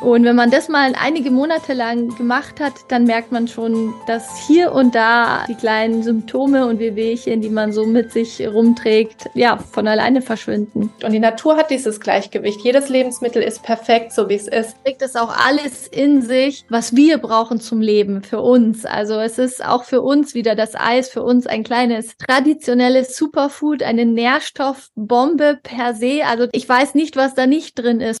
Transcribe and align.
Und 0.00 0.24
wenn 0.24 0.36
man 0.36 0.50
das 0.50 0.68
mal 0.68 0.94
einige 0.98 1.30
Monate 1.30 1.74
lang 1.74 2.16
gemacht 2.16 2.58
hat, 2.58 2.72
dann 2.88 3.04
merkt 3.04 3.32
man 3.32 3.48
schon, 3.48 3.92
dass 4.06 4.38
hier 4.46 4.72
und 4.72 4.94
da 4.94 5.44
die 5.46 5.54
kleinen 5.54 6.02
Symptome 6.02 6.66
und 6.66 6.78
Wehwehchen, 6.78 7.42
die 7.42 7.50
man 7.50 7.72
so 7.72 7.84
mit 7.84 8.10
sich 8.10 8.40
rumträgt, 8.46 9.28
ja, 9.34 9.58
von 9.58 9.86
alleine 9.86 10.22
verschwinden. 10.22 10.90
Und 11.04 11.12
die 11.12 11.18
Natur 11.18 11.56
hat 11.56 11.70
dieses 11.70 12.00
Gleichgewicht. 12.00 12.62
Jedes 12.62 12.88
Lebensmittel 12.88 13.42
ist 13.42 13.62
perfekt, 13.62 14.12
so 14.12 14.30
wie 14.30 14.36
es 14.36 14.48
ist. 14.48 14.74
Trägt 14.84 15.02
es 15.02 15.16
auch 15.16 15.36
alles 15.36 15.86
in 15.86 16.22
sich, 16.22 16.64
was 16.70 16.96
wir 16.96 17.18
brauchen 17.18 17.60
zum 17.60 17.82
Leben, 17.82 18.22
für 18.22 18.40
uns. 18.40 18.86
Also 18.86 19.20
es 19.20 19.38
ist 19.38 19.62
auch 19.62 19.84
für 19.84 20.00
uns 20.00 20.34
wieder 20.34 20.54
das 20.54 20.74
Eis, 20.74 21.10
für 21.10 21.22
uns 21.22 21.46
ein 21.46 21.62
kleines 21.62 22.16
traditionelles 22.16 23.16
Superfood, 23.16 23.82
eine 23.82 24.06
Nährstoffbombe 24.06 25.58
per 25.62 25.94
se. 25.94 26.22
Also 26.26 26.46
ich 26.52 26.66
weiß 26.66 26.94
nicht, 26.94 27.16
was 27.16 27.34
da 27.34 27.46
nicht 27.46 27.78
drin 27.78 28.00
ist. 28.00 28.20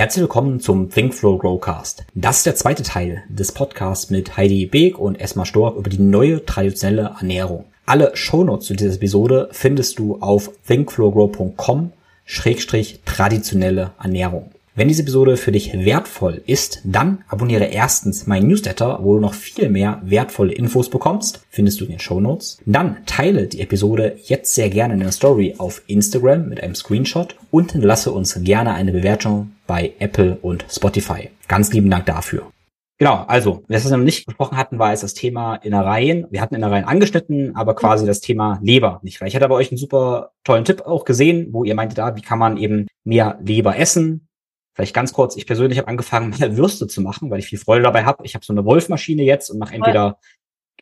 Herzlich 0.00 0.22
willkommen 0.22 0.60
zum 0.60 0.88
Think 0.88 1.12
Flow 1.12 1.36
Growcast. 1.36 2.04
Das 2.14 2.38
ist 2.38 2.46
der 2.46 2.54
zweite 2.54 2.82
Teil 2.82 3.22
des 3.28 3.52
Podcasts 3.52 4.08
mit 4.08 4.34
Heidi 4.38 4.64
Beek 4.64 4.98
und 4.98 5.20
Esma 5.20 5.44
Stork 5.44 5.76
über 5.76 5.90
die 5.90 6.00
neue 6.00 6.42
traditionelle 6.46 7.16
Ernährung. 7.20 7.66
Alle 7.84 8.16
Shownotes 8.16 8.66
zu 8.66 8.72
dieser 8.72 8.94
Episode 8.94 9.50
findest 9.52 9.98
du 9.98 10.16
auf 10.22 10.52
thinkflowgrow.com 10.66 11.92
schrägstrich 12.24 13.00
traditionelle 13.04 13.90
Ernährung. 14.02 14.50
Wenn 14.80 14.88
diese 14.88 15.02
Episode 15.02 15.36
für 15.36 15.52
dich 15.52 15.74
wertvoll 15.74 16.40
ist, 16.46 16.80
dann 16.84 17.22
abonniere 17.28 17.66
erstens 17.66 18.26
meinen 18.26 18.48
Newsletter, 18.48 19.00
wo 19.02 19.16
du 19.16 19.20
noch 19.20 19.34
viel 19.34 19.68
mehr 19.68 20.00
wertvolle 20.02 20.54
Infos 20.54 20.88
bekommst. 20.88 21.44
Findest 21.50 21.82
du 21.82 21.84
in 21.84 21.90
den 21.90 21.98
Show 21.98 22.18
Notes. 22.18 22.62
Dann 22.64 22.96
teile 23.04 23.46
die 23.46 23.60
Episode 23.60 24.16
jetzt 24.24 24.54
sehr 24.54 24.70
gerne 24.70 24.94
in 24.94 25.00
der 25.00 25.12
Story 25.12 25.54
auf 25.58 25.82
Instagram 25.86 26.48
mit 26.48 26.62
einem 26.62 26.74
Screenshot 26.74 27.36
und 27.50 27.74
lasse 27.74 28.10
uns 28.10 28.42
gerne 28.42 28.72
eine 28.72 28.92
Bewertung 28.92 29.52
bei 29.66 29.92
Apple 29.98 30.38
und 30.40 30.64
Spotify. 30.70 31.28
Ganz 31.46 31.74
lieben 31.74 31.90
Dank 31.90 32.06
dafür. 32.06 32.50
Genau, 32.96 33.24
also, 33.28 33.62
was 33.68 33.84
wir 33.84 33.94
noch 33.94 34.02
nicht 34.02 34.24
besprochen 34.24 34.56
hatten, 34.56 34.78
war 34.78 34.92
jetzt 34.92 35.02
das 35.02 35.12
Thema 35.12 35.56
Innereien. 35.56 36.26
Wir 36.30 36.40
hatten 36.40 36.54
Innereien 36.54 36.86
angeschnitten, 36.86 37.54
aber 37.54 37.74
quasi 37.74 38.06
das 38.06 38.20
Thema 38.20 38.58
Leber 38.62 39.00
nicht. 39.02 39.20
Weil 39.20 39.28
ich 39.28 39.36
hatte 39.36 39.46
bei 39.46 39.56
euch 39.56 39.70
einen 39.70 39.76
super 39.76 40.30
tollen 40.42 40.64
Tipp 40.64 40.80
auch 40.86 41.04
gesehen, 41.04 41.48
wo 41.50 41.64
ihr 41.64 41.74
meinte 41.74 41.94
da, 41.94 42.16
wie 42.16 42.22
kann 42.22 42.38
man 42.38 42.56
eben 42.56 42.86
mehr 43.04 43.38
Leber 43.42 43.76
essen, 43.76 44.26
Vielleicht 44.74 44.94
ganz 44.94 45.12
kurz, 45.12 45.36
ich 45.36 45.46
persönlich 45.46 45.78
habe 45.78 45.88
angefangen, 45.88 46.30
mal 46.38 46.56
Würste 46.56 46.86
zu 46.86 47.00
machen, 47.00 47.30
weil 47.30 47.38
ich 47.38 47.46
viel 47.46 47.58
Freude 47.58 47.82
dabei 47.82 48.04
habe. 48.04 48.24
Ich 48.24 48.34
habe 48.34 48.44
so 48.44 48.52
eine 48.52 48.64
Wolfmaschine 48.64 49.22
jetzt 49.22 49.50
und 49.50 49.58
mache 49.58 49.74
entweder 49.74 50.18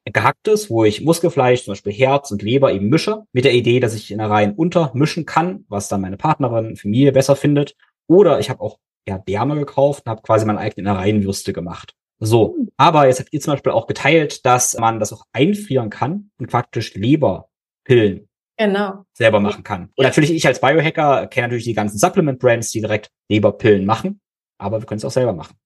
gehacktes, 0.05 0.71
wo 0.71 0.85
ich 0.85 1.03
Muskelfleisch, 1.03 1.65
zum 1.65 1.73
Beispiel 1.73 1.93
Herz 1.93 2.31
und 2.31 2.43
Leber 2.43 2.73
eben 2.73 2.89
mische, 2.89 3.25
mit 3.33 3.45
der 3.45 3.53
Idee, 3.55 3.81
dass 3.81 3.95
ich 3.95 4.11
in 4.11 4.19
der 4.19 4.31
Reihen 4.31 4.55
untermischen 4.55 5.27
kann, 5.27 5.65
was 5.69 5.89
dann 5.89 6.01
meine 6.01 6.17
Partnerin, 6.17 6.77
Familie 6.77 7.13
besser 7.13 7.37
findet. 7.37 7.75
Oder 8.07 8.41
ich 8.41 8.49
habe 8.49 8.61
auch 8.61 8.79
ja, 9.07 9.19
Därme 9.19 9.57
gekauft 9.57 10.05
und 10.07 10.11
habe 10.11 10.23
quasi 10.23 10.47
meine 10.47 10.59
eigene 10.59 10.89
Innereienwürste 10.89 11.53
gemacht. 11.53 11.95
So, 12.21 12.55
hm. 12.57 12.71
aber 12.77 13.07
jetzt 13.07 13.21
habt 13.21 13.33
ihr 13.33 13.41
zum 13.41 13.55
Beispiel 13.55 13.73
auch 13.73 13.87
geteilt, 13.87 14.45
dass 14.45 14.77
man 14.79 14.99
das 14.99 15.13
auch 15.13 15.25
einfrieren 15.33 15.91
kann 15.91 16.31
und 16.39 16.51
praktisch 16.51 16.95
Leberpillen 16.95 18.28
genau. 18.59 19.05
selber 19.15 19.41
machen 19.41 19.65
kann. 19.65 19.91
Und 19.97 20.05
natürlich 20.05 20.33
ich 20.33 20.47
als 20.47 20.61
Biohacker 20.61 21.27
kenne 21.29 21.47
natürlich 21.47 21.65
die 21.65 21.75
ganzen 21.75 21.99
Supplement-Brands, 21.99 22.71
die 22.71 22.81
direkt 22.81 23.11
Leberpillen 23.31 23.87
machen, 23.87 24.21
aber 24.59 24.81
wir 24.81 24.87
können 24.87 24.99
es 24.99 25.05
auch 25.05 25.11
selber 25.11 25.33
machen. 25.33 25.57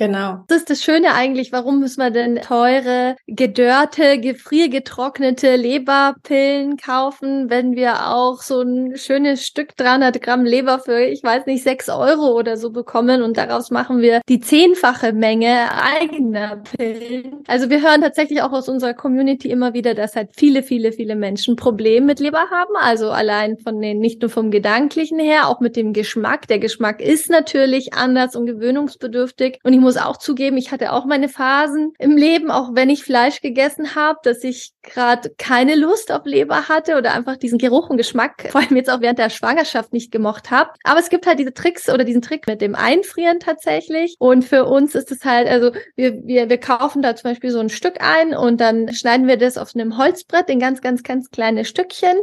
Genau. 0.00 0.44
Das 0.48 0.60
ist 0.60 0.70
das 0.70 0.82
Schöne 0.82 1.12
eigentlich. 1.12 1.52
Warum 1.52 1.78
müssen 1.78 2.00
wir 2.00 2.10
denn 2.10 2.36
teure, 2.36 3.16
gedörrte, 3.26 4.18
gefriergetrocknete 4.18 5.56
Leberpillen 5.56 6.78
kaufen, 6.78 7.50
wenn 7.50 7.76
wir 7.76 8.08
auch 8.08 8.40
so 8.40 8.62
ein 8.62 8.96
schönes 8.96 9.44
Stück 9.44 9.76
300 9.76 10.22
Gramm 10.22 10.46
Leber 10.46 10.78
für, 10.78 11.02
ich 11.02 11.22
weiß 11.22 11.44
nicht, 11.44 11.64
6 11.64 11.90
Euro 11.90 12.34
oder 12.34 12.56
so 12.56 12.70
bekommen 12.70 13.20
und 13.20 13.36
daraus 13.36 13.70
machen 13.70 13.98
wir 13.98 14.22
die 14.26 14.40
zehnfache 14.40 15.12
Menge 15.12 15.68
eigener 15.70 16.62
Pillen. 16.78 17.44
Also 17.46 17.68
wir 17.68 17.82
hören 17.82 18.00
tatsächlich 18.00 18.40
auch 18.40 18.52
aus 18.52 18.70
unserer 18.70 18.94
Community 18.94 19.50
immer 19.50 19.74
wieder, 19.74 19.92
dass 19.92 20.16
halt 20.16 20.30
viele, 20.34 20.62
viele, 20.62 20.92
viele 20.92 21.14
Menschen 21.14 21.56
Probleme 21.56 22.06
mit 22.06 22.20
Leber 22.20 22.48
haben. 22.50 22.74
Also 22.80 23.10
allein 23.10 23.58
von 23.58 23.78
den, 23.82 23.98
nicht 23.98 24.22
nur 24.22 24.30
vom 24.30 24.50
Gedanklichen 24.50 25.18
her, 25.18 25.46
auch 25.46 25.60
mit 25.60 25.76
dem 25.76 25.92
Geschmack. 25.92 26.48
Der 26.48 26.58
Geschmack 26.58 27.02
ist 27.02 27.28
natürlich 27.28 27.92
anders 27.92 28.34
und 28.34 28.46
gewöhnungsbedürftig. 28.46 29.58
Und 29.62 29.74
ich 29.74 29.80
muss 29.80 29.89
muss 29.90 29.96
auch 29.96 30.18
zugeben, 30.18 30.56
ich 30.56 30.70
hatte 30.70 30.92
auch 30.92 31.04
meine 31.04 31.28
Phasen 31.28 31.94
im 31.98 32.16
Leben, 32.16 32.52
auch 32.52 32.70
wenn 32.74 32.90
ich 32.90 33.02
Fleisch 33.02 33.40
gegessen 33.40 33.96
habe, 33.96 34.20
dass 34.22 34.44
ich 34.44 34.70
gerade 34.84 35.30
keine 35.36 35.74
Lust 35.74 36.12
auf 36.12 36.24
Leber 36.26 36.68
hatte 36.68 36.96
oder 36.96 37.12
einfach 37.12 37.36
diesen 37.36 37.58
Geruch 37.58 37.90
und 37.90 37.96
Geschmack, 37.96 38.48
vor 38.52 38.60
allem 38.60 38.76
jetzt 38.76 38.88
auch 38.88 39.00
während 39.00 39.18
der 39.18 39.30
Schwangerschaft 39.30 39.92
nicht 39.92 40.12
gemocht 40.12 40.52
habe. 40.52 40.70
Aber 40.84 41.00
es 41.00 41.08
gibt 41.08 41.26
halt 41.26 41.40
diese 41.40 41.52
Tricks 41.52 41.88
oder 41.88 42.04
diesen 42.04 42.22
Trick 42.22 42.46
mit 42.46 42.60
dem 42.60 42.76
Einfrieren 42.76 43.40
tatsächlich. 43.40 44.14
Und 44.20 44.44
für 44.44 44.66
uns 44.66 44.94
ist 44.94 45.10
es 45.10 45.24
halt, 45.24 45.48
also 45.48 45.72
wir, 45.96 46.22
wir, 46.22 46.48
wir 46.48 46.58
kaufen 46.58 47.02
da 47.02 47.16
zum 47.16 47.30
Beispiel 47.30 47.50
so 47.50 47.58
ein 47.58 47.68
Stück 47.68 48.00
ein 48.00 48.32
und 48.32 48.60
dann 48.60 48.94
schneiden 48.94 49.26
wir 49.26 49.38
das 49.38 49.58
auf 49.58 49.74
einem 49.74 49.98
Holzbrett 49.98 50.48
in 50.50 50.60
ganz, 50.60 50.82
ganz, 50.82 51.02
ganz 51.02 51.30
kleine 51.30 51.64
Stückchen 51.64 52.16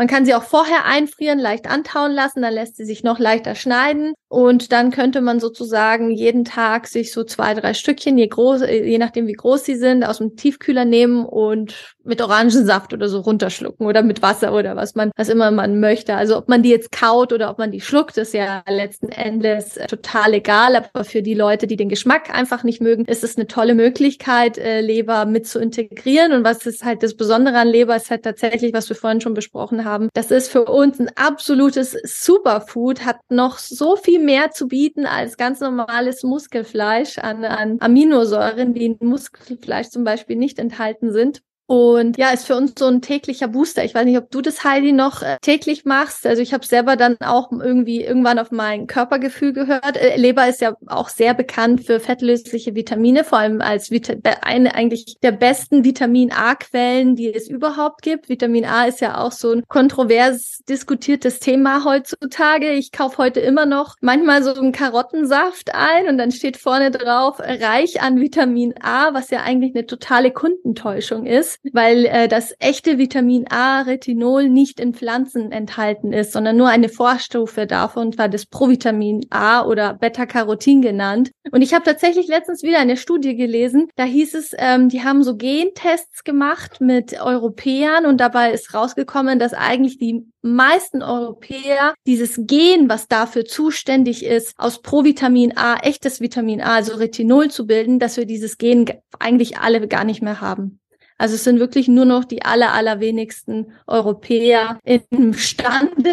man 0.00 0.08
kann 0.08 0.24
sie 0.24 0.34
auch 0.34 0.44
vorher 0.44 0.86
einfrieren, 0.86 1.38
leicht 1.38 1.70
antauen 1.70 2.12
lassen, 2.12 2.40
dann 2.40 2.54
lässt 2.54 2.78
sie 2.78 2.86
sich 2.86 3.04
noch 3.04 3.18
leichter 3.18 3.54
schneiden 3.54 4.14
und 4.32 4.72
dann 4.72 4.92
könnte 4.92 5.20
man 5.20 5.40
sozusagen 5.40 6.10
jeden 6.12 6.46
Tag 6.46 6.86
sich 6.86 7.12
so 7.12 7.22
zwei, 7.24 7.52
drei 7.52 7.74
Stückchen, 7.74 8.16
je 8.16 8.28
groß, 8.28 8.62
je 8.62 8.96
nachdem 8.96 9.26
wie 9.26 9.34
groß 9.34 9.64
sie 9.64 9.74
sind, 9.74 10.04
aus 10.04 10.18
dem 10.18 10.36
Tiefkühler 10.36 10.84
nehmen 10.84 11.26
und 11.26 11.96
mit 12.04 12.22
Orangensaft 12.22 12.94
oder 12.94 13.08
so 13.08 13.20
runterschlucken 13.20 13.86
oder 13.86 14.02
mit 14.02 14.22
Wasser 14.22 14.54
oder 14.54 14.76
was 14.76 14.94
man, 14.94 15.10
was 15.16 15.28
immer 15.28 15.50
man 15.50 15.80
möchte. 15.80 16.14
Also 16.14 16.36
ob 16.36 16.48
man 16.48 16.62
die 16.62 16.70
jetzt 16.70 16.92
kaut 16.92 17.32
oder 17.32 17.50
ob 17.50 17.58
man 17.58 17.72
die 17.72 17.80
schluckt, 17.80 18.18
ist 18.18 18.32
ja 18.32 18.62
letzten 18.68 19.08
Endes 19.08 19.80
total 19.88 20.34
egal. 20.34 20.76
Aber 20.76 21.04
für 21.04 21.22
die 21.22 21.34
Leute, 21.34 21.66
die 21.66 21.76
den 21.76 21.88
Geschmack 21.88 22.32
einfach 22.32 22.62
nicht 22.62 22.80
mögen, 22.80 23.04
ist 23.06 23.24
es 23.24 23.36
eine 23.36 23.48
tolle 23.48 23.74
Möglichkeit, 23.74 24.58
äh, 24.58 24.80
Leber 24.80 25.26
mit 25.26 25.48
zu 25.48 25.58
integrieren. 25.58 26.32
Und 26.32 26.44
was 26.44 26.64
ist 26.66 26.84
halt 26.84 27.02
das 27.02 27.16
Besondere 27.16 27.58
an 27.58 27.68
Leber, 27.68 27.96
ist 27.96 28.10
halt 28.10 28.22
tatsächlich, 28.22 28.72
was 28.72 28.88
wir 28.88 28.96
vorhin 28.96 29.20
schon 29.20 29.34
besprochen 29.34 29.84
haben. 29.84 29.89
Das 30.12 30.30
ist 30.30 30.50
für 30.50 30.64
uns 30.64 31.00
ein 31.00 31.10
absolutes 31.16 31.96
Superfood, 32.04 33.04
hat 33.04 33.18
noch 33.30 33.58
so 33.58 33.96
viel 33.96 34.20
mehr 34.20 34.50
zu 34.50 34.68
bieten 34.68 35.06
als 35.06 35.36
ganz 35.36 35.60
normales 35.60 36.22
Muskelfleisch 36.22 37.18
an, 37.18 37.44
an 37.44 37.78
Aminosäuren, 37.80 38.74
die 38.74 38.86
in 38.86 38.98
Muskelfleisch 39.00 39.88
zum 39.88 40.04
Beispiel 40.04 40.36
nicht 40.36 40.58
enthalten 40.58 41.12
sind. 41.12 41.42
Und 41.70 42.18
ja, 42.18 42.30
ist 42.30 42.48
für 42.48 42.56
uns 42.56 42.72
so 42.76 42.88
ein 42.88 43.00
täglicher 43.00 43.46
Booster. 43.46 43.84
Ich 43.84 43.94
weiß 43.94 44.04
nicht, 44.04 44.18
ob 44.18 44.28
du 44.32 44.40
das, 44.40 44.64
Heidi, 44.64 44.90
noch 44.90 45.22
äh, 45.22 45.36
täglich 45.40 45.84
machst. 45.84 46.26
Also 46.26 46.42
ich 46.42 46.52
habe 46.52 46.66
selber 46.66 46.96
dann 46.96 47.16
auch 47.20 47.52
irgendwie 47.52 48.02
irgendwann 48.02 48.40
auf 48.40 48.50
mein 48.50 48.88
Körpergefühl 48.88 49.52
gehört. 49.52 49.96
Äh, 49.96 50.16
Leber 50.16 50.48
ist 50.48 50.60
ja 50.60 50.74
auch 50.88 51.08
sehr 51.08 51.32
bekannt 51.32 51.84
für 51.84 52.00
fettlösliche 52.00 52.74
Vitamine, 52.74 53.22
vor 53.22 53.38
allem 53.38 53.60
als 53.60 53.92
Vita 53.92 54.14
eine 54.42 54.74
eigentlich 54.74 55.18
der 55.22 55.30
besten 55.30 55.84
Vitamin 55.84 56.32
A-Quellen, 56.32 57.14
die 57.14 57.32
es 57.32 57.48
überhaupt 57.48 58.02
gibt. 58.02 58.28
Vitamin 58.28 58.64
A 58.64 58.86
ist 58.86 59.00
ja 59.00 59.18
auch 59.18 59.30
so 59.30 59.52
ein 59.52 59.62
kontrovers 59.68 60.64
diskutiertes 60.68 61.38
Thema 61.38 61.84
heutzutage. 61.84 62.72
Ich 62.72 62.90
kaufe 62.90 63.18
heute 63.18 63.38
immer 63.38 63.64
noch 63.64 63.94
manchmal 64.00 64.42
so 64.42 64.54
einen 64.54 64.72
Karottensaft 64.72 65.72
ein 65.72 66.08
und 66.08 66.18
dann 66.18 66.32
steht 66.32 66.56
vorne 66.56 66.90
drauf 66.90 67.38
reich 67.38 68.02
an 68.02 68.18
Vitamin 68.20 68.74
A, 68.82 69.14
was 69.14 69.30
ja 69.30 69.42
eigentlich 69.42 69.76
eine 69.76 69.86
totale 69.86 70.32
Kundentäuschung 70.32 71.26
ist 71.26 71.59
weil 71.72 72.06
äh, 72.06 72.28
das 72.28 72.54
echte 72.58 72.98
Vitamin 72.98 73.46
A, 73.50 73.82
Retinol, 73.82 74.48
nicht 74.48 74.80
in 74.80 74.94
Pflanzen 74.94 75.52
enthalten 75.52 76.12
ist, 76.12 76.32
sondern 76.32 76.56
nur 76.56 76.68
eine 76.68 76.88
Vorstufe 76.88 77.66
davon, 77.66 78.16
war 78.18 78.28
das 78.28 78.46
Provitamin 78.46 79.26
A 79.30 79.64
oder 79.64 79.94
Beta-Carotin 79.94 80.82
genannt. 80.82 81.30
Und 81.50 81.62
ich 81.62 81.74
habe 81.74 81.84
tatsächlich 81.84 82.28
letztens 82.28 82.62
wieder 82.62 82.78
eine 82.78 82.96
Studie 82.96 83.36
gelesen, 83.36 83.88
da 83.96 84.04
hieß 84.04 84.34
es, 84.34 84.52
ähm, 84.56 84.88
die 84.88 85.04
haben 85.04 85.22
so 85.22 85.36
Gentests 85.36 86.24
gemacht 86.24 86.80
mit 86.80 87.20
Europäern 87.20 88.06
und 88.06 88.18
dabei 88.18 88.52
ist 88.52 88.74
rausgekommen, 88.74 89.38
dass 89.38 89.52
eigentlich 89.52 89.98
die 89.98 90.26
meisten 90.42 91.02
Europäer 91.02 91.94
dieses 92.06 92.40
Gen, 92.46 92.88
was 92.88 93.08
dafür 93.08 93.44
zuständig 93.44 94.24
ist, 94.24 94.54
aus 94.58 94.80
Provitamin 94.80 95.56
A, 95.56 95.76
echtes 95.76 96.20
Vitamin 96.20 96.60
A, 96.60 96.76
also 96.76 96.94
Retinol 96.94 97.50
zu 97.50 97.66
bilden, 97.66 97.98
dass 97.98 98.16
wir 98.16 98.24
dieses 98.24 98.56
Gen 98.56 98.86
eigentlich 99.18 99.58
alle 99.58 99.86
gar 99.86 100.04
nicht 100.04 100.22
mehr 100.22 100.40
haben. 100.40 100.80
Also 101.20 101.34
es 101.34 101.44
sind 101.44 101.60
wirklich 101.60 101.86
nur 101.86 102.06
noch 102.06 102.24
die 102.24 102.40
aller, 102.40 102.72
allerwenigsten 102.72 103.74
Europäer 103.86 104.78
imstande, 105.10 106.12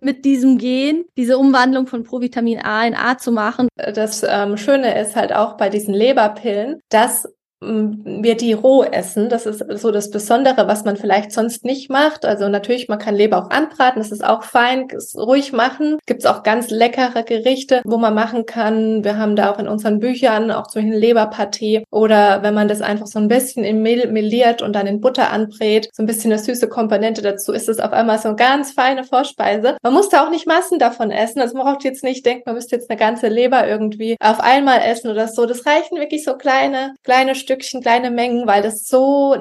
mit 0.00 0.24
diesem 0.24 0.58
Gen 0.58 1.06
diese 1.16 1.38
Umwandlung 1.38 1.88
von 1.88 2.04
Provitamin 2.04 2.60
A 2.60 2.86
in 2.86 2.94
A 2.94 3.18
zu 3.18 3.32
machen. 3.32 3.66
Das 3.74 4.22
ähm, 4.22 4.56
Schöne 4.56 5.00
ist 5.00 5.16
halt 5.16 5.34
auch 5.34 5.56
bei 5.56 5.70
diesen 5.70 5.92
Leberpillen, 5.92 6.80
dass 6.88 7.26
wir 7.64 8.36
die 8.36 8.52
roh 8.52 8.84
essen. 8.84 9.28
Das 9.28 9.46
ist 9.46 9.64
so 9.80 9.90
das 9.90 10.10
Besondere, 10.10 10.66
was 10.68 10.84
man 10.84 10.96
vielleicht 10.96 11.32
sonst 11.32 11.64
nicht 11.64 11.90
macht. 11.90 12.24
Also 12.24 12.48
natürlich, 12.48 12.88
man 12.88 12.98
kann 12.98 13.14
Leber 13.14 13.38
auch 13.38 13.50
anbraten, 13.50 14.00
das 14.00 14.12
ist 14.12 14.24
auch 14.24 14.42
fein, 14.42 14.88
ruhig 15.16 15.52
machen. 15.52 15.98
Gibt 16.06 16.20
es 16.20 16.26
auch 16.26 16.42
ganz 16.42 16.70
leckere 16.70 17.22
Gerichte, 17.22 17.82
wo 17.84 17.96
man 17.96 18.14
machen 18.14 18.46
kann. 18.46 19.04
Wir 19.04 19.18
haben 19.18 19.36
da 19.36 19.52
auch 19.52 19.58
in 19.58 19.68
unseren 19.68 19.98
Büchern 19.98 20.50
auch 20.50 20.66
zum 20.66 20.82
Beispiel 20.82 20.98
Leberpartie 20.98 21.84
oder 21.90 22.42
wenn 22.42 22.54
man 22.54 22.68
das 22.68 22.80
einfach 22.80 23.06
so 23.06 23.18
ein 23.18 23.28
bisschen 23.28 23.64
in 23.64 23.82
Mehl 23.82 24.10
meliert 24.10 24.62
und 24.62 24.74
dann 24.74 24.86
in 24.86 25.00
Butter 25.00 25.30
anbrät, 25.30 25.88
so 25.92 26.02
ein 26.02 26.06
bisschen 26.06 26.32
eine 26.32 26.42
süße 26.42 26.68
Komponente 26.68 27.22
dazu, 27.22 27.52
ist 27.52 27.68
es 27.68 27.80
auf 27.80 27.92
einmal 27.92 28.18
so 28.18 28.28
eine 28.28 28.36
ganz 28.36 28.72
feine 28.72 29.04
Vorspeise. 29.04 29.76
Man 29.82 29.92
muss 29.92 30.08
da 30.08 30.24
auch 30.24 30.30
nicht 30.30 30.46
Massen 30.46 30.78
davon 30.78 31.10
essen. 31.10 31.40
Also 31.40 31.56
man 31.56 31.66
braucht 31.66 31.84
jetzt 31.84 32.04
nicht 32.04 32.24
denken, 32.26 32.42
man 32.46 32.54
müsste 32.54 32.76
jetzt 32.76 32.90
eine 32.90 32.98
ganze 32.98 33.28
Leber 33.28 33.66
irgendwie 33.66 34.16
auf 34.20 34.40
einmal 34.40 34.80
essen 34.84 35.10
oder 35.10 35.28
so. 35.28 35.46
Das 35.46 35.66
reichen 35.66 35.98
wirklich 35.98 36.24
so 36.24 36.34
kleine, 36.34 36.94
kleine 37.02 37.34
Stücke 37.34 37.53
Stückchen, 37.54 37.82
kleine 37.82 38.10
Mengen, 38.10 38.46
weil 38.46 38.62
das 38.62 38.86
so 38.86 39.36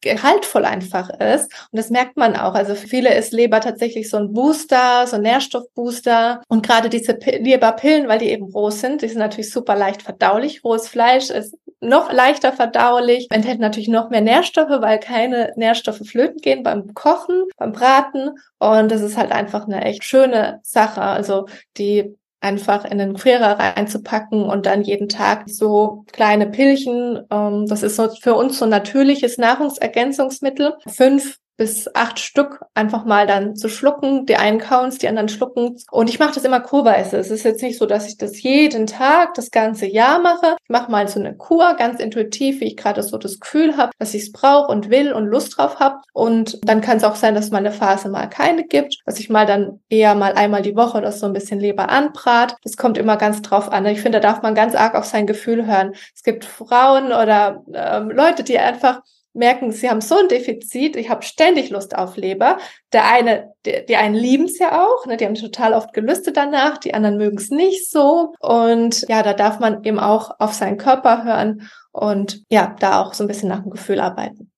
gehaltvoll 0.00 0.64
einfach 0.64 1.08
ist. 1.20 1.44
Und 1.70 1.78
das 1.78 1.90
merkt 1.90 2.16
man 2.16 2.36
auch. 2.36 2.54
Also 2.54 2.74
für 2.74 2.88
viele 2.88 3.14
ist 3.14 3.32
Leber 3.32 3.60
tatsächlich 3.60 4.10
so 4.10 4.16
ein 4.16 4.32
Booster, 4.32 5.06
so 5.06 5.16
ein 5.16 5.22
Nährstoffbooster. 5.22 6.42
Und 6.48 6.66
gerade 6.66 6.88
diese 6.88 7.12
Leberpillen, 7.12 8.08
weil 8.08 8.18
die 8.18 8.30
eben 8.30 8.46
roh 8.46 8.70
sind, 8.70 9.02
die 9.02 9.08
sind 9.08 9.18
natürlich 9.18 9.52
super 9.52 9.76
leicht 9.76 10.02
verdaulich. 10.02 10.64
Rohes 10.64 10.88
Fleisch 10.88 11.30
ist 11.30 11.56
noch 11.80 12.12
leichter 12.12 12.52
verdaulich, 12.52 13.26
enthält 13.30 13.58
natürlich 13.58 13.88
noch 13.88 14.08
mehr 14.08 14.20
Nährstoffe, 14.20 14.80
weil 14.80 15.00
keine 15.00 15.52
Nährstoffe 15.56 16.02
flöten 16.04 16.40
gehen 16.40 16.62
beim 16.62 16.94
Kochen, 16.94 17.44
beim 17.56 17.72
Braten. 17.72 18.30
Und 18.58 18.90
das 18.90 19.00
ist 19.00 19.16
halt 19.16 19.32
einfach 19.32 19.66
eine 19.66 19.84
echt 19.84 20.04
schöne 20.04 20.60
Sache. 20.62 21.02
Also 21.02 21.46
die 21.78 22.16
einfach 22.42 22.84
in 22.84 22.98
den 22.98 23.14
Gefrierer 23.14 23.58
reinzupacken 23.58 24.44
und 24.44 24.66
dann 24.66 24.82
jeden 24.82 25.08
Tag 25.08 25.44
so 25.46 26.04
kleine 26.12 26.46
Pillchen. 26.46 27.20
Ähm, 27.30 27.66
das 27.66 27.82
ist 27.82 28.00
für 28.20 28.34
uns 28.34 28.58
so 28.58 28.66
natürliches 28.66 29.38
Nahrungsergänzungsmittel. 29.38 30.74
Fünf 30.86 31.38
bis 31.62 31.88
acht 31.94 32.18
Stück 32.18 32.60
einfach 32.74 33.04
mal 33.04 33.24
dann 33.24 33.54
zu 33.54 33.68
schlucken. 33.68 34.26
Die 34.26 34.34
einen 34.34 34.58
kauen 34.58 34.90
die 34.90 35.06
anderen 35.06 35.28
schlucken. 35.28 35.76
Und 35.92 36.10
ich 36.10 36.18
mache 36.18 36.34
das 36.34 36.42
immer 36.42 36.58
kurweise. 36.58 37.18
Es 37.18 37.30
ist 37.30 37.44
jetzt 37.44 37.62
nicht 37.62 37.78
so, 37.78 37.86
dass 37.86 38.08
ich 38.08 38.18
das 38.18 38.42
jeden 38.42 38.88
Tag, 38.88 39.34
das 39.34 39.52
ganze 39.52 39.86
Jahr 39.86 40.18
mache. 40.18 40.56
Ich 40.60 40.68
mache 40.70 40.90
mal 40.90 41.06
so 41.06 41.20
eine 41.20 41.36
Kur, 41.36 41.74
ganz 41.74 42.00
intuitiv, 42.00 42.58
wie 42.60 42.64
ich 42.64 42.76
gerade 42.76 43.04
so 43.04 43.16
das 43.16 43.38
Gefühl 43.38 43.76
habe, 43.76 43.92
dass 44.00 44.12
ich 44.12 44.22
es 44.22 44.32
brauche 44.32 44.72
und 44.72 44.90
will 44.90 45.12
und 45.12 45.26
Lust 45.26 45.56
drauf 45.56 45.78
habe. 45.78 46.00
Und 46.12 46.58
dann 46.66 46.80
kann 46.80 46.96
es 46.96 47.04
auch 47.04 47.14
sein, 47.14 47.36
dass 47.36 47.52
meine 47.52 47.70
Phase 47.70 48.08
mal 48.08 48.26
keine 48.26 48.64
gibt, 48.64 48.98
dass 49.06 49.20
ich 49.20 49.30
mal 49.30 49.46
dann 49.46 49.78
eher 49.88 50.16
mal 50.16 50.32
einmal 50.32 50.62
die 50.62 50.74
Woche 50.74 51.00
das 51.00 51.20
so 51.20 51.26
ein 51.26 51.32
bisschen 51.32 51.60
Leber 51.60 51.90
anbrat. 51.90 52.56
Das 52.64 52.76
kommt 52.76 52.98
immer 52.98 53.16
ganz 53.16 53.40
drauf 53.40 53.70
an. 53.70 53.86
Ich 53.86 54.00
finde, 54.00 54.18
da 54.18 54.32
darf 54.32 54.42
man 54.42 54.56
ganz 54.56 54.74
arg 54.74 54.96
auf 54.96 55.04
sein 55.04 55.28
Gefühl 55.28 55.64
hören. 55.64 55.92
Es 56.12 56.24
gibt 56.24 56.44
Frauen 56.44 57.12
oder 57.12 57.62
ähm, 57.72 58.10
Leute, 58.10 58.42
die 58.42 58.58
einfach 58.58 59.00
merken, 59.34 59.72
sie 59.72 59.88
haben 59.88 60.00
so 60.00 60.16
ein 60.16 60.28
Defizit, 60.28 60.96
ich 60.96 61.08
habe 61.08 61.22
ständig 61.22 61.70
Lust 61.70 61.96
auf 61.96 62.16
Leber. 62.16 62.58
Der 62.92 63.10
eine, 63.10 63.52
die, 63.64 63.84
die 63.88 63.96
einen 63.96 64.14
lieben 64.14 64.44
es 64.44 64.58
ja 64.58 64.84
auch, 64.84 65.06
ne, 65.06 65.16
die 65.16 65.24
haben 65.24 65.34
total 65.34 65.72
oft 65.72 65.92
Gelüste 65.92 66.32
danach, 66.32 66.78
die 66.78 66.94
anderen 66.94 67.16
mögen 67.16 67.38
es 67.38 67.50
nicht 67.50 67.90
so. 67.90 68.34
Und 68.40 69.06
ja, 69.08 69.22
da 69.22 69.32
darf 69.32 69.58
man 69.58 69.84
eben 69.84 69.98
auch 69.98 70.38
auf 70.38 70.52
seinen 70.52 70.76
Körper 70.76 71.24
hören 71.24 71.70
und 71.92 72.42
ja, 72.50 72.76
da 72.78 73.00
auch 73.00 73.14
so 73.14 73.24
ein 73.24 73.28
bisschen 73.28 73.48
nach 73.48 73.62
dem 73.62 73.70
Gefühl 73.70 74.00
arbeiten. 74.00 74.50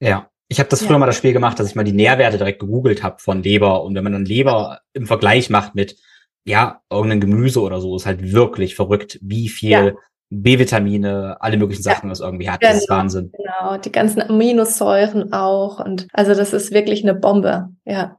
Ja. 0.00 0.30
Ich 0.48 0.60
habe 0.60 0.68
das 0.68 0.80
früher 0.82 0.92
ja. 0.92 0.98
mal 0.98 1.06
das 1.06 1.16
Spiel 1.16 1.32
gemacht, 1.32 1.58
dass 1.58 1.68
ich 1.68 1.74
mal 1.74 1.82
die 1.82 1.92
Nährwerte 1.92 2.38
direkt 2.38 2.60
gegoogelt 2.60 3.02
habe 3.02 3.18
von 3.18 3.42
Leber. 3.42 3.82
Und 3.82 3.96
wenn 3.96 4.04
man 4.04 4.12
dann 4.12 4.24
Leber 4.24 4.78
im 4.92 5.04
Vergleich 5.06 5.50
macht 5.50 5.74
mit, 5.74 5.96
ja, 6.44 6.82
irgendeinem 6.88 7.22
Gemüse 7.22 7.60
oder 7.62 7.80
so, 7.80 7.96
ist 7.96 8.06
halt 8.06 8.32
wirklich 8.32 8.76
verrückt, 8.76 9.18
wie 9.22 9.48
viel 9.48 9.70
ja 9.70 9.92
B-Vitamine, 10.30 11.36
alle 11.40 11.56
möglichen 11.56 11.82
Sachen, 11.82 12.06
ja. 12.06 12.10
was 12.10 12.20
irgendwie 12.20 12.50
hat. 12.50 12.62
Das 12.62 12.70
genau, 12.70 12.82
ist 12.82 12.90
Wahnsinn. 12.90 13.32
Genau, 13.32 13.76
die 13.78 13.92
ganzen 13.92 14.22
Aminosäuren 14.22 15.32
auch. 15.32 15.84
Und 15.84 16.08
also 16.12 16.34
das 16.34 16.52
ist 16.52 16.72
wirklich 16.72 17.02
eine 17.02 17.14
Bombe, 17.14 17.68
ja. 17.84 18.16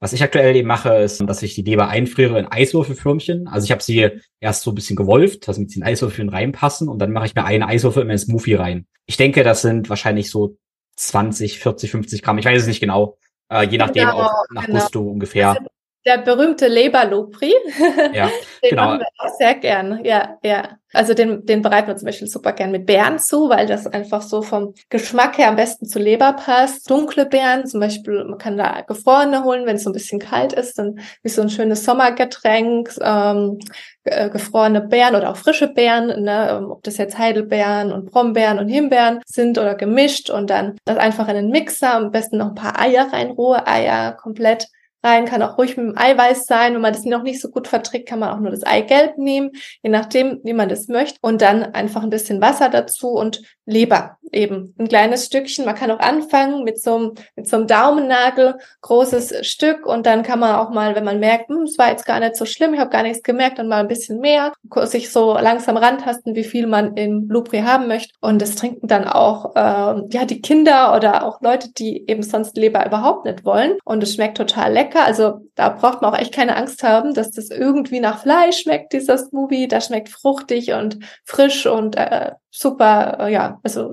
Was 0.00 0.12
ich 0.12 0.22
aktuell 0.22 0.54
eben 0.56 0.68
mache, 0.68 0.94
ist, 0.96 1.20
dass 1.28 1.42
ich 1.42 1.54
die 1.54 1.62
Leber 1.62 1.88
einfriere 1.88 2.38
in 2.38 2.46
Eiswürfelförmchen. 2.46 3.48
Also 3.48 3.64
ich 3.64 3.72
habe 3.72 3.82
sie 3.82 4.10
erst 4.40 4.62
so 4.62 4.70
ein 4.70 4.74
bisschen 4.74 4.96
gewolft, 4.96 5.48
dass 5.48 5.58
mit 5.58 5.74
den 5.74 5.82
Eiswürfeln 5.82 6.28
reinpassen 6.28 6.88
und 6.88 7.00
dann 7.00 7.12
mache 7.12 7.26
ich 7.26 7.34
mir 7.34 7.44
eine 7.44 7.66
Eiswürfel 7.66 8.02
in 8.02 8.08
mein 8.08 8.18
Smoothie 8.18 8.54
rein. 8.54 8.86
Ich 9.06 9.16
denke, 9.16 9.42
das 9.42 9.62
sind 9.62 9.88
wahrscheinlich 9.90 10.30
so 10.30 10.56
20, 10.96 11.58
40, 11.58 11.90
50 11.90 12.22
Gramm. 12.22 12.38
Ich 12.38 12.44
weiß 12.44 12.62
es 12.62 12.68
nicht 12.68 12.80
genau. 12.80 13.18
Äh, 13.48 13.66
je 13.66 13.78
nachdem 13.78 14.06
genau, 14.06 14.22
auch 14.22 14.44
nach 14.52 14.66
genau. 14.66 14.78
Gusto 14.78 15.00
ungefähr. 15.02 15.56
Der 16.04 16.18
berühmte 16.18 16.68
Leberlopri. 16.68 17.54
Ja, 18.12 18.28
den 18.62 18.70
genau. 18.70 18.84
machen 18.84 19.00
wir 19.00 19.06
auch 19.18 19.34
sehr 19.38 19.54
gern. 19.54 20.04
Ja, 20.04 20.38
ja. 20.42 20.78
Also 20.92 21.14
den, 21.14 21.46
den 21.46 21.62
bereiten 21.62 21.88
wir 21.88 21.96
zum 21.96 22.06
Beispiel 22.06 22.28
super 22.28 22.52
gern 22.52 22.70
mit 22.70 22.84
Beeren 22.84 23.18
zu, 23.18 23.48
weil 23.48 23.66
das 23.66 23.86
einfach 23.86 24.20
so 24.20 24.42
vom 24.42 24.74
Geschmack 24.90 25.38
her 25.38 25.48
am 25.48 25.56
besten 25.56 25.86
zu 25.86 25.98
Leber 25.98 26.34
passt. 26.34 26.90
Dunkle 26.90 27.24
Beeren, 27.26 27.66
zum 27.66 27.80
Beispiel, 27.80 28.24
man 28.24 28.38
kann 28.38 28.58
da 28.58 28.82
gefrorene 28.82 29.44
holen, 29.44 29.64
wenn 29.64 29.76
es 29.76 29.84
so 29.84 29.90
ein 29.90 29.94
bisschen 29.94 30.18
kalt 30.18 30.52
ist, 30.52 30.78
dann 30.78 31.00
wie 31.22 31.30
so 31.30 31.40
ein 31.40 31.48
schönes 31.48 31.84
Sommergetränk, 31.84 32.90
ähm, 33.00 33.58
äh, 34.04 34.28
gefrorene 34.28 34.82
Beeren 34.82 35.14
oder 35.14 35.30
auch 35.30 35.36
frische 35.36 35.68
Beeren, 35.68 36.22
ne, 36.22 36.58
ähm, 36.58 36.70
ob 36.70 36.82
das 36.82 36.98
jetzt 36.98 37.16
Heidelbeeren 37.16 37.92
und 37.92 38.10
Brombeeren 38.10 38.58
und 38.58 38.68
Himbeeren 38.68 39.20
sind 39.24 39.58
oder 39.58 39.74
gemischt 39.74 40.28
und 40.28 40.50
dann 40.50 40.76
das 40.84 40.98
einfach 40.98 41.28
in 41.28 41.36
den 41.36 41.48
Mixer, 41.48 41.94
am 41.94 42.10
besten 42.10 42.36
noch 42.36 42.48
ein 42.48 42.54
paar 42.54 42.78
Eier 42.78 43.12
rein, 43.12 43.30
rohe 43.30 43.66
Eier 43.66 44.12
komplett 44.12 44.68
rein, 45.02 45.24
kann 45.24 45.42
auch 45.42 45.58
ruhig 45.58 45.76
mit 45.76 45.86
dem 45.86 45.98
Eiweiß 45.98 46.46
sein. 46.46 46.74
Wenn 46.74 46.80
man 46.80 46.92
das 46.92 47.04
noch 47.04 47.22
nicht 47.22 47.40
so 47.40 47.50
gut 47.50 47.68
verträgt, 47.68 48.08
kann 48.08 48.18
man 48.18 48.30
auch 48.30 48.40
nur 48.40 48.50
das 48.50 48.62
Eigelb 48.62 49.18
nehmen, 49.18 49.50
je 49.82 49.90
nachdem, 49.90 50.40
wie 50.44 50.52
man 50.52 50.68
das 50.68 50.88
möchte. 50.88 51.18
Und 51.20 51.42
dann 51.42 51.62
einfach 51.62 52.02
ein 52.02 52.10
bisschen 52.10 52.40
Wasser 52.40 52.68
dazu 52.68 53.08
und 53.08 53.42
Leber 53.66 54.18
eben. 54.32 54.74
Ein 54.78 54.88
kleines 54.88 55.26
Stückchen. 55.26 55.64
Man 55.64 55.74
kann 55.74 55.90
auch 55.90 55.98
anfangen 55.98 56.64
mit 56.64 56.80
so 56.80 56.96
einem, 56.96 57.12
mit 57.36 57.48
so 57.48 57.56
einem 57.56 57.66
Daumennagel, 57.66 58.56
großes 58.80 59.46
Stück. 59.46 59.86
Und 59.86 60.06
dann 60.06 60.22
kann 60.22 60.38
man 60.38 60.56
auch 60.56 60.70
mal, 60.70 60.94
wenn 60.94 61.04
man 61.04 61.20
merkt, 61.20 61.48
hm, 61.48 61.62
es 61.62 61.78
war 61.78 61.90
jetzt 61.90 62.06
gar 62.06 62.20
nicht 62.20 62.36
so 62.36 62.44
schlimm, 62.44 62.74
ich 62.74 62.80
habe 62.80 62.90
gar 62.90 63.02
nichts 63.02 63.22
gemerkt, 63.22 63.58
dann 63.58 63.68
mal 63.68 63.80
ein 63.80 63.88
bisschen 63.88 64.20
mehr, 64.20 64.52
sich 64.84 65.10
so 65.10 65.34
langsam 65.34 65.76
rantasten, 65.76 66.34
wie 66.34 66.44
viel 66.44 66.66
man 66.66 66.96
im 66.96 67.28
Lupri 67.28 67.60
haben 67.60 67.88
möchte. 67.88 68.14
Und 68.20 68.40
das 68.42 68.54
trinken 68.54 68.88
dann 68.88 69.06
auch, 69.06 69.54
äh, 69.54 70.02
ja, 70.10 70.24
die 70.24 70.40
Kinder 70.40 70.96
oder 70.96 71.26
auch 71.26 71.40
Leute, 71.40 71.70
die 71.72 72.08
eben 72.08 72.22
sonst 72.22 72.56
Leber 72.56 72.86
überhaupt 72.86 73.26
nicht 73.26 73.44
wollen. 73.44 73.78
Und 73.84 74.02
es 74.02 74.14
schmeckt 74.14 74.38
total 74.38 74.72
lecker. 74.72 75.04
Also 75.04 75.40
da 75.54 75.68
braucht 75.68 76.02
man 76.02 76.12
auch 76.12 76.18
echt 76.18 76.34
keine 76.34 76.56
Angst 76.56 76.82
haben, 76.82 77.14
dass 77.14 77.30
das 77.30 77.50
irgendwie 77.50 78.00
nach 78.00 78.22
Fleisch 78.22 78.62
schmeckt, 78.62 78.92
dieser 78.92 79.18
Smoothie. 79.18 79.68
Das 79.68 79.86
schmeckt 79.86 80.08
fruchtig 80.08 80.72
und 80.72 80.98
frisch 81.24 81.66
und 81.66 81.96
äh, 81.96 82.32
super, 82.50 83.18
äh, 83.20 83.32
ja, 83.32 83.58
also 83.62 83.92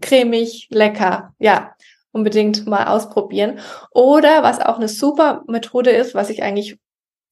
cremig, 0.00 0.68
lecker. 0.70 1.34
Ja, 1.38 1.74
unbedingt 2.12 2.66
mal 2.66 2.86
ausprobieren. 2.86 3.58
Oder 3.90 4.42
was 4.42 4.60
auch 4.60 4.76
eine 4.76 4.88
super 4.88 5.42
Methode 5.46 5.90
ist, 5.90 6.14
was 6.14 6.30
ich 6.30 6.42
eigentlich 6.42 6.78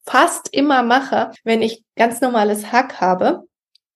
fast 0.05 0.53
immer 0.53 0.83
mache, 0.83 1.31
wenn 1.45 1.63
ich 1.63 1.85
ganz 1.97 2.21
normales 2.21 2.73
Hack 2.73 3.01
habe, 3.01 3.45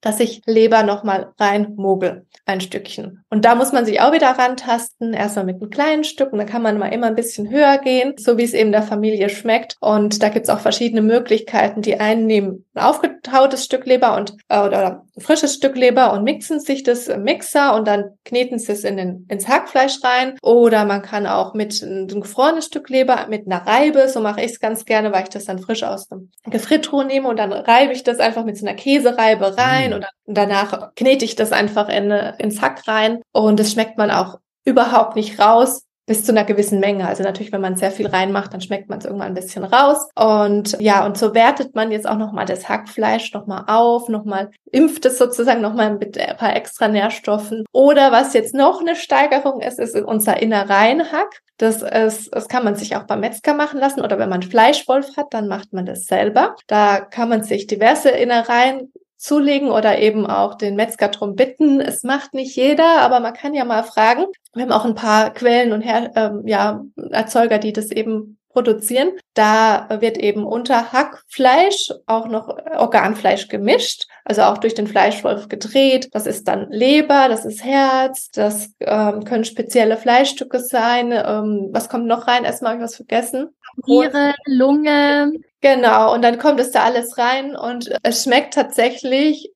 dass 0.00 0.20
ich 0.20 0.42
Leber 0.46 0.82
nochmal 0.82 1.32
reinmogel, 1.38 2.26
ein 2.44 2.60
Stückchen. 2.60 3.24
Und 3.30 3.44
da 3.44 3.54
muss 3.54 3.72
man 3.72 3.84
sich 3.84 4.00
auch 4.00 4.12
wieder 4.12 4.30
rantasten, 4.30 5.12
erstmal 5.14 5.44
mit 5.44 5.60
einem 5.60 5.70
kleinen 5.70 6.04
Stück 6.04 6.32
und 6.32 6.38
dann 6.38 6.46
kann 6.46 6.62
man 6.62 6.78
mal 6.78 6.88
immer 6.88 7.08
ein 7.08 7.14
bisschen 7.14 7.50
höher 7.50 7.78
gehen, 7.78 8.14
so 8.18 8.38
wie 8.38 8.44
es 8.44 8.54
eben 8.54 8.72
der 8.72 8.82
Familie 8.82 9.28
schmeckt. 9.28 9.76
Und 9.80 10.22
da 10.22 10.28
gibt's 10.28 10.48
auch 10.48 10.60
verschiedene 10.60 11.02
Möglichkeiten. 11.02 11.82
Die 11.82 11.98
einen 11.98 12.26
nehmen 12.26 12.64
ein 12.74 12.84
aufgetautes 12.84 13.64
Stück 13.64 13.86
Leber 13.86 14.16
und 14.16 14.34
äh, 14.48 14.60
oder 14.60 15.04
frisches 15.18 15.54
Stück 15.54 15.76
Leber 15.76 16.12
und 16.12 16.24
mixen 16.24 16.60
sich 16.60 16.82
das 16.82 17.08
im 17.08 17.22
Mixer 17.22 17.74
und 17.74 17.88
dann 17.88 18.10
kneten 18.24 18.58
sie 18.58 18.72
es 18.72 18.84
in 18.84 18.96
den, 18.96 19.26
ins 19.28 19.48
Hackfleisch 19.48 20.02
rein. 20.04 20.36
Oder 20.42 20.84
man 20.84 21.02
kann 21.02 21.26
auch 21.26 21.54
mit 21.54 21.82
einem 21.82 22.20
gefrorenen 22.20 22.62
Stück 22.62 22.90
Leber 22.90 23.26
mit 23.28 23.46
einer 23.46 23.66
Reibe, 23.66 24.08
so 24.08 24.20
mache 24.20 24.42
ich 24.42 24.52
es 24.52 24.60
ganz 24.60 24.84
gerne, 24.84 25.12
weil 25.12 25.24
ich 25.24 25.30
das 25.30 25.46
dann 25.46 25.58
frisch 25.58 25.82
aus 25.82 26.08
dem 26.08 26.30
Gefriertruhe 26.44 27.04
nehme 27.04 27.28
und 27.28 27.38
dann 27.38 27.52
reibe 27.52 27.92
ich 27.92 28.04
das 28.04 28.18
einfach 28.18 28.44
mit 28.44 28.56
so 28.58 28.66
einer 28.66 28.76
Käsereibe 28.76 29.56
rein. 29.56 29.85
Mhm 29.90 29.96
und 29.96 30.06
danach 30.26 30.94
knete 30.94 31.24
ich 31.24 31.36
das 31.36 31.52
einfach 31.52 31.88
in, 31.88 32.10
ins 32.10 32.60
Hack 32.60 32.86
rein 32.88 33.22
und 33.32 33.60
das 33.60 33.72
schmeckt 33.72 33.98
man 33.98 34.10
auch 34.10 34.38
überhaupt 34.64 35.16
nicht 35.16 35.38
raus 35.38 35.86
bis 36.06 36.24
zu 36.24 36.32
einer 36.32 36.44
gewissen 36.44 36.78
Menge. 36.78 37.06
Also 37.06 37.24
natürlich, 37.24 37.52
wenn 37.52 37.60
man 37.60 37.76
sehr 37.76 37.90
viel 37.90 38.06
reinmacht, 38.06 38.54
dann 38.54 38.60
schmeckt 38.60 38.88
man 38.88 39.00
es 39.00 39.04
irgendwann 39.04 39.28
ein 39.28 39.34
bisschen 39.34 39.64
raus. 39.64 40.08
Und 40.14 40.80
ja, 40.80 41.04
und 41.04 41.18
so 41.18 41.34
wertet 41.34 41.74
man 41.74 41.90
jetzt 41.90 42.08
auch 42.08 42.16
nochmal 42.16 42.46
das 42.46 42.68
Hackfleisch 42.68 43.32
nochmal 43.34 43.64
auf, 43.66 44.08
nochmal 44.08 44.50
impft 44.70 45.04
es 45.04 45.18
sozusagen 45.18 45.60
nochmal 45.60 45.96
mit 45.98 46.16
ein 46.16 46.36
paar 46.36 46.54
extra 46.54 46.86
Nährstoffen. 46.86 47.64
Oder 47.72 48.12
was 48.12 48.34
jetzt 48.34 48.54
noch 48.54 48.80
eine 48.80 48.94
Steigerung 48.94 49.60
ist, 49.60 49.80
ist 49.80 49.96
unser 49.96 50.40
Innereienhack. 50.40 51.42
Das 51.58 51.82
ist, 51.82 52.32
das 52.32 52.48
kann 52.48 52.64
man 52.64 52.76
sich 52.76 52.94
auch 52.96 53.04
beim 53.04 53.20
Metzger 53.20 53.54
machen 53.54 53.80
lassen 53.80 54.02
oder 54.02 54.18
wenn 54.18 54.28
man 54.28 54.42
Fleischwolf 54.42 55.16
hat, 55.16 55.32
dann 55.32 55.48
macht 55.48 55.72
man 55.72 55.86
das 55.86 56.04
selber. 56.04 56.54
Da 56.68 57.00
kann 57.00 57.28
man 57.28 57.42
sich 57.42 57.66
diverse 57.66 58.10
Innereien 58.10 58.92
zulegen 59.16 59.70
oder 59.70 59.98
eben 59.98 60.26
auch 60.26 60.54
den 60.54 60.76
Metzger 60.76 61.08
drum 61.08 61.34
bitten. 61.34 61.80
Es 61.80 62.02
macht 62.02 62.34
nicht 62.34 62.54
jeder, 62.56 63.00
aber 63.00 63.20
man 63.20 63.32
kann 63.32 63.54
ja 63.54 63.64
mal 63.64 63.82
fragen. 63.82 64.26
Wir 64.54 64.64
haben 64.64 64.72
auch 64.72 64.84
ein 64.84 64.94
paar 64.94 65.32
Quellen 65.32 65.72
und 65.72 65.82
Her 65.82 66.10
ähm, 66.16 66.42
ja, 66.46 66.84
Erzeuger, 67.10 67.58
die 67.58 67.72
das 67.72 67.90
eben 67.90 68.38
produzieren. 68.56 69.10
Da 69.34 69.86
wird 70.00 70.16
eben 70.16 70.46
unter 70.46 70.90
Hackfleisch 70.90 71.92
auch 72.06 72.26
noch 72.26 72.48
Organfleisch 72.74 73.48
gemischt, 73.48 74.06
also 74.24 74.42
auch 74.44 74.56
durch 74.56 74.72
den 74.72 74.86
Fleischwolf 74.86 75.48
gedreht. 75.48 76.08
Das 76.12 76.26
ist 76.26 76.48
dann 76.48 76.70
Leber, 76.70 77.28
das 77.28 77.44
ist 77.44 77.62
Herz, 77.62 78.30
das 78.30 78.70
ähm, 78.80 79.24
können 79.24 79.44
spezielle 79.44 79.98
Fleischstücke 79.98 80.60
sein. 80.60 81.12
Ähm, 81.12 81.68
was 81.70 81.90
kommt 81.90 82.06
noch 82.06 82.26
rein? 82.26 82.44
Erstmal 82.44 82.72
habe 82.72 82.80
ich 82.80 82.84
was 82.84 82.96
vergessen. 82.96 83.48
Niere, 83.86 84.32
Lunge. 84.46 85.32
Genau, 85.60 86.14
und 86.14 86.22
dann 86.22 86.38
kommt 86.38 86.58
es 86.58 86.70
da 86.70 86.84
alles 86.84 87.18
rein 87.18 87.54
und 87.56 87.90
es 88.02 88.24
schmeckt 88.24 88.54
tatsächlich 88.54 89.50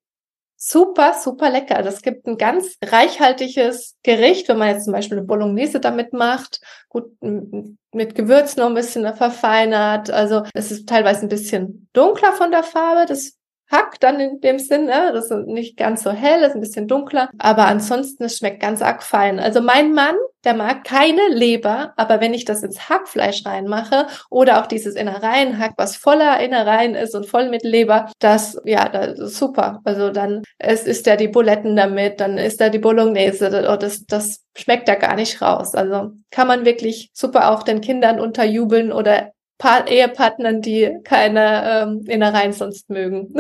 super, 0.63 1.15
super 1.15 1.51
lecker. 1.51 1.83
Das 1.83 2.03
gibt 2.03 2.27
ein 2.27 2.37
ganz 2.37 2.77
reichhaltiges 2.85 3.97
Gericht, 4.03 4.49
wenn 4.49 4.59
man 4.59 4.69
jetzt 4.69 4.85
zum 4.85 4.93
Beispiel 4.93 5.17
eine 5.17 5.27
Bolognese 5.27 5.81
damit 5.81 6.13
macht, 6.13 6.61
gut 6.91 7.17
mit 7.23 8.15
Gewürzen 8.15 8.61
noch 8.61 8.69
ein 8.69 8.75
bisschen 8.75 9.13
verfeinert. 9.15 10.11
Also 10.11 10.43
es 10.53 10.71
ist 10.71 10.89
teilweise 10.89 11.23
ein 11.23 11.31
bisschen 11.31 11.89
dunkler 11.95 12.33
von 12.33 12.51
der 12.51 12.63
Farbe. 12.63 13.07
Das 13.07 13.39
Hack 13.71 14.01
dann 14.01 14.19
in 14.19 14.41
dem 14.41 14.59
Sinn, 14.59 14.87
ne? 14.87 15.11
das 15.13 15.31
ist 15.31 15.47
nicht 15.47 15.77
ganz 15.77 16.03
so 16.03 16.11
hell, 16.11 16.43
ist 16.43 16.55
ein 16.55 16.61
bisschen 16.61 16.89
dunkler, 16.89 17.31
aber 17.39 17.67
ansonsten 17.67 18.25
es 18.25 18.39
schmeckt 18.39 18.61
ganz 18.61 18.83
arg 18.83 19.03
fein. 19.03 19.39
Also 19.39 19.61
mein 19.61 19.93
Mann, 19.93 20.17
der 20.45 20.55
mag 20.55 20.85
keine 20.85 21.29
Leber, 21.29 21.93
aber 21.97 22.21
wenn 22.21 22.35
ich 22.35 22.45
das 22.45 22.63
ins 22.63 22.89
Hackfleisch 22.89 23.45
reinmache 23.45 24.07
oder 24.31 24.61
auch 24.61 24.67
dieses 24.67 24.95
Innereienhack, 24.95 25.75
was 25.77 25.97
voller 25.97 26.41
Innereien 26.41 26.95
ist 26.95 27.15
und 27.15 27.27
voll 27.27 27.49
mit 27.49 27.63
Leber, 27.63 28.11
das 28.19 28.59
ja, 28.65 28.89
das 28.89 29.19
ist 29.19 29.39
super. 29.39 29.81
Also 29.85 30.11
dann 30.11 30.43
es 30.59 30.85
ist 30.85 31.07
ja 31.07 31.17
die 31.17 31.29
Buletten 31.29 31.77
damit, 31.77 32.21
dann 32.21 32.39
ist 32.39 32.61
da 32.61 32.71
die 32.71 32.79
Bolognese, 32.79 33.69
oh, 33.71 33.77
das 33.77 34.05
das 34.07 34.45
schmeckt 34.57 34.89
da 34.89 34.95
gar 34.95 35.15
nicht 35.15 35.43
raus. 35.43 35.75
Also 35.75 36.13
kann 36.31 36.49
man 36.49 36.65
wirklich 36.65 37.11
super 37.13 37.51
auch 37.51 37.63
den 37.63 37.81
Kindern 37.81 38.19
unterjubeln 38.19 38.93
oder 38.93 39.33
pa 39.61 39.85
Ehepartnern, 39.87 40.63
die 40.63 40.99
keine 41.05 41.83
ähm, 41.83 42.05
Innereien 42.09 42.53
sonst 42.53 42.91
mögen. 42.91 43.33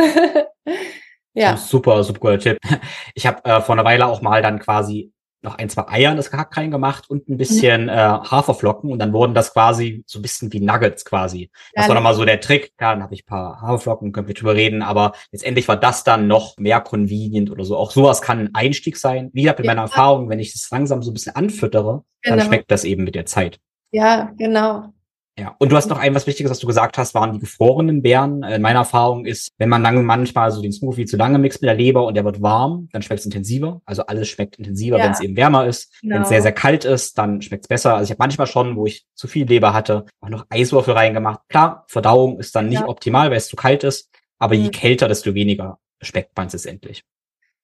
ja. 1.34 1.56
Super, 1.56 2.04
super 2.04 2.20
guter 2.20 2.38
Tipp. 2.38 2.58
Ich 3.14 3.26
habe 3.26 3.44
äh, 3.44 3.60
vor 3.60 3.74
einer 3.74 3.84
Weile 3.84 4.06
auch 4.06 4.22
mal 4.22 4.40
dann 4.40 4.60
quasi 4.60 5.12
noch 5.42 5.56
ein, 5.56 5.70
zwei 5.70 5.88
Eier 5.88 6.10
in 6.10 6.18
das 6.18 6.30
Gehack 6.30 6.54
reingemacht 6.54 7.08
und 7.08 7.28
ein 7.28 7.38
bisschen 7.38 7.84
mhm. 7.84 7.88
äh, 7.88 7.94
Haferflocken 7.94 8.92
und 8.92 8.98
dann 8.98 9.14
wurden 9.14 9.32
das 9.32 9.54
quasi 9.54 10.04
so 10.06 10.18
ein 10.18 10.22
bisschen 10.22 10.52
wie 10.52 10.60
Nuggets 10.60 11.04
quasi. 11.04 11.50
Das 11.72 11.84
ja, 11.84 11.88
war 11.88 11.94
nochmal 11.94 12.14
so 12.14 12.24
der 12.26 12.40
Trick. 12.40 12.72
Ja, 12.78 12.92
dann 12.92 13.02
habe 13.02 13.14
ich 13.14 13.24
paar 13.24 13.60
Haferflocken, 13.62 14.12
können 14.12 14.28
wir 14.28 14.34
drüber 14.34 14.54
reden, 14.54 14.82
aber 14.82 15.12
letztendlich 15.32 15.66
war 15.66 15.78
das 15.78 16.04
dann 16.04 16.26
noch 16.26 16.58
mehr 16.58 16.80
convenient 16.80 17.50
oder 17.50 17.64
so. 17.64 17.76
Auch 17.76 17.90
sowas 17.90 18.20
kann 18.20 18.38
ein 18.38 18.54
Einstieg 18.54 18.98
sein. 18.98 19.30
Wie 19.32 19.42
gesagt, 19.42 19.60
in 19.60 19.64
ja. 19.64 19.70
meiner 19.70 19.82
Erfahrung, 19.82 20.28
wenn 20.28 20.40
ich 20.40 20.52
das 20.52 20.68
langsam 20.70 21.02
so 21.02 21.10
ein 21.10 21.14
bisschen 21.14 21.34
anfüttere, 21.34 22.04
genau. 22.20 22.36
dann 22.36 22.46
schmeckt 22.46 22.70
das 22.70 22.84
eben 22.84 23.04
mit 23.04 23.14
der 23.14 23.24
Zeit. 23.24 23.58
Ja, 23.92 24.30
genau. 24.36 24.92
Ja, 25.40 25.56
und 25.59 25.73
du 25.73 25.76
hast 25.76 25.88
noch 25.88 25.99
ein 25.99 26.14
was 26.14 26.26
Wichtiges, 26.26 26.50
was 26.50 26.59
du 26.59 26.66
gesagt 26.66 26.99
hast, 26.99 27.14
waren 27.14 27.32
die 27.32 27.38
gefrorenen 27.38 28.02
Beeren. 28.02 28.42
Äh, 28.42 28.59
meine 28.59 28.80
Erfahrung 28.80 29.25
ist, 29.25 29.52
wenn 29.56 29.70
man 29.70 29.80
lange 29.80 30.02
manchmal 30.02 30.50
so 30.50 30.61
den 30.61 30.70
Smoothie 30.70 31.06
zu 31.06 31.16
lange 31.16 31.38
mixt 31.38 31.62
mit 31.62 31.68
der 31.68 31.75
Leber 31.75 32.04
und 32.04 32.14
der 32.14 32.26
wird 32.26 32.42
warm, 32.42 32.90
dann 32.92 33.00
schmeckt 33.00 33.20
es 33.20 33.25
intensiver. 33.25 33.80
Also 33.87 34.04
alles 34.04 34.28
schmeckt 34.28 34.56
intensiver, 34.56 34.99
ja. 34.99 35.04
wenn 35.04 35.12
es 35.12 35.20
eben 35.20 35.37
wärmer 35.37 35.66
ist. 35.66 35.99
Genau. 36.02 36.16
Wenn 36.16 36.23
es 36.23 36.28
sehr, 36.28 36.42
sehr 36.42 36.52
kalt 36.52 36.85
ist, 36.85 37.16
dann 37.16 37.40
schmeckt 37.40 37.64
es 37.64 37.68
besser. 37.68 37.94
Also 37.94 38.04
ich 38.04 38.11
habe 38.11 38.23
manchmal 38.23 38.47
schon, 38.49 38.76
wo 38.76 38.85
ich 38.85 39.06
zu 39.14 39.28
viel 39.28 39.47
Leber 39.47 39.73
hatte, 39.73 40.04
auch 40.20 40.28
noch 40.28 40.44
Eiswürfel 40.50 40.92
reingemacht. 40.92 41.40
Klar, 41.49 41.85
Verdauung 41.88 42.38
ist 42.38 42.54
dann 42.54 42.68
nicht 42.68 42.82
ja. 42.82 42.88
optimal, 42.88 43.30
weil 43.30 43.38
es 43.38 43.49
zu 43.49 43.56
kalt 43.56 43.82
ist, 43.82 44.11
aber 44.38 44.54
mhm. 44.54 44.64
je 44.64 44.70
kälter, 44.70 45.09
desto 45.09 45.32
weniger 45.32 45.78
schmeckt 46.02 46.37
man 46.37 46.49
es 46.49 46.66
endlich. 46.66 47.02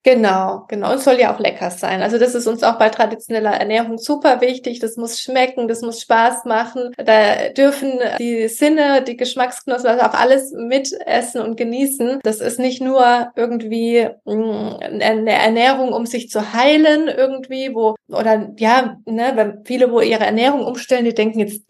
Genau, 0.06 0.66
genau. 0.68 0.92
Und 0.92 1.00
soll 1.00 1.18
ja 1.18 1.34
auch 1.34 1.40
lecker 1.40 1.68
sein. 1.72 2.00
Also 2.00 2.16
das 2.16 2.36
ist 2.36 2.46
uns 2.46 2.62
auch 2.62 2.78
bei 2.78 2.90
traditioneller 2.90 3.50
Ernährung 3.50 3.98
super 3.98 4.40
wichtig. 4.40 4.78
Das 4.78 4.96
muss 4.96 5.20
schmecken, 5.20 5.66
das 5.66 5.82
muss 5.82 6.00
Spaß 6.00 6.44
machen. 6.44 6.92
Da 6.96 7.48
dürfen 7.48 7.98
die 8.20 8.46
Sinne, 8.46 9.02
die 9.02 9.16
Geschmacksknospen, 9.16 9.90
also 9.90 10.04
auch 10.04 10.14
alles 10.14 10.52
mitessen 10.52 11.40
und 11.40 11.56
genießen. 11.56 12.20
Das 12.22 12.40
ist 12.40 12.60
nicht 12.60 12.80
nur 12.80 13.32
irgendwie 13.34 14.06
mm, 14.26 14.76
eine 14.80 15.32
Ernährung, 15.32 15.92
um 15.92 16.06
sich 16.06 16.30
zu 16.30 16.52
heilen 16.52 17.08
irgendwie, 17.08 17.74
wo, 17.74 17.96
oder 18.06 18.52
ja, 18.58 18.98
ne, 19.06 19.32
wenn 19.34 19.64
viele, 19.64 19.90
wo 19.90 20.00
ihre 20.00 20.24
Ernährung 20.24 20.64
umstellen, 20.64 21.04
die 21.04 21.14
denken 21.14 21.40
jetzt, 21.40 21.64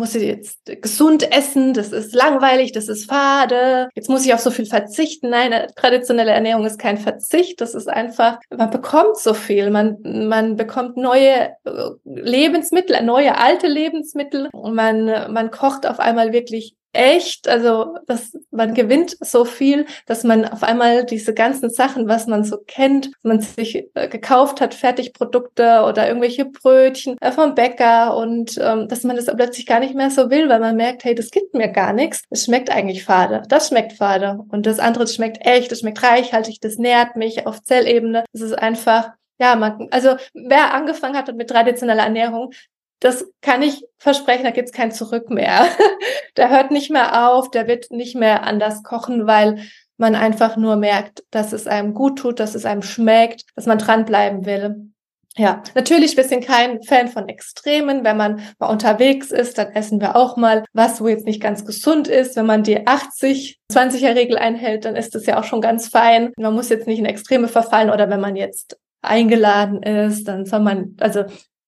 muss 0.00 0.14
ich 0.14 0.22
jetzt 0.22 0.58
gesund 0.82 1.30
essen, 1.30 1.74
das 1.74 1.92
ist 1.92 2.14
langweilig, 2.14 2.72
das 2.72 2.88
ist 2.88 3.08
fade, 3.08 3.88
jetzt 3.94 4.08
muss 4.08 4.24
ich 4.24 4.34
auf 4.34 4.40
so 4.40 4.50
viel 4.50 4.66
verzichten. 4.66 5.30
Nein, 5.30 5.66
traditionelle 5.76 6.32
Ernährung 6.32 6.64
ist 6.64 6.78
kein 6.78 6.96
Verzicht, 6.96 7.60
das 7.60 7.74
ist 7.74 7.88
einfach, 7.88 8.38
man 8.50 8.70
bekommt 8.70 9.18
so 9.18 9.34
viel, 9.34 9.70
man, 9.70 9.98
man 10.02 10.56
bekommt 10.56 10.96
neue 10.96 11.50
äh, 11.64 11.90
Lebensmittel, 12.04 13.02
neue 13.04 13.38
alte 13.38 13.68
Lebensmittel 13.68 14.48
und 14.52 14.74
man, 14.74 15.04
man 15.32 15.50
kocht 15.50 15.86
auf 15.86 16.00
einmal 16.00 16.32
wirklich 16.32 16.74
echt, 16.92 17.48
also 17.48 17.96
dass 18.06 18.36
man 18.50 18.74
gewinnt 18.74 19.16
so 19.20 19.44
viel, 19.44 19.86
dass 20.06 20.24
man 20.24 20.44
auf 20.44 20.62
einmal 20.62 21.04
diese 21.04 21.34
ganzen 21.34 21.70
Sachen, 21.70 22.08
was 22.08 22.26
man 22.26 22.44
so 22.44 22.58
kennt, 22.66 23.10
man 23.22 23.40
sich 23.40 23.88
äh, 23.94 24.08
gekauft 24.08 24.60
hat, 24.60 24.74
Fertigprodukte 24.74 25.84
oder 25.88 26.08
irgendwelche 26.08 26.44
Brötchen 26.44 27.16
äh, 27.20 27.32
vom 27.32 27.54
Bäcker 27.54 28.16
und 28.16 28.58
ähm, 28.60 28.88
dass 28.88 29.04
man 29.04 29.16
das 29.16 29.26
plötzlich 29.26 29.66
gar 29.66 29.80
nicht 29.80 29.94
mehr 29.94 30.10
so 30.10 30.30
will, 30.30 30.48
weil 30.48 30.60
man 30.60 30.76
merkt, 30.76 31.04
hey, 31.04 31.14
das 31.14 31.30
gibt 31.30 31.54
mir 31.54 31.68
gar 31.68 31.92
nichts. 31.92 32.22
Es 32.30 32.44
schmeckt 32.44 32.70
eigentlich 32.70 33.04
fade. 33.04 33.42
Das 33.48 33.68
schmeckt 33.68 33.92
fade 33.92 34.40
und 34.50 34.66
das 34.66 34.78
andere 34.78 35.04
das 35.04 35.14
schmeckt 35.14 35.46
echt, 35.46 35.70
das 35.70 35.80
schmeckt 35.80 36.02
reichhaltig, 36.02 36.60
das 36.60 36.76
nährt 36.76 37.16
mich 37.16 37.46
auf 37.46 37.62
Zellebene. 37.62 38.24
Das 38.32 38.42
ist 38.42 38.58
einfach 38.58 39.10
ja, 39.40 39.56
man, 39.56 39.88
also 39.90 40.16
wer 40.34 40.74
angefangen 40.74 41.16
hat 41.16 41.34
mit 41.34 41.48
traditioneller 41.48 42.02
Ernährung, 42.02 42.52
das 43.00 43.24
kann 43.40 43.62
ich 43.62 43.84
versprechen, 43.98 44.44
da 44.44 44.50
gibt's 44.50 44.72
kein 44.72 44.92
Zurück 44.92 45.30
mehr. 45.30 45.66
der 46.36 46.50
hört 46.50 46.70
nicht 46.70 46.90
mehr 46.90 47.30
auf, 47.30 47.50
der 47.50 47.66
wird 47.66 47.90
nicht 47.90 48.14
mehr 48.14 48.44
anders 48.44 48.82
kochen, 48.82 49.26
weil 49.26 49.62
man 49.96 50.14
einfach 50.14 50.56
nur 50.56 50.76
merkt, 50.76 51.24
dass 51.30 51.52
es 51.52 51.66
einem 51.66 51.94
gut 51.94 52.18
tut, 52.18 52.40
dass 52.40 52.54
es 52.54 52.64
einem 52.64 52.82
schmeckt, 52.82 53.44
dass 53.54 53.66
man 53.66 53.78
dranbleiben 53.78 54.46
will. 54.46 54.90
Ja, 55.36 55.62
natürlich, 55.74 56.16
wir 56.16 56.24
sind 56.24 56.44
kein 56.44 56.82
Fan 56.82 57.08
von 57.08 57.28
Extremen. 57.28 58.02
Wenn 58.02 58.16
man 58.16 58.42
mal 58.58 58.66
unterwegs 58.66 59.30
ist, 59.30 59.58
dann 59.58 59.68
essen 59.68 60.00
wir 60.00 60.16
auch 60.16 60.36
mal 60.36 60.64
was, 60.72 61.00
wo 61.00 61.06
jetzt 61.06 61.24
nicht 61.24 61.40
ganz 61.40 61.64
gesund 61.64 62.08
ist. 62.08 62.36
Wenn 62.36 62.46
man 62.46 62.64
die 62.64 62.80
80-20er-Regel 62.80 64.36
einhält, 64.38 64.84
dann 64.84 64.96
ist 64.96 65.14
das 65.14 65.26
ja 65.26 65.38
auch 65.38 65.44
schon 65.44 65.60
ganz 65.60 65.88
fein. 65.88 66.32
Man 66.36 66.54
muss 66.54 66.68
jetzt 66.68 66.88
nicht 66.88 66.98
in 66.98 67.06
Extreme 67.06 67.46
verfallen 67.46 67.90
oder 67.90 68.10
wenn 68.10 68.20
man 68.20 68.34
jetzt 68.36 68.76
eingeladen 69.02 69.82
ist, 69.82 70.28
dann 70.28 70.44
soll 70.44 70.60
man, 70.60 70.96
also 71.00 71.24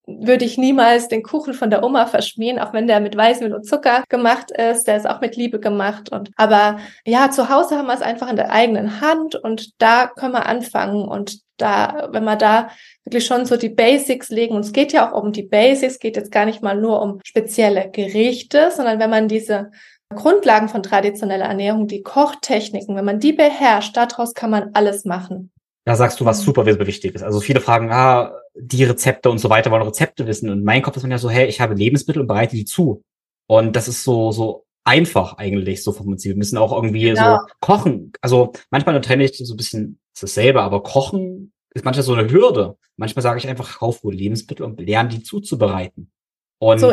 würde 0.06 0.44
ich 0.44 0.58
niemals 0.58 1.08
den 1.08 1.22
Kuchen 1.22 1.54
von 1.54 1.70
der 1.70 1.84
Oma 1.84 2.06
verschmieren, 2.06 2.58
auch 2.58 2.72
wenn 2.72 2.86
der 2.86 3.00
mit 3.00 3.16
Weißmehl 3.16 3.54
und 3.54 3.66
Zucker 3.66 4.02
gemacht 4.08 4.50
ist. 4.50 4.84
Der 4.84 4.96
ist 4.96 5.08
auch 5.08 5.20
mit 5.20 5.36
Liebe 5.36 5.60
gemacht. 5.60 6.10
Und 6.10 6.30
aber 6.36 6.78
ja, 7.06 7.30
zu 7.30 7.48
Hause 7.48 7.76
haben 7.76 7.86
wir 7.86 7.94
es 7.94 8.02
einfach 8.02 8.28
in 8.28 8.36
der 8.36 8.50
eigenen 8.50 9.00
Hand 9.00 9.36
und 9.36 9.80
da 9.80 10.08
können 10.08 10.32
wir 10.32 10.46
anfangen. 10.46 11.06
Und 11.06 11.40
da, 11.56 12.08
wenn 12.10 12.24
wir 12.24 12.36
da 12.36 12.70
wirklich 13.04 13.24
schon 13.24 13.46
so 13.46 13.56
die 13.56 13.68
Basics 13.68 14.30
legen, 14.30 14.56
und 14.56 14.64
es 14.64 14.72
geht 14.72 14.92
ja 14.92 15.12
auch 15.12 15.22
um 15.22 15.32
die 15.32 15.44
Basics, 15.44 16.00
geht 16.00 16.16
jetzt 16.16 16.32
gar 16.32 16.46
nicht 16.46 16.62
mal 16.62 16.76
nur 16.76 17.00
um 17.00 17.20
spezielle 17.24 17.90
Gerichte, 17.90 18.72
sondern 18.74 18.98
wenn 18.98 19.10
man 19.10 19.28
diese 19.28 19.70
Grundlagen 20.14 20.68
von 20.68 20.82
traditioneller 20.82 21.46
Ernährung, 21.46 21.86
die 21.86 22.02
Kochtechniken, 22.02 22.96
wenn 22.96 23.04
man 23.04 23.20
die 23.20 23.32
beherrscht, 23.32 23.96
daraus 23.96 24.34
kann 24.34 24.50
man 24.50 24.70
alles 24.74 25.04
machen. 25.04 25.50
Da 25.84 25.96
sagst 25.96 26.20
du 26.20 26.24
was 26.24 26.40
mhm. 26.40 26.44
super 26.44 26.66
wichtig 26.66 27.14
ist. 27.14 27.22
Also 27.22 27.40
viele 27.40 27.60
fragen, 27.60 27.90
ah, 27.90 28.32
die 28.54 28.84
Rezepte 28.84 29.30
und 29.30 29.38
so 29.38 29.50
weiter 29.50 29.70
wollen 29.70 29.82
Rezepte 29.82 30.26
wissen. 30.26 30.50
Und 30.50 30.64
mein 30.64 30.82
Kopf 30.82 30.96
ist 30.96 31.02
man 31.02 31.10
ja 31.10 31.18
so, 31.18 31.30
hey, 31.30 31.46
ich 31.46 31.60
habe 31.60 31.74
Lebensmittel 31.74 32.20
und 32.20 32.28
bereite 32.28 32.56
die 32.56 32.64
zu. 32.64 33.02
Und 33.48 33.74
das 33.74 33.88
ist 33.88 34.04
so, 34.04 34.30
so 34.30 34.64
einfach 34.84 35.38
eigentlich, 35.38 35.82
so 35.82 35.92
vom 35.92 36.06
Prinzip. 36.06 36.30
Wir 36.30 36.36
müssen 36.36 36.58
auch 36.58 36.72
irgendwie 36.72 37.02
genau. 37.02 37.38
so 37.38 37.46
kochen. 37.60 38.12
Also 38.20 38.52
manchmal 38.70 39.00
trenne 39.00 39.24
ich 39.24 39.36
so 39.36 39.54
ein 39.54 39.56
bisschen 39.56 39.98
dasselbe, 40.18 40.62
aber 40.62 40.82
kochen 40.82 41.52
ist 41.74 41.84
manchmal 41.84 42.04
so 42.04 42.14
eine 42.14 42.30
Hürde. 42.30 42.76
Manchmal 42.96 43.22
sage 43.22 43.38
ich 43.38 43.48
einfach, 43.48 43.78
kauf 43.78 44.04
wohl 44.04 44.14
Lebensmittel 44.14 44.64
und 44.64 44.80
lerne 44.80 45.08
die 45.08 45.22
zuzubereiten. 45.22 46.12
Und 46.58 46.78
so, 46.78 46.92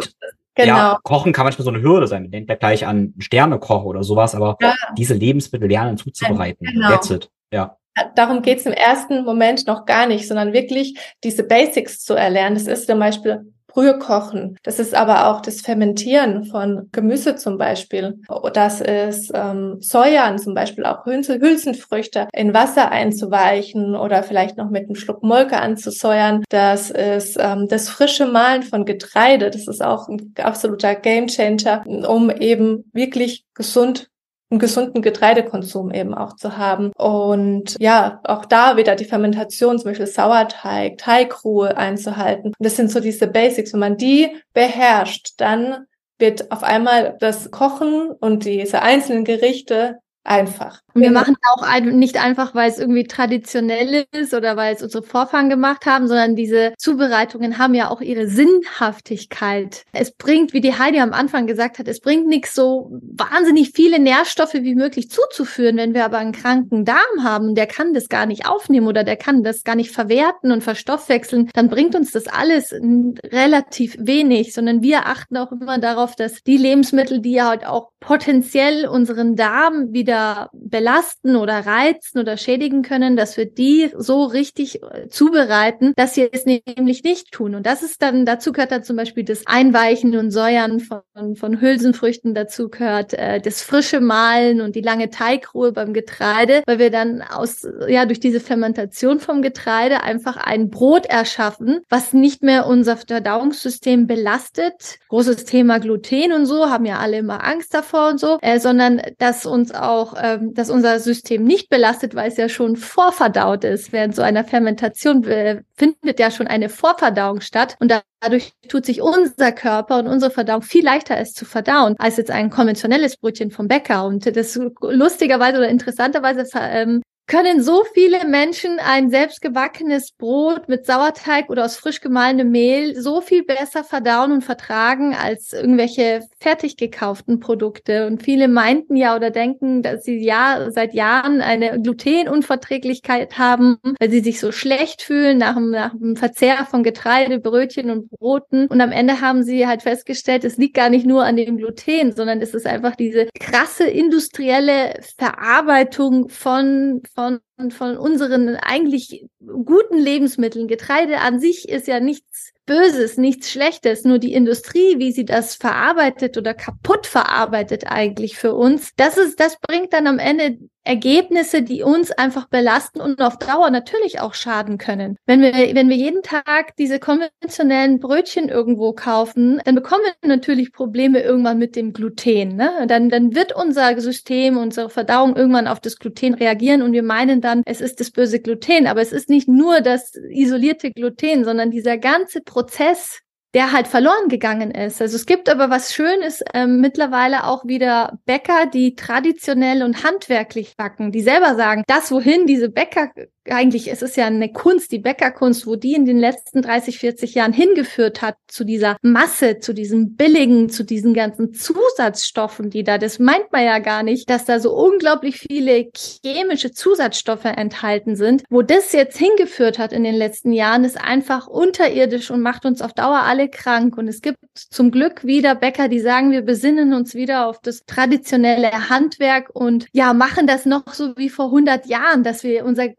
genau. 0.56 0.78
ja, 0.78 1.00
Kochen 1.04 1.34
kann 1.34 1.46
manchmal 1.46 1.66
so 1.66 1.72
eine 1.72 1.82
Hürde 1.82 2.08
sein. 2.08 2.24
Man 2.24 2.32
denkt 2.32 2.50
ja 2.50 2.56
gleich 2.56 2.88
an 2.88 3.14
Sternekoch 3.20 3.84
oder 3.84 4.04
sowas, 4.04 4.34
aber 4.34 4.58
ja. 4.62 4.74
diese 4.98 5.14
Lebensmittel 5.14 5.68
lernen 5.68 5.98
zuzubereiten. 5.98 6.66
Genau. 6.66 6.90
That's 6.90 7.10
it. 7.12 7.30
Ja 7.52 7.79
darum 8.16 8.42
geht 8.42 8.60
es 8.60 8.66
im 8.66 8.74
ersten 8.74 9.24
Moment 9.24 9.68
noch 9.68 9.86
gar 9.86 10.08
nicht, 10.08 10.28
sondern 10.28 10.54
wirklich 10.54 10.98
diese 11.24 11.44
Basics 11.44 12.04
zu 12.04 12.14
erlernen. 12.14 12.56
Das 12.56 12.68
ist 12.68 12.88
zum 12.88 13.00
Beispiel 13.00 13.42
Brühe 13.70 13.98
kochen. 13.98 14.58
Das 14.64 14.80
ist 14.80 14.94
aber 14.94 15.28
auch 15.28 15.42
das 15.42 15.62
Fermentieren 15.62 16.44
von 16.44 16.90
Gemüse 16.92 17.36
zum 17.36 17.58
Beispiel. 17.58 18.20
Das 18.54 18.82
ist 18.82 19.32
ähm, 19.34 19.78
Säuern, 19.80 20.38
zum 20.38 20.54
Beispiel 20.54 20.86
auch 20.86 21.06
Hülsen, 21.06 21.40
Hülsenfrüchte 21.40 22.28
in 22.34 22.54
Wasser 22.54 22.92
einzuweichen 22.92 23.96
oder 23.96 24.24
vielleicht 24.24 24.58
noch 24.58 24.70
mit 24.70 24.86
einem 24.86 24.96
Schluck 24.96 25.24
Molke 25.24 25.60
anzusäuern. 25.60 26.44
Das 26.50 26.90
ist 26.90 27.38
ähm, 27.40 27.68
das 27.70 27.90
frische 27.90 28.26
Mahlen 28.26 28.64
von 28.64 28.86
Getreide. 28.86 29.50
Das 29.50 29.68
ist 29.68 29.84
auch 29.84 30.10
ein 30.10 30.34
absoluter 30.42 30.96
Gamechanger, 30.96 31.84
um 31.86 32.32
eben 32.32 32.90
wirklich 32.92 33.46
gesund 33.54 34.10
einen 34.50 34.60
gesunden 34.60 35.02
Getreidekonsum 35.02 35.92
eben 35.92 36.14
auch 36.14 36.36
zu 36.36 36.58
haben. 36.58 36.92
Und 36.98 37.76
ja, 37.80 38.20
auch 38.24 38.46
da 38.46 38.78
wieder 38.78 38.96
die 38.96 39.06
Fermentation, 39.06 39.78
zum 39.78 39.92
Beispiel 39.92 40.08
Sauerteig, 40.08 40.98
Teigruhe 40.98 41.78
einzuhalten. 41.78 42.54
Das 42.60 42.76
sind 42.76 42.92
so 42.92 43.00
diese 43.00 43.28
Basics. 43.28 43.74
Wenn 43.74 43.80
man 43.80 43.98
die 43.98 44.30
beherrscht, 44.54 45.34
dann 45.38 45.86
wird 46.18 46.52
auf 46.52 46.64
einmal 46.64 47.16
das 47.20 47.52
Kochen 47.52 48.12
und 48.12 48.46
diese 48.46 48.82
einzelnen 48.82 49.24
Gerichte 49.24 50.00
einfach. 50.24 50.82
Und 50.94 51.02
wir 51.02 51.12
machen 51.12 51.36
auch 51.56 51.62
ein, 51.62 51.98
nicht 52.00 52.22
einfach, 52.22 52.56
weil 52.56 52.70
es 52.70 52.80
irgendwie 52.80 53.04
traditionell 53.04 54.06
ist 54.12 54.34
oder 54.34 54.58
weil 54.58 54.76
es 54.76 54.82
unsere 54.82 55.04
Vorfahren 55.04 55.50
gemacht 55.50 55.86
haben, 55.86 56.08
sondern 56.08 56.36
diese 56.36 56.74
Zubereitungen 56.78 57.58
haben 57.58 57.74
ja 57.74 57.90
auch 57.90 58.02
ihre 58.02 58.28
Sinnhaftigkeit. 58.28 59.84
Es 59.94 60.12
bringt, 60.12 60.54
wie 60.54 60.62
die 60.62 60.78
Heidi 60.78 61.00
am 61.00 61.14
Anfang 61.14 61.48
gesagt 61.48 61.80
hat, 61.80 61.88
es 61.88 62.02
bringt 62.02 62.28
nichts 62.28 62.56
so 62.56 62.92
wahnsinnig 63.02 63.72
viele 63.76 64.00
Nährstoffe 64.00 64.56
wie 64.56 64.76
möglich 64.76 65.10
zuzuführen, 65.10 65.78
wenn 65.78 65.94
wir 65.94 66.06
aber 66.06 66.18
einen 66.18 66.32
kranken 66.32 66.86
Darm 66.86 67.24
haben, 67.24 67.56
der 67.56 67.68
kann 67.68 67.94
das 67.94 68.10
gar 68.10 68.26
nicht 68.26 68.48
aufnehmen 68.48 68.88
oder 68.88 69.04
der 69.04 69.16
kann 69.16 69.44
das 69.44 69.64
gar 69.64 69.76
nicht 69.76 69.92
verwerten 69.92 70.52
und 70.52 70.64
verstoffwechseln, 70.64 71.50
dann 71.54 71.70
bringt 71.70 71.96
uns 71.96 72.12
das 72.12 72.28
alles 72.28 72.74
relativ 72.74 73.96
wenig, 74.00 74.54
sondern 74.54 74.82
wir 74.82 75.06
achten 75.06 75.38
auch 75.38 75.52
immer 75.52 75.78
darauf, 75.78 76.16
dass 76.16 76.44
die 76.44 76.58
Lebensmittel, 76.58 77.20
die 77.20 77.34
ja 77.34 77.50
halt 77.50 77.66
auch 77.66 77.90
potenziell 78.00 78.88
unseren 78.88 79.36
Darm 79.36 79.94
wieder 79.94 80.50
belasten 80.54 80.89
oder 81.36 81.66
reizen 81.66 82.20
oder 82.20 82.38
schädigen 82.38 82.82
können, 82.82 83.16
dass 83.16 83.38
wir 83.38 83.46
die 83.46 83.92
so 83.98 84.24
richtig 84.24 84.82
äh, 84.82 85.10
zubereiten, 85.10 85.94
dass 85.96 86.16
sie 86.16 86.30
es 86.32 86.46
nämlich 86.46 87.04
nicht 87.04 87.32
tun. 87.32 87.56
Und 87.56 87.66
das 87.66 87.84
ist 87.84 88.02
dann, 88.02 88.26
dazu 88.26 88.52
gehört 88.52 88.72
dann 88.72 88.84
zum 88.84 88.96
Beispiel 88.96 89.24
das 89.24 89.46
Einweichen 89.46 90.16
und 90.18 90.32
Säuern 90.32 90.80
von, 90.80 91.36
von 91.36 91.62
Hülsenfrüchten, 91.62 92.34
dazu 92.34 92.70
gehört 92.70 93.14
äh, 93.14 93.40
das 93.40 93.62
frische 93.62 94.00
Mahlen 94.00 94.62
und 94.62 94.76
die 94.76 94.82
lange 94.82 95.10
Teigruhe 95.10 95.72
beim 95.72 95.94
Getreide, 95.94 96.64
weil 96.66 96.80
wir 96.80 96.92
dann 96.92 97.22
aus, 97.22 97.68
ja, 97.88 98.06
durch 98.06 98.20
diese 98.20 98.40
Fermentation 98.40 99.20
vom 99.20 99.42
Getreide 99.42 100.04
einfach 100.04 100.38
ein 100.38 100.70
Brot 100.70 101.06
erschaffen, 101.06 101.82
was 101.90 102.14
nicht 102.14 102.44
mehr 102.44 102.68
unser 102.68 102.98
Verdauungssystem 102.98 104.08
belastet. 104.08 105.00
Großes 105.10 105.46
Thema 105.46 105.80
Gluten 105.80 106.34
und 106.34 106.46
so, 106.46 106.70
haben 106.70 106.86
ja 106.86 107.00
alle 107.00 107.18
immer 107.18 107.44
Angst 107.44 107.74
davor 107.74 108.10
und 108.10 108.20
so, 108.20 108.38
äh, 108.42 108.60
sondern 108.60 109.02
dass 109.18 109.46
uns 109.46 109.74
auch, 109.74 110.16
ähm, 110.22 110.54
dass 110.54 110.69
unser 110.70 111.00
System 111.00 111.44
nicht 111.44 111.70
belastet, 111.70 112.16
weil 112.16 112.30
es 112.30 112.38
ja 112.38 112.50
schon 112.50 112.76
vorverdaut 112.76 113.64
ist. 113.64 113.92
Während 113.92 114.16
so 114.16 114.22
einer 114.22 114.44
Fermentation 114.44 115.24
äh, 115.26 115.62
findet 115.76 116.20
ja 116.20 116.32
schon 116.32 116.48
eine 116.48 116.70
Vorverdauung 116.70 117.42
statt 117.42 117.76
und 117.80 117.94
dadurch 118.20 118.52
tut 118.68 118.86
sich 118.86 119.02
unser 119.02 119.52
Körper 119.52 120.00
und 120.00 120.08
unsere 120.08 120.32
Verdauung 120.32 120.62
viel 120.62 120.84
leichter 120.84 121.18
es 121.18 121.34
zu 121.34 121.46
verdauen 121.46 121.96
als 122.00 122.18
jetzt 122.18 122.32
ein 122.32 122.50
konventionelles 122.50 123.18
Brötchen 123.18 123.52
vom 123.52 123.68
Bäcker. 123.68 124.06
Und 124.06 124.26
das 124.36 124.60
lustigerweise 124.82 125.58
oder 125.58 125.70
interessanterweise 125.70 126.46
ähm, 126.60 127.02
können 127.30 127.62
so 127.62 127.84
viele 127.94 128.28
Menschen 128.28 128.80
ein 128.80 129.12
selbstgebackenes 129.12 130.14
Brot 130.14 130.68
mit 130.68 130.88
Sauerteig 130.88 131.50
oder 131.50 131.64
aus 131.64 131.78
frisch 131.78 132.02
gemahlenem 132.02 132.50
Mehl 132.50 133.00
so 133.00 133.22
viel 133.22 133.44
besser 133.44 133.84
verdauen 133.84 134.32
und 134.32 134.44
vertragen 134.44 135.14
als 135.14 135.54
irgendwelche 135.54 136.22
fertig 136.40 136.76
gekauften 136.76 137.40
Produkte. 137.40 138.08
Und 138.08 138.24
viele 138.24 138.48
meinten 138.48 138.96
ja 138.96 139.16
oder 139.16 139.30
denken, 139.30 139.84
dass 139.84 140.04
sie 140.04 140.18
ja 140.18 140.72
seit 140.72 140.96
Jahren 140.96 141.42
eine 141.42 141.80
Glutenunverträglichkeit 141.80 143.38
haben, 143.38 143.78
weil 144.00 144.10
sie 144.10 144.22
sich 144.22 144.40
so 144.40 144.52
schlecht 144.52 145.04
fühlen 145.04 145.38
nach 145.38 145.54
dem, 145.54 145.70
nach 145.70 145.92
dem 145.92 146.16
Verzehr 146.16 146.66
von 146.66 146.82
Getreide, 146.82 147.40
Brötchen 147.40 147.92
und 147.92 148.10
Broten. 148.10 148.66
Und 148.66 148.82
am 148.82 148.92
Ende 148.92 149.22
haben 149.22 149.44
sie 149.44 149.68
halt 149.68 149.84
festgestellt, 149.84 150.44
es 150.46 150.58
liegt 150.58 150.76
gar 150.76 150.90
nicht 150.90 151.06
nur 151.06 151.26
an 151.26 151.36
dem 151.36 151.58
Gluten, 151.58 152.12
sondern 152.12 152.42
es 152.42 152.56
ist 152.56 152.66
einfach 152.66 152.96
diese 152.96 153.28
krasse 153.40 153.84
industrielle 153.84 155.00
Verarbeitung 155.20 156.30
von 156.30 157.04
von, 157.20 157.42
von 157.70 157.98
unseren 157.98 158.56
eigentlich 158.56 159.26
guten 159.40 159.98
Lebensmitteln. 159.98 160.68
Getreide 160.68 161.20
an 161.20 161.40
sich 161.40 161.68
ist 161.68 161.88
ja 161.88 162.00
nichts 162.00 162.54
Böses, 162.66 163.18
nichts 163.18 163.52
Schlechtes, 163.52 164.06
nur 164.06 164.20
die 164.20 164.34
Industrie, 164.34 165.00
wie 165.00 165.12
sie 165.12 165.26
das 165.26 165.56
verarbeitet 165.56 166.38
oder 166.38 166.54
kaputt 166.54 167.08
verarbeitet 167.08 167.86
eigentlich 167.88 168.38
für 168.38 168.54
uns, 168.54 168.92
das 168.96 169.18
ist, 169.18 169.40
das 169.40 169.58
bringt 169.60 169.92
dann 169.92 170.06
am 170.06 170.20
Ende 170.20 170.60
Ergebnisse, 170.84 171.62
die 171.62 171.84
uns 171.84 172.12
einfach 172.12 172.48
belasten 172.48 173.00
und 173.00 173.22
auf 173.22 173.38
Dauer 173.38 173.70
natürlich 173.70 174.22
auch 174.22 174.34
schaden 174.34 174.80
können. 174.80 175.18
Wenn 175.28 175.42
wir, 175.42 175.54
wenn 175.54 175.90
wir 175.90 175.96
jeden 175.96 176.24
Tag 176.24 176.76
diese 176.78 177.00
konventionellen 177.00 178.00
Brötchen 178.00 178.50
irgendwo 178.50 178.94
kaufen, 178.94 179.62
dann 179.66 179.76
bekommen 179.76 180.02
wir 180.22 180.30
natürlich 180.30 180.72
Probleme 180.72 181.22
irgendwann 181.22 181.60
mit 181.60 181.76
dem 181.76 181.94
Gluten. 181.94 182.56
Ne? 182.56 182.86
Dann, 182.88 183.10
dann 183.10 183.36
wird 183.36 183.56
unser 183.56 184.00
System, 184.02 184.58
unsere 184.58 184.90
Verdauung 184.90 185.36
irgendwann 185.36 185.68
auf 185.68 185.80
das 185.80 186.00
Gluten 186.00 186.34
reagieren 186.34 186.82
und 186.82 186.94
wir 186.94 187.04
meinen 187.04 187.42
dann, 187.50 187.64
es 187.66 187.82
ist 187.82 188.00
das 188.00 188.12
böse 188.12 188.40
Gluten. 188.40 188.88
Aber 188.88 189.02
es 189.02 189.12
ist 189.12 189.30
nicht 189.30 189.48
nur 189.48 189.82
das 189.82 190.14
isolierte 190.30 190.92
Gluten, 190.92 191.44
sondern 191.44 191.72
dieser 191.72 191.98
ganze 191.98 192.42
Prozess, 192.42 193.20
der 193.54 193.72
halt 193.72 193.88
verloren 193.88 194.30
gegangen 194.30 194.72
ist. 194.72 195.02
Also 195.02 195.16
es 195.16 195.26
gibt 195.26 195.50
aber 195.50 195.70
was 195.70 195.94
Schönes, 195.94 196.44
ähm, 196.54 196.82
mittlerweile 196.82 197.46
auch 197.46 197.66
wieder 197.66 198.20
Bäcker, 198.26 198.68
die 198.68 198.96
traditionell 198.96 199.82
und 199.82 200.04
handwerklich 200.04 200.78
backen, 200.78 201.12
die 201.12 201.22
selber 201.22 201.56
sagen, 201.56 201.84
das 201.88 202.12
wohin 202.12 202.46
diese 202.46 202.70
Bäcker 202.70 203.10
eigentlich, 203.52 203.92
es 203.92 204.02
ist 204.02 204.18
ja 204.18 204.26
eine 204.26 204.52
Kunst, 204.52 204.92
die 204.92 205.00
Bäckerkunst, 205.00 205.68
wo 205.68 205.76
die 205.76 205.94
in 205.94 206.06
den 206.06 206.18
letzten 206.18 206.62
30, 206.62 207.00
40 207.00 207.36
Jahren 207.36 207.54
hingeführt 207.54 208.22
hat 208.22 208.36
zu 208.48 208.64
dieser 208.64 208.98
Masse, 209.02 209.60
zu 209.60 209.74
diesem 209.74 210.16
billigen, 210.16 210.70
zu 210.70 210.84
diesen 210.84 211.14
ganzen 211.14 211.54
Zusatzstoffen, 211.54 212.70
die 212.70 212.84
da, 212.84 212.98
das 212.98 213.20
meint 213.20 213.52
man 213.52 213.64
ja 213.64 213.80
gar 213.80 214.04
nicht, 214.04 214.30
dass 214.30 214.46
da 214.46 214.60
so 214.60 214.74
unglaublich 214.76 215.40
viele 215.40 215.90
chemische 215.96 216.72
Zusatzstoffe 216.72 217.46
enthalten 217.46 218.16
sind. 218.16 218.44
Wo 218.50 218.62
das 218.62 218.92
jetzt 218.92 219.18
hingeführt 219.18 219.80
hat 219.80 219.94
in 219.94 220.04
den 220.04 220.16
letzten 220.16 220.52
Jahren, 220.54 220.84
ist 220.84 221.00
einfach 221.00 221.48
unterirdisch 221.48 222.32
und 222.32 222.42
macht 222.42 222.66
uns 222.66 222.82
auf 222.82 222.94
Dauer 222.94 223.24
alle 223.24 223.50
krank. 223.50 223.98
Und 223.98 224.08
es 224.08 224.22
gibt 224.22 224.38
zum 224.54 224.92
Glück 224.92 225.26
wieder 225.26 225.56
Bäcker, 225.56 225.88
die 225.88 226.00
sagen, 226.00 226.32
wir 226.32 226.42
besinnen 226.42 226.94
uns 226.94 227.16
wieder 227.16 227.48
auf 227.48 227.60
das 227.62 227.84
traditionelle 227.86 228.90
Handwerk 228.90 229.50
und 229.54 229.88
ja, 229.92 230.14
machen 230.14 230.48
das 230.48 230.66
noch 230.66 230.94
so 230.94 231.16
wie 231.18 231.30
vor 231.30 231.46
100 231.46 231.86
Jahren, 231.86 232.24
dass 232.24 232.44
wir 232.44 232.66
unser 232.66 232.90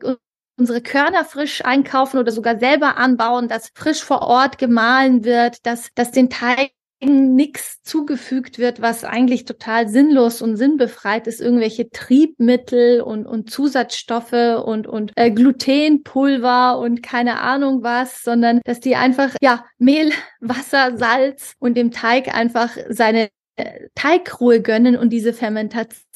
unsere 0.61 0.83
Körner 0.83 1.25
frisch 1.25 1.65
einkaufen 1.65 2.19
oder 2.19 2.31
sogar 2.31 2.59
selber 2.59 2.99
anbauen, 2.99 3.49
dass 3.49 3.71
frisch 3.75 4.05
vor 4.05 4.23
Ort 4.23 4.59
gemahlen 4.59 5.25
wird, 5.25 5.67
dass, 5.67 5.89
dass 5.95 6.13
den 6.13 6.31
Teig 6.31 6.71
nichts 7.03 7.83
zugefügt 7.83 8.59
wird, 8.59 8.83
was 8.83 9.05
eigentlich 9.05 9.47
total 9.47 9.89
sinnlos 9.89 10.43
und 10.43 10.57
sinnbefreit 10.57 11.27
ist, 11.27 11.41
irgendwelche 11.41 11.89
Triebmittel 11.89 13.01
und, 13.01 13.27
und 13.27 13.51
Zusatzstoffe 13.51 14.63
und, 14.65 14.87
und 14.87 15.13
äh, 15.17 15.31
Glutenpulver 15.31 16.79
und 16.79 17.03
keine 17.03 17.41
Ahnung 17.41 17.83
was, 17.83 18.23
sondern 18.23 18.61
dass 18.65 18.81
die 18.81 18.97
einfach, 18.97 19.35
ja, 19.41 19.65
Mehl, 19.79 20.13
Wasser, 20.41 20.99
Salz 20.99 21.55
und 21.59 21.75
dem 21.75 21.91
Teig 21.91 22.35
einfach 22.35 22.77
seine 22.91 23.31
Teigruhe 23.95 24.63
gönnen 24.63 24.97
und 24.97 25.11
diese 25.11 25.33
Fermentation 25.33 26.10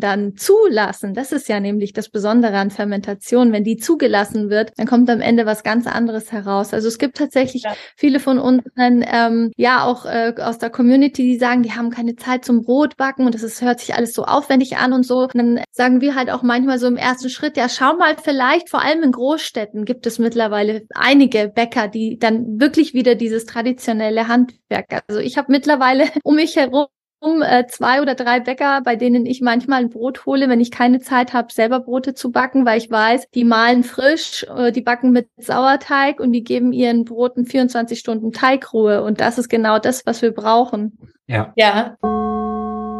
dann 0.00 0.36
zulassen. 0.36 1.14
Das 1.14 1.32
ist 1.32 1.48
ja 1.48 1.60
nämlich 1.60 1.92
das 1.92 2.08
Besondere 2.08 2.56
an 2.56 2.70
Fermentation. 2.70 3.52
Wenn 3.52 3.64
die 3.64 3.76
zugelassen 3.76 4.48
wird, 4.48 4.72
dann 4.76 4.86
kommt 4.86 5.10
am 5.10 5.20
Ende 5.20 5.44
was 5.44 5.62
ganz 5.62 5.86
anderes 5.86 6.32
heraus. 6.32 6.72
Also 6.72 6.88
es 6.88 6.98
gibt 6.98 7.16
tatsächlich 7.16 7.64
ja. 7.64 7.74
viele 7.96 8.20
von 8.20 8.38
unseren, 8.38 9.04
ähm, 9.06 9.52
ja 9.56 9.84
auch 9.84 10.06
äh, 10.06 10.34
aus 10.38 10.58
der 10.58 10.70
Community, 10.70 11.22
die 11.22 11.38
sagen, 11.38 11.62
die 11.62 11.72
haben 11.72 11.90
keine 11.90 12.16
Zeit 12.16 12.44
zum 12.44 12.62
Brotbacken 12.62 13.26
und 13.26 13.34
das 13.34 13.42
ist, 13.42 13.60
hört 13.60 13.80
sich 13.80 13.94
alles 13.94 14.14
so 14.14 14.24
aufwendig 14.24 14.76
an 14.76 14.92
und 14.92 15.04
so. 15.04 15.22
Und 15.22 15.34
dann 15.34 15.60
sagen 15.70 16.00
wir 16.00 16.14
halt 16.14 16.30
auch 16.30 16.42
manchmal 16.42 16.78
so 16.78 16.86
im 16.86 16.96
ersten 16.96 17.28
Schritt, 17.28 17.56
ja 17.56 17.68
schau 17.68 17.96
mal, 17.96 18.16
vielleicht 18.22 18.70
vor 18.70 18.82
allem 18.82 19.02
in 19.02 19.12
Großstädten 19.12 19.84
gibt 19.84 20.06
es 20.06 20.18
mittlerweile 20.18 20.82
einige 20.94 21.48
Bäcker, 21.48 21.88
die 21.88 22.18
dann 22.18 22.60
wirklich 22.60 22.94
wieder 22.94 23.14
dieses 23.14 23.46
traditionelle 23.46 24.28
Handwerk. 24.28 25.02
Also 25.08 25.20
ich 25.20 25.36
habe 25.36 25.52
mittlerweile 25.52 26.04
um 26.22 26.36
mich 26.36 26.56
herum 26.56 26.86
äh, 27.22 27.66
zwei 27.68 28.02
oder 28.02 28.14
drei 28.14 28.40
Bäcker, 28.40 28.80
bei 28.84 28.96
denen 28.96 29.26
ich 29.26 29.40
manchmal 29.40 29.80
ein 29.80 29.90
Brot 29.90 30.26
hole, 30.26 30.48
wenn 30.48 30.60
ich 30.60 30.70
keine 30.70 31.00
Zeit 31.00 31.32
habe, 31.32 31.52
selber 31.52 31.80
Brote 31.80 32.14
zu 32.14 32.30
backen, 32.30 32.66
weil 32.66 32.78
ich 32.78 32.90
weiß, 32.90 33.28
die 33.34 33.44
mahlen 33.44 33.82
frisch, 33.82 34.46
äh, 34.54 34.72
die 34.72 34.82
backen 34.82 35.10
mit 35.12 35.28
Sauerteig 35.36 36.20
und 36.20 36.32
die 36.32 36.44
geben 36.44 36.72
ihren 36.72 37.04
Broten 37.04 37.46
24 37.46 37.98
Stunden 37.98 38.32
Teigruhe. 38.32 39.02
Und 39.02 39.20
das 39.20 39.38
ist 39.38 39.48
genau 39.48 39.78
das, 39.78 40.04
was 40.06 40.22
wir 40.22 40.32
brauchen. 40.32 40.98
Ja. 41.26 41.52
Ja. 41.56 41.96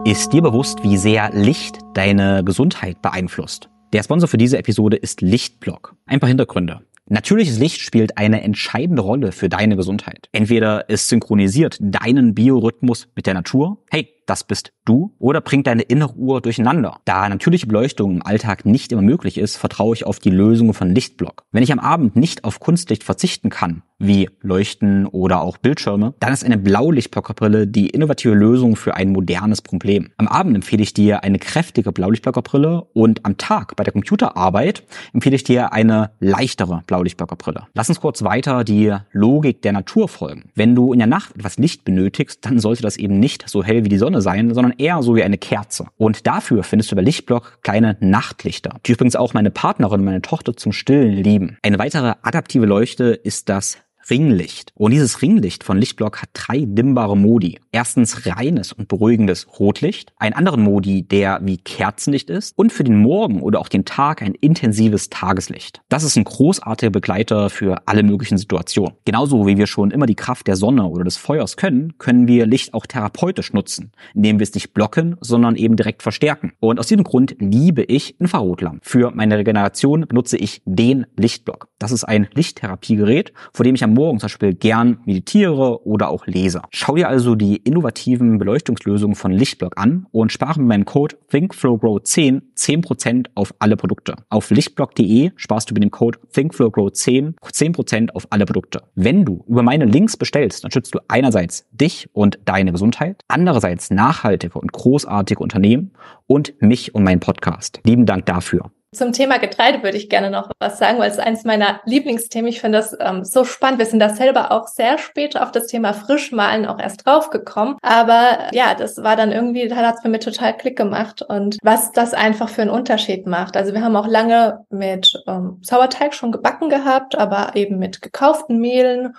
Ist 0.06 0.32
dir 0.32 0.42
bewusst, 0.42 0.82
wie 0.82 0.96
sehr 0.96 1.30
Licht 1.32 1.78
deine 1.94 2.44
Gesundheit 2.44 3.00
beeinflusst? 3.02 3.68
Der 3.92 4.02
Sponsor 4.02 4.28
für 4.28 4.38
diese 4.38 4.58
Episode 4.58 4.96
ist 4.96 5.20
Lichtblock. 5.20 5.94
Ein 6.06 6.20
paar 6.20 6.28
Hintergründe. 6.28 6.80
Natürliches 7.06 7.58
Licht 7.58 7.82
spielt 7.82 8.16
eine 8.16 8.42
entscheidende 8.42 9.02
Rolle 9.02 9.32
für 9.32 9.50
deine 9.50 9.76
Gesundheit. 9.76 10.28
Entweder 10.32 10.86
es 10.88 11.08
synchronisiert 11.10 11.76
deinen 11.80 12.34
Biorhythmus 12.34 13.08
mit 13.14 13.26
der 13.26 13.34
Natur. 13.34 13.78
Hey, 13.90 14.13
das 14.26 14.44
bist 14.44 14.72
du 14.84 15.14
oder 15.18 15.40
bringt 15.40 15.66
deine 15.66 15.82
innere 15.82 16.14
Uhr 16.14 16.40
durcheinander? 16.40 16.98
Da 17.04 17.28
natürliche 17.28 17.66
Beleuchtung 17.66 18.16
im 18.16 18.26
Alltag 18.26 18.66
nicht 18.66 18.92
immer 18.92 19.02
möglich 19.02 19.38
ist, 19.38 19.56
vertraue 19.56 19.94
ich 19.94 20.06
auf 20.06 20.18
die 20.18 20.30
Lösung 20.30 20.74
von 20.74 20.94
Lichtblock. 20.94 21.44
Wenn 21.52 21.62
ich 21.62 21.72
am 21.72 21.78
Abend 21.78 22.16
nicht 22.16 22.44
auf 22.44 22.60
Kunstlicht 22.60 23.04
verzichten 23.04 23.50
kann, 23.50 23.82
wie 23.98 24.28
Leuchten 24.40 25.06
oder 25.06 25.40
auch 25.40 25.56
Bildschirme, 25.56 26.14
dann 26.20 26.32
ist 26.32 26.44
eine 26.44 26.58
Blaulichtblockerbrille 26.58 27.66
die 27.66 27.88
innovative 27.88 28.34
Lösung 28.34 28.76
für 28.76 28.94
ein 28.94 29.10
modernes 29.10 29.62
Problem. 29.62 30.10
Am 30.16 30.28
Abend 30.28 30.56
empfehle 30.56 30.82
ich 30.82 30.94
dir 30.94 31.22
eine 31.22 31.38
kräftige 31.38 31.92
Blaulichtblockerbrille 31.92 32.82
und 32.92 33.24
am 33.24 33.36
Tag 33.36 33.76
bei 33.76 33.84
der 33.84 33.92
Computerarbeit 33.92 34.84
empfehle 35.12 35.36
ich 35.36 35.44
dir 35.44 35.72
eine 35.72 36.10
leichtere 36.20 36.82
Blaulichtblockerbrille. 36.86 37.66
Lass 37.74 37.88
uns 37.88 38.00
kurz 38.00 38.22
weiter 38.22 38.64
die 38.64 38.94
Logik 39.12 39.62
der 39.62 39.72
Natur 39.72 40.08
folgen. 40.08 40.50
Wenn 40.54 40.74
du 40.74 40.92
in 40.92 40.98
der 40.98 41.08
Nacht 41.08 41.36
etwas 41.36 41.58
Licht 41.58 41.84
benötigst, 41.84 42.44
dann 42.44 42.58
sollte 42.58 42.82
das 42.82 42.96
eben 42.96 43.18
nicht 43.20 43.48
so 43.48 43.62
hell 43.62 43.84
wie 43.84 43.88
die 43.88 43.98
Sonne 43.98 44.13
sein, 44.20 44.52
sondern 44.54 44.74
eher 44.78 45.02
so 45.02 45.16
wie 45.16 45.22
eine 45.22 45.38
Kerze. 45.38 45.86
Und 45.96 46.26
dafür 46.26 46.62
findest 46.62 46.92
du 46.92 46.96
bei 46.96 47.02
Lichtblock 47.02 47.58
kleine 47.62 47.96
Nachtlichter, 48.00 48.78
die 48.86 48.92
übrigens 48.92 49.16
auch 49.16 49.34
meine 49.34 49.50
Partnerin 49.50 50.00
und 50.00 50.06
meine 50.06 50.22
Tochter 50.22 50.56
zum 50.56 50.72
Stillen 50.72 51.12
lieben. 51.12 51.58
Eine 51.62 51.78
weitere 51.78 52.14
adaptive 52.22 52.66
Leuchte 52.66 53.04
ist 53.04 53.48
das 53.48 53.78
Ringlicht. 54.10 54.72
Und 54.74 54.90
dieses 54.90 55.22
Ringlicht 55.22 55.64
von 55.64 55.78
Lichtblock 55.78 56.22
hat 56.22 56.30
drei 56.34 56.64
dimmbare 56.66 57.16
Modi. 57.16 57.58
Erstens 57.72 58.26
reines 58.26 58.72
und 58.72 58.88
beruhigendes 58.88 59.46
Rotlicht, 59.58 60.12
einen 60.18 60.34
anderen 60.34 60.62
Modi, 60.62 61.02
der 61.02 61.40
wie 61.42 61.56
Kerzenlicht 61.56 62.30
ist 62.30 62.56
und 62.56 62.72
für 62.72 62.84
den 62.84 62.98
Morgen 62.98 63.40
oder 63.40 63.60
auch 63.60 63.68
den 63.68 63.84
Tag 63.84 64.22
ein 64.22 64.34
intensives 64.34 65.10
Tageslicht. 65.10 65.80
Das 65.88 66.04
ist 66.04 66.16
ein 66.16 66.24
großartiger 66.24 66.90
Begleiter 66.90 67.50
für 67.50 67.82
alle 67.86 68.02
möglichen 68.02 68.38
Situationen. 68.38 68.94
Genauso 69.04 69.46
wie 69.46 69.56
wir 69.56 69.66
schon 69.66 69.90
immer 69.90 70.06
die 70.06 70.14
Kraft 70.14 70.46
der 70.46 70.56
Sonne 70.56 70.84
oder 70.86 71.04
des 71.04 71.16
Feuers 71.16 71.56
können, 71.56 71.96
können 71.98 72.28
wir 72.28 72.46
Licht 72.46 72.74
auch 72.74 72.86
therapeutisch 72.86 73.52
nutzen, 73.52 73.92
indem 74.14 74.38
wir 74.38 74.44
es 74.44 74.54
nicht 74.54 74.74
blocken, 74.74 75.16
sondern 75.20 75.56
eben 75.56 75.76
direkt 75.76 76.02
verstärken. 76.02 76.52
Und 76.60 76.78
aus 76.78 76.88
diesem 76.88 77.04
Grund 77.04 77.36
liebe 77.38 77.82
ich 77.82 78.20
Infrarotlampen. 78.20 78.80
Für 78.82 79.10
meine 79.10 79.38
Regeneration 79.38 80.06
benutze 80.06 80.36
ich 80.36 80.62
den 80.64 81.06
Lichtblock. 81.16 81.68
Das 81.78 81.92
ist 81.92 82.04
ein 82.04 82.28
Lichttherapiegerät, 82.34 83.32
vor 83.52 83.64
dem 83.64 83.74
ich 83.74 83.84
am 83.84 83.93
Morgen 83.94 84.18
zum 84.18 84.26
Beispiel 84.26 84.54
gern 84.54 84.98
meditiere 85.04 85.86
oder 85.86 86.10
auch 86.10 86.26
lese. 86.26 86.62
Schau 86.70 86.96
dir 86.96 87.08
also 87.08 87.34
die 87.34 87.56
innovativen 87.56 88.38
Beleuchtungslösungen 88.38 89.14
von 89.14 89.32
Lichtblock 89.32 89.78
an 89.78 90.06
und 90.12 90.32
spare 90.32 90.60
mit 90.60 90.68
meinem 90.68 90.84
Code 90.84 91.16
ThinkFlowGrow10 91.30 92.42
10% 92.56 93.26
auf 93.34 93.54
alle 93.58 93.76
Produkte. 93.76 94.16
Auf 94.28 94.50
lichtblock.de 94.50 95.30
sparst 95.36 95.70
du 95.70 95.74
mit 95.74 95.82
dem 95.82 95.90
Code 95.90 96.18
ThinkFlowGrow10 96.34 97.34
10% 97.40 98.10
auf 98.10 98.26
alle 98.30 98.44
Produkte. 98.44 98.82
Wenn 98.94 99.24
du 99.24 99.44
über 99.48 99.62
meine 99.62 99.84
Links 99.84 100.16
bestellst, 100.16 100.64
dann 100.64 100.70
schützt 100.70 100.94
du 100.94 100.98
einerseits 101.08 101.66
dich 101.70 102.08
und 102.12 102.38
deine 102.44 102.72
Gesundheit, 102.72 103.22
andererseits 103.28 103.90
nachhaltige 103.90 104.58
und 104.58 104.72
großartige 104.72 105.42
Unternehmen 105.42 105.92
und 106.26 106.54
mich 106.60 106.94
und 106.94 107.04
meinen 107.04 107.20
Podcast. 107.20 107.80
Lieben 107.84 108.06
Dank 108.06 108.26
dafür. 108.26 108.70
Zum 108.94 109.12
Thema 109.12 109.38
Getreide 109.38 109.82
würde 109.82 109.96
ich 109.96 110.08
gerne 110.08 110.30
noch 110.30 110.50
was 110.58 110.78
sagen, 110.78 110.98
weil 110.98 111.10
es 111.10 111.18
eines 111.18 111.44
meiner 111.44 111.80
Lieblingsthemen. 111.84 112.48
Ich 112.48 112.60
finde 112.60 112.78
das 112.78 112.96
ähm, 113.00 113.24
so 113.24 113.44
spannend. 113.44 113.78
Wir 113.78 113.86
sind 113.86 114.00
da 114.00 114.10
selber 114.10 114.52
auch 114.52 114.68
sehr 114.68 114.98
spät 114.98 115.36
auf 115.38 115.52
das 115.52 115.66
Thema 115.66 115.92
Frischmalen 115.92 116.66
auch 116.66 116.78
erst 116.78 117.06
draufgekommen. 117.06 117.76
Aber 117.82 118.38
ja, 118.52 118.74
das 118.74 119.02
war 119.02 119.16
dann 119.16 119.32
irgendwie, 119.32 119.68
da 119.68 119.76
hat 119.76 119.96
es 119.98 120.04
mich 120.04 120.20
total 120.20 120.56
Klick 120.56 120.76
gemacht 120.76 121.22
und 121.22 121.58
was 121.62 121.92
das 121.92 122.14
einfach 122.14 122.48
für 122.48 122.62
einen 122.62 122.70
Unterschied 122.70 123.26
macht. 123.26 123.56
Also 123.56 123.74
wir 123.74 123.82
haben 123.82 123.96
auch 123.96 124.06
lange 124.06 124.64
mit 124.70 125.12
ähm, 125.26 125.58
Sauerteig 125.62 126.14
schon 126.14 126.32
gebacken 126.32 126.68
gehabt, 126.68 127.16
aber 127.16 127.56
eben 127.56 127.78
mit 127.78 128.00
gekauften 128.02 128.58
Mehlen 128.58 129.14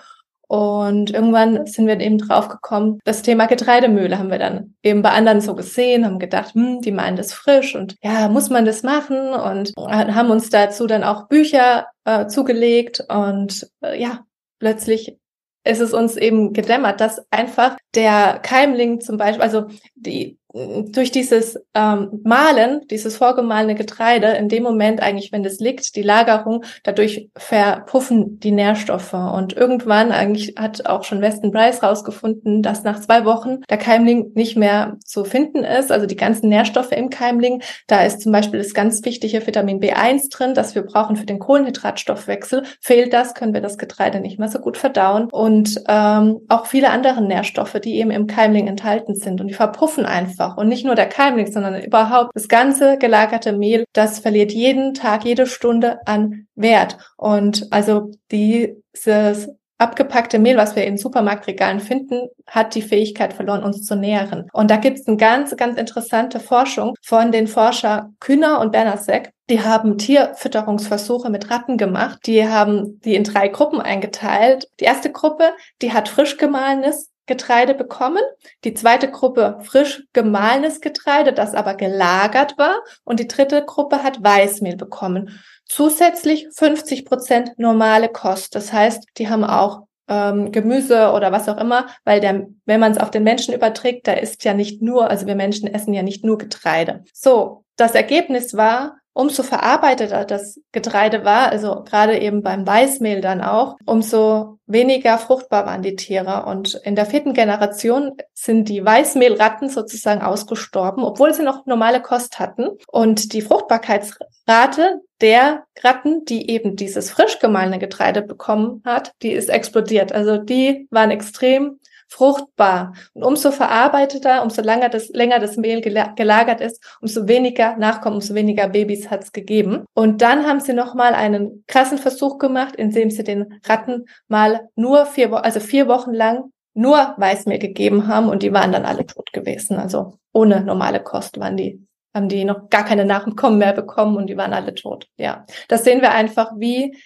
und 0.48 1.10
irgendwann 1.10 1.66
sind 1.66 1.86
wir 1.86 1.98
eben 1.98 2.18
drauf 2.18 2.48
gekommen, 2.48 3.00
das 3.04 3.22
Thema 3.22 3.46
Getreidemühle 3.46 4.18
haben 4.18 4.30
wir 4.30 4.38
dann 4.38 4.74
eben 4.82 5.02
bei 5.02 5.10
anderen 5.10 5.40
so 5.40 5.54
gesehen, 5.54 6.04
haben 6.04 6.18
gedacht, 6.18 6.54
hm, 6.54 6.80
die 6.80 6.92
meinen 6.92 7.16
das 7.16 7.32
frisch 7.32 7.74
und 7.74 7.96
ja, 8.02 8.28
muss 8.28 8.50
man 8.50 8.64
das 8.64 8.82
machen? 8.82 9.30
Und 9.30 9.72
haben 9.76 10.30
uns 10.30 10.50
dazu 10.50 10.86
dann 10.86 11.02
auch 11.02 11.28
Bücher 11.28 11.86
äh, 12.04 12.26
zugelegt 12.26 13.04
und 13.08 13.68
äh, 13.82 14.00
ja, 14.00 14.24
plötzlich 14.58 15.18
ist 15.64 15.80
es 15.80 15.92
uns 15.92 16.16
eben 16.16 16.52
gedämmert, 16.52 17.00
dass 17.00 17.20
einfach 17.30 17.76
der 17.94 18.38
Keimling 18.40 19.00
zum 19.00 19.16
Beispiel, 19.16 19.42
also 19.42 19.66
die 19.96 20.38
durch 20.88 21.10
dieses 21.10 21.58
ähm, 21.74 22.20
Mahlen, 22.24 22.80
dieses 22.90 23.16
vorgemahlene 23.16 23.74
Getreide, 23.74 24.28
in 24.28 24.48
dem 24.48 24.62
Moment 24.62 25.02
eigentlich, 25.02 25.30
wenn 25.32 25.44
es 25.44 25.60
liegt, 25.60 25.96
die 25.96 26.02
Lagerung, 26.02 26.64
dadurch 26.82 27.28
verpuffen 27.36 28.40
die 28.40 28.52
Nährstoffe. 28.52 29.12
Und 29.12 29.54
irgendwann 29.54 30.12
eigentlich 30.12 30.54
hat 30.56 30.86
auch 30.86 31.04
schon 31.04 31.20
Weston 31.20 31.50
Bryce 31.50 31.82
rausgefunden, 31.82 32.62
dass 32.62 32.84
nach 32.84 33.00
zwei 33.00 33.24
Wochen 33.24 33.60
der 33.68 33.76
Keimling 33.76 34.32
nicht 34.34 34.56
mehr 34.56 34.96
zu 35.04 35.24
finden 35.24 35.64
ist. 35.64 35.92
Also 35.92 36.06
die 36.06 36.16
ganzen 36.16 36.48
Nährstoffe 36.48 36.92
im 36.92 37.10
Keimling. 37.10 37.62
Da 37.86 38.04
ist 38.04 38.22
zum 38.22 38.32
Beispiel 38.32 38.58
das 38.58 38.72
ganz 38.72 39.04
wichtige 39.04 39.46
Vitamin 39.46 39.80
B1 39.80 40.30
drin, 40.30 40.54
das 40.54 40.74
wir 40.74 40.82
brauchen 40.82 41.16
für 41.16 41.26
den 41.26 41.38
Kohlenhydratstoffwechsel. 41.38 42.62
Fehlt 42.80 43.12
das, 43.12 43.34
können 43.34 43.52
wir 43.52 43.60
das 43.60 43.76
Getreide 43.76 44.20
nicht 44.20 44.38
mehr 44.38 44.48
so 44.48 44.58
gut 44.58 44.78
verdauen. 44.78 45.28
Und 45.30 45.82
ähm, 45.88 46.38
auch 46.48 46.66
viele 46.66 46.90
andere 46.90 47.22
Nährstoffe, 47.22 47.78
die 47.84 47.96
eben 47.96 48.10
im 48.10 48.26
Keimling 48.26 48.68
enthalten 48.68 49.14
sind. 49.14 49.40
Und 49.40 49.48
die 49.48 49.54
verpuffen 49.54 50.06
einfach 50.06 50.45
einfach. 50.46 50.56
Und 50.56 50.68
nicht 50.68 50.84
nur 50.84 50.94
der 50.94 51.08
Keimling, 51.08 51.50
sondern 51.50 51.82
überhaupt 51.82 52.30
das 52.34 52.48
ganze 52.48 52.98
gelagerte 52.98 53.52
Mehl, 53.52 53.84
das 53.92 54.18
verliert 54.18 54.52
jeden 54.52 54.94
Tag, 54.94 55.24
jede 55.24 55.46
Stunde 55.46 55.98
an 56.06 56.46
Wert. 56.54 56.96
Und 57.16 57.66
also 57.70 58.10
dieses 58.30 59.48
abgepackte 59.78 60.38
Mehl, 60.38 60.56
was 60.56 60.74
wir 60.74 60.86
in 60.86 60.96
Supermarktregalen 60.96 61.80
finden, 61.80 62.28
hat 62.46 62.74
die 62.74 62.82
Fähigkeit 62.82 63.34
verloren, 63.34 63.62
uns 63.62 63.84
zu 63.84 63.94
nähren. 63.94 64.48
Und 64.52 64.70
da 64.70 64.76
gibt 64.76 64.98
es 64.98 65.06
eine 65.06 65.18
ganz, 65.18 65.54
ganz 65.56 65.78
interessante 65.78 66.40
Forschung 66.40 66.94
von 67.02 67.30
den 67.30 67.46
Forscher 67.46 68.10
Kühner 68.18 68.60
und 68.60 68.72
Bernasek. 68.72 69.32
Die 69.50 69.60
haben 69.60 69.98
Tierfütterungsversuche 69.98 71.30
mit 71.30 71.50
Ratten 71.50 71.76
gemacht. 71.76 72.20
Die 72.26 72.48
haben 72.48 73.00
die 73.04 73.14
in 73.14 73.22
drei 73.22 73.48
Gruppen 73.48 73.80
eingeteilt. 73.80 74.66
Die 74.80 74.84
erste 74.84 75.12
Gruppe, 75.12 75.50
die 75.82 75.92
hat 75.92 76.08
frisch 76.08 76.38
gemahlenes 76.38 77.10
Getreide 77.26 77.74
bekommen. 77.74 78.22
Die 78.64 78.74
zweite 78.74 79.10
Gruppe 79.10 79.58
frisch 79.62 80.04
gemahlenes 80.12 80.80
Getreide, 80.80 81.32
das 81.32 81.54
aber 81.54 81.74
gelagert 81.74 82.56
war. 82.58 82.76
Und 83.04 83.20
die 83.20 83.28
dritte 83.28 83.64
Gruppe 83.64 84.02
hat 84.02 84.22
Weißmehl 84.22 84.76
bekommen. 84.76 85.38
Zusätzlich 85.64 86.48
50 86.54 87.04
Prozent 87.04 87.58
normale 87.58 88.08
Kost. 88.08 88.54
Das 88.54 88.72
heißt, 88.72 89.04
die 89.18 89.28
haben 89.28 89.44
auch 89.44 89.82
ähm, 90.08 90.52
Gemüse 90.52 91.10
oder 91.12 91.32
was 91.32 91.48
auch 91.48 91.58
immer, 91.58 91.86
weil 92.04 92.20
der, 92.20 92.46
wenn 92.64 92.80
man 92.80 92.92
es 92.92 92.98
auf 92.98 93.10
den 93.10 93.24
Menschen 93.24 93.54
überträgt, 93.54 94.06
da 94.06 94.12
ist 94.12 94.44
ja 94.44 94.54
nicht 94.54 94.82
nur, 94.82 95.10
also 95.10 95.26
wir 95.26 95.34
Menschen 95.34 95.72
essen 95.72 95.92
ja 95.92 96.02
nicht 96.02 96.24
nur 96.24 96.38
Getreide. 96.38 97.04
So, 97.12 97.64
das 97.76 97.94
Ergebnis 97.94 98.56
war, 98.56 98.98
umso 99.16 99.42
verarbeiteter 99.42 100.26
das 100.26 100.60
Getreide 100.72 101.24
war, 101.24 101.50
also 101.50 101.82
gerade 101.84 102.18
eben 102.18 102.42
beim 102.42 102.66
Weißmehl 102.66 103.22
dann 103.22 103.40
auch, 103.40 103.78
umso 103.86 104.58
weniger 104.66 105.16
fruchtbar 105.16 105.64
waren 105.64 105.80
die 105.80 105.96
Tiere. 105.96 106.44
Und 106.44 106.74
in 106.84 106.96
der 106.96 107.06
vierten 107.06 107.32
Generation 107.32 108.12
sind 108.34 108.68
die 108.68 108.84
Weißmehlratten 108.84 109.70
sozusagen 109.70 110.20
ausgestorben, 110.20 111.02
obwohl 111.02 111.32
sie 111.32 111.44
noch 111.44 111.64
normale 111.64 112.02
Kost 112.02 112.38
hatten. 112.38 112.68
Und 112.88 113.32
die 113.32 113.40
Fruchtbarkeitsrate 113.40 115.00
der 115.22 115.64
Ratten, 115.82 116.26
die 116.26 116.50
eben 116.50 116.76
dieses 116.76 117.10
frisch 117.10 117.38
gemahlene 117.38 117.78
Getreide 117.78 118.20
bekommen 118.20 118.82
hat, 118.84 119.12
die 119.22 119.32
ist 119.32 119.48
explodiert. 119.48 120.12
Also 120.12 120.36
die 120.36 120.88
waren 120.90 121.10
extrem 121.10 121.80
fruchtbar. 122.08 122.94
Und 123.14 123.22
umso 123.22 123.50
verarbeiteter, 123.50 124.42
umso 124.42 124.62
länger 124.62 124.88
das, 124.88 125.08
länger 125.08 125.38
das 125.38 125.56
Mehl 125.56 125.80
gelagert 125.80 126.60
ist, 126.60 126.82
umso 127.00 127.28
weniger 127.28 127.76
Nachkommen, 127.76 128.16
umso 128.16 128.34
weniger 128.34 128.68
Babys 128.68 129.10
hat 129.10 129.24
es 129.24 129.32
gegeben. 129.32 129.84
Und 129.94 130.22
dann 130.22 130.46
haben 130.46 130.60
sie 130.60 130.72
nochmal 130.72 131.14
einen 131.14 131.64
krassen 131.66 131.98
Versuch 131.98 132.38
gemacht, 132.38 132.76
indem 132.76 133.10
sie 133.10 133.24
den 133.24 133.60
Ratten 133.64 134.06
mal 134.28 134.68
nur 134.76 135.06
vier, 135.06 135.32
also 135.32 135.60
vier 135.60 135.88
Wochen 135.88 136.12
lang 136.12 136.50
nur 136.74 137.14
Weißmehl 137.16 137.58
gegeben 137.58 138.06
haben 138.06 138.28
und 138.28 138.42
die 138.42 138.52
waren 138.52 138.72
dann 138.72 138.84
alle 138.84 139.06
tot 139.06 139.32
gewesen. 139.32 139.78
Also 139.78 140.18
ohne 140.32 140.60
normale 140.62 141.00
Kost 141.00 141.40
waren 141.40 141.56
die 141.56 141.86
haben 142.16 142.28
die 142.30 142.44
noch 142.44 142.70
gar 142.70 142.84
keine 142.84 143.04
Nachkommen 143.04 143.58
mehr 143.58 143.74
bekommen 143.74 144.16
und 144.16 144.28
die 144.28 144.38
waren 144.38 144.54
alle 144.54 144.74
tot. 144.74 145.06
Ja, 145.18 145.44
das 145.68 145.84
sehen 145.84 146.00
wir 146.00 146.12
einfach, 146.12 146.50
wie 146.56 146.96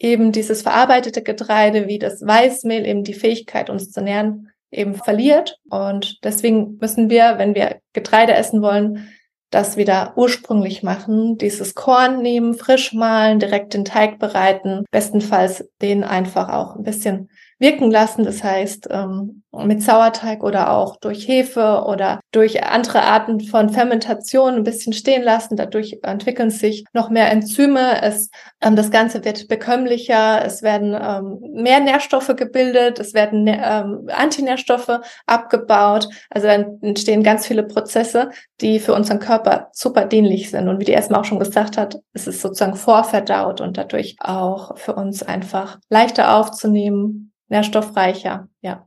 eben 0.00 0.32
dieses 0.32 0.62
verarbeitete 0.62 1.22
Getreide 1.22 1.86
wie 1.86 1.98
das 1.98 2.26
Weißmehl 2.26 2.86
eben 2.86 3.04
die 3.04 3.14
Fähigkeit, 3.14 3.70
uns 3.70 3.92
zu 3.92 4.00
nähren, 4.00 4.48
eben 4.72 4.94
verliert. 4.94 5.58
Und 5.68 6.18
deswegen 6.24 6.78
müssen 6.80 7.10
wir, 7.10 7.34
wenn 7.36 7.54
wir 7.54 7.80
Getreide 7.92 8.32
essen 8.32 8.62
wollen, 8.62 9.08
das 9.50 9.76
wieder 9.76 10.14
ursprünglich 10.16 10.82
machen, 10.82 11.36
dieses 11.36 11.74
Korn 11.74 12.22
nehmen, 12.22 12.54
frisch 12.54 12.92
mahlen, 12.92 13.40
direkt 13.40 13.74
den 13.74 13.84
Teig 13.84 14.18
bereiten, 14.18 14.84
bestenfalls 14.90 15.68
den 15.82 16.02
einfach 16.02 16.48
auch 16.48 16.76
ein 16.76 16.84
bisschen 16.84 17.28
wirken 17.60 17.90
lassen. 17.90 18.24
Das 18.24 18.42
heißt, 18.42 18.88
ähm, 18.90 19.42
mit 19.52 19.82
Sauerteig 19.82 20.42
oder 20.42 20.72
auch 20.72 20.96
durch 20.96 21.28
Hefe 21.28 21.84
oder 21.86 22.20
durch 22.30 22.64
andere 22.64 23.02
Arten 23.02 23.40
von 23.40 23.70
Fermentation 23.70 24.54
ein 24.54 24.64
bisschen 24.64 24.92
stehen 24.92 25.22
lassen. 25.22 25.56
Dadurch 25.56 25.98
entwickeln 26.02 26.50
sich 26.50 26.84
noch 26.92 27.10
mehr 27.10 27.30
Enzyme. 27.30 28.00
Es, 28.02 28.30
ähm, 28.60 28.76
das 28.76 28.90
Ganze 28.90 29.24
wird 29.24 29.48
bekömmlicher. 29.48 30.44
Es 30.44 30.62
werden 30.62 30.96
ähm, 30.98 31.40
mehr 31.62 31.80
Nährstoffe 31.80 32.34
gebildet. 32.36 32.98
Es 32.98 33.12
werden 33.12 33.46
ähm, 33.48 34.08
Antinährstoffe 34.08 35.00
abgebaut. 35.26 36.08
Also 36.30 36.46
dann 36.46 36.78
entstehen 36.80 37.22
ganz 37.22 37.46
viele 37.46 37.64
Prozesse, 37.64 38.30
die 38.60 38.78
für 38.78 38.94
unseren 38.94 39.18
Körper 39.18 39.68
super 39.72 40.06
dienlich 40.06 40.50
sind. 40.50 40.68
Und 40.68 40.80
wie 40.80 40.84
die 40.84 40.92
erstmal 40.92 41.20
auch 41.20 41.24
schon 41.24 41.38
gesagt 41.38 41.76
hat, 41.76 41.98
es 42.14 42.26
ist 42.26 42.40
sozusagen 42.40 42.76
vorverdaut 42.76 43.60
und 43.60 43.76
dadurch 43.76 44.16
auch 44.20 44.78
für 44.78 44.94
uns 44.94 45.22
einfach 45.22 45.78
leichter 45.90 46.36
aufzunehmen, 46.36 47.30
nährstoffreicher. 47.50 48.48
Ja. 48.62 48.86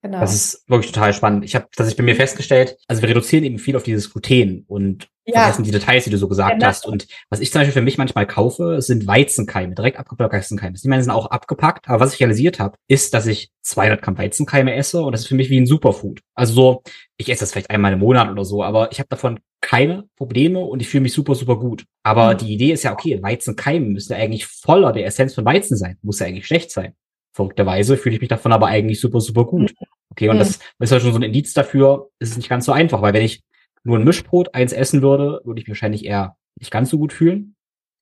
Genau. 0.00 0.20
Das 0.20 0.32
ist 0.32 0.64
wirklich 0.68 0.92
total 0.92 1.12
spannend. 1.12 1.44
Ich 1.44 1.56
habe 1.56 1.66
das 1.74 1.88
ich 1.88 1.96
bei 1.96 2.04
mir 2.04 2.14
festgestellt, 2.14 2.76
also 2.86 3.02
wir 3.02 3.08
reduzieren 3.08 3.44
eben 3.44 3.58
viel 3.58 3.76
auf 3.76 3.82
dieses 3.82 4.12
Gluten 4.12 4.64
und 4.68 5.08
ja. 5.24 5.40
vergessen 5.40 5.64
die 5.64 5.72
Details, 5.72 6.04
die 6.04 6.10
du 6.10 6.18
so 6.18 6.28
gesagt 6.28 6.52
genau. 6.52 6.66
hast. 6.66 6.86
Und 6.86 7.08
was 7.30 7.40
ich 7.40 7.50
zum 7.50 7.60
Beispiel 7.60 7.72
für 7.72 7.82
mich 7.82 7.98
manchmal 7.98 8.24
kaufe, 8.24 8.80
sind 8.80 9.08
Weizenkeime, 9.08 9.74
direkt 9.74 9.98
abgepackte 9.98 10.36
Weizenkeime. 10.36 10.76
Die 10.80 10.88
meine 10.88 11.02
sind 11.02 11.10
auch 11.10 11.26
abgepackt, 11.26 11.88
aber 11.88 11.98
was 11.98 12.14
ich 12.14 12.20
realisiert 12.20 12.60
habe, 12.60 12.76
ist, 12.86 13.12
dass 13.12 13.26
ich 13.26 13.50
200 13.62 14.00
Gramm 14.00 14.16
Weizenkeime 14.16 14.74
esse 14.74 15.02
und 15.02 15.10
das 15.10 15.22
ist 15.22 15.26
für 15.26 15.34
mich 15.34 15.50
wie 15.50 15.60
ein 15.60 15.66
Superfood. 15.66 16.20
Also 16.36 16.54
so, 16.54 16.82
ich 17.16 17.28
esse 17.28 17.40
das 17.40 17.50
vielleicht 17.50 17.70
einmal 17.70 17.92
im 17.92 17.98
Monat 17.98 18.30
oder 18.30 18.44
so, 18.44 18.62
aber 18.62 18.92
ich 18.92 19.00
habe 19.00 19.08
davon 19.08 19.40
keine 19.60 20.04
Probleme 20.16 20.60
und 20.60 20.80
ich 20.80 20.88
fühle 20.88 21.02
mich 21.02 21.12
super, 21.12 21.34
super 21.34 21.58
gut. 21.58 21.84
Aber 22.04 22.34
mhm. 22.34 22.38
die 22.38 22.52
Idee 22.52 22.70
ist 22.70 22.84
ja, 22.84 22.92
okay, 22.92 23.20
Weizenkeime 23.20 23.86
müssen 23.86 24.12
ja 24.12 24.18
eigentlich 24.18 24.46
voller 24.46 24.92
der 24.92 25.06
Essenz 25.06 25.34
von 25.34 25.44
Weizen 25.44 25.76
sein. 25.76 25.98
Muss 26.02 26.20
ja 26.20 26.26
eigentlich 26.26 26.46
schlecht 26.46 26.70
sein. 26.70 26.94
Verrückterweise 27.38 27.96
fühle 27.96 28.16
ich 28.16 28.20
mich 28.20 28.30
davon 28.30 28.50
aber 28.50 28.66
eigentlich 28.66 29.00
super, 29.00 29.20
super 29.20 29.44
gut. 29.44 29.70
Mhm. 29.70 29.86
Okay, 30.10 30.28
und 30.28 30.34
mhm. 30.34 30.40
das 30.40 30.58
ist 30.80 30.90
ja 30.90 30.98
schon 30.98 31.12
so 31.12 31.20
ein 31.20 31.22
Indiz 31.22 31.54
dafür, 31.54 32.10
ist 32.18 32.32
es 32.32 32.36
nicht 32.36 32.48
ganz 32.48 32.64
so 32.64 32.72
einfach, 32.72 33.00
weil 33.00 33.14
wenn 33.14 33.24
ich 33.24 33.44
nur 33.84 33.96
ein 33.96 34.02
Mischbrot 34.02 34.56
eins 34.56 34.72
essen 34.72 35.02
würde, 35.02 35.40
würde 35.44 35.60
ich 35.60 35.68
mich 35.68 35.76
wahrscheinlich 35.76 36.04
eher 36.04 36.36
nicht 36.58 36.72
ganz 36.72 36.90
so 36.90 36.98
gut 36.98 37.12
fühlen. 37.12 37.54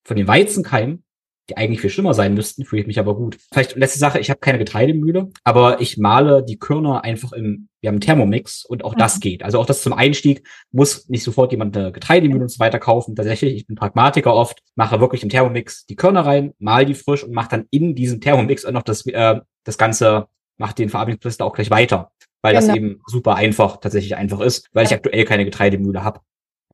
Von 0.06 0.16
den 0.16 0.26
Weizenkeimen 0.26 1.04
die 1.48 1.56
eigentlich 1.56 1.80
viel 1.80 1.90
schlimmer 1.90 2.14
sein 2.14 2.34
müssten, 2.34 2.64
fühle 2.64 2.80
ich 2.80 2.86
mich 2.86 2.98
aber 2.98 3.14
gut. 3.14 3.38
Vielleicht 3.52 3.76
letzte 3.76 3.98
Sache, 3.98 4.18
ich 4.18 4.30
habe 4.30 4.40
keine 4.40 4.58
Getreidemühle, 4.58 5.30
aber 5.44 5.80
ich 5.80 5.96
male 5.96 6.44
die 6.44 6.58
Körner 6.58 7.04
einfach 7.04 7.32
im, 7.32 7.68
wir 7.80 7.88
haben 7.88 8.00
Thermomix 8.00 8.64
und 8.64 8.84
auch 8.84 8.94
mhm. 8.94 8.98
das 8.98 9.20
geht. 9.20 9.42
Also 9.42 9.60
auch 9.60 9.66
das 9.66 9.82
zum 9.82 9.92
Einstieg 9.92 10.46
muss 10.72 11.08
nicht 11.08 11.22
sofort 11.22 11.52
jemand 11.52 11.76
eine 11.76 11.92
Getreidemühle 11.92 12.42
und 12.42 12.50
so 12.50 12.58
weiter 12.58 12.78
kaufen. 12.78 13.14
Tatsächlich, 13.14 13.54
ich 13.54 13.66
bin 13.66 13.76
Pragmatiker 13.76 14.34
oft, 14.34 14.60
mache 14.74 15.00
wirklich 15.00 15.22
im 15.22 15.28
Thermomix 15.28 15.86
die 15.86 15.96
Körner 15.96 16.26
rein, 16.26 16.52
mal 16.58 16.84
die 16.84 16.94
frisch 16.94 17.22
und 17.22 17.32
mache 17.32 17.50
dann 17.50 17.66
in 17.70 17.94
diesem 17.94 18.20
Thermomix 18.20 18.64
auch 18.64 18.72
noch 18.72 18.82
das, 18.82 19.06
äh, 19.06 19.40
das 19.64 19.78
Ganze, 19.78 20.26
macht 20.58 20.78
den 20.78 20.88
Verarbeitungsprozess 20.88 21.40
auch 21.40 21.52
gleich 21.52 21.70
weiter. 21.70 22.10
Weil 22.42 22.54
genau. 22.54 22.66
das 22.66 22.76
eben 22.76 23.00
super 23.06 23.34
einfach, 23.36 23.78
tatsächlich 23.78 24.16
einfach 24.16 24.40
ist, 24.40 24.68
weil 24.72 24.86
ich 24.86 24.92
aktuell 24.92 25.24
keine 25.24 25.44
Getreidemühle 25.44 26.02
habe. 26.02 26.20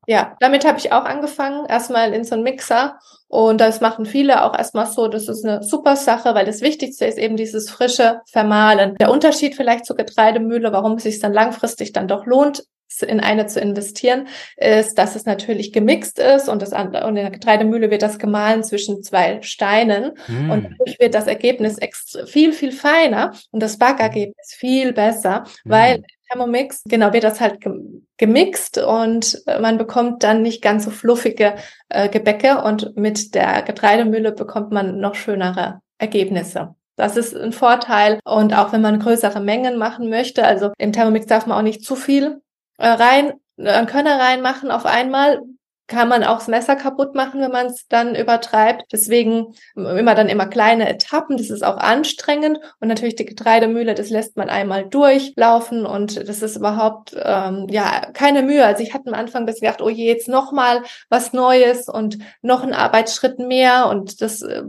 Ja, 0.07 0.37
damit 0.41 0.67
habe 0.67 0.79
ich 0.79 0.93
auch 0.93 1.05
angefangen, 1.05 1.67
erstmal 1.67 2.13
in 2.13 2.25
so 2.25 2.35
einen 2.35 2.43
Mixer. 2.43 2.99
Und 3.29 3.61
das 3.61 3.81
machen 3.81 4.05
viele 4.05 4.45
auch 4.45 4.57
erstmal 4.57 4.87
so. 4.87 5.09
Das 5.09 5.29
ist 5.29 5.45
eine 5.45 5.63
super 5.63 5.97
Sache, 5.97 6.35
weil 6.35 6.45
das 6.45 6.61
Wichtigste 6.61 7.07
ist 7.07 7.19
eben 7.19 7.37
dieses 7.37 7.71
frische 7.71 8.21
Vermahlen. 8.31 8.97
Der 8.97 9.11
Unterschied 9.11 9.55
vielleicht 9.55 9.87
zur 9.87 9.97
Getreidemühle, 9.97 10.73
warum 10.73 10.95
es 10.95 11.05
sich 11.05 11.21
dann 11.21 11.33
langfristig 11.33 11.93
dann 11.93 12.09
doch 12.09 12.27
lohnt, 12.27 12.65
in 13.01 13.21
eine 13.21 13.47
zu 13.47 13.59
investieren, 13.59 14.29
ist, 14.57 14.99
dass 14.99 15.17
es 15.17 15.25
natürlich 15.25 15.73
gemixt 15.73 16.19
ist 16.19 16.49
und, 16.49 16.61
das, 16.61 16.73
und 16.73 16.95
in 16.95 17.15
der 17.15 17.31
Getreidemühle 17.31 17.91
wird 17.91 18.03
das 18.03 18.19
gemahlen 18.19 18.63
zwischen 18.65 19.03
zwei 19.03 19.41
Steinen 19.41 20.13
mm. 20.29 20.51
und 20.51 20.65
dadurch 20.65 21.01
wird 21.01 21.15
das 21.15 21.27
Ergebnis 21.27 21.79
viel, 22.27 22.53
viel 22.53 22.71
feiner 22.71 23.33
und 23.51 23.63
das 23.63 23.79
Backergebnis 23.79 24.55
viel 24.55 24.93
besser, 24.93 25.45
mm. 25.65 25.71
weil 25.71 26.03
Thermomix, 26.33 26.83
genau, 26.85 27.13
wird 27.13 27.25
das 27.25 27.41
halt 27.41 27.59
gemixt 28.17 28.79
und 28.79 29.43
äh, 29.47 29.61
man 29.61 29.79
bekommt 29.79 30.23
dann 30.23 30.43
nicht 30.43 30.63
ganz 30.63 30.85
so 30.85 30.91
fluffige 30.91 31.55
äh, 31.89 32.09
Gebäcke 32.09 32.63
und 32.63 32.97
mit 32.97 33.35
der 33.35 33.63
Getreidemühle 33.63 34.33
bekommt 34.33 34.73
man 34.73 34.99
noch 34.99 35.15
schönere 35.15 35.81
Ergebnisse. 35.99 36.75
Das 36.97 37.17
ist 37.17 37.35
ein 37.35 37.53
Vorteil. 37.53 38.21
Und 38.25 38.55
auch 38.55 38.73
wenn 38.73 38.83
man 38.83 39.01
größere 39.01 39.41
Mengen 39.41 39.79
machen 39.79 40.09
möchte, 40.11 40.45
also 40.45 40.73
im 40.79 40.93
Thermomix 40.93 41.27
darf 41.27 41.47
man 41.47 41.59
auch 41.59 41.63
nicht 41.63 41.85
zu 41.85 41.97
viel 41.97 42.41
äh, 42.79 42.89
rein, 42.89 43.33
äh, 43.57 43.85
Körner 43.87 44.19
reinmachen 44.19 44.71
auf 44.71 44.87
einmal, 44.87 45.41
kann 45.89 46.09
man 46.09 46.25
auch 46.25 46.39
das 46.39 46.49
Messer 46.49 46.77
kaputt 46.77 47.15
machen, 47.15 47.41
wenn 47.41 47.51
man 47.51 47.67
es 47.67 47.87
dann 47.89 48.15
übertreibt. 48.15 48.85
Deswegen 48.93 49.55
immer 49.75 50.15
dann 50.15 50.29
immer 50.29 50.47
kleine 50.47 50.89
Etappen. 50.89 51.37
Das 51.37 51.51
ist 51.51 51.63
auch 51.63 51.77
anstrengend. 51.77 52.59
Und 52.81 52.89
natürlich 52.89 53.17
die 53.17 53.27
Getreidemühle, 53.27 53.95
das 53.95 54.11
lässt 54.11 54.37
man 54.37 54.49
einmal 54.49 54.89
durchlaufen 54.89 55.85
und 55.85 56.29
das 56.29 56.43
ist 56.43 56.57
überhaupt 56.57 57.15
ähm, 57.23 57.67
ja 57.69 58.11
keine 58.13 58.43
Mühe. 58.43 58.65
Also 58.65 58.83
ich 58.83 58.95
hatte 58.95 59.09
am 59.09 59.15
Anfang 59.15 59.45
bis 59.45 59.61
gedacht, 59.61 59.83
oh 59.83 59.89
je, 59.89 60.07
jetzt 60.07 60.29
noch 60.29 60.53
mal 60.53 60.83
was 61.09 61.33
Neues 61.33 61.89
und 61.89 62.19
noch 62.41 62.63
ein 62.63 62.75
Arbeitsschritt 62.75 63.39
mehr. 63.39 63.89
Und 63.89 64.23
das 64.23 64.43
äh, 64.43 64.63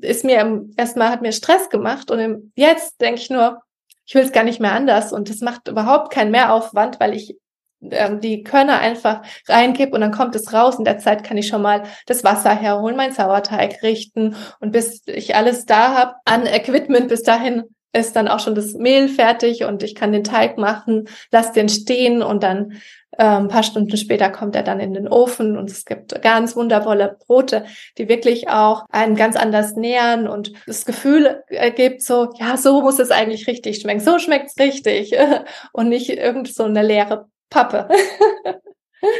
ist 0.00 0.24
mir 0.24 0.64
erstmal 0.76 1.10
hat 1.10 1.22
mir 1.22 1.32
Stress 1.32 1.68
gemacht. 1.68 2.10
Und 2.10 2.52
jetzt 2.54 3.00
denke 3.00 3.20
ich 3.20 3.28
nur, 3.28 3.60
ich 4.06 4.14
will 4.14 4.22
es 4.22 4.32
gar 4.32 4.44
nicht 4.44 4.60
mehr 4.60 4.72
anders. 4.72 5.12
Und 5.12 5.28
das 5.28 5.40
macht 5.40 5.68
überhaupt 5.68 6.12
keinen 6.12 6.30
Mehraufwand, 6.30 7.00
weil 7.00 7.14
ich 7.14 7.36
ähm, 7.36 7.40
die 7.80 8.42
Körner 8.42 8.78
einfach 8.78 9.22
reinkipp 9.48 9.92
und 9.92 10.00
dann 10.00 10.12
kommt 10.12 10.36
es 10.36 10.52
raus. 10.52 10.78
In 10.78 10.84
der 10.84 10.98
Zeit 10.98 11.24
kann 11.24 11.38
ich 11.38 11.48
schon 11.48 11.62
mal 11.62 11.84
das 12.06 12.24
Wasser 12.24 12.54
herholen, 12.54 12.96
mein 12.96 13.12
Sauerteig 13.12 13.82
richten 13.82 14.36
und 14.60 14.72
bis 14.72 15.02
ich 15.06 15.34
alles 15.34 15.66
da 15.66 15.94
habe 15.94 16.14
an 16.24 16.46
Equipment, 16.46 17.08
bis 17.08 17.22
dahin 17.22 17.64
ist 17.92 18.14
dann 18.14 18.28
auch 18.28 18.38
schon 18.38 18.54
das 18.54 18.74
Mehl 18.74 19.08
fertig 19.08 19.64
und 19.64 19.82
ich 19.82 19.94
kann 19.94 20.12
den 20.12 20.24
Teig 20.24 20.58
machen, 20.58 21.08
lass 21.32 21.52
den 21.52 21.68
stehen 21.68 22.22
und 22.22 22.42
dann 22.42 22.80
äh, 23.12 23.24
ein 23.24 23.48
paar 23.48 23.64
Stunden 23.64 23.96
später 23.96 24.30
kommt 24.30 24.54
er 24.54 24.62
dann 24.62 24.78
in 24.78 24.94
den 24.94 25.08
Ofen 25.08 25.56
und 25.56 25.70
es 25.70 25.84
gibt 25.84 26.22
ganz 26.22 26.54
wundervolle 26.54 27.18
Brote, 27.26 27.64
die 27.98 28.08
wirklich 28.08 28.48
auch 28.48 28.84
einen 28.90 29.16
ganz 29.16 29.34
anders 29.34 29.74
nähern 29.74 30.28
und 30.28 30.52
das 30.66 30.84
Gefühl 30.84 31.42
ergibt 31.48 32.02
so, 32.02 32.30
ja, 32.38 32.56
so 32.56 32.80
muss 32.80 33.00
es 33.00 33.10
eigentlich 33.10 33.48
richtig 33.48 33.80
schmecken, 33.80 34.00
so 34.00 34.18
schmeckt's 34.18 34.58
richtig 34.58 35.12
und 35.72 35.88
nicht 35.88 36.10
irgend 36.10 36.54
so 36.54 36.64
eine 36.64 36.82
leere 36.82 37.28
Pappe. 37.50 37.88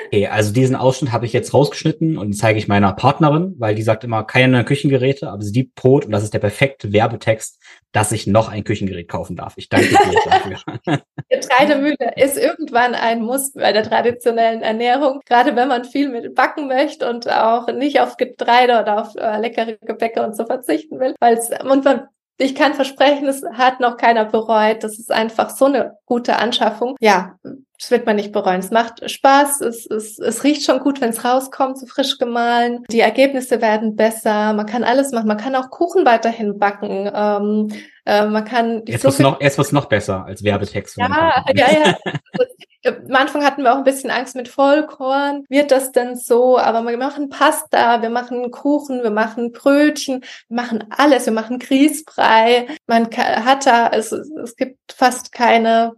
Okay, 0.07 0.27
also 0.27 0.53
diesen 0.53 0.77
Ausschnitt 0.77 1.12
habe 1.12 1.25
ich 1.25 1.33
jetzt 1.33 1.55
rausgeschnitten 1.55 2.19
und 2.19 2.35
zeige 2.35 2.59
ich 2.59 2.69
meiner 2.69 2.93
Partnerin, 2.93 3.55
weil 3.59 3.75
die 3.75 3.83
sagt 3.83 4.05
immer 4.05 4.25
keine 4.25 4.64
Küchengeräte, 4.64 5.31
aber 5.31 5.43
sie 5.43 5.53
liebt 5.53 5.75
Brot 5.75 6.05
und 6.05 6.12
das 6.12 6.23
ist 6.23 6.35
der 6.35 6.38
perfekte 6.38 6.93
Werbetext, 6.93 7.59
dass 7.93 8.12
ich 8.12 8.27
noch 8.27 8.51
ein 8.51 8.64
Küchengerät 8.64 9.09
kaufen 9.09 9.37
darf. 9.37 9.55
Ich 9.57 9.69
danke 9.69 9.88
dir 9.88 9.97
dafür. 10.27 11.01
Getreidemühle 11.31 12.12
ist 12.16 12.37
irgendwann 12.37 12.95
ein 12.95 13.23
Muss 13.23 13.53
bei 13.53 13.73
der 13.73 13.83
traditionellen 13.83 14.62
Ernährung, 14.62 15.21
gerade 15.25 15.57
wenn 15.57 15.69
man 15.69 15.85
viel 15.85 16.11
mit 16.11 16.35
backen 16.35 16.69
möchte 16.69 17.09
und 17.09 17.31
auch 17.31 17.66
nicht 17.69 18.01
auf 18.01 18.16
Getreide 18.19 18.81
oder 18.81 19.01
auf 19.01 19.14
äh, 19.16 19.38
leckere 19.38 19.79
Gebäcke 19.79 20.23
und 20.23 20.37
so 20.37 20.45
verzichten 20.45 21.01
will, 21.01 21.14
weil 21.21 21.38
es 21.38 21.49
und 21.64 21.85
man 21.85 22.09
ich 22.43 22.55
kann 22.55 22.73
versprechen, 22.73 23.29
es 23.29 23.45
hat 23.53 23.81
noch 23.81 23.99
keiner 23.99 24.25
bereut. 24.25 24.83
Das 24.83 24.99
ist 24.99 25.12
einfach 25.12 25.51
so 25.51 25.66
eine 25.66 25.99
gute 26.07 26.38
Anschaffung. 26.38 26.97
Ja, 26.99 27.35
das 27.81 27.90
wird 27.90 28.05
man 28.05 28.16
nicht 28.16 28.33
bereuen. 28.33 28.61
Es 28.61 28.71
macht 28.71 29.11
Spaß, 29.11 29.62
es, 29.62 29.87
es, 29.87 30.19
es 30.19 30.45
riecht 30.45 30.64
schon 30.64 30.81
gut, 30.81 31.01
wenn 31.01 31.11
es 31.11 31.25
rauskommt, 31.25 31.79
so 31.79 31.87
frisch 31.87 32.19
gemahlen. 32.19 32.85
Die 32.90 33.01
Ergebnisse 33.01 33.62
werden 33.62 33.97
besser. 33.97 34.53
Man 34.53 34.66
kann 34.66 34.85
alles 34.85 35.12
machen. 35.12 35.29
Man 35.29 35.38
kann 35.38 35.57
auch 35.57 35.71
Kuchen 35.71 36.05
weiterhin 36.05 36.59
backen. 36.59 37.11
Ähm, 37.12 37.69
äh, 38.05 38.27
man 38.27 38.45
kann 38.45 38.83
jetzt 38.87 39.05
wird's 39.05 39.19
noch, 39.19 39.40
jetzt 39.40 39.57
wird's 39.57 39.73
noch 39.73 39.87
besser 39.87 40.27
als 40.27 40.45
Werbetext. 40.45 40.99
Ja, 40.99 41.43
ja, 41.55 41.66
ja. 41.73 41.97
Am 42.85 43.14
Anfang 43.14 43.45
hatten 43.45 43.62
wir 43.62 43.73
auch 43.73 43.79
ein 43.79 43.85
bisschen 43.85 44.11
Angst 44.11 44.37
mit 44.37 44.49
Vollkorn. 44.49 45.45
Wird 45.49 45.71
das 45.71 45.93
denn 45.93 46.16
so? 46.16 46.59
Aber 46.59 46.87
wir 46.87 46.99
machen 46.99 47.29
Pasta, 47.29 48.03
wir 48.03 48.11
machen 48.11 48.51
Kuchen, 48.51 49.03
wir 49.03 49.11
machen 49.11 49.53
Brötchen, 49.53 50.25
wir 50.49 50.57
machen 50.62 50.85
alles. 50.90 51.27
Wir 51.27 51.33
machen 51.33 51.59
Grießbrei. 51.59 52.69
Man 52.87 53.09
hat 53.16 53.66
da, 53.66 53.88
es, 53.88 54.12
es 54.12 54.57
gibt 54.57 54.93
fast 54.93 55.33
keine, 55.33 55.93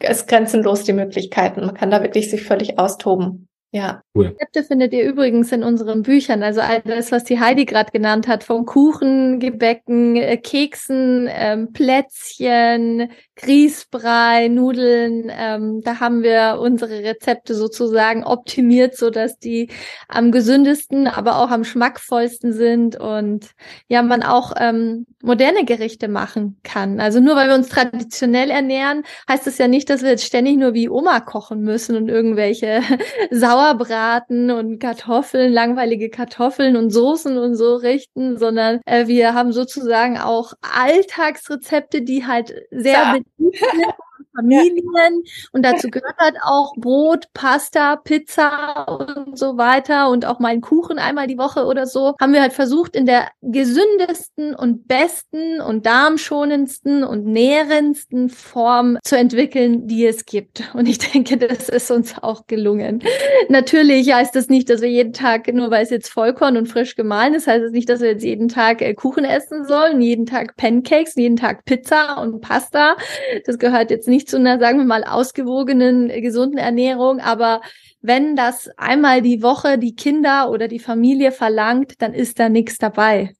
es 0.00 0.26
grenzenlos 0.26 0.84
die 0.84 0.92
Möglichkeiten. 0.92 1.66
Man 1.66 1.74
kann 1.74 1.90
da 1.90 2.02
wirklich 2.02 2.30
sich 2.30 2.44
völlig 2.44 2.78
austoben. 2.78 3.48
Ja. 3.72 4.02
Cool. 4.16 4.28
Rezepte 4.28 4.64
findet 4.64 4.94
ihr 4.94 5.04
übrigens 5.04 5.52
in 5.52 5.62
unseren 5.62 6.02
Büchern. 6.02 6.42
Also 6.42 6.62
alles, 6.62 7.12
was 7.12 7.24
die 7.24 7.38
Heidi 7.38 7.66
gerade 7.66 7.90
genannt 7.90 8.28
hat, 8.28 8.44
vom 8.44 8.64
Kuchen, 8.64 9.40
Gebäcken, 9.40 10.16
äh, 10.16 10.38
Keksen, 10.38 11.28
ähm, 11.30 11.74
Plätzchen, 11.74 13.10
Grießbrei, 13.36 14.48
Nudeln. 14.48 15.30
Ähm, 15.30 15.82
da 15.84 16.00
haben 16.00 16.22
wir 16.22 16.58
unsere 16.60 17.00
Rezepte 17.04 17.54
sozusagen 17.54 18.24
optimiert, 18.24 18.96
so 18.96 19.10
dass 19.10 19.38
die 19.38 19.68
am 20.08 20.32
gesündesten, 20.32 21.08
aber 21.08 21.38
auch 21.38 21.50
am 21.50 21.64
schmackvollsten 21.64 22.54
sind 22.54 22.98
und 22.98 23.50
ja, 23.88 24.00
man 24.00 24.22
auch 24.22 24.54
ähm, 24.58 25.04
moderne 25.22 25.66
Gerichte 25.66 26.08
machen 26.08 26.58
kann. 26.62 27.00
Also 27.00 27.20
nur 27.20 27.36
weil 27.36 27.48
wir 27.48 27.54
uns 27.54 27.68
traditionell 27.68 28.48
ernähren, 28.50 29.02
heißt 29.28 29.46
das 29.46 29.58
ja 29.58 29.68
nicht, 29.68 29.90
dass 29.90 30.00
wir 30.00 30.08
jetzt 30.08 30.24
ständig 30.24 30.56
nur 30.56 30.72
wie 30.72 30.88
Oma 30.88 31.20
kochen 31.20 31.60
müssen 31.60 31.96
und 31.96 32.08
irgendwelche 32.08 32.80
Sauerbraten 33.30 34.05
braten 34.06 34.50
und 34.50 34.78
Kartoffeln, 34.78 35.52
langweilige 35.52 36.10
Kartoffeln 36.10 36.76
und 36.76 36.90
Soßen 36.90 37.38
und 37.38 37.56
so 37.56 37.74
richten, 37.76 38.38
sondern 38.38 38.80
äh, 38.86 39.06
wir 39.06 39.34
haben 39.34 39.52
sozusagen 39.52 40.18
auch 40.18 40.52
Alltagsrezepte, 40.60 42.02
die 42.02 42.26
halt 42.26 42.54
sehr 42.70 42.92
ja. 42.92 43.12
beliebt 43.12 43.28
sind 43.38 43.94
Familien 44.36 45.22
und 45.52 45.64
dazu 45.64 45.88
gehört 45.88 46.16
halt 46.18 46.36
auch 46.42 46.74
Brot, 46.76 47.26
Pasta, 47.34 47.96
Pizza 47.96 48.86
und 48.88 49.38
so 49.38 49.56
weiter 49.56 50.10
und 50.10 50.24
auch 50.24 50.38
mal 50.38 50.48
einen 50.48 50.60
Kuchen 50.60 50.98
einmal 50.98 51.26
die 51.26 51.38
Woche 51.38 51.64
oder 51.64 51.86
so. 51.86 52.14
Haben 52.20 52.32
wir 52.32 52.42
halt 52.42 52.52
versucht, 52.52 52.96
in 52.96 53.06
der 53.06 53.28
gesündesten 53.42 54.54
und 54.54 54.88
besten 54.88 55.60
und 55.60 55.86
darmschonendsten 55.86 57.04
und 57.04 57.26
nährendsten 57.26 58.28
Form 58.28 58.98
zu 59.02 59.16
entwickeln, 59.16 59.86
die 59.86 60.06
es 60.06 60.24
gibt. 60.24 60.62
Und 60.74 60.88
ich 60.88 60.98
denke, 60.98 61.36
das 61.36 61.68
ist 61.68 61.90
uns 61.90 62.14
auch 62.22 62.46
gelungen. 62.46 63.02
Natürlich 63.48 64.12
heißt 64.12 64.34
das 64.34 64.48
nicht, 64.48 64.70
dass 64.70 64.80
wir 64.80 64.90
jeden 64.90 65.12
Tag, 65.12 65.52
nur 65.52 65.70
weil 65.70 65.82
es 65.82 65.90
jetzt 65.90 66.08
Vollkorn 66.08 66.56
und 66.56 66.66
frisch 66.66 66.96
gemahlen 66.96 67.34
ist, 67.34 67.46
heißt 67.46 67.62
es 67.62 67.66
das 67.66 67.72
nicht, 67.72 67.88
dass 67.88 68.00
wir 68.00 68.10
jetzt 68.10 68.24
jeden 68.24 68.48
Tag 68.48 68.80
äh, 68.82 68.94
Kuchen 68.94 69.24
essen 69.24 69.64
sollen, 69.64 70.00
jeden 70.00 70.26
Tag 70.26 70.56
Pancakes, 70.56 71.14
jeden 71.16 71.36
Tag 71.36 71.64
Pizza 71.64 72.20
und 72.20 72.40
Pasta. 72.40 72.96
Das 73.44 73.58
gehört 73.58 73.90
jetzt 73.90 74.08
nicht 74.08 74.25
zu 74.28 74.36
einer, 74.36 74.58
sagen 74.58 74.78
wir 74.78 74.84
mal, 74.84 75.04
ausgewogenen, 75.04 76.10
äh, 76.10 76.20
gesunden 76.20 76.58
Ernährung, 76.58 77.20
aber 77.20 77.60
wenn 78.00 78.36
das 78.36 78.68
einmal 78.76 79.22
die 79.22 79.42
Woche 79.42 79.78
die 79.78 79.94
Kinder 79.94 80.50
oder 80.50 80.68
die 80.68 80.78
Familie 80.78 81.32
verlangt, 81.32 82.00
dann 82.00 82.14
ist 82.14 82.38
da 82.38 82.48
nichts 82.48 82.78
dabei. 82.78 83.34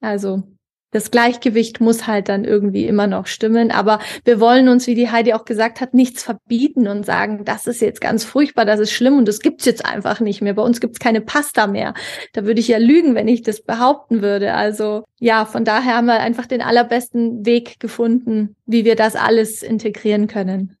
Also 0.00 0.42
das 0.94 1.10
Gleichgewicht 1.10 1.80
muss 1.80 2.06
halt 2.06 2.28
dann 2.28 2.44
irgendwie 2.44 2.86
immer 2.86 3.08
noch 3.08 3.26
stimmen. 3.26 3.72
Aber 3.72 3.98
wir 4.24 4.38
wollen 4.38 4.68
uns, 4.68 4.86
wie 4.86 4.94
die 4.94 5.10
Heidi 5.10 5.32
auch 5.32 5.44
gesagt 5.44 5.80
hat, 5.80 5.92
nichts 5.92 6.22
verbieten 6.22 6.86
und 6.86 7.04
sagen, 7.04 7.44
das 7.44 7.66
ist 7.66 7.80
jetzt 7.80 8.00
ganz 8.00 8.22
furchtbar, 8.22 8.64
das 8.64 8.78
ist 8.78 8.92
schlimm 8.92 9.18
und 9.18 9.26
das 9.26 9.40
gibt's 9.40 9.64
jetzt 9.64 9.84
einfach 9.84 10.20
nicht 10.20 10.40
mehr. 10.40 10.54
Bei 10.54 10.62
uns 10.62 10.80
gibt's 10.80 11.00
keine 11.00 11.20
Pasta 11.20 11.66
mehr. 11.66 11.94
Da 12.32 12.46
würde 12.46 12.60
ich 12.60 12.68
ja 12.68 12.78
lügen, 12.78 13.16
wenn 13.16 13.26
ich 13.26 13.42
das 13.42 13.60
behaupten 13.60 14.22
würde. 14.22 14.54
Also 14.54 15.02
ja, 15.18 15.46
von 15.46 15.64
daher 15.64 15.96
haben 15.96 16.06
wir 16.06 16.20
einfach 16.20 16.46
den 16.46 16.62
allerbesten 16.62 17.44
Weg 17.44 17.80
gefunden, 17.80 18.54
wie 18.64 18.84
wir 18.84 18.94
das 18.94 19.16
alles 19.16 19.64
integrieren 19.64 20.28
können. 20.28 20.76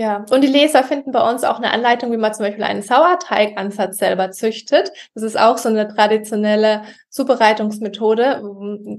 Ja, 0.00 0.24
und 0.30 0.44
die 0.44 0.46
Leser 0.46 0.84
finden 0.84 1.10
bei 1.10 1.28
uns 1.28 1.42
auch 1.42 1.56
eine 1.56 1.72
Anleitung, 1.72 2.12
wie 2.12 2.16
man 2.18 2.32
zum 2.32 2.44
Beispiel 2.44 2.62
einen 2.62 2.82
Sauerteigansatz 2.82 3.98
selber 3.98 4.30
züchtet. 4.30 4.92
Das 5.14 5.24
ist 5.24 5.36
auch 5.36 5.58
so 5.58 5.68
eine 5.68 5.88
traditionelle 5.88 6.82
Zubereitungsmethode, 7.10 8.40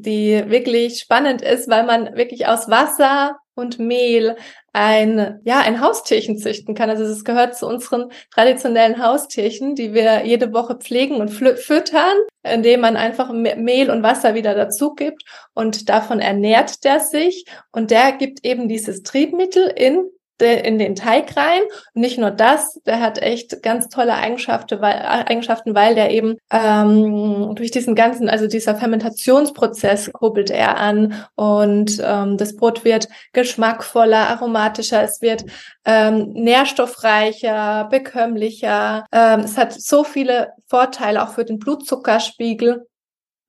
die 0.01 0.43
wirklich 0.49 0.99
spannend 0.99 1.41
ist, 1.41 1.69
weil 1.69 1.85
man 1.85 2.17
wirklich 2.17 2.47
aus 2.47 2.69
Wasser 2.69 3.38
und 3.55 3.79
Mehl 3.79 4.35
ein, 4.73 5.39
ja, 5.45 5.62
ein 5.62 5.79
Haustierchen 5.79 6.38
züchten 6.38 6.75
kann. 6.75 6.89
Also 6.89 7.05
es 7.05 7.23
gehört 7.23 7.55
zu 7.55 7.65
unseren 7.65 8.12
traditionellen 8.33 9.01
Haustierchen, 9.01 9.75
die 9.75 9.93
wir 9.93 10.25
jede 10.25 10.51
Woche 10.51 10.75
pflegen 10.75 11.15
und 11.21 11.29
füttern, 11.29 12.17
indem 12.43 12.81
man 12.81 12.97
einfach 12.97 13.31
Mehl 13.31 13.89
und 13.89 14.03
Wasser 14.03 14.35
wieder 14.35 14.53
dazu 14.53 14.95
gibt 14.95 15.23
und 15.53 15.88
davon 15.88 16.19
ernährt 16.19 16.83
der 16.83 16.99
sich 16.99 17.45
und 17.71 17.89
der 17.89 18.12
gibt 18.12 18.43
eben 18.43 18.67
dieses 18.67 19.03
Triebmittel 19.03 19.65
in 19.65 20.03
in 20.41 20.80
den 20.80 20.95
Teig 20.95 21.36
rein. 21.36 21.62
Und 21.93 22.02
nicht 22.02 22.17
nur 22.17 22.32
das, 22.32 22.80
der 22.86 22.99
hat 22.99 23.21
echt 23.21 23.62
ganz 23.63 23.89
tolle 23.89 24.13
Eigenschaften, 24.13 24.82
weil, 24.82 24.95
Eigenschaften, 24.95 25.75
weil 25.75 25.95
der 25.95 26.12
eben 26.12 26.38
ähm, 26.52 27.54
durch 27.56 27.71
diesen 27.71 27.95
ganzen, 27.95 28.30
also 28.30 28.47
dieser 28.47 28.75
Fermentationsprozess 28.75 30.12
kurbelt 30.13 30.49
er 30.49 30.78
an 30.78 31.13
und 31.36 32.02
ähm, 32.04 32.38
das 32.38 32.56
Brot 32.56 32.84
wird 32.84 33.08
geschmackvoller, 33.34 34.30
aromatischer, 34.30 35.04
es 35.04 35.21
wird 35.21 35.45
ähm, 35.86 36.34
nährstoffreicher, 36.34 37.88
bekömmlicher. 37.89 39.06
Ähm, 39.12 39.41
es 39.41 39.58
hat 39.58 39.73
so 39.73 40.04
viele 40.04 40.54
Vorteile 40.67 41.23
auch 41.23 41.30
für 41.30 41.45
den 41.45 41.60
Blutzuckerspiegel. 41.60 42.88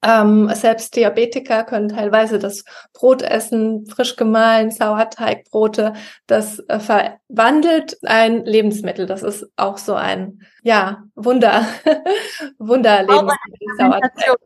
Ähm, 0.03 0.49
selbst 0.55 0.97
Diabetiker 0.97 1.65
können 1.65 1.91
teilweise 1.91 2.39
das 2.39 2.65
Brot 2.95 3.23
essen, 3.23 3.87
frisch 3.87 4.17
gemahlen, 4.17 4.71
Sauerteigbrote. 4.71 5.93
Das 6.27 6.59
äh, 6.69 6.81
verwandelt 6.81 7.99
ein 8.05 8.45
Lebensmittel. 8.45 9.07
Das 9.07 9.23
ist 9.23 9.47
auch 9.57 9.77
so 9.77 9.95
ein, 9.95 10.41
ja, 10.63 11.03
Wunder, 11.15 11.67
Wunder-Lebensmittel. 12.59 13.77
Sauerteig. 13.79 14.37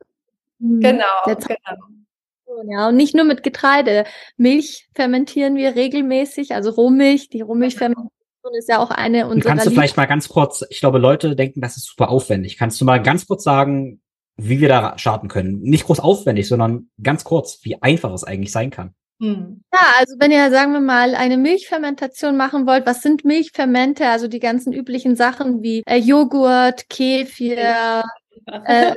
Mhm. 0.58 0.80
Genau, 0.80 1.04
genau. 1.26 2.64
Ja, 2.66 2.88
und 2.88 2.96
nicht 2.96 3.14
nur 3.14 3.24
mit 3.24 3.42
Getreide. 3.42 4.04
Milch 4.36 4.88
fermentieren 4.94 5.56
wir 5.56 5.74
regelmäßig, 5.74 6.54
also 6.54 6.70
Rohmilch. 6.70 7.28
Die 7.28 7.40
Rohmilchfermentation 7.40 8.10
ist 8.56 8.68
ja 8.68 8.78
auch 8.78 8.90
eine 8.90 9.26
unserer. 9.28 9.50
Kannst 9.50 9.66
du 9.66 9.70
vielleicht 9.70 9.96
mal 9.96 10.06
ganz 10.06 10.28
kurz, 10.28 10.64
ich 10.68 10.80
glaube, 10.80 10.98
Leute 10.98 11.34
denken, 11.34 11.60
das 11.60 11.76
ist 11.76 11.86
super 11.86 12.10
aufwendig. 12.10 12.56
Kannst 12.56 12.80
du 12.80 12.84
mal 12.84 13.02
ganz 13.02 13.26
kurz 13.26 13.42
sagen, 13.42 14.00
wie 14.36 14.60
wir 14.60 14.68
da 14.68 14.98
starten 14.98 15.28
können. 15.28 15.60
Nicht 15.60 15.86
groß 15.86 16.00
aufwendig, 16.00 16.48
sondern 16.48 16.88
ganz 17.02 17.24
kurz, 17.24 17.60
wie 17.62 17.80
einfach 17.80 18.12
es 18.12 18.24
eigentlich 18.24 18.52
sein 18.52 18.70
kann. 18.70 18.94
Hm. 19.20 19.62
Ja, 19.72 19.80
also 19.98 20.16
wenn 20.18 20.32
ihr, 20.32 20.50
sagen 20.50 20.72
wir 20.72 20.80
mal, 20.80 21.14
eine 21.14 21.36
Milchfermentation 21.36 22.36
machen 22.36 22.66
wollt, 22.66 22.84
was 22.84 23.02
sind 23.02 23.24
Milchfermente? 23.24 24.08
Also 24.08 24.26
die 24.26 24.40
ganzen 24.40 24.72
üblichen 24.72 25.14
Sachen 25.14 25.62
wie 25.62 25.82
äh, 25.86 25.96
Joghurt, 25.96 26.88
Kefir, 26.88 28.02
äh, 28.64 28.92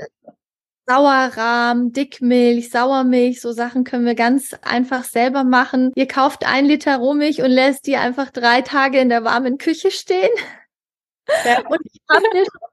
Sauerrahm, 0.89 1.91
Dickmilch, 1.91 2.71
Sauermilch, 2.71 3.41
so 3.41 3.52
Sachen 3.52 3.84
können 3.84 4.06
wir 4.06 4.15
ganz 4.15 4.56
einfach 4.62 5.04
selber 5.04 5.43
machen. 5.43 5.91
Ihr 5.95 6.08
kauft 6.08 6.47
ein 6.47 6.65
Liter 6.65 6.97
Rohmilch 6.97 7.41
und 7.41 7.52
lässt 7.52 7.88
die 7.88 7.97
einfach 7.97 8.32
drei 8.32 8.62
Tage 8.62 9.00
in 9.00 9.10
der 9.10 9.23
warmen 9.23 9.58
Küche 9.58 9.91
stehen. 9.91 10.32
Ja. 11.45 11.60
Und 11.69 11.80
ich 11.84 12.02
habe 12.10 12.23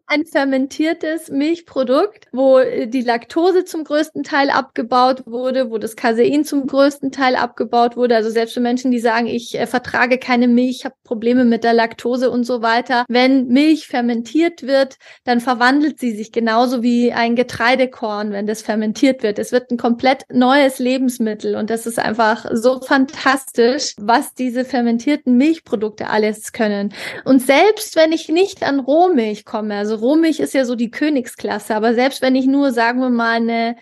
ein 0.07 0.27
fermentiertes 0.27 1.31
Milchprodukt, 1.31 2.27
wo 2.33 2.59
äh, 2.59 2.87
die 2.87 3.01
Laktose 3.01 3.65
zum 3.65 3.85
größten 3.85 4.23
Teil 4.23 4.51
abgebaut 4.51 5.27
wurde, 5.27 5.71
wo 5.71 5.79
das 5.79 5.97
Casein 5.97 6.45
zum 6.45 6.67
größten 6.67 7.11
Teil 7.11 7.37
abgebaut 7.37 7.97
wurde. 7.97 8.15
Also 8.15 8.29
selbst 8.31 8.53
für 8.55 8.61
Menschen, 8.61 8.91
die 8.91 9.01
sagen, 9.01 9.27
ich 9.27 9.59
äh, 9.59 9.67
vertrage 9.67 10.19
keine 10.19 10.47
Milch, 10.47 10.85
habe 10.85 10.95
Probleme 11.05 11.45
mit 11.45 11.65
der 11.65 11.73
Laktose 11.73 12.31
und 12.31 12.45
so 12.45 12.61
weiter. 12.61 13.05
Wenn 13.09 13.49
Milch 13.49 13.87
fermentiert 13.87 14.63
wird, 14.63 14.97
dann 15.25 15.41
verwandelt 15.41 15.99
sie 15.99 16.15
sich 16.15 16.33
genauso 16.33 16.83
wie 16.83 17.13
ein 17.13 17.35
Getreidekorn, 17.35 18.33
wenn 18.33 18.47
das 18.47 18.61
fermentiert 18.61 19.23
wird. 19.23 19.39
Es 19.39 19.53
wird 19.53 19.71
ein 19.71 19.79
komplett 19.79 20.25
neues 20.31 20.79
Lebensmittel 20.79 21.57
und 21.57 21.71
das 21.71 21.87
ist 21.87 21.99
einfach 21.99 22.47
so 22.53 22.81
fantastisch, 22.81 23.95
was 23.99 24.35
diese 24.35 24.67
fermentierten 24.67 25.37
Milchprodukte 25.39 26.11
alles 26.11 26.53
können. 26.53 26.93
Und 27.25 27.41
selbst 27.41 27.97
wenn 27.97 28.13
ich 28.13 28.29
nicht 28.29 28.63
an 28.63 28.81
Rohmilch 28.81 29.47
komme, 29.47 29.75
also 29.75 29.94
also 29.95 30.07
Rohmilch 30.07 30.41
ist 30.41 30.55
ja 30.55 30.65
so 30.65 30.75
die 30.75 30.91
Königsklasse, 30.91 31.75
aber 31.75 31.95
selbst 31.95 32.21
wenn 32.21 32.35
ich 32.35 32.47
nur, 32.47 32.73
sagen 32.73 33.01
wir 33.01 33.11
mal, 33.11 33.37
eine 33.37 33.77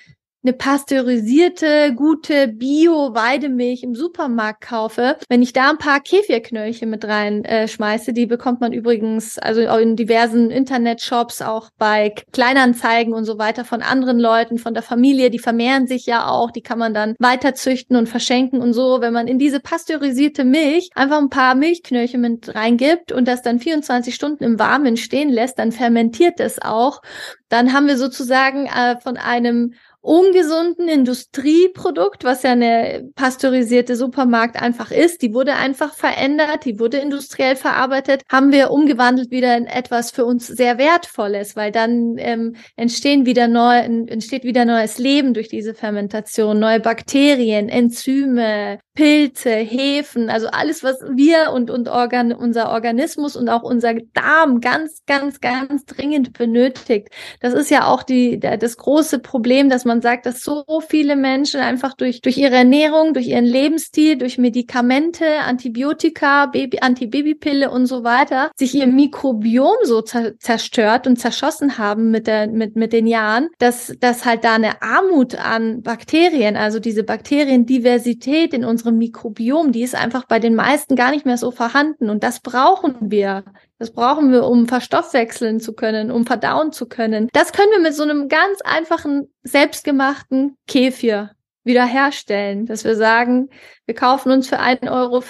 eine 0.44 0.52
pasteurisierte, 0.52 1.94
gute 1.94 2.48
Bio-Weidemilch 2.48 3.82
im 3.82 3.94
Supermarkt 3.94 4.62
kaufe, 4.62 5.16
wenn 5.28 5.42
ich 5.42 5.52
da 5.52 5.70
ein 5.70 5.78
paar 5.78 6.00
Kefirknöllchen 6.00 6.90
mit 6.90 7.04
rein 7.04 7.44
äh, 7.44 7.68
die 8.08 8.26
bekommt 8.26 8.60
man 8.60 8.72
übrigens 8.72 9.38
also 9.38 9.60
in 9.78 9.96
diversen 9.96 10.50
Internetshops, 10.50 11.42
auch 11.42 11.70
bei 11.78 12.14
Kleinanzeigen 12.32 13.12
und 13.12 13.24
so 13.24 13.38
weiter 13.38 13.64
von 13.64 13.82
anderen 13.82 14.18
Leuten, 14.18 14.58
von 14.58 14.74
der 14.74 14.82
Familie, 14.82 15.30
die 15.30 15.38
vermehren 15.38 15.86
sich 15.86 16.06
ja 16.06 16.28
auch, 16.28 16.50
die 16.50 16.62
kann 16.62 16.78
man 16.78 16.94
dann 16.94 17.14
weiter 17.18 17.54
züchten 17.54 17.96
und 17.96 18.08
verschenken 18.08 18.60
und 18.60 18.72
so. 18.72 19.00
Wenn 19.00 19.12
man 19.12 19.28
in 19.28 19.38
diese 19.38 19.60
pasteurisierte 19.60 20.44
Milch 20.44 20.90
einfach 20.94 21.18
ein 21.18 21.30
paar 21.30 21.54
Milchknöllchen 21.54 22.20
mit 22.20 22.54
reingibt 22.54 23.12
und 23.12 23.28
das 23.28 23.42
dann 23.42 23.58
24 23.58 24.14
Stunden 24.14 24.44
im 24.44 24.58
Warmen 24.58 24.96
stehen 24.96 25.28
lässt, 25.28 25.58
dann 25.58 25.72
fermentiert 25.72 26.40
es 26.40 26.60
auch. 26.60 27.02
Dann 27.48 27.72
haben 27.72 27.86
wir 27.86 27.96
sozusagen 27.96 28.66
äh, 28.66 28.98
von 29.00 29.16
einem 29.16 29.74
ungesunden 30.02 30.88
Industrieprodukt, 30.88 32.24
was 32.24 32.42
ja 32.42 32.50
eine 32.52 33.08
pasteurisierte 33.14 33.94
Supermarkt 33.94 34.60
einfach 34.60 34.90
ist. 34.90 35.22
Die 35.22 35.32
wurde 35.32 35.54
einfach 35.54 35.94
verändert, 35.94 36.64
die 36.64 36.80
wurde 36.80 36.98
industriell 36.98 37.54
verarbeitet, 37.54 38.22
haben 38.28 38.50
wir 38.50 38.72
umgewandelt 38.72 39.30
wieder 39.30 39.56
in 39.56 39.66
etwas 39.66 40.10
für 40.10 40.24
uns 40.24 40.48
sehr 40.48 40.76
Wertvolles, 40.76 41.54
weil 41.54 41.70
dann 41.70 42.16
ähm, 42.18 42.56
entstehen 42.74 43.26
wieder 43.26 43.46
neu, 43.46 43.78
entsteht 43.78 44.42
wieder 44.42 44.64
neues 44.64 44.98
Leben 44.98 45.34
durch 45.34 45.48
diese 45.48 45.72
Fermentation, 45.72 46.58
neue 46.58 46.80
Bakterien, 46.80 47.68
Enzyme, 47.68 48.80
Pilze, 48.94 49.50
Hefen, 49.50 50.28
also 50.28 50.48
alles, 50.48 50.82
was 50.82 51.00
wir 51.14 51.52
und, 51.52 51.70
und 51.70 51.88
Organ, 51.88 52.32
unser 52.32 52.70
Organismus 52.70 53.36
und 53.36 53.48
auch 53.48 53.62
unser 53.62 53.94
Darm 54.12 54.60
ganz, 54.60 55.02
ganz, 55.06 55.40
ganz 55.40 55.86
dringend 55.86 56.32
benötigt. 56.34 57.08
Das 57.40 57.54
ist 57.54 57.70
ja 57.70 57.86
auch 57.86 58.02
die, 58.02 58.38
das 58.38 58.76
große 58.76 59.20
Problem, 59.20 59.70
dass 59.70 59.84
man 59.84 59.91
sagt, 60.00 60.26
dass 60.26 60.42
so 60.42 60.64
viele 60.88 61.16
Menschen 61.16 61.60
einfach 61.60 61.94
durch, 61.94 62.20
durch 62.20 62.38
ihre 62.38 62.54
Ernährung, 62.54 63.14
durch 63.14 63.28
ihren 63.28 63.44
Lebensstil, 63.44 64.16
durch 64.16 64.38
Medikamente, 64.38 65.26
Antibiotika, 65.44 66.46
Baby, 66.46 66.78
Antibabypille 66.80 67.70
und 67.70 67.86
so 67.86 68.04
weiter, 68.04 68.50
sich 68.56 68.74
ihr 68.74 68.86
Mikrobiom 68.86 69.76
so 69.84 70.00
zerstört 70.02 71.06
und 71.06 71.18
zerschossen 71.18 71.78
haben 71.78 72.10
mit 72.10 72.26
der, 72.26 72.46
mit, 72.46 72.76
mit 72.76 72.92
den 72.92 73.06
Jahren, 73.06 73.48
dass, 73.58 73.94
dass 74.00 74.24
halt 74.24 74.44
da 74.44 74.54
eine 74.54 74.82
Armut 74.82 75.34
an 75.34 75.82
Bakterien, 75.82 76.56
also 76.56 76.78
diese 76.78 77.02
Bakteriendiversität 77.02 78.54
in 78.54 78.64
unserem 78.64 78.98
Mikrobiom, 78.98 79.72
die 79.72 79.82
ist 79.82 79.94
einfach 79.94 80.24
bei 80.26 80.38
den 80.38 80.54
meisten 80.54 80.96
gar 80.96 81.10
nicht 81.10 81.26
mehr 81.26 81.36
so 81.36 81.50
vorhanden 81.50 82.08
und 82.08 82.22
das 82.22 82.40
brauchen 82.40 83.10
wir. 83.10 83.44
Das 83.82 83.90
brauchen 83.90 84.30
wir, 84.30 84.44
um 84.44 84.68
verstoffwechseln 84.68 85.58
zu 85.58 85.72
können, 85.72 86.12
um 86.12 86.24
verdauen 86.24 86.70
zu 86.70 86.86
können. 86.86 87.28
Das 87.32 87.52
können 87.52 87.72
wir 87.72 87.80
mit 87.80 87.94
so 87.94 88.04
einem 88.04 88.28
ganz 88.28 88.60
einfachen, 88.60 89.26
selbstgemachten 89.42 90.56
Kefir 90.68 91.32
wiederherstellen, 91.64 92.66
dass 92.66 92.84
wir 92.84 92.94
sagen, 92.94 93.48
wir 93.86 93.96
kaufen 93.96 94.30
uns 94.30 94.48
für 94.48 94.60
1,50 94.60 94.88
Euro 94.88 95.20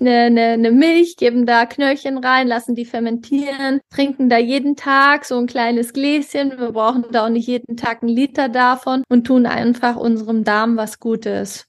eine, 0.00 0.24
eine, 0.24 0.42
eine 0.54 0.70
Milch, 0.72 1.16
geben 1.16 1.46
da 1.46 1.66
Knöllchen 1.66 2.18
rein, 2.18 2.48
lassen 2.48 2.74
die 2.74 2.84
fermentieren, 2.84 3.78
trinken 3.94 4.28
da 4.28 4.38
jeden 4.38 4.74
Tag 4.74 5.24
so 5.24 5.38
ein 5.38 5.46
kleines 5.46 5.92
Gläschen. 5.92 6.58
Wir 6.58 6.72
brauchen 6.72 7.04
da 7.12 7.26
auch 7.26 7.30
nicht 7.30 7.46
jeden 7.46 7.76
Tag 7.76 8.02
einen 8.02 8.10
Liter 8.10 8.48
davon 8.48 9.04
und 9.08 9.24
tun 9.24 9.46
einfach 9.46 9.94
unserem 9.94 10.42
Darm 10.42 10.76
was 10.76 10.98
Gutes. 10.98 11.66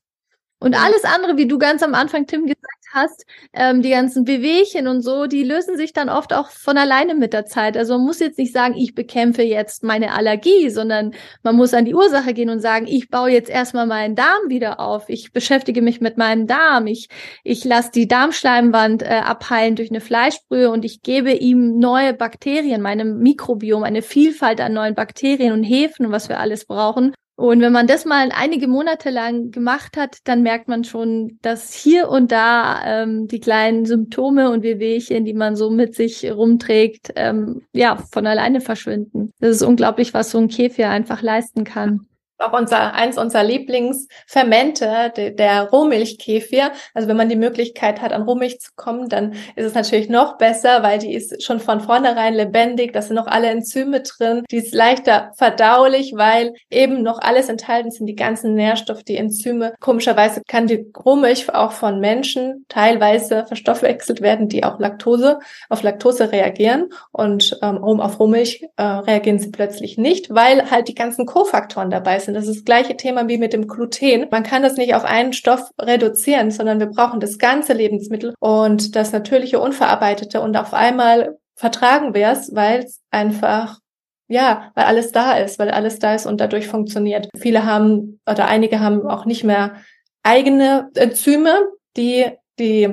Und 0.57 0.73
alles 0.73 1.03
andere, 1.03 1.37
wie 1.37 1.47
du 1.47 1.59
ganz 1.59 1.83
am 1.83 1.93
Anfang, 1.93 2.25
Tim, 2.25 2.47
gesagt 2.47 2.74
hast, 2.95 3.25
ähm, 3.53 3.81
die 3.81 3.91
ganzen 3.91 4.25
Wehwehchen 4.25 4.87
und 4.87 5.01
so, 5.01 5.27
die 5.27 5.43
lösen 5.43 5.77
sich 5.77 5.93
dann 5.93 6.09
oft 6.09 6.33
auch 6.33 6.49
von 6.49 6.77
alleine 6.77 7.13
mit 7.13 7.33
der 7.33 7.45
Zeit. 7.45 7.77
Also 7.77 7.97
man 7.97 8.05
muss 8.05 8.19
jetzt 8.19 8.39
nicht 8.39 8.53
sagen, 8.53 8.73
ich 8.75 8.95
bekämpfe 8.95 9.43
jetzt 9.43 9.83
meine 9.83 10.13
Allergie, 10.13 10.69
sondern 10.69 11.13
man 11.43 11.55
muss 11.55 11.73
an 11.73 11.85
die 11.85 11.93
Ursache 11.93 12.33
gehen 12.33 12.49
und 12.49 12.61
sagen, 12.61 12.87
ich 12.87 13.09
baue 13.09 13.29
jetzt 13.29 13.49
erstmal 13.49 13.85
meinen 13.85 14.15
Darm 14.15 14.49
wieder 14.49 14.79
auf. 14.79 15.09
Ich 15.09 15.31
beschäftige 15.33 15.81
mich 15.81 16.01
mit 16.01 16.17
meinem 16.17 16.47
Darm. 16.47 16.87
Ich, 16.87 17.09
ich 17.43 17.63
lasse 17.65 17.91
die 17.91 18.07
Darmschleimwand 18.07 19.03
äh, 19.03 19.07
abheilen 19.07 19.75
durch 19.75 19.91
eine 19.91 20.01
Fleischbrühe 20.01 20.71
und 20.71 20.85
ich 20.85 21.01
gebe 21.01 21.33
ihm 21.33 21.77
neue 21.77 22.13
Bakterien, 22.13 22.81
meinem 22.81 23.19
Mikrobiom, 23.19 23.83
eine 23.83 24.01
Vielfalt 24.01 24.61
an 24.61 24.73
neuen 24.73 24.95
Bakterien 24.95 25.53
und 25.53 25.63
Hefen, 25.63 26.11
was 26.11 26.29
wir 26.29 26.39
alles 26.39 26.65
brauchen. 26.65 27.13
Und 27.37 27.59
wenn 27.59 27.73
man 27.73 27.85
das 27.85 28.05
mal 28.05 28.29
einige 28.33 28.67
Monate 28.67 29.09
lang 29.09 29.51
gemacht 29.51 29.97
hat, 29.97 30.19
dann 30.23 30.41
merkt 30.41 30.69
man 30.69 30.85
schon, 30.85 31.37
dass 31.41 31.73
hier 31.73 32.07
und 32.07 32.31
da 32.31 32.81
ähm, 32.85 33.27
die 33.27 33.41
kleinen 33.41 33.85
Symptome 33.85 34.51
und 34.51 34.63
Wehwehchen, 34.63 35.25
die 35.25 35.33
man 35.33 35.57
so 35.57 35.69
mit 35.69 35.95
sich 35.95 36.31
rumträgt, 36.31 37.11
ähm, 37.17 37.63
ja, 37.73 37.97
von 38.13 38.25
alleine 38.25 38.61
verschwinden. 38.61 39.31
Das 39.39 39.57
ist 39.57 39.63
unglaublich, 39.63 40.13
was 40.13 40.31
so 40.31 40.37
ein 40.37 40.47
Kefir 40.47 40.89
einfach 40.89 41.21
leisten 41.21 41.65
kann 41.65 42.07
auch 42.37 42.53
unser, 42.53 42.93
eins 42.93 43.17
unserer 43.17 43.43
Lieblingsfermente, 43.43 45.13
der, 45.15 45.69
Rohmilchkefir. 45.71 46.71
Also 46.93 47.07
wenn 47.07 47.17
man 47.17 47.29
die 47.29 47.35
Möglichkeit 47.35 48.01
hat, 48.01 48.11
an 48.11 48.23
Rohmilch 48.23 48.59
zu 48.59 48.71
kommen, 48.75 49.09
dann 49.09 49.33
ist 49.55 49.65
es 49.65 49.73
natürlich 49.73 50.09
noch 50.09 50.37
besser, 50.37 50.83
weil 50.83 50.99
die 50.99 51.13
ist 51.13 51.43
schon 51.43 51.59
von 51.59 51.79
vornherein 51.79 52.33
lebendig. 52.33 52.93
Da 52.93 53.01
sind 53.01 53.15
noch 53.15 53.27
alle 53.27 53.47
Enzyme 53.47 54.01
drin. 54.01 54.43
Die 54.51 54.57
ist 54.57 54.73
leichter 54.73 55.31
verdaulich, 55.37 56.13
weil 56.15 56.53
eben 56.69 57.03
noch 57.03 57.19
alles 57.19 57.49
enthalten 57.49 57.91
sind, 57.91 58.07
die 58.07 58.15
ganzen 58.15 58.53
Nährstoffe, 58.53 59.03
die 59.03 59.17
Enzyme. 59.17 59.73
Komischerweise 59.79 60.41
kann 60.47 60.67
die 60.67 60.91
Rohmilch 61.05 61.53
auch 61.53 61.71
von 61.71 61.99
Menschen 61.99 62.65
teilweise 62.69 63.45
verstoffwechselt 63.47 64.21
werden, 64.21 64.49
die 64.49 64.63
auch 64.63 64.79
Laktose, 64.79 65.39
auf 65.69 65.83
Laktose 65.83 66.31
reagieren. 66.31 66.89
Und 67.11 67.57
ähm, 67.61 67.77
auf 67.77 68.19
Rohmilch 68.19 68.65
äh, 68.77 68.83
reagieren 68.83 69.39
sie 69.39 69.51
plötzlich 69.51 69.97
nicht, 69.97 70.33
weil 70.33 70.69
halt 70.69 70.87
die 70.87 70.95
ganzen 70.95 71.25
Kofaktoren 71.25 71.89
dabei 71.89 72.19
sind 72.19 72.24
sind. 72.25 72.33
Das 72.33 72.47
ist 72.47 72.57
das 72.57 72.65
gleiche 72.65 72.97
Thema 72.97 73.27
wie 73.27 73.37
mit 73.37 73.53
dem 73.53 73.67
Gluten. 73.67 74.27
Man 74.31 74.43
kann 74.43 74.63
das 74.63 74.77
nicht 74.77 74.95
auf 74.95 75.05
einen 75.05 75.33
Stoff 75.33 75.69
reduzieren, 75.79 76.51
sondern 76.51 76.79
wir 76.79 76.87
brauchen 76.87 77.19
das 77.19 77.37
ganze 77.37 77.73
Lebensmittel 77.73 78.33
und 78.39 78.95
das 78.95 79.11
natürliche, 79.11 79.59
unverarbeitete 79.59 80.41
und 80.41 80.57
auf 80.57 80.73
einmal 80.73 81.37
vertragen 81.55 82.13
wir 82.13 82.29
es, 82.29 82.53
weil 82.53 82.79
es 82.79 83.01
einfach 83.11 83.79
ja, 84.27 84.71
weil 84.73 84.85
alles 84.85 85.11
da 85.11 85.33
ist, 85.37 85.59
weil 85.59 85.69
alles 85.69 85.99
da 85.99 86.15
ist 86.15 86.25
und 86.25 86.41
dadurch 86.41 86.67
funktioniert. 86.67 87.29
Viele 87.37 87.65
haben 87.65 88.19
oder 88.27 88.47
einige 88.47 88.79
haben 88.79 89.07
auch 89.07 89.25
nicht 89.25 89.43
mehr 89.43 89.75
eigene 90.23 90.89
Enzyme, 90.95 91.67
die 91.95 92.25
die 92.57 92.89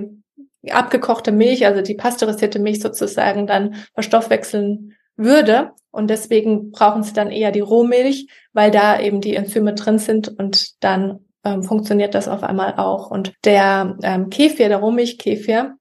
abgekochte 0.71 1.33
Milch, 1.33 1.67
also 1.67 1.81
die 1.81 1.95
pasteurisierte 1.95 2.59
Milch 2.59 2.81
sozusagen 2.81 3.47
dann 3.47 3.77
verstoffwechseln 3.95 4.95
würde. 5.25 5.73
Und 5.91 6.09
deswegen 6.09 6.71
brauchen 6.71 7.03
sie 7.03 7.13
dann 7.13 7.31
eher 7.31 7.53
die 7.53 7.61
Rohmilch, 7.61 8.29
weil 8.53 8.71
da 8.71 8.99
eben 8.99 9.21
die 9.21 9.37
Enzyme 9.37 9.75
drin 9.75 9.99
sind 9.99 10.29
und 10.29 10.83
dann 10.83 11.21
ähm, 11.45 11.63
funktioniert 11.63 12.15
das 12.15 12.29
auf 12.29 12.43
einmal 12.43 12.75
auch. 12.77 13.11
Und 13.11 13.33
der 13.45 13.99
ähm, 14.03 14.31
Kefir, 14.31 14.69
der 14.69 14.79
Rohmilchkefir, 14.79 15.75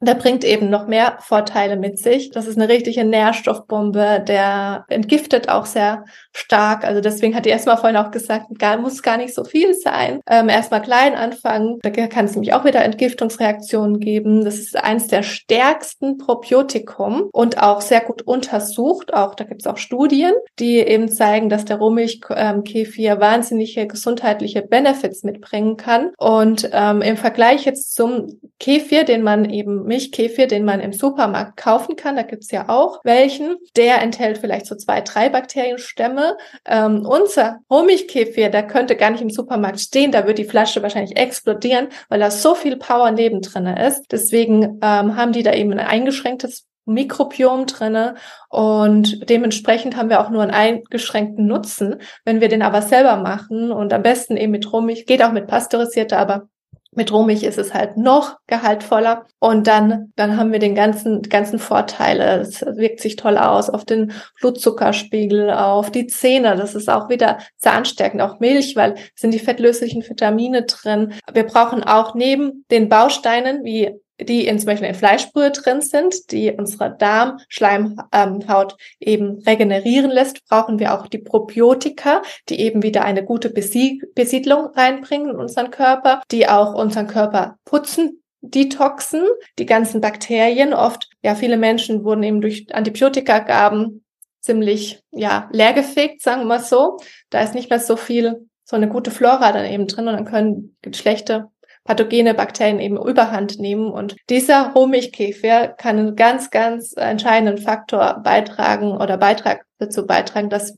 der 0.00 0.14
bringt 0.14 0.44
eben 0.44 0.68
noch 0.68 0.86
mehr 0.86 1.16
Vorteile 1.20 1.76
mit 1.76 1.98
sich. 1.98 2.30
Das 2.30 2.46
ist 2.46 2.58
eine 2.58 2.68
richtige 2.68 3.04
Nährstoffbombe, 3.04 4.22
der 4.26 4.84
entgiftet 4.88 5.48
auch 5.48 5.64
sehr 5.64 6.04
stark. 6.32 6.84
Also 6.84 7.00
deswegen 7.00 7.34
hat 7.34 7.46
die 7.46 7.50
erstmal 7.50 7.78
vorhin 7.78 7.96
auch 7.96 8.10
gesagt, 8.10 8.46
gar, 8.58 8.76
muss 8.76 9.02
gar 9.02 9.16
nicht 9.16 9.34
so 9.34 9.44
viel 9.44 9.74
sein. 9.74 10.20
Ähm, 10.28 10.50
erstmal 10.50 10.82
klein 10.82 11.14
anfangen. 11.14 11.78
Da 11.82 11.90
kann 11.90 12.26
es 12.26 12.32
nämlich 12.32 12.52
auch 12.52 12.64
wieder 12.64 12.84
Entgiftungsreaktionen 12.84 13.98
geben. 13.98 14.44
Das 14.44 14.56
ist 14.56 14.76
eins 14.76 15.06
der 15.06 15.22
stärksten 15.22 16.18
Probiotikum 16.18 17.30
und 17.32 17.62
auch 17.62 17.80
sehr 17.80 18.00
gut 18.02 18.20
untersucht. 18.22 19.14
Auch 19.14 19.34
da 19.34 19.44
gibt 19.44 19.62
es 19.62 19.66
auch 19.66 19.78
Studien, 19.78 20.32
die 20.58 20.76
eben 20.78 21.08
zeigen, 21.08 21.48
dass 21.48 21.64
der 21.64 21.78
Rohmilchkefir 21.78 23.12
ähm, 23.12 23.20
wahnsinnige 23.20 23.86
gesundheitliche 23.86 24.60
Benefits 24.60 25.22
mitbringen 25.22 25.78
kann. 25.78 26.12
Und 26.18 26.68
ähm, 26.72 27.00
im 27.00 27.16
Vergleich 27.16 27.64
jetzt 27.64 27.94
zum 27.94 28.38
Kefir, 28.58 29.04
den 29.04 29.22
man 29.22 29.48
eben 29.48 29.85
Milchkefir, 29.86 30.46
den 30.46 30.64
man 30.64 30.80
im 30.80 30.92
Supermarkt 30.92 31.56
kaufen 31.56 31.96
kann, 31.96 32.16
da 32.16 32.22
gibt's 32.22 32.50
ja 32.50 32.68
auch 32.68 33.00
welchen, 33.04 33.56
der 33.76 34.02
enthält 34.02 34.38
vielleicht 34.38 34.66
so 34.66 34.74
zwei, 34.74 35.00
drei 35.00 35.28
Bakterienstämme. 35.28 36.36
Ähm, 36.66 37.06
unser 37.06 37.60
Rohmilchkefir, 37.70 38.50
der 38.50 38.66
könnte 38.66 38.96
gar 38.96 39.10
nicht 39.10 39.22
im 39.22 39.30
Supermarkt 39.30 39.80
stehen, 39.80 40.12
da 40.12 40.26
wird 40.26 40.38
die 40.38 40.44
Flasche 40.44 40.82
wahrscheinlich 40.82 41.16
explodieren, 41.16 41.88
weil 42.08 42.20
da 42.20 42.30
so 42.30 42.54
viel 42.54 42.76
Power 42.76 43.10
neben 43.10 43.40
drinne 43.40 43.86
ist. 43.86 44.04
Deswegen 44.10 44.80
ähm, 44.82 45.16
haben 45.16 45.32
die 45.32 45.42
da 45.42 45.52
eben 45.52 45.72
ein 45.72 45.80
eingeschränktes 45.80 46.66
Mikrobiom 46.86 47.66
drinne 47.66 48.14
und 48.48 49.28
dementsprechend 49.28 49.96
haben 49.96 50.08
wir 50.08 50.20
auch 50.20 50.30
nur 50.30 50.42
einen 50.42 50.52
eingeschränkten 50.52 51.46
Nutzen. 51.46 51.96
Wenn 52.24 52.40
wir 52.40 52.48
den 52.48 52.62
aber 52.62 52.80
selber 52.80 53.16
machen 53.16 53.72
und 53.72 53.92
am 53.92 54.02
besten 54.02 54.36
eben 54.36 54.52
mit 54.52 54.72
Rohmilch, 54.72 55.04
geht 55.04 55.22
auch 55.22 55.32
mit 55.32 55.48
pasteurisierter, 55.48 56.18
aber 56.18 56.48
mit 56.96 57.12
Rohmilch 57.12 57.42
ist 57.42 57.58
es 57.58 57.74
halt 57.74 57.96
noch 57.96 58.38
gehaltvoller 58.46 59.26
und 59.38 59.66
dann, 59.66 60.12
dann 60.16 60.36
haben 60.36 60.52
wir 60.52 60.58
den 60.58 60.74
ganzen, 60.74 61.22
ganzen 61.22 61.58
Vorteile. 61.58 62.40
Es 62.40 62.62
wirkt 62.62 63.00
sich 63.00 63.16
toll 63.16 63.38
aus 63.38 63.70
auf 63.70 63.84
den 63.84 64.12
Blutzuckerspiegel, 64.40 65.50
auf 65.50 65.90
die 65.90 66.06
Zähne. 66.06 66.56
Das 66.56 66.74
ist 66.74 66.88
auch 66.88 67.08
wieder 67.08 67.38
zahnstärkend, 67.58 68.22
auch 68.22 68.40
Milch, 68.40 68.76
weil 68.76 68.94
sind 69.14 69.32
die 69.32 69.38
fettlöslichen 69.38 70.02
Vitamine 70.08 70.62
drin. 70.62 71.14
Wir 71.32 71.44
brauchen 71.44 71.84
auch 71.84 72.14
neben 72.14 72.64
den 72.70 72.88
Bausteinen 72.88 73.64
wie 73.64 74.00
die 74.20 74.46
in 74.46 74.58
zum 74.58 74.66
Beispiel 74.66 74.88
in 74.88 74.94
Fleischbrühe 74.94 75.50
drin 75.50 75.80
sind, 75.80 76.30
die 76.32 76.52
unsere 76.52 76.96
Darmschleimhaut 76.96 78.76
eben 79.00 79.42
regenerieren 79.46 80.10
lässt, 80.10 80.46
brauchen 80.48 80.78
wir 80.78 80.94
auch 80.94 81.06
die 81.06 81.18
Probiotika, 81.18 82.22
die 82.48 82.60
eben 82.60 82.82
wieder 82.82 83.04
eine 83.04 83.24
gute 83.24 83.50
Besiedlung 83.50 84.66
reinbringen 84.74 85.30
in 85.30 85.36
unseren 85.36 85.70
Körper, 85.70 86.22
die 86.30 86.48
auch 86.48 86.74
unseren 86.74 87.06
Körper 87.06 87.58
putzen, 87.64 88.22
detoxen, 88.40 89.24
die 89.58 89.66
ganzen 89.66 90.00
Bakterien. 90.00 90.72
Oft, 90.72 91.10
ja, 91.22 91.34
viele 91.34 91.56
Menschen 91.56 92.04
wurden 92.04 92.22
eben 92.22 92.40
durch 92.40 92.66
Antibiotikagaben 92.72 94.04
ziemlich, 94.40 95.02
ja, 95.10 95.48
leergefegt, 95.52 96.22
sagen 96.22 96.46
wir 96.46 96.60
so. 96.60 96.98
Da 97.30 97.40
ist 97.42 97.54
nicht 97.54 97.70
mehr 97.70 97.80
so 97.80 97.96
viel, 97.96 98.48
so 98.64 98.76
eine 98.76 98.88
gute 98.88 99.10
Flora 99.10 99.52
dann 99.52 99.66
eben 99.66 99.86
drin 99.86 100.08
und 100.08 100.14
dann 100.14 100.24
können 100.24 100.76
schlechte 100.94 101.48
pathogene 101.86 102.34
Bakterien 102.34 102.80
eben 102.80 102.96
überhand 102.96 103.58
nehmen. 103.58 103.90
Und 103.90 104.16
dieser 104.28 104.72
Rohmilchkäfer 104.72 105.68
kann 105.68 105.98
einen 105.98 106.16
ganz, 106.16 106.50
ganz 106.50 106.92
entscheidenden 106.96 107.58
Faktor 107.58 108.20
beitragen 108.22 108.92
oder 108.92 109.16
Beitrag 109.16 109.64
dazu 109.78 110.06
beitragen, 110.06 110.50
dass 110.50 110.76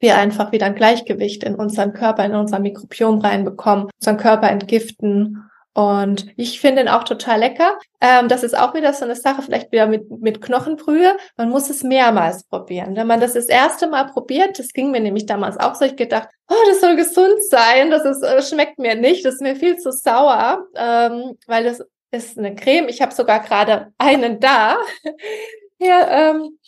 wir 0.00 0.16
einfach 0.16 0.52
wieder 0.52 0.66
ein 0.66 0.74
Gleichgewicht 0.74 1.44
in 1.44 1.54
unseren 1.54 1.92
Körper, 1.92 2.24
in 2.24 2.34
unser 2.34 2.60
Mikrobiom 2.60 3.18
reinbekommen, 3.18 3.88
unseren 3.98 4.16
Körper 4.16 4.50
entgiften 4.50 5.47
und 5.78 6.26
ich 6.34 6.60
finde 6.60 6.82
ihn 6.82 6.88
auch 6.88 7.04
total 7.04 7.38
lecker. 7.38 7.78
Ähm, 8.00 8.26
das 8.26 8.42
ist 8.42 8.58
auch 8.58 8.74
wieder 8.74 8.92
so 8.92 9.04
eine 9.04 9.14
Sache, 9.14 9.42
vielleicht 9.42 9.70
wieder 9.70 9.86
mit, 9.86 10.10
mit 10.10 10.40
Knochenbrühe. 10.40 11.16
Man 11.36 11.50
muss 11.50 11.70
es 11.70 11.84
mehrmals 11.84 12.42
probieren. 12.42 12.96
Wenn 12.96 13.06
man 13.06 13.20
das 13.20 13.34
das 13.34 13.46
erste 13.46 13.86
Mal 13.86 14.06
probiert, 14.06 14.58
das 14.58 14.72
ging 14.72 14.90
mir 14.90 14.98
nämlich 14.98 15.26
damals 15.26 15.56
auch 15.56 15.76
so, 15.76 15.84
ich 15.84 15.94
gedacht, 15.94 16.30
oh, 16.48 16.56
das 16.66 16.80
soll 16.80 16.96
gesund 16.96 17.44
sein, 17.48 17.92
das 17.92 18.04
ist, 18.04 18.24
äh, 18.24 18.42
schmeckt 18.42 18.80
mir 18.80 18.96
nicht, 18.96 19.24
das 19.24 19.34
ist 19.34 19.40
mir 19.40 19.54
viel 19.54 19.76
zu 19.76 19.92
sauer, 19.92 20.66
ähm, 20.74 21.38
weil 21.46 21.62
das 21.62 21.80
ist 22.10 22.36
eine 22.36 22.56
Creme. 22.56 22.88
Ich 22.88 23.00
habe 23.00 23.14
sogar 23.14 23.38
gerade 23.38 23.92
einen 23.98 24.40
da. 24.40 24.78
ja, 25.78 26.30
ähm, 26.30 26.58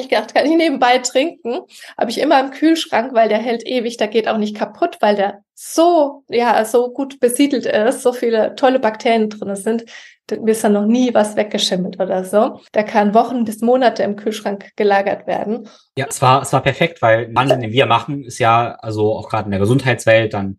ich 0.00 0.08
gedacht, 0.08 0.34
kann 0.34 0.46
ich 0.46 0.56
nebenbei 0.56 0.98
trinken. 0.98 1.60
Habe 1.96 2.10
ich 2.10 2.20
immer 2.20 2.40
im 2.40 2.50
Kühlschrank, 2.50 3.14
weil 3.14 3.28
der 3.28 3.38
hält 3.38 3.64
ewig, 3.66 3.96
der 3.96 4.08
geht 4.08 4.28
auch 4.28 4.38
nicht 4.38 4.56
kaputt, 4.56 4.96
weil 5.00 5.14
der 5.14 5.44
so, 5.54 6.24
ja, 6.28 6.64
so 6.64 6.92
gut 6.92 7.20
besiedelt 7.20 7.66
ist, 7.66 8.02
so 8.02 8.12
viele 8.12 8.56
tolle 8.56 8.80
Bakterien 8.80 9.30
drin 9.30 9.54
sind. 9.54 9.84
Mir 10.30 10.52
ist 10.52 10.64
da 10.64 10.68
noch 10.68 10.86
nie 10.86 11.12
was 11.14 11.36
weggeschimmelt 11.36 12.00
oder 12.00 12.24
so. 12.24 12.60
Der 12.72 12.84
kann 12.84 13.14
Wochen 13.14 13.44
bis 13.44 13.60
Monate 13.60 14.02
im 14.02 14.16
Kühlschrank 14.16 14.70
gelagert 14.74 15.26
werden. 15.26 15.68
Ja, 15.96 16.06
es 16.08 16.20
war, 16.22 16.42
es 16.42 16.52
war 16.52 16.62
perfekt, 16.62 17.02
weil 17.02 17.32
Wahnsinn, 17.34 17.60
den 17.60 17.72
wir 17.72 17.86
machen, 17.86 18.24
ist 18.24 18.38
ja, 18.38 18.76
also 18.80 19.14
auch 19.14 19.28
gerade 19.28 19.44
in 19.44 19.50
der 19.50 19.60
Gesundheitswelt, 19.60 20.34
dann 20.34 20.58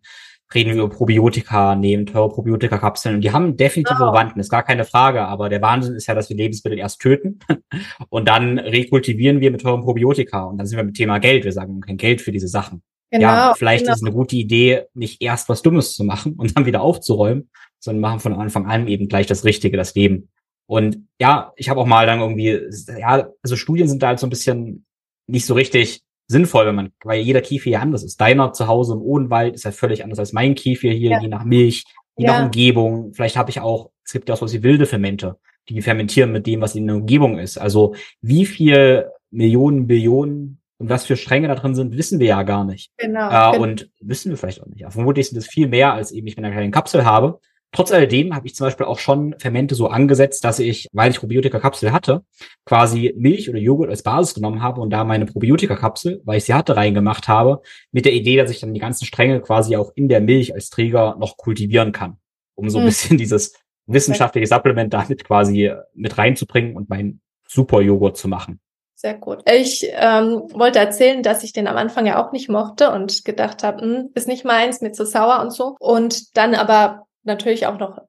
reden 0.54 0.74
wir 0.74 0.84
über 0.84 0.94
Probiotika, 0.94 1.74
nehmen 1.74 2.06
teure 2.06 2.28
Probiotika-Kapseln 2.28 3.16
und 3.16 3.20
die 3.22 3.32
haben 3.32 3.56
definitiv. 3.56 3.96
Verwandten, 3.96 4.40
ist 4.40 4.50
gar 4.50 4.62
keine 4.62 4.84
Frage, 4.84 5.22
aber 5.22 5.48
der 5.48 5.62
Wahnsinn 5.62 5.94
ist 5.94 6.06
ja, 6.06 6.14
dass 6.14 6.28
wir 6.28 6.36
Lebensmittel 6.36 6.78
erst 6.78 7.00
töten 7.00 7.38
und 8.08 8.28
dann 8.28 8.58
rekultivieren 8.58 9.40
wir 9.40 9.50
mit 9.50 9.62
teuren 9.62 9.82
Probiotika 9.82 10.44
und 10.44 10.58
dann 10.58 10.66
sind 10.66 10.76
wir 10.76 10.84
mit 10.84 10.96
Thema 10.96 11.18
Geld, 11.18 11.44
wir 11.44 11.52
sagen 11.52 11.80
kein 11.80 11.96
Geld 11.96 12.20
für 12.20 12.32
diese 12.32 12.48
Sachen. 12.48 12.82
Genau, 13.10 13.28
ja, 13.28 13.54
vielleicht 13.56 13.84
genau. 13.84 13.94
ist 13.94 14.02
eine 14.02 14.12
gute 14.12 14.36
Idee, 14.36 14.84
nicht 14.94 15.22
erst 15.22 15.48
was 15.48 15.62
Dummes 15.62 15.94
zu 15.94 16.04
machen 16.04 16.34
und 16.36 16.56
dann 16.56 16.66
wieder 16.66 16.82
aufzuräumen, 16.82 17.50
sondern 17.78 18.00
machen 18.00 18.20
von 18.20 18.34
Anfang 18.34 18.66
an 18.66 18.88
eben 18.88 19.08
gleich 19.08 19.26
das 19.26 19.44
Richtige, 19.44 19.76
das 19.76 19.94
Leben. 19.94 20.28
Und 20.66 21.06
ja, 21.20 21.52
ich 21.56 21.68
habe 21.68 21.80
auch 21.80 21.86
mal 21.86 22.06
dann 22.06 22.20
irgendwie, 22.20 22.60
ja, 22.98 23.28
also 23.42 23.56
Studien 23.56 23.88
sind 23.88 24.02
da 24.02 24.08
halt 24.08 24.18
so 24.18 24.26
ein 24.26 24.30
bisschen 24.30 24.84
nicht 25.28 25.46
so 25.46 25.54
richtig 25.54 26.02
sinnvoll, 26.28 26.66
wenn 26.66 26.74
man, 26.74 26.92
weil 27.04 27.20
jeder 27.20 27.40
Kiefer 27.40 27.70
hier 27.70 27.80
anders 27.80 28.02
ist. 28.02 28.20
Deiner 28.20 28.52
zu 28.52 28.66
Hause 28.66 28.94
im 28.94 29.02
Odenwald 29.02 29.54
ist 29.54 29.64
ja 29.64 29.72
völlig 29.72 30.02
anders 30.04 30.18
als 30.18 30.32
mein 30.32 30.54
Kiefer 30.54 30.88
hier, 30.88 31.10
ja. 31.10 31.20
je 31.20 31.28
nach 31.28 31.44
Milch, 31.44 31.84
je 32.16 32.26
ja. 32.26 32.32
nach 32.32 32.44
Umgebung. 32.46 33.12
Vielleicht 33.14 33.36
habe 33.36 33.50
ich 33.50 33.60
auch, 33.60 33.90
es 34.04 34.12
gibt 34.12 34.28
ja 34.28 34.34
auch 34.34 34.38
so 34.38 34.52
wie 34.52 34.62
wilde 34.62 34.86
Fermente, 34.86 35.36
die 35.68 35.80
fermentieren 35.82 36.32
mit 36.32 36.46
dem, 36.46 36.60
was 36.60 36.74
in 36.74 36.86
der 36.86 36.96
Umgebung 36.96 37.38
ist. 37.38 37.58
Also 37.58 37.94
wie 38.20 38.46
viel 38.46 39.06
Millionen, 39.30 39.86
Billionen 39.86 40.60
und 40.78 40.90
was 40.90 41.06
für 41.06 41.16
Stränge 41.16 41.48
da 41.48 41.54
drin 41.54 41.74
sind, 41.74 41.96
wissen 41.96 42.18
wir 42.18 42.26
ja 42.26 42.42
gar 42.42 42.64
nicht. 42.64 42.90
Genau. 42.96 43.28
Äh, 43.28 43.52
genau. 43.52 43.62
und 43.62 43.90
wissen 44.00 44.30
wir 44.30 44.36
vielleicht 44.36 44.62
auch 44.62 44.66
nicht. 44.66 44.84
Aber 44.84 44.92
vermutlich 44.92 45.28
sind 45.28 45.38
es 45.38 45.46
viel 45.46 45.68
mehr, 45.68 45.92
als 45.92 46.12
eben 46.12 46.26
ich 46.26 46.36
mit 46.36 46.44
einer 46.44 46.54
kleinen 46.54 46.72
Kapsel 46.72 47.04
habe. 47.04 47.40
Trotz 47.72 47.92
alledem 47.92 48.34
habe 48.34 48.46
ich 48.46 48.54
zum 48.54 48.66
Beispiel 48.66 48.86
auch 48.86 48.98
schon 48.98 49.34
Fermente 49.38 49.74
so 49.74 49.88
angesetzt, 49.88 50.44
dass 50.44 50.58
ich, 50.58 50.88
weil 50.92 51.10
ich 51.10 51.18
Probiotika-Kapsel 51.18 51.92
hatte, 51.92 52.22
quasi 52.64 53.12
Milch 53.16 53.50
oder 53.50 53.58
Joghurt 53.58 53.90
als 53.90 54.02
Basis 54.02 54.34
genommen 54.34 54.62
habe 54.62 54.80
und 54.80 54.90
da 54.90 55.04
meine 55.04 55.26
Probiotika-Kapsel, 55.26 56.22
weil 56.24 56.38
ich 56.38 56.44
sie 56.44 56.54
hatte, 56.54 56.76
reingemacht 56.76 57.28
habe, 57.28 57.60
mit 57.92 58.04
der 58.04 58.14
Idee, 58.14 58.36
dass 58.36 58.50
ich 58.50 58.60
dann 58.60 58.72
die 58.72 58.80
ganzen 58.80 59.04
Stränge 59.04 59.40
quasi 59.40 59.76
auch 59.76 59.92
in 59.94 60.08
der 60.08 60.20
Milch 60.20 60.54
als 60.54 60.70
Träger 60.70 61.16
noch 61.18 61.36
kultivieren 61.36 61.92
kann, 61.92 62.16
um 62.54 62.70
so 62.70 62.78
ein 62.78 62.84
hm. 62.84 62.88
bisschen 62.88 63.18
dieses 63.18 63.52
wissenschaftliche 63.86 64.46
Supplement 64.46 64.92
damit 64.92 65.24
quasi 65.24 65.72
mit 65.94 66.16
reinzubringen 66.18 66.76
und 66.76 66.88
meinen 66.88 67.20
Super-Joghurt 67.46 68.16
zu 68.16 68.28
machen. 68.28 68.60
Sehr 68.94 69.14
gut. 69.14 69.42
Ich 69.50 69.86
ähm, 69.92 70.44
wollte 70.54 70.78
erzählen, 70.78 71.22
dass 71.22 71.44
ich 71.44 71.52
den 71.52 71.68
am 71.68 71.76
Anfang 71.76 72.06
ja 72.06 72.24
auch 72.24 72.32
nicht 72.32 72.48
mochte 72.48 72.90
und 72.90 73.26
gedacht 73.26 73.62
habe, 73.62 73.82
hm, 73.82 74.10
ist 74.14 74.26
nicht 74.26 74.46
meins, 74.46 74.80
mir 74.80 74.92
zu 74.92 75.04
sauer 75.04 75.40
und 75.42 75.52
so. 75.52 75.76
Und 75.78 76.34
dann 76.36 76.54
aber 76.54 77.06
natürlich 77.26 77.66
auch 77.66 77.78
noch 77.78 78.00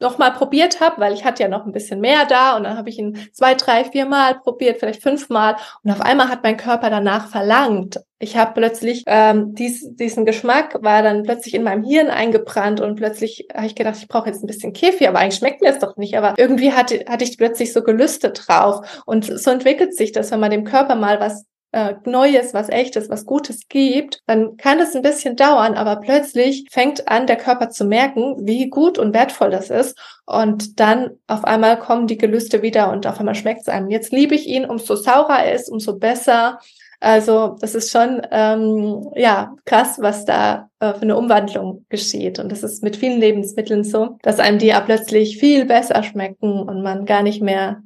noch 0.00 0.16
mal 0.18 0.30
probiert 0.30 0.80
habe, 0.80 1.00
weil 1.00 1.12
ich 1.12 1.24
hatte 1.24 1.42
ja 1.42 1.48
noch 1.48 1.66
ein 1.66 1.72
bisschen 1.72 2.00
mehr 2.00 2.24
da 2.24 2.56
und 2.56 2.64
dann 2.64 2.76
habe 2.76 2.88
ich 2.88 2.98
ihn 2.98 3.18
zwei, 3.32 3.54
drei, 3.54 3.84
vier 3.84 4.06
Mal 4.06 4.40
probiert, 4.40 4.80
vielleicht 4.80 5.02
fünfmal 5.02 5.56
und 5.82 5.90
auf 5.90 6.00
einmal 6.00 6.28
hat 6.28 6.42
mein 6.42 6.56
Körper 6.56 6.88
danach 6.88 7.28
verlangt. 7.28 8.00
Ich 8.18 8.36
habe 8.36 8.52
plötzlich 8.54 9.04
ähm, 9.06 9.54
dies, 9.54 9.94
diesen 9.96 10.24
Geschmack 10.24 10.82
war 10.82 11.02
dann 11.02 11.22
plötzlich 11.22 11.54
in 11.54 11.62
meinem 11.62 11.84
Hirn 11.84 12.08
eingebrannt 12.08 12.80
und 12.80 12.96
plötzlich 12.96 13.48
habe 13.54 13.66
ich 13.66 13.74
gedacht, 13.74 13.96
ich 13.98 14.08
brauche 14.08 14.28
jetzt 14.28 14.42
ein 14.42 14.46
bisschen 14.46 14.72
Kefir, 14.72 15.08
aber 15.08 15.20
eigentlich 15.20 15.38
schmeckt 15.38 15.62
mir 15.62 15.70
es 15.70 15.78
doch 15.78 15.96
nicht. 15.96 16.16
Aber 16.18 16.34
irgendwie 16.36 16.72
hatte, 16.72 17.04
hatte 17.08 17.24
ich 17.24 17.38
plötzlich 17.38 17.72
so 17.72 17.82
gelüstet 17.82 18.42
drauf 18.46 19.02
und 19.06 19.24
so 19.24 19.50
entwickelt 19.50 19.96
sich 19.96 20.12
das, 20.12 20.30
wenn 20.30 20.40
man 20.40 20.50
dem 20.50 20.64
Körper 20.64 20.96
mal 20.96 21.18
was 21.18 21.46
äh, 21.72 21.94
Neues, 22.04 22.52
was 22.54 22.68
Echtes, 22.68 23.08
was 23.08 23.26
Gutes 23.26 23.68
gibt, 23.68 24.22
dann 24.26 24.56
kann 24.56 24.80
es 24.80 24.94
ein 24.94 25.02
bisschen 25.02 25.36
dauern, 25.36 25.74
aber 25.74 25.96
plötzlich 25.96 26.66
fängt 26.70 27.08
an, 27.08 27.26
der 27.26 27.36
Körper 27.36 27.70
zu 27.70 27.84
merken, 27.84 28.36
wie 28.40 28.68
gut 28.68 28.98
und 28.98 29.14
wertvoll 29.14 29.50
das 29.50 29.70
ist. 29.70 29.98
Und 30.26 30.80
dann 30.80 31.10
auf 31.26 31.44
einmal 31.44 31.78
kommen 31.78 32.06
die 32.06 32.18
Gelüste 32.18 32.62
wieder 32.62 32.90
und 32.90 33.06
auf 33.06 33.18
einmal 33.20 33.34
schmeckt 33.34 33.62
es 33.62 33.68
einem. 33.68 33.90
Jetzt 33.90 34.12
liebe 34.12 34.34
ich 34.34 34.46
ihn, 34.46 34.64
umso 34.64 34.96
saurer 34.96 35.44
er 35.44 35.54
ist, 35.54 35.70
umso 35.70 35.96
besser. 35.96 36.58
Also 36.98 37.56
das 37.60 37.74
ist 37.74 37.90
schon 37.90 38.20
ähm, 38.30 39.10
ja 39.14 39.54
krass, 39.64 39.98
was 40.00 40.26
da 40.26 40.68
äh, 40.80 40.92
für 40.92 41.02
eine 41.02 41.16
Umwandlung 41.16 41.86
geschieht. 41.88 42.38
Und 42.38 42.52
das 42.52 42.62
ist 42.62 42.82
mit 42.82 42.96
vielen 42.96 43.20
Lebensmitteln 43.20 43.84
so, 43.84 44.18
dass 44.22 44.38
einem 44.38 44.58
die 44.58 44.66
ja 44.66 44.80
plötzlich 44.80 45.38
viel 45.38 45.64
besser 45.64 46.02
schmecken 46.02 46.60
und 46.60 46.82
man 46.82 47.06
gar 47.06 47.22
nicht 47.22 47.40
mehr 47.40 47.82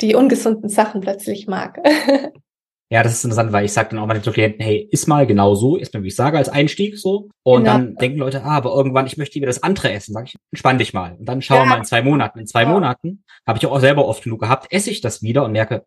die 0.00 0.14
ungesunden 0.14 0.68
Sachen 0.68 1.00
plötzlich 1.00 1.46
mag. 1.48 1.78
Ja, 2.92 3.02
das 3.02 3.14
ist 3.14 3.24
interessant, 3.24 3.52
weil 3.52 3.64
ich 3.64 3.72
sage 3.72 3.88
dann 3.88 4.00
auch 4.00 4.06
mal 4.06 4.20
den 4.20 4.32
Klienten, 4.34 4.62
hey, 4.62 4.86
ist 4.90 5.08
mal 5.08 5.26
genau 5.26 5.54
so, 5.54 5.76
ist 5.76 5.94
mal, 5.94 6.02
wie 6.02 6.08
ich 6.08 6.14
sage, 6.14 6.36
als 6.36 6.50
Einstieg 6.50 6.98
so. 6.98 7.30
Und 7.42 7.64
genau. 7.64 7.72
dann 7.72 7.94
denken 7.94 8.18
Leute, 8.18 8.44
ah, 8.44 8.54
aber 8.54 8.74
irgendwann, 8.74 9.06
ich 9.06 9.16
möchte 9.16 9.36
wieder 9.36 9.46
das 9.46 9.62
andere 9.62 9.90
essen. 9.90 10.12
Sag 10.12 10.26
ich, 10.26 10.36
entspann 10.52 10.76
dich 10.76 10.92
mal. 10.92 11.16
Und 11.18 11.24
dann 11.24 11.40
schauen 11.40 11.60
wir 11.60 11.62
ja. 11.62 11.68
mal 11.70 11.78
in 11.78 11.86
zwei 11.86 12.02
Monaten. 12.02 12.40
In 12.40 12.46
zwei 12.46 12.64
ja. 12.64 12.68
Monaten 12.68 13.24
habe 13.46 13.56
ich 13.56 13.64
auch 13.64 13.80
selber 13.80 14.06
oft 14.06 14.22
genug 14.22 14.40
gehabt, 14.40 14.70
esse 14.70 14.90
ich 14.90 15.00
das 15.00 15.22
wieder 15.22 15.42
und 15.42 15.52
merke, 15.52 15.86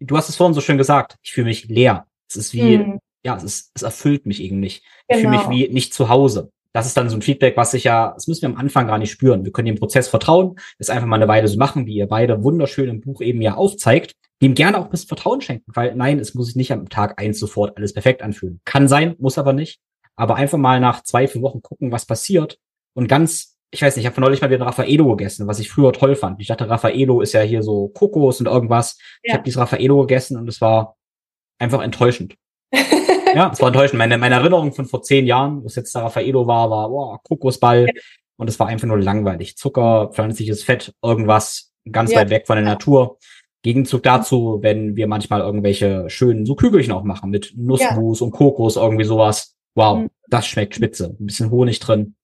du 0.00 0.16
hast 0.16 0.30
es 0.30 0.36
vorhin 0.36 0.54
so 0.54 0.62
schön 0.62 0.78
gesagt, 0.78 1.18
ich 1.22 1.32
fühle 1.32 1.48
mich 1.48 1.66
leer. 1.66 2.06
Es 2.26 2.36
ist 2.36 2.54
wie, 2.54 2.78
mhm. 2.78 3.00
ja, 3.22 3.36
es 3.36 3.44
ist, 3.44 3.72
es 3.74 3.82
erfüllt 3.82 4.24
mich 4.24 4.42
irgendwie 4.42 4.60
nicht. 4.60 4.84
Genau. 5.08 5.18
Ich 5.18 5.20
fühle 5.20 5.30
mich 5.32 5.40
genau. 5.42 5.54
wie 5.54 5.74
nicht 5.74 5.92
zu 5.92 6.08
Hause. 6.08 6.52
Das 6.76 6.86
ist 6.86 6.96
dann 6.96 7.08
so 7.08 7.16
ein 7.16 7.22
Feedback, 7.22 7.56
was 7.56 7.74
ich 7.74 7.84
ja, 7.84 8.12
das 8.14 8.26
müssen 8.28 8.42
wir 8.42 8.48
am 8.50 8.56
Anfang 8.56 8.86
gar 8.86 8.98
nicht 8.98 9.10
spüren. 9.10 9.44
Wir 9.44 9.52
können 9.52 9.66
dem 9.66 9.78
Prozess 9.78 10.08
vertrauen, 10.08 10.56
das 10.78 10.90
einfach 10.90 11.06
mal 11.06 11.16
eine 11.16 11.28
Weile 11.28 11.48
so 11.48 11.58
machen, 11.58 11.86
wie 11.86 11.94
ihr 11.94 12.06
beide 12.06 12.44
wunderschön 12.44 12.88
im 12.88 13.00
Buch 13.00 13.20
eben 13.20 13.42
ja 13.42 13.54
aufzeigt 13.54 14.14
dem 14.42 14.54
gerne 14.54 14.78
auch 14.78 14.84
ein 14.84 14.90
bisschen 14.90 15.08
Vertrauen 15.08 15.40
schenken, 15.40 15.70
weil 15.74 15.94
nein, 15.94 16.18
es 16.18 16.34
muss 16.34 16.46
sich 16.46 16.56
nicht 16.56 16.72
am 16.72 16.88
Tag 16.88 17.20
eins 17.20 17.38
sofort 17.38 17.76
alles 17.76 17.92
perfekt 17.92 18.22
anfühlen. 18.22 18.60
Kann 18.64 18.88
sein, 18.88 19.16
muss 19.18 19.38
aber 19.38 19.52
nicht. 19.52 19.80
Aber 20.14 20.36
einfach 20.36 20.58
mal 20.58 20.80
nach 20.80 21.02
zwei, 21.02 21.26
vier 21.28 21.42
Wochen 21.42 21.62
gucken, 21.62 21.92
was 21.92 22.06
passiert. 22.06 22.58
Und 22.94 23.08
ganz, 23.08 23.58
ich 23.70 23.82
weiß 23.82 23.96
nicht, 23.96 24.04
ich 24.04 24.10
habe 24.10 24.20
neulich 24.20 24.40
mal 24.40 24.50
wieder 24.50 24.64
Raffaello 24.64 25.08
gegessen, 25.16 25.46
was 25.46 25.58
ich 25.58 25.70
früher 25.70 25.92
toll 25.92 26.16
fand. 26.16 26.40
Ich 26.40 26.48
dachte, 26.48 26.68
Raffaello 26.68 27.20
ist 27.20 27.32
ja 27.32 27.42
hier 27.42 27.62
so 27.62 27.88
Kokos 27.88 28.40
und 28.40 28.46
irgendwas. 28.46 28.98
Ja. 29.22 29.30
Ich 29.30 29.32
habe 29.34 29.44
dieses 29.44 29.60
Raffaello 29.60 30.00
gegessen 30.02 30.36
und 30.36 30.48
es 30.48 30.60
war 30.60 30.96
einfach 31.58 31.82
enttäuschend. 31.82 32.36
ja, 33.36 33.50
es 33.52 33.60
war 33.60 33.68
enttäuschend. 33.68 33.98
Meine, 33.98 34.16
meine 34.16 34.36
Erinnerung 34.36 34.72
von 34.72 34.86
vor 34.86 35.02
zehn 35.02 35.26
Jahren, 35.26 35.62
was 35.62 35.76
jetzt 35.76 35.94
der 35.94 36.02
Raffaello 36.02 36.46
war, 36.46 36.70
war 36.70 36.88
boah, 36.88 37.22
Kokosball. 37.22 37.86
Ja. 37.86 38.02
Und 38.38 38.48
es 38.48 38.58
war 38.58 38.66
einfach 38.66 38.88
nur 38.88 38.98
langweilig. 38.98 39.56
Zucker, 39.56 40.10
pflanzliches 40.12 40.64
Fett, 40.64 40.94
irgendwas 41.02 41.72
ganz 41.90 42.12
ja. 42.12 42.20
weit 42.20 42.30
weg 42.30 42.46
von 42.46 42.56
der 42.56 42.64
Natur. 42.64 43.18
Gegenzug 43.62 44.02
dazu, 44.02 44.58
wenn 44.62 44.96
wir 44.96 45.06
manchmal 45.06 45.40
irgendwelche 45.40 46.08
schönen 46.08 46.46
so 46.46 46.54
Kügelchen 46.54 46.92
auch 46.92 47.04
machen 47.04 47.30
mit 47.30 47.52
Nussmus 47.56 48.22
und 48.22 48.30
Kokos, 48.30 48.76
irgendwie 48.76 49.04
sowas. 49.04 49.54
Wow, 49.74 49.98
mhm. 49.98 50.10
das 50.28 50.46
schmeckt 50.46 50.74
spitze. 50.74 51.14
Ein 51.20 51.26
bisschen 51.26 51.50
Honig 51.50 51.78
drin. 51.78 52.14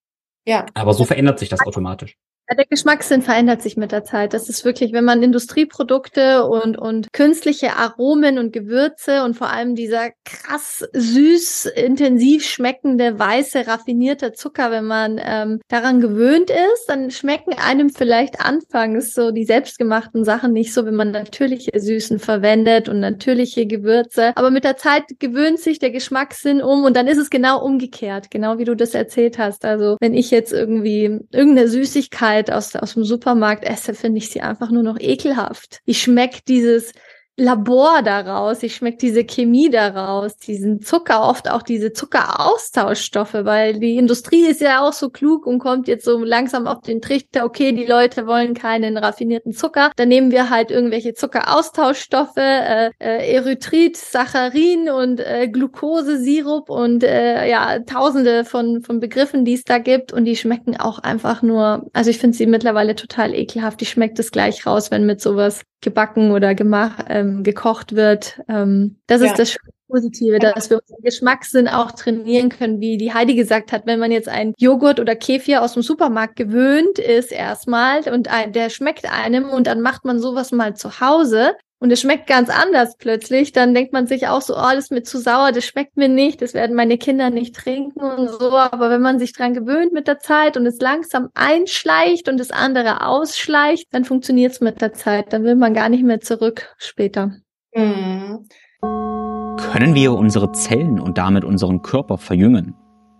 Ja. 0.46 0.64
Aber 0.72 0.94
so 0.94 1.04
verändert 1.04 1.38
sich 1.38 1.50
das 1.50 1.60
automatisch. 1.60 2.16
Der 2.54 2.66
Geschmackssinn 2.66 3.22
verändert 3.22 3.62
sich 3.62 3.76
mit 3.76 3.92
der 3.92 4.04
Zeit. 4.04 4.34
Das 4.34 4.48
ist 4.48 4.64
wirklich, 4.64 4.92
wenn 4.92 5.04
man 5.04 5.22
Industrieprodukte 5.22 6.44
und, 6.44 6.76
und 6.78 7.12
künstliche 7.12 7.76
Aromen 7.76 8.38
und 8.38 8.52
Gewürze 8.52 9.24
und 9.24 9.34
vor 9.34 9.50
allem 9.50 9.74
dieser 9.74 10.10
krass 10.24 10.84
süß, 10.92 11.66
intensiv 11.66 12.44
schmeckende, 12.44 13.18
weiße, 13.18 13.66
raffinierte 13.66 14.32
Zucker, 14.32 14.70
wenn 14.70 14.84
man 14.84 15.20
ähm, 15.24 15.60
daran 15.68 16.00
gewöhnt 16.00 16.50
ist, 16.50 16.86
dann 16.88 17.10
schmecken 17.10 17.54
einem 17.54 17.90
vielleicht 17.90 18.40
anfangs 18.40 19.14
so 19.14 19.30
die 19.30 19.44
selbstgemachten 19.44 20.24
Sachen 20.24 20.52
nicht 20.52 20.74
so, 20.74 20.84
wenn 20.84 20.94
man 20.94 21.10
natürliche 21.10 21.78
Süßen 21.78 22.18
verwendet 22.18 22.88
und 22.88 23.00
natürliche 23.00 23.66
Gewürze. 23.66 24.32
Aber 24.36 24.50
mit 24.50 24.64
der 24.64 24.76
Zeit 24.76 25.04
gewöhnt 25.18 25.58
sich 25.58 25.78
der 25.78 25.90
Geschmackssinn 25.90 26.62
um 26.62 26.84
und 26.84 26.96
dann 26.96 27.06
ist 27.06 27.18
es 27.18 27.30
genau 27.30 27.64
umgekehrt, 27.64 28.30
genau 28.30 28.58
wie 28.58 28.64
du 28.64 28.74
das 28.74 28.94
erzählt 28.94 29.38
hast. 29.38 29.64
Also 29.64 29.96
wenn 30.00 30.14
ich 30.14 30.30
jetzt 30.30 30.52
irgendwie 30.52 31.20
irgendeine 31.32 31.68
Süßigkeit 31.68 32.41
Süßigkeit 32.42 32.50
aus, 32.50 32.74
aus 32.76 32.94
dem 32.94 33.04
Supermarkt 33.04 33.64
esse, 33.64 33.94
finde 33.94 34.18
ich 34.18 34.30
sie 34.30 34.40
einfach 34.40 34.70
nur 34.70 34.82
noch 34.82 34.98
ekelhaft. 34.98 35.80
Ich 35.84 36.02
schmecke 36.02 36.40
dieses 36.46 36.92
Labor 37.36 38.02
daraus, 38.02 38.62
ich 38.62 38.76
schmecke 38.76 38.98
diese 38.98 39.24
Chemie 39.24 39.70
daraus, 39.70 40.36
diesen 40.36 40.82
Zucker, 40.82 41.26
oft 41.26 41.50
auch 41.50 41.62
diese 41.62 41.94
Zuckeraustauschstoffe, 41.94 43.32
weil 43.32 43.80
die 43.80 43.96
Industrie 43.96 44.46
ist 44.46 44.60
ja 44.60 44.86
auch 44.86 44.92
so 44.92 45.08
klug 45.08 45.46
und 45.46 45.58
kommt 45.58 45.88
jetzt 45.88 46.04
so 46.04 46.22
langsam 46.22 46.66
auf 46.66 46.82
den 46.82 47.00
Trichter, 47.00 47.46
okay, 47.46 47.72
die 47.72 47.86
Leute 47.86 48.26
wollen 48.26 48.52
keinen 48.52 48.98
raffinierten 48.98 49.52
Zucker, 49.52 49.92
dann 49.96 50.08
nehmen 50.08 50.30
wir 50.30 50.50
halt 50.50 50.70
irgendwelche 50.70 51.14
Zuckeraustauschstoffe, 51.14 52.36
äh, 52.36 52.90
äh, 52.98 53.34
Erythrit, 53.34 53.96
Saccharin 53.96 54.90
und 54.90 55.18
äh, 55.20 55.48
Glukosesirup 55.48 56.68
und 56.68 57.02
äh, 57.02 57.48
ja, 57.48 57.78
tausende 57.78 58.44
von, 58.44 58.82
von 58.82 59.00
Begriffen, 59.00 59.46
die 59.46 59.54
es 59.54 59.64
da 59.64 59.78
gibt 59.78 60.12
und 60.12 60.26
die 60.26 60.36
schmecken 60.36 60.76
auch 60.76 60.98
einfach 60.98 61.40
nur, 61.40 61.86
also 61.94 62.10
ich 62.10 62.18
finde 62.18 62.36
sie 62.36 62.44
mittlerweile 62.44 62.94
total 62.94 63.34
ekelhaft, 63.34 63.80
die 63.80 63.86
schmeckt 63.86 64.18
es 64.18 64.32
gleich 64.32 64.66
raus, 64.66 64.90
wenn 64.90 65.06
mit 65.06 65.22
sowas 65.22 65.62
gebacken 65.82 66.30
oder 66.30 66.54
gemacht, 66.54 67.04
ähm, 67.08 67.31
gekocht 67.42 67.94
wird. 67.94 68.40
Ähm, 68.48 68.96
das 69.06 69.22
ja. 69.22 69.28
ist 69.28 69.38
das 69.38 69.56
Positive, 69.88 70.38
dass 70.38 70.70
wir 70.70 70.80
unseren 70.80 71.02
Geschmackssinn 71.02 71.68
auch 71.68 71.92
trainieren 71.92 72.48
können, 72.48 72.80
wie 72.80 72.96
die 72.96 73.12
Heidi 73.12 73.34
gesagt 73.34 73.72
hat, 73.72 73.86
wenn 73.86 73.98
man 73.98 74.10
jetzt 74.10 74.28
einen 74.28 74.54
Joghurt 74.58 74.98
oder 74.98 75.14
Kefir 75.14 75.62
aus 75.62 75.74
dem 75.74 75.82
Supermarkt 75.82 76.36
gewöhnt 76.36 76.98
ist 76.98 77.30
erstmal 77.30 78.00
und 78.08 78.28
ein, 78.28 78.52
der 78.52 78.70
schmeckt 78.70 79.10
einem 79.10 79.50
und 79.50 79.66
dann 79.66 79.82
macht 79.82 80.04
man 80.04 80.18
sowas 80.18 80.50
mal 80.50 80.74
zu 80.74 81.00
Hause, 81.00 81.54
und 81.82 81.90
es 81.90 82.00
schmeckt 82.00 82.28
ganz 82.28 82.48
anders 82.48 82.96
plötzlich, 82.96 83.50
dann 83.50 83.74
denkt 83.74 83.92
man 83.92 84.06
sich 84.06 84.28
auch 84.28 84.40
so, 84.40 84.54
oh, 84.54 84.70
das 84.72 84.84
ist 84.84 84.92
mir 84.92 85.02
zu 85.02 85.18
sauer, 85.18 85.50
das 85.50 85.64
schmeckt 85.64 85.96
mir 85.96 86.08
nicht, 86.08 86.40
das 86.40 86.54
werden 86.54 86.76
meine 86.76 86.96
Kinder 86.96 87.30
nicht 87.30 87.56
trinken 87.56 88.00
und 88.00 88.28
so. 88.28 88.56
Aber 88.56 88.88
wenn 88.88 89.02
man 89.02 89.18
sich 89.18 89.32
dran 89.32 89.52
gewöhnt 89.52 89.92
mit 89.92 90.06
der 90.06 90.20
Zeit 90.20 90.56
und 90.56 90.64
es 90.64 90.78
langsam 90.78 91.30
einschleicht 91.34 92.28
und 92.28 92.38
das 92.38 92.52
andere 92.52 93.04
ausschleicht, 93.04 93.88
dann 93.90 94.04
funktioniert 94.04 94.52
es 94.52 94.60
mit 94.60 94.80
der 94.80 94.92
Zeit. 94.92 95.32
Dann 95.32 95.42
will 95.42 95.56
man 95.56 95.74
gar 95.74 95.88
nicht 95.88 96.04
mehr 96.04 96.20
zurück 96.20 96.72
später. 96.78 97.32
Mhm. 97.74 98.46
Können 98.80 99.96
wir 99.96 100.12
unsere 100.12 100.52
Zellen 100.52 101.00
und 101.00 101.18
damit 101.18 101.42
unseren 101.42 101.82
Körper 101.82 102.16
verjüngen? 102.16 102.76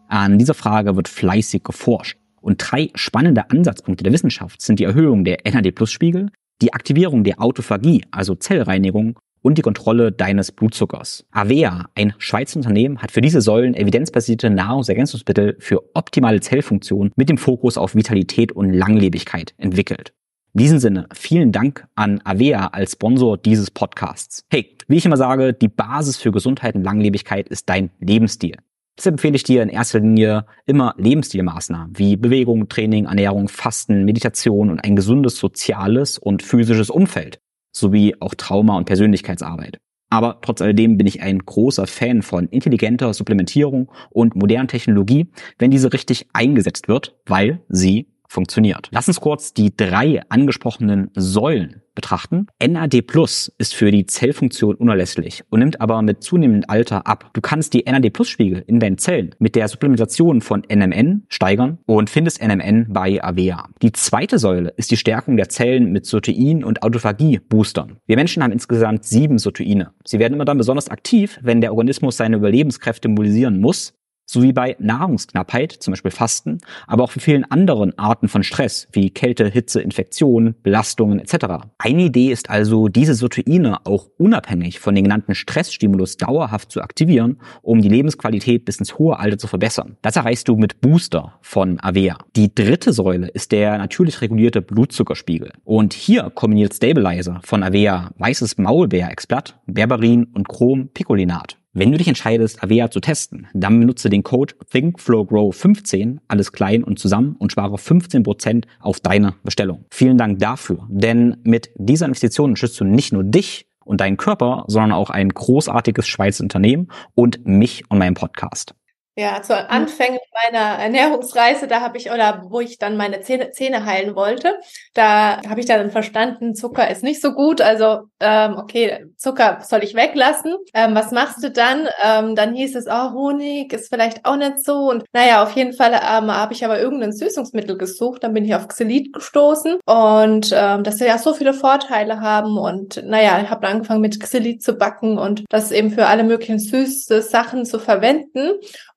An 0.06 0.38
dieser 0.38 0.54
Frage 0.54 0.94
wird 0.94 1.08
fleißig 1.08 1.64
geforscht. 1.64 2.16
Und 2.40 2.58
drei 2.58 2.90
spannende 2.94 3.50
Ansatzpunkte 3.50 4.04
der 4.04 4.12
Wissenschaft 4.12 4.62
sind 4.62 4.78
die 4.78 4.84
Erhöhung 4.84 5.24
der 5.24 5.38
NAD-Plus-Spiegel, 5.44 6.30
die 6.62 6.72
Aktivierung 6.72 7.24
der 7.24 7.42
Autophagie, 7.42 8.04
also 8.10 8.34
Zellreinigung, 8.34 9.18
und 9.42 9.58
die 9.58 9.62
Kontrolle 9.62 10.12
deines 10.12 10.52
Blutzuckers. 10.52 11.26
Avea, 11.32 11.86
ein 11.96 12.14
Schweizer 12.18 12.58
Unternehmen, 12.58 12.98
hat 12.98 13.10
für 13.10 13.20
diese 13.20 13.40
Säulen 13.40 13.74
evidenzbasierte 13.74 14.48
Nahrungsergänzungsmittel 14.50 15.56
für 15.58 15.82
optimale 15.94 16.40
Zellfunktion 16.40 17.10
mit 17.16 17.28
dem 17.28 17.38
Fokus 17.38 17.76
auf 17.76 17.96
Vitalität 17.96 18.52
und 18.52 18.72
Langlebigkeit 18.72 19.52
entwickelt. 19.58 20.12
In 20.54 20.58
diesem 20.58 20.78
Sinne, 20.78 21.08
vielen 21.12 21.50
Dank 21.50 21.86
an 21.94 22.20
Avea 22.24 22.68
als 22.68 22.92
Sponsor 22.92 23.36
dieses 23.36 23.70
Podcasts. 23.70 24.44
Hey, 24.50 24.76
wie 24.86 24.96
ich 24.96 25.06
immer 25.06 25.16
sage, 25.16 25.54
die 25.54 25.68
Basis 25.68 26.18
für 26.18 26.30
Gesundheit 26.30 26.74
und 26.74 26.84
Langlebigkeit 26.84 27.48
ist 27.48 27.68
dein 27.68 27.90
Lebensstil. 28.00 28.56
Deshalb 28.98 29.14
empfehle 29.14 29.36
ich 29.36 29.42
dir 29.42 29.62
in 29.62 29.68
erster 29.68 30.00
Linie 30.00 30.44
immer 30.66 30.94
Lebensstilmaßnahmen 30.98 31.98
wie 31.98 32.16
Bewegung, 32.16 32.68
Training, 32.68 33.06
Ernährung, 33.06 33.48
Fasten, 33.48 34.04
Meditation 34.04 34.70
und 34.70 34.84
ein 34.84 34.96
gesundes 34.96 35.36
soziales 35.38 36.18
und 36.18 36.42
physisches 36.42 36.90
Umfeld 36.90 37.40
sowie 37.72 38.14
auch 38.20 38.34
Trauma- 38.34 38.76
und 38.76 38.84
Persönlichkeitsarbeit. 38.84 39.78
Aber 40.10 40.40
trotz 40.42 40.60
alledem 40.60 40.98
bin 40.98 41.06
ich 41.06 41.22
ein 41.22 41.38
großer 41.38 41.86
Fan 41.86 42.20
von 42.20 42.46
intelligenter 42.48 43.14
Supplementierung 43.14 43.90
und 44.10 44.36
moderner 44.36 44.68
Technologie, 44.68 45.30
wenn 45.58 45.70
diese 45.70 45.90
richtig 45.90 46.26
eingesetzt 46.34 46.86
wird, 46.86 47.16
weil 47.24 47.62
sie 47.70 48.08
funktioniert. 48.28 48.88
Lass 48.92 49.08
uns 49.08 49.20
kurz 49.20 49.54
die 49.54 49.74
drei 49.74 50.20
angesprochenen 50.28 51.10
Säulen 51.14 51.81
betrachten. 51.94 52.46
NAD 52.64 53.02
Plus 53.06 53.52
ist 53.58 53.74
für 53.74 53.90
die 53.90 54.06
Zellfunktion 54.06 54.74
unerlässlich 54.74 55.42
und 55.50 55.60
nimmt 55.60 55.80
aber 55.80 56.02
mit 56.02 56.22
zunehmendem 56.22 56.68
Alter 56.68 57.06
ab. 57.06 57.30
Du 57.32 57.40
kannst 57.40 57.74
die 57.74 57.84
NAD 57.84 58.10
Plus 58.12 58.28
Spiegel 58.28 58.64
in 58.66 58.80
deinen 58.80 58.98
Zellen 58.98 59.34
mit 59.38 59.54
der 59.54 59.68
Supplementation 59.68 60.40
von 60.40 60.62
NMN 60.72 61.24
steigern 61.28 61.78
und 61.86 62.10
findest 62.10 62.42
NMN 62.42 62.86
bei 62.90 63.22
Avea. 63.22 63.68
Die 63.82 63.92
zweite 63.92 64.38
Säule 64.38 64.72
ist 64.76 64.90
die 64.90 64.96
Stärkung 64.96 65.36
der 65.36 65.48
Zellen 65.48 65.92
mit 65.92 66.06
Sotein 66.06 66.64
und 66.64 66.82
Autophagie 66.82 67.40
Boostern. 67.48 67.98
Wir 68.06 68.16
Menschen 68.16 68.42
haben 68.42 68.52
insgesamt 68.52 69.04
sieben 69.04 69.38
Soteine. 69.38 69.92
Sie 70.04 70.18
werden 70.18 70.34
immer 70.34 70.44
dann 70.44 70.58
besonders 70.58 70.88
aktiv, 70.88 71.38
wenn 71.42 71.60
der 71.60 71.72
Organismus 71.72 72.16
seine 72.16 72.36
Überlebenskräfte 72.36 73.08
mobilisieren 73.08 73.60
muss 73.60 73.94
sowie 74.26 74.52
bei 74.52 74.76
Nahrungsknappheit, 74.78 75.72
zum 75.72 75.92
Beispiel 75.92 76.10
Fasten, 76.10 76.58
aber 76.86 77.04
auch 77.04 77.10
für 77.10 77.20
vielen 77.20 77.44
anderen 77.50 77.96
Arten 77.98 78.28
von 78.28 78.42
Stress, 78.42 78.88
wie 78.92 79.10
Kälte, 79.10 79.48
Hitze, 79.48 79.80
Infektionen, 79.80 80.54
Belastungen 80.62 81.18
etc. 81.18 81.66
Eine 81.78 82.04
Idee 82.04 82.32
ist 82.32 82.50
also, 82.50 82.88
diese 82.88 83.14
Soteine 83.14 83.84
auch 83.84 84.08
unabhängig 84.18 84.80
von 84.80 84.94
den 84.94 85.04
genannten 85.04 85.34
Stressstimulus 85.34 86.16
dauerhaft 86.16 86.70
zu 86.70 86.82
aktivieren, 86.82 87.40
um 87.62 87.80
die 87.80 87.88
Lebensqualität 87.88 88.64
bis 88.64 88.78
ins 88.78 88.98
hohe 88.98 89.18
Alter 89.18 89.38
zu 89.38 89.46
verbessern. 89.46 89.96
Das 90.02 90.16
erreichst 90.16 90.48
du 90.48 90.56
mit 90.56 90.80
Booster 90.80 91.38
von 91.42 91.78
Avea. 91.80 92.18
Die 92.36 92.54
dritte 92.54 92.92
Säule 92.92 93.28
ist 93.28 93.52
der 93.52 93.78
natürlich 93.78 94.20
regulierte 94.20 94.62
Blutzuckerspiegel. 94.62 95.52
Und 95.64 95.92
hier 95.92 96.30
kombiniert 96.30 96.74
Stabilizer 96.74 97.40
von 97.44 97.62
Avea 97.62 98.10
weißes 98.18 98.58
Maulbeerexblatt, 98.58 99.58
Berberin 99.66 100.24
und 100.32 100.48
Chrom-Picolinat. 100.48 101.56
Wenn 101.74 101.90
du 101.90 101.96
dich 101.96 102.08
entscheidest, 102.08 102.62
Avea 102.62 102.90
zu 102.90 103.00
testen, 103.00 103.46
dann 103.54 103.80
benutze 103.80 104.10
den 104.10 104.22
Code 104.22 104.54
ThinkFlowGrow15, 104.72 106.18
alles 106.28 106.52
klein 106.52 106.84
und 106.84 106.98
zusammen 106.98 107.34
und 107.38 107.50
spare 107.50 107.76
15% 107.76 108.64
auf 108.78 109.00
deine 109.00 109.36
Bestellung. 109.42 109.86
Vielen 109.90 110.18
Dank 110.18 110.38
dafür, 110.38 110.86
denn 110.90 111.38
mit 111.44 111.70
dieser 111.76 112.04
Investition 112.04 112.56
schützt 112.56 112.78
du 112.78 112.84
nicht 112.84 113.14
nur 113.14 113.24
dich 113.24 113.68
und 113.86 114.02
deinen 114.02 114.18
Körper, 114.18 114.64
sondern 114.68 114.92
auch 114.92 115.08
ein 115.08 115.30
großartiges 115.30 116.06
Schweizer 116.06 116.42
Unternehmen 116.44 116.88
und 117.14 117.46
mich 117.46 117.84
und 117.88 117.96
meinen 117.96 118.14
Podcast. 118.14 118.74
Ja, 119.14 119.42
zu 119.42 119.68
Anfängen 119.68 120.18
meiner 120.32 120.78
Ernährungsreise, 120.78 121.66
da 121.66 121.82
habe 121.82 121.98
ich, 121.98 122.10
oder 122.10 122.44
wo 122.48 122.60
ich 122.60 122.78
dann 122.78 122.96
meine 122.96 123.20
Zähne, 123.20 123.50
Zähne 123.50 123.84
heilen 123.84 124.16
wollte, 124.16 124.58
da 124.94 125.42
habe 125.46 125.60
ich 125.60 125.66
dann 125.66 125.90
verstanden, 125.90 126.54
Zucker 126.54 126.90
ist 126.90 127.02
nicht 127.02 127.20
so 127.20 127.32
gut, 127.32 127.60
also 127.60 128.04
ähm, 128.20 128.56
okay, 128.56 129.04
Zucker 129.18 129.58
soll 129.68 129.84
ich 129.84 129.94
weglassen. 129.94 130.56
Ähm, 130.72 130.94
was 130.94 131.10
machst 131.10 131.44
du 131.44 131.50
dann? 131.50 131.88
Ähm, 132.02 132.34
dann 132.36 132.54
hieß 132.54 132.74
es, 132.74 132.86
oh, 132.88 133.12
Honig 133.12 133.74
ist 133.74 133.90
vielleicht 133.92 134.24
auch 134.24 134.36
nicht 134.36 134.64
so. 134.64 134.88
Und 134.88 135.04
naja, 135.12 135.42
auf 135.42 135.52
jeden 135.52 135.74
Fall 135.74 135.92
ähm, 135.92 136.30
habe 136.34 136.54
ich 136.54 136.64
aber 136.64 136.80
irgendein 136.80 137.12
Süßungsmittel 137.12 137.76
gesucht, 137.76 138.24
dann 138.24 138.32
bin 138.32 138.46
ich 138.46 138.54
auf 138.54 138.66
Xylit 138.66 139.12
gestoßen 139.12 139.78
und 139.84 140.54
ähm, 140.56 140.84
dass 140.84 140.96
sie 140.96 141.06
ja 141.06 141.18
so 141.18 141.34
viele 141.34 141.52
Vorteile 141.52 142.20
haben 142.20 142.56
und 142.56 143.02
naja, 143.04 143.42
ich 143.42 143.50
habe 143.50 143.66
angefangen 143.66 144.00
mit 144.00 144.18
Xylit 144.18 144.62
zu 144.62 144.72
backen 144.72 145.18
und 145.18 145.44
das 145.50 145.70
eben 145.70 145.90
für 145.90 146.06
alle 146.06 146.24
möglichen 146.24 146.58
süße 146.58 147.20
Sachen 147.20 147.66
zu 147.66 147.78
verwenden. 147.78 148.52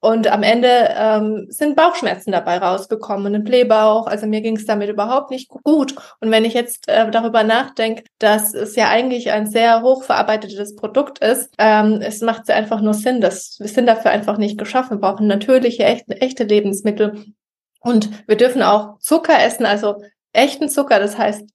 Und 0.05 0.31
am 0.31 0.43
Ende 0.43 0.93
ähm, 0.95 1.47
sind 1.49 1.75
Bauchschmerzen 1.75 2.31
dabei 2.31 2.59
rausgekommen, 2.59 3.33
ein 3.33 3.43
Blähbauch. 3.43 4.05
Also 4.05 4.27
mir 4.27 4.41
ging 4.41 4.55
es 4.55 4.67
damit 4.67 4.87
überhaupt 4.87 5.31
nicht 5.31 5.49
gut. 5.49 5.95
Und 6.19 6.29
wenn 6.29 6.45
ich 6.45 6.53
jetzt 6.53 6.87
äh, 6.87 7.09
darüber 7.09 7.41
nachdenke, 7.41 8.03
dass 8.19 8.53
es 8.53 8.75
ja 8.75 8.89
eigentlich 8.89 9.31
ein 9.31 9.47
sehr 9.47 9.81
hochverarbeitetes 9.81 10.75
Produkt 10.75 11.17
ist, 11.25 11.51
ähm, 11.57 12.01
es 12.03 12.21
macht 12.21 12.51
einfach 12.51 12.81
nur 12.81 12.93
Sinn, 12.93 13.19
dass 13.19 13.57
wir 13.59 13.67
sind 13.67 13.87
dafür 13.87 14.11
einfach 14.11 14.37
nicht 14.37 14.59
geschaffen. 14.59 14.97
Wir 14.97 15.09
brauchen 15.09 15.25
natürliche, 15.25 15.85
echte, 15.85 16.21
echte 16.21 16.43
Lebensmittel. 16.43 17.25
Und 17.79 18.27
wir 18.27 18.37
dürfen 18.37 18.61
auch 18.61 18.99
Zucker 18.99 19.43
essen, 19.43 19.65
also 19.65 20.03
echten 20.33 20.69
Zucker, 20.69 20.99
das 20.99 21.17
heißt 21.17 21.49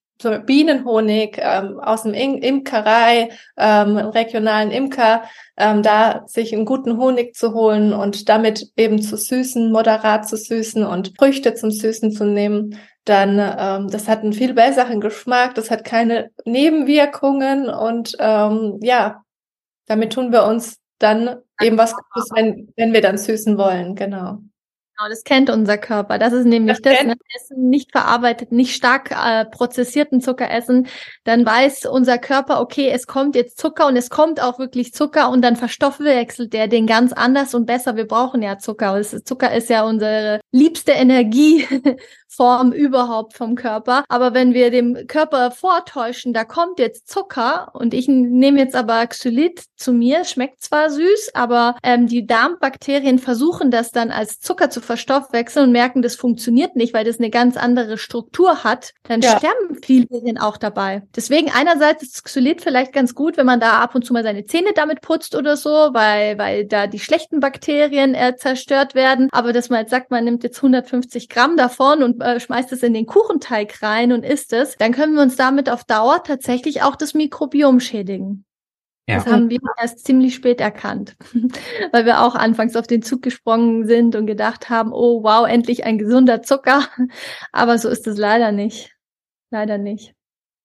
Bienenhonig 0.44 1.36
ähm, 1.38 1.80
aus 1.80 2.02
dem 2.02 2.14
Imkerei, 2.14 3.30
ähm, 3.56 3.96
regionalen 3.96 4.70
Imker, 4.70 5.24
ähm, 5.56 5.82
da 5.82 6.24
sich 6.26 6.54
einen 6.54 6.64
guten 6.64 6.96
Honig 6.98 7.34
zu 7.34 7.54
holen 7.54 7.92
und 7.92 8.28
damit 8.28 8.70
eben 8.76 9.00
zu 9.00 9.16
süßen, 9.16 9.72
moderat 9.72 10.28
zu 10.28 10.36
süßen 10.36 10.84
und 10.84 11.12
Früchte 11.18 11.54
zum 11.54 11.70
Süßen 11.70 12.12
zu 12.12 12.24
nehmen, 12.24 12.78
dann 13.04 13.38
ähm, 13.38 13.88
das 13.90 14.08
hat 14.08 14.20
einen 14.20 14.32
viel 14.32 14.54
besseren 14.54 15.00
Geschmack, 15.00 15.54
das 15.54 15.70
hat 15.70 15.84
keine 15.84 16.30
Nebenwirkungen 16.44 17.68
und 17.68 18.16
ähm, 18.18 18.78
ja, 18.82 19.24
damit 19.86 20.12
tun 20.12 20.32
wir 20.32 20.44
uns 20.44 20.76
dann 20.98 21.36
eben 21.60 21.78
was 21.78 21.94
Gutes, 21.94 22.30
wenn, 22.34 22.72
wenn 22.76 22.92
wir 22.92 23.00
dann 23.00 23.18
süßen 23.18 23.56
wollen, 23.58 23.94
genau. 23.94 24.38
Genau, 25.00 25.08
das 25.08 25.24
kennt 25.24 25.48
unser 25.48 25.78
Körper. 25.78 26.18
Das 26.18 26.32
ist 26.32 26.44
nämlich 26.44 26.80
das, 26.82 26.94
das 26.94 27.06
ne? 27.06 27.14
Essen 27.34 27.70
nicht 27.70 27.90
verarbeitet, 27.92 28.52
nicht 28.52 28.74
stark 28.74 29.10
äh, 29.10 29.46
prozessierten 29.46 30.20
Zucker 30.20 30.50
essen. 30.50 30.88
Dann 31.24 31.46
weiß 31.46 31.86
unser 31.86 32.18
Körper, 32.18 32.60
okay, 32.60 32.90
es 32.90 33.06
kommt 33.06 33.34
jetzt 33.34 33.58
Zucker 33.58 33.86
und 33.86 33.96
es 33.96 34.10
kommt 34.10 34.42
auch 34.42 34.58
wirklich 34.58 34.92
Zucker 34.92 35.30
und 35.30 35.42
dann 35.42 35.56
verstoffwechselt 35.56 36.52
der 36.52 36.68
den 36.68 36.86
ganz 36.86 37.12
anders 37.14 37.54
und 37.54 37.64
besser. 37.66 37.96
Wir 37.96 38.06
brauchen 38.06 38.42
ja 38.42 38.58
Zucker. 38.58 39.00
Zucker 39.02 39.54
ist 39.54 39.70
ja 39.70 39.84
unsere 39.84 40.39
liebste 40.52 40.92
Energieform 40.92 42.72
überhaupt 42.72 43.34
vom 43.34 43.54
Körper. 43.54 44.04
Aber 44.08 44.34
wenn 44.34 44.54
wir 44.54 44.70
dem 44.70 45.06
Körper 45.06 45.50
vortäuschen, 45.50 46.32
da 46.32 46.44
kommt 46.44 46.78
jetzt 46.78 47.08
Zucker 47.08 47.70
und 47.74 47.94
ich 47.94 48.08
nehme 48.08 48.58
jetzt 48.58 48.74
aber 48.74 49.06
Xylit 49.06 49.64
zu 49.76 49.92
mir, 49.92 50.24
schmeckt 50.24 50.62
zwar 50.62 50.90
süß, 50.90 51.30
aber 51.34 51.76
ähm, 51.82 52.06
die 52.06 52.26
Darmbakterien 52.26 53.18
versuchen 53.18 53.70
das 53.70 53.90
dann 53.90 54.10
als 54.10 54.40
Zucker 54.40 54.70
zu 54.70 54.80
verstoffwechseln 54.80 55.66
und 55.66 55.72
merken, 55.72 56.02
das 56.02 56.16
funktioniert 56.16 56.76
nicht, 56.76 56.94
weil 56.94 57.04
das 57.04 57.18
eine 57.18 57.30
ganz 57.30 57.56
andere 57.56 57.98
Struktur 57.98 58.64
hat, 58.64 58.92
dann 59.04 59.20
ja. 59.20 59.36
sterben 59.36 59.78
viele 59.82 60.08
auch 60.40 60.56
dabei. 60.56 61.02
Deswegen 61.14 61.50
einerseits 61.50 62.02
ist 62.02 62.24
Xylit 62.24 62.62
vielleicht 62.62 62.92
ganz 62.92 63.14
gut, 63.14 63.36
wenn 63.36 63.46
man 63.46 63.60
da 63.60 63.80
ab 63.80 63.94
und 63.94 64.04
zu 64.04 64.12
mal 64.12 64.22
seine 64.22 64.44
Zähne 64.44 64.72
damit 64.74 65.00
putzt 65.00 65.34
oder 65.34 65.56
so, 65.56 65.70
weil, 65.70 66.38
weil 66.38 66.66
da 66.66 66.86
die 66.86 66.98
schlechten 66.98 67.40
Bakterien 67.40 68.14
äh, 68.14 68.36
zerstört 68.36 68.94
werden. 68.94 69.28
Aber 69.32 69.52
dass 69.52 69.70
man 69.70 69.80
jetzt 69.80 69.90
sagt, 69.90 70.10
man 70.10 70.24
nimmt 70.24 70.39
jetzt 70.44 70.58
150 70.58 71.28
Gramm 71.28 71.56
davon 71.56 72.02
und 72.02 72.20
äh, 72.22 72.40
schmeißt 72.40 72.72
es 72.72 72.82
in 72.82 72.94
den 72.94 73.06
Kuchenteig 73.06 73.82
rein 73.82 74.12
und 74.12 74.24
isst 74.24 74.52
es, 74.52 74.76
dann 74.76 74.92
können 74.92 75.14
wir 75.14 75.22
uns 75.22 75.36
damit 75.36 75.70
auf 75.70 75.84
Dauer 75.84 76.22
tatsächlich 76.22 76.82
auch 76.82 76.96
das 76.96 77.14
Mikrobiom 77.14 77.80
schädigen. 77.80 78.44
Ja. 79.08 79.16
Das 79.16 79.26
haben 79.26 79.50
wir 79.50 79.58
erst 79.80 80.06
ziemlich 80.06 80.36
spät 80.36 80.60
erkannt, 80.60 81.16
weil 81.92 82.06
wir 82.06 82.22
auch 82.22 82.36
anfangs 82.36 82.76
auf 82.76 82.86
den 82.86 83.02
Zug 83.02 83.22
gesprungen 83.22 83.86
sind 83.86 84.14
und 84.14 84.26
gedacht 84.26 84.70
haben, 84.70 84.92
oh 84.92 85.24
wow, 85.24 85.48
endlich 85.48 85.84
ein 85.84 85.98
gesunder 85.98 86.42
Zucker. 86.42 86.84
Aber 87.52 87.78
so 87.78 87.88
ist 87.88 88.06
es 88.06 88.16
leider 88.18 88.52
nicht. 88.52 88.94
Leider 89.50 89.78
nicht. 89.78 90.14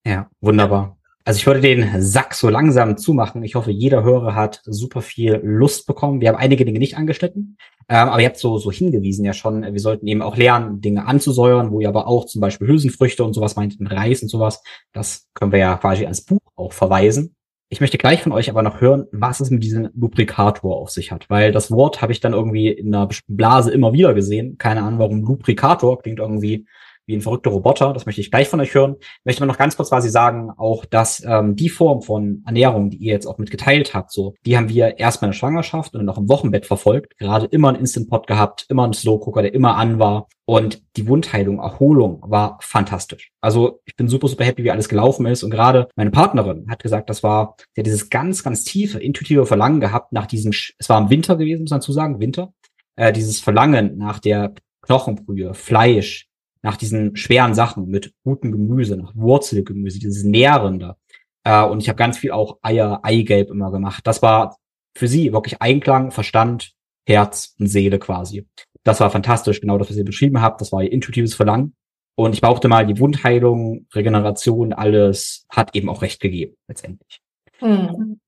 Ja, 0.05 0.29
wunderbar. 0.41 0.94
Also 1.27 1.39
ich 1.39 1.47
würde 1.47 1.59
den 1.59 2.03
Sack 2.03 2.35
so 2.35 2.49
langsam 2.49 2.97
zumachen. 2.97 3.43
Ich 3.43 3.55
hoffe, 3.55 3.71
jeder 3.71 4.03
Hörer 4.03 4.35
hat 4.35 4.61
super 4.63 5.01
viel 5.01 5.41
Lust 5.43 5.87
bekommen. 5.87 6.21
Wir 6.21 6.29
haben 6.29 6.35
einige 6.35 6.65
Dinge 6.65 6.77
nicht 6.77 6.97
angeschnitten, 6.97 7.57
ähm, 7.89 8.09
aber 8.09 8.21
ihr 8.21 8.27
habt 8.27 8.37
so, 8.37 8.59
so 8.59 8.71
hingewiesen 8.71 9.25
ja 9.25 9.33
schon, 9.33 9.63
wir 9.63 9.79
sollten 9.79 10.05
eben 10.05 10.21
auch 10.21 10.37
lernen, 10.37 10.81
Dinge 10.81 11.07
anzusäuern, 11.07 11.71
wo 11.71 11.79
ihr 11.79 11.89
aber 11.89 12.05
auch 12.05 12.25
zum 12.25 12.41
Beispiel 12.41 12.67
Hülsenfrüchte 12.67 13.23
und 13.23 13.33
sowas 13.33 13.55
meint, 13.55 13.75
Reis 13.79 14.21
und 14.21 14.29
sowas. 14.29 14.61
Das 14.93 15.27
können 15.33 15.51
wir 15.51 15.57
ja 15.57 15.77
quasi 15.77 16.05
als 16.05 16.21
Buch 16.21 16.41
auch 16.55 16.73
verweisen. 16.73 17.35
Ich 17.69 17.81
möchte 17.81 17.97
gleich 17.97 18.21
von 18.21 18.31
euch 18.31 18.51
aber 18.51 18.61
noch 18.61 18.79
hören, 18.79 19.07
was 19.11 19.39
es 19.39 19.49
mit 19.49 19.63
diesem 19.63 19.89
Lubrikator 19.95 20.77
auf 20.77 20.91
sich 20.91 21.11
hat, 21.11 21.27
weil 21.31 21.51
das 21.51 21.71
Wort 21.71 22.03
habe 22.03 22.11
ich 22.11 22.19
dann 22.19 22.33
irgendwie 22.33 22.67
in 22.67 22.93
einer 22.93 23.09
Blase 23.27 23.71
immer 23.71 23.93
wieder 23.93 24.13
gesehen. 24.13 24.59
Keine 24.59 24.83
Ahnung, 24.83 24.99
warum 24.99 25.23
Lubrikator 25.23 25.99
klingt 25.99 26.19
irgendwie 26.19 26.67
wie 27.05 27.15
ein 27.15 27.21
verrückter 27.21 27.51
Roboter. 27.51 27.93
Das 27.93 28.05
möchte 28.05 28.21
ich 28.21 28.31
gleich 28.31 28.47
von 28.47 28.59
euch 28.59 28.73
hören. 28.73 28.95
Möchte 29.23 29.41
mal 29.41 29.47
noch 29.47 29.57
ganz 29.57 29.75
kurz 29.75 29.89
quasi 29.89 30.09
sagen, 30.09 30.51
auch 30.57 30.85
dass 30.85 31.23
ähm, 31.25 31.55
die 31.55 31.69
Form 31.69 32.01
von 32.01 32.43
Ernährung, 32.45 32.89
die 32.89 32.97
ihr 32.97 33.13
jetzt 33.13 33.25
auch 33.25 33.37
mitgeteilt 33.37 33.93
habt, 33.93 34.11
so, 34.11 34.35
die 34.45 34.57
haben 34.57 34.69
wir 34.69 34.99
erstmal 34.99 35.29
in 35.29 35.31
der 35.31 35.37
Schwangerschaft 35.37 35.93
und 35.93 35.99
dann 35.99 36.09
auch 36.09 36.17
im 36.17 36.29
Wochenbett 36.29 36.65
verfolgt. 36.65 37.17
Gerade 37.17 37.45
immer 37.47 37.69
einen 37.69 37.79
Instant 37.79 38.09
Pot 38.09 38.27
gehabt, 38.27 38.65
immer 38.69 38.83
einen 38.83 38.93
Slow 38.93 39.19
Cooker, 39.19 39.41
der 39.41 39.53
immer 39.53 39.75
an 39.75 39.99
war. 39.99 40.27
Und 40.47 40.83
die 40.95 41.07
Wundheilung, 41.07 41.57
Erholung 41.57 42.21
war 42.23 42.59
fantastisch. 42.61 43.31
Also 43.41 43.81
ich 43.85 43.95
bin 43.95 44.07
super, 44.07 44.27
super 44.27 44.45
happy, 44.45 44.63
wie 44.63 44.71
alles 44.71 44.89
gelaufen 44.89 45.25
ist. 45.25 45.43
Und 45.43 45.49
gerade 45.49 45.87
meine 45.95 46.11
Partnerin 46.11 46.67
hat 46.69 46.83
gesagt, 46.83 47.09
das 47.09 47.23
war, 47.23 47.55
sie 47.73 47.81
hat 47.81 47.87
dieses 47.87 48.11
ganz, 48.11 48.43
ganz 48.43 48.63
tiefe, 48.63 48.99
intuitive 48.99 49.47
Verlangen 49.47 49.79
gehabt 49.79 50.11
nach 50.11 50.27
diesem, 50.27 50.51
es 50.51 50.87
war 50.87 51.01
im 51.01 51.09
Winter 51.09 51.35
gewesen, 51.35 51.63
muss 51.63 51.71
man 51.71 51.81
zu 51.81 51.91
sagen, 51.91 52.19
Winter, 52.19 52.53
äh, 52.95 53.11
dieses 53.11 53.39
Verlangen 53.39 53.97
nach 53.97 54.19
der 54.19 54.53
Knochenbrühe, 54.81 55.55
Fleisch, 55.55 56.27
nach 56.65 56.77
diesen 56.77 57.15
schweren 57.15 57.53
Sachen 57.53 57.89
mit 57.89 58.11
gutem 58.23 58.51
Gemüse, 58.51 58.97
nach 58.97 59.15
Wurzelgemüse, 59.15 59.99
dieses 59.99 60.23
Nährende. 60.23 60.95
Äh, 61.43 61.63
und 61.63 61.79
ich 61.79 61.89
habe 61.89 61.97
ganz 61.97 62.17
viel 62.17 62.31
auch 62.31 62.57
Eier, 62.63 63.01
Eigelb 63.03 63.51
immer 63.51 63.69
gemacht. 63.69 64.05
Das 64.07 64.23
war 64.23 64.57
für 64.97 65.07
sie 65.07 65.31
wirklich 65.31 65.61
Einklang, 65.61 66.09
Verstand, 66.09 66.73
Herz 67.07 67.53
und 67.59 67.67
Seele 67.67 67.99
quasi. 67.99 68.47
Das 68.83 68.99
war 68.99 69.11
fantastisch, 69.11 69.61
genau 69.61 69.77
das, 69.77 69.91
was 69.91 69.97
ihr 69.97 70.05
beschrieben 70.05 70.41
habt. 70.41 70.59
Das 70.59 70.71
war 70.71 70.81
ihr 70.81 70.91
intuitives 70.91 71.35
Verlangen. 71.35 71.75
Und 72.15 72.33
ich 72.33 72.41
brauchte 72.41 72.67
mal 72.67 72.87
die 72.87 72.99
Wundheilung, 72.99 73.85
Regeneration, 73.93 74.73
alles 74.73 75.45
hat 75.49 75.75
eben 75.75 75.87
auch 75.87 76.01
recht 76.01 76.19
gegeben, 76.19 76.55
letztendlich. 76.67 77.21
Mhm. 77.61 78.19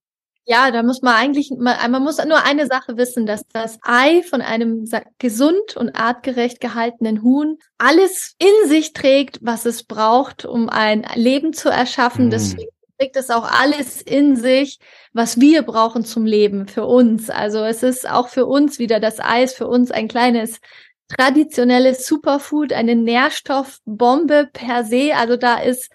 Ja, 0.49 0.71
da 0.71 0.81
muss 0.81 1.01
man 1.01 1.13
eigentlich, 1.13 1.51
man 1.57 2.01
muss 2.01 2.23
nur 2.23 2.41
eine 2.45 2.67
Sache 2.67 2.95
wissen, 2.95 3.25
dass 3.25 3.45
das 3.51 3.79
Ei 3.81 4.23
von 4.23 4.41
einem 4.41 4.89
gesund 5.19 5.75
und 5.75 5.93
artgerecht 5.93 6.61
gehaltenen 6.61 7.21
Huhn 7.21 7.57
alles 7.77 8.33
in 8.39 8.69
sich 8.69 8.93
trägt, 8.93 9.39
was 9.41 9.65
es 9.65 9.83
braucht, 9.83 10.45
um 10.45 10.69
ein 10.69 11.05
Leben 11.15 11.51
zu 11.51 11.67
erschaffen. 11.67 12.27
Mm. 12.27 12.29
Deswegen 12.29 12.69
trägt 12.97 13.17
es 13.17 13.29
auch 13.29 13.43
alles 13.43 14.01
in 14.01 14.37
sich, 14.37 14.79
was 15.11 15.37
wir 15.37 15.63
brauchen 15.63 16.05
zum 16.05 16.25
Leben 16.25 16.69
für 16.69 16.85
uns. 16.85 17.29
Also 17.29 17.65
es 17.65 17.83
ist 17.83 18.09
auch 18.09 18.29
für 18.29 18.45
uns 18.45 18.79
wieder 18.79 19.01
das 19.01 19.19
Eis, 19.19 19.53
für 19.53 19.67
uns 19.67 19.91
ein 19.91 20.07
kleines 20.07 20.61
traditionelles 21.09 22.07
Superfood, 22.07 22.71
eine 22.71 22.95
Nährstoffbombe 22.95 24.49
per 24.53 24.85
se. 24.85 25.11
Also 25.13 25.35
da 25.35 25.59
ist 25.59 25.91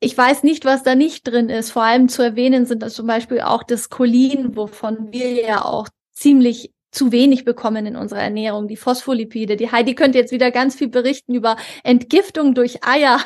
ich 0.00 0.16
weiß 0.16 0.42
nicht, 0.42 0.64
was 0.64 0.82
da 0.82 0.94
nicht 0.94 1.26
drin 1.26 1.50
ist. 1.50 1.72
Vor 1.72 1.82
allem 1.82 2.08
zu 2.08 2.22
erwähnen 2.22 2.66
sind 2.66 2.82
das 2.82 2.94
zum 2.94 3.06
Beispiel 3.06 3.42
auch 3.42 3.62
das 3.62 3.90
Cholin, 3.90 4.56
wovon 4.56 5.12
wir 5.12 5.32
ja 5.32 5.64
auch 5.64 5.88
ziemlich 6.12 6.72
zu 6.90 7.12
wenig 7.12 7.44
bekommen 7.44 7.86
in 7.86 7.96
unserer 7.96 8.20
Ernährung, 8.20 8.66
die 8.66 8.76
Phospholipide. 8.76 9.56
Die 9.56 9.70
Heidi 9.70 9.94
könnte 9.94 10.18
jetzt 10.18 10.32
wieder 10.32 10.50
ganz 10.50 10.74
viel 10.74 10.88
berichten 10.88 11.34
über 11.34 11.56
Entgiftung 11.84 12.54
durch 12.54 12.84
Eier. 12.84 13.20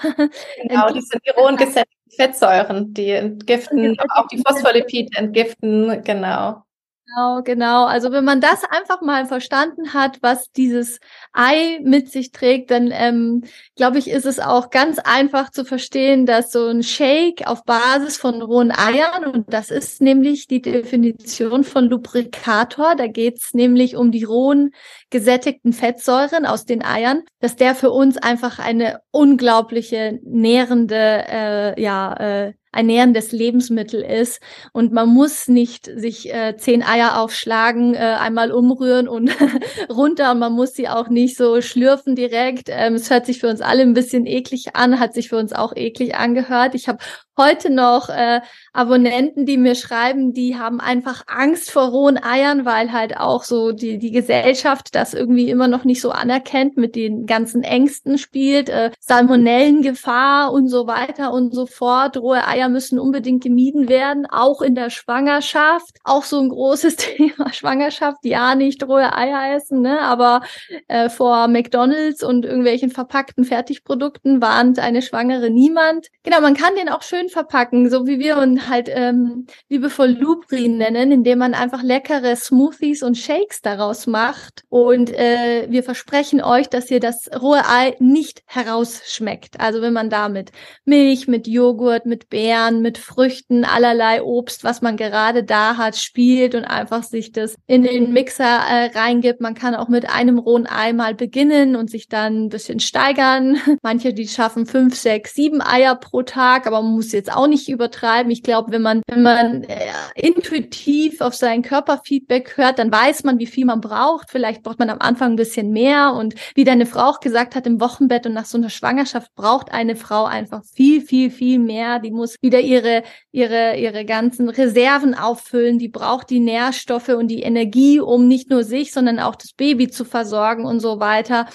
Genau, 0.62 0.92
die 0.92 1.00
sind 1.00 1.22
die 1.26 1.30
rohen 1.30 1.56
gesättigten 1.56 2.10
Fettsäuren, 2.10 2.92
die 2.92 3.10
entgiften, 3.10 3.96
auch 4.10 4.26
die 4.28 4.42
Phospholipide 4.46 5.16
entgiften, 5.16 6.02
genau. 6.04 6.62
Genau, 7.06 7.42
genau. 7.42 7.84
Also 7.84 8.12
wenn 8.12 8.24
man 8.24 8.40
das 8.40 8.64
einfach 8.64 9.02
mal 9.02 9.26
verstanden 9.26 9.92
hat, 9.92 10.18
was 10.22 10.50
dieses 10.52 11.00
Ei 11.32 11.78
mit 11.82 12.10
sich 12.10 12.32
trägt, 12.32 12.70
dann 12.70 12.90
ähm, 12.92 13.44
glaube 13.76 13.98
ich, 13.98 14.08
ist 14.08 14.24
es 14.24 14.40
auch 14.40 14.70
ganz 14.70 14.98
einfach 15.00 15.50
zu 15.50 15.64
verstehen, 15.66 16.24
dass 16.24 16.50
so 16.50 16.66
ein 16.68 16.82
Shake 16.82 17.46
auf 17.46 17.64
Basis 17.64 18.16
von 18.16 18.40
rohen 18.40 18.72
Eiern, 18.72 19.26
und 19.26 19.52
das 19.52 19.70
ist 19.70 20.00
nämlich 20.00 20.46
die 20.48 20.62
Definition 20.62 21.62
von 21.64 21.84
Lubrikator, 21.90 22.94
da 22.96 23.06
geht's 23.06 23.52
nämlich 23.52 23.96
um 23.96 24.10
die 24.10 24.24
rohen 24.24 24.70
gesättigten 25.14 25.72
Fettsäuren 25.72 26.44
aus 26.44 26.64
den 26.64 26.84
Eiern, 26.84 27.22
dass 27.38 27.54
der 27.54 27.76
für 27.76 27.92
uns 27.92 28.16
einfach 28.16 28.58
eine 28.58 28.98
unglaubliche 29.12 30.18
nährende, 30.24 30.96
äh, 30.96 31.80
ja, 31.80 32.14
äh, 32.14 32.52
ein 32.72 32.86
nährendes 32.86 33.30
Lebensmittel 33.30 34.02
ist. 34.02 34.42
Und 34.72 34.92
man 34.92 35.08
muss 35.08 35.46
nicht 35.46 35.86
sich 35.86 36.34
äh, 36.34 36.56
zehn 36.56 36.82
Eier 36.82 37.20
aufschlagen, 37.20 37.94
äh, 37.94 37.98
einmal 37.98 38.50
umrühren 38.50 39.06
und 39.06 39.30
runter. 39.88 40.34
Man 40.34 40.52
muss 40.52 40.74
sie 40.74 40.88
auch 40.88 41.08
nicht 41.08 41.36
so 41.36 41.60
schlürfen 41.60 42.16
direkt. 42.16 42.68
Ähm, 42.68 42.94
es 42.94 43.08
hört 43.08 43.26
sich 43.26 43.38
für 43.38 43.48
uns 43.48 43.60
alle 43.60 43.82
ein 43.82 43.94
bisschen 43.94 44.26
eklig 44.26 44.74
an, 44.74 44.98
hat 44.98 45.14
sich 45.14 45.28
für 45.28 45.38
uns 45.38 45.52
auch 45.52 45.76
eklig 45.76 46.16
angehört. 46.16 46.74
Ich 46.74 46.88
habe 46.88 46.98
heute 47.36 47.70
noch 47.70 48.08
äh, 48.08 48.40
Abonnenten, 48.72 49.46
die 49.46 49.56
mir 49.56 49.74
schreiben, 49.74 50.32
die 50.32 50.58
haben 50.58 50.80
einfach 50.80 51.24
Angst 51.26 51.70
vor 51.70 51.88
rohen 51.88 52.22
Eiern, 52.22 52.64
weil 52.64 52.92
halt 52.92 53.16
auch 53.16 53.44
so 53.44 53.72
die, 53.72 53.98
die 53.98 54.10
Gesellschaft 54.10 54.94
das 54.94 55.14
irgendwie 55.14 55.50
immer 55.50 55.68
noch 55.68 55.84
nicht 55.84 56.00
so 56.00 56.10
anerkennt, 56.10 56.76
mit 56.76 56.94
den 56.94 57.26
ganzen 57.26 57.62
Ängsten 57.62 58.18
spielt, 58.18 58.68
äh, 58.68 58.90
Salmonellengefahr 59.00 60.52
und 60.52 60.68
so 60.68 60.86
weiter 60.86 61.32
und 61.32 61.54
so 61.54 61.66
fort. 61.66 62.16
Rohe 62.16 62.46
Eier 62.46 62.68
müssen 62.68 62.98
unbedingt 62.98 63.42
gemieden 63.42 63.88
werden, 63.88 64.26
auch 64.26 64.62
in 64.62 64.74
der 64.74 64.90
Schwangerschaft. 64.90 65.98
Auch 66.04 66.24
so 66.24 66.40
ein 66.40 66.48
großes 66.48 66.96
Thema 66.96 67.52
Schwangerschaft, 67.52 68.24
ja, 68.24 68.54
nicht 68.54 68.82
rohe 68.86 69.14
Eier 69.14 69.56
essen, 69.56 69.80
ne? 69.82 70.00
aber 70.00 70.42
äh, 70.88 71.08
vor 71.08 71.48
McDonalds 71.48 72.22
und 72.22 72.44
irgendwelchen 72.44 72.90
verpackten 72.90 73.44
Fertigprodukten 73.44 74.40
warnt 74.40 74.78
eine 74.78 75.02
Schwangere 75.02 75.50
niemand. 75.50 76.08
Genau, 76.22 76.40
man 76.40 76.54
kann 76.54 76.74
den 76.76 76.88
auch 76.88 77.02
schön 77.02 77.23
schön 77.24 77.28
verpacken, 77.28 77.90
so 77.90 78.06
wie 78.06 78.18
wir 78.18 78.38
uns 78.38 78.68
halt 78.68 78.88
ähm, 78.90 79.46
liebevoll 79.68 80.10
Lubrin 80.10 80.78
nennen, 80.78 81.12
indem 81.12 81.38
man 81.38 81.54
einfach 81.54 81.82
leckere 81.82 82.36
Smoothies 82.36 83.02
und 83.02 83.16
Shakes 83.16 83.60
daraus 83.62 84.06
macht. 84.06 84.62
Und 84.68 85.10
äh, 85.10 85.66
wir 85.68 85.82
versprechen 85.82 86.42
euch, 86.42 86.68
dass 86.68 86.90
ihr 86.90 87.00
das 87.00 87.30
rohe 87.40 87.62
Ei 87.66 87.96
nicht 87.98 88.42
herausschmeckt. 88.46 89.60
Also 89.60 89.82
wenn 89.82 89.92
man 89.92 90.10
da 90.10 90.28
mit 90.28 90.52
Milch, 90.84 91.28
mit 91.28 91.46
Joghurt, 91.46 92.06
mit 92.06 92.28
Beeren, 92.28 92.82
mit 92.82 92.98
Früchten, 92.98 93.64
allerlei 93.64 94.22
Obst, 94.22 94.64
was 94.64 94.82
man 94.82 94.96
gerade 94.96 95.44
da 95.44 95.76
hat, 95.76 95.96
spielt 95.96 96.54
und 96.54 96.64
einfach 96.64 97.02
sich 97.02 97.32
das 97.32 97.56
in 97.66 97.82
den 97.82 98.12
Mixer 98.12 98.44
äh, 98.44 98.90
reingibt. 98.96 99.40
Man 99.40 99.54
kann 99.54 99.74
auch 99.74 99.88
mit 99.88 100.08
einem 100.08 100.38
rohen 100.38 100.66
Ei 100.66 100.92
mal 100.92 101.14
beginnen 101.14 101.76
und 101.76 101.90
sich 101.90 102.08
dann 102.08 102.44
ein 102.44 102.48
bisschen 102.48 102.80
steigern. 102.80 103.58
Manche, 103.82 104.12
die 104.12 104.28
schaffen 104.28 104.66
fünf, 104.66 104.94
sechs, 104.96 105.34
sieben 105.34 105.62
Eier 105.62 105.94
pro 105.94 106.22
Tag, 106.22 106.66
aber 106.66 106.82
man 106.82 106.92
muss 106.92 107.13
jetzt 107.14 107.32
auch 107.32 107.46
nicht 107.46 107.68
übertreiben. 107.68 108.30
Ich 108.30 108.42
glaube, 108.42 108.72
wenn 108.72 108.82
man, 108.82 109.02
wenn 109.08 109.22
man 109.22 109.64
äh, 109.64 109.86
intuitiv 110.14 111.20
auf 111.20 111.34
sein 111.34 111.62
Körperfeedback 111.62 112.56
hört, 112.56 112.78
dann 112.78 112.92
weiß 112.92 113.24
man, 113.24 113.38
wie 113.38 113.46
viel 113.46 113.64
man 113.64 113.80
braucht. 113.80 114.30
Vielleicht 114.30 114.62
braucht 114.62 114.78
man 114.78 114.90
am 114.90 114.98
Anfang 115.00 115.32
ein 115.32 115.36
bisschen 115.36 115.70
mehr. 115.70 116.14
Und 116.14 116.34
wie 116.54 116.64
deine 116.64 116.86
Frau 116.86 117.04
auch 117.08 117.20
gesagt 117.20 117.54
hat, 117.54 117.66
im 117.66 117.80
Wochenbett 117.80 118.26
und 118.26 118.34
nach 118.34 118.44
so 118.44 118.58
einer 118.58 118.70
Schwangerschaft 118.70 119.34
braucht 119.34 119.72
eine 119.72 119.96
Frau 119.96 120.24
einfach 120.24 120.62
viel, 120.74 121.00
viel, 121.00 121.30
viel 121.30 121.58
mehr. 121.58 121.98
Die 122.00 122.10
muss 122.10 122.36
wieder 122.42 122.60
ihre, 122.60 123.02
ihre, 123.32 123.76
ihre 123.76 124.04
ganzen 124.04 124.48
Reserven 124.48 125.14
auffüllen. 125.14 125.78
Die 125.78 125.88
braucht 125.88 126.30
die 126.30 126.40
Nährstoffe 126.40 127.08
und 127.08 127.28
die 127.28 127.42
Energie, 127.42 128.00
um 128.00 128.28
nicht 128.28 128.50
nur 128.50 128.64
sich, 128.64 128.92
sondern 128.92 129.18
auch 129.18 129.36
das 129.36 129.52
Baby 129.52 129.88
zu 129.88 130.04
versorgen 130.04 130.66
und 130.66 130.80
so 130.80 131.00
weiter. 131.00 131.46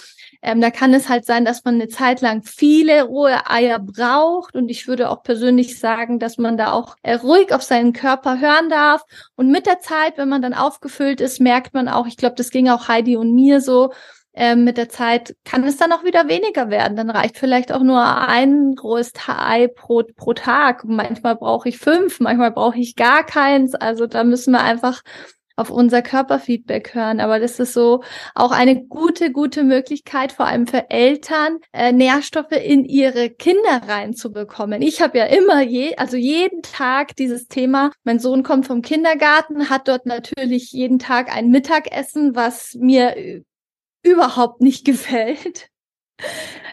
Ähm, 0.42 0.62
da 0.62 0.72
kann 0.72 0.94
es 0.94 1.10
halt 1.10 1.26
sein, 1.26 1.46
dass 1.46 1.66
man 1.66 1.76
eine 1.76 1.90
Zeit 1.90 2.22
lang 2.22 2.44
viele 2.44 3.04
rohe 3.04 3.50
Eier 3.50 3.80
braucht. 3.80 4.56
Und 4.56 4.70
ich 4.70 4.88
würde 4.88 5.10
auch 5.10 5.24
persönlich 5.24 5.80
sagen, 5.80 6.20
dass 6.20 6.38
man 6.38 6.58
da 6.58 6.72
auch 6.72 6.96
äh, 7.04 7.16
ruhig 7.16 7.54
auf 7.54 7.64
seinen 7.64 7.94
Körper 7.94 8.40
hören 8.40 8.70
darf. 8.70 9.04
Und 9.36 9.52
mit 9.52 9.66
der 9.66 9.80
Zeit, 9.80 10.18
wenn 10.18 10.30
man 10.30 10.42
dann 10.42 10.54
aufgefüllt 10.54 11.22
ist, 11.22 11.42
merkt 11.42 11.74
man 11.74 11.90
auch, 11.90 12.08
ich 12.08 12.18
glaube, 12.18 12.36
das 12.36 12.52
ging 12.52 12.70
auch 12.70 12.88
Heidi 12.88 13.18
und 13.18 13.34
mir 13.34 13.62
so, 13.62 13.92
ähm, 14.34 14.64
mit 14.64 14.78
der 14.78 14.90
Zeit 14.90 15.36
kann 15.44 15.64
es 15.66 15.78
dann 15.78 15.92
auch 15.92 16.04
wieder 16.04 16.30
weniger 16.30 16.70
werden. 16.70 16.96
Dann 16.96 17.10
reicht 17.10 17.38
vielleicht 17.38 17.72
auch 17.74 17.82
nur 17.82 18.02
ein 18.02 18.76
rohes 18.82 19.12
Ei 19.28 19.68
pro, 19.68 20.04
pro 20.16 20.34
Tag. 20.34 20.86
Manchmal 20.86 21.36
brauche 21.36 21.68
ich 21.68 21.78
fünf, 21.78 22.20
manchmal 22.20 22.52
brauche 22.52 22.80
ich 22.80 22.96
gar 22.96 23.26
keins. 23.26 23.76
Also 23.76 24.08
da 24.08 24.24
müssen 24.24 24.52
wir 24.52 24.62
einfach 24.62 25.02
auf 25.60 25.70
unser 25.70 26.02
Körperfeedback 26.02 26.96
hören. 26.96 27.20
Aber 27.20 27.40
das 27.40 27.60
ist 27.60 27.74
so 27.74 28.04
auch 28.36 28.52
eine 28.52 28.86
gute, 28.86 29.32
gute 29.32 29.64
Möglichkeit, 29.64 30.32
vor 30.32 30.46
allem 30.46 30.68
für 30.68 30.90
Eltern, 30.90 31.60
äh, 31.74 31.92
Nährstoffe 31.92 32.52
in 32.52 32.86
ihre 32.86 33.30
Kinder 33.30 33.82
reinzubekommen. 33.88 34.82
Ich 34.82 35.02
habe 35.02 35.18
ja 35.18 35.26
immer 35.26 35.62
je, 35.62 35.96
also 35.98 36.18
jeden 36.18 36.62
Tag 36.62 37.16
dieses 37.16 37.48
Thema. 37.48 37.92
Mein 38.04 38.20
Sohn 38.20 38.44
kommt 38.44 38.68
vom 38.68 38.82
Kindergarten, 38.82 39.70
hat 39.70 39.88
dort 39.88 40.06
natürlich 40.06 40.72
jeden 40.72 41.00
Tag 41.00 41.36
ein 41.36 41.50
Mittagessen, 41.50 42.36
was 42.36 42.76
mir 42.76 43.44
überhaupt 44.04 44.62
nicht 44.62 44.86
gefällt. 44.90 45.69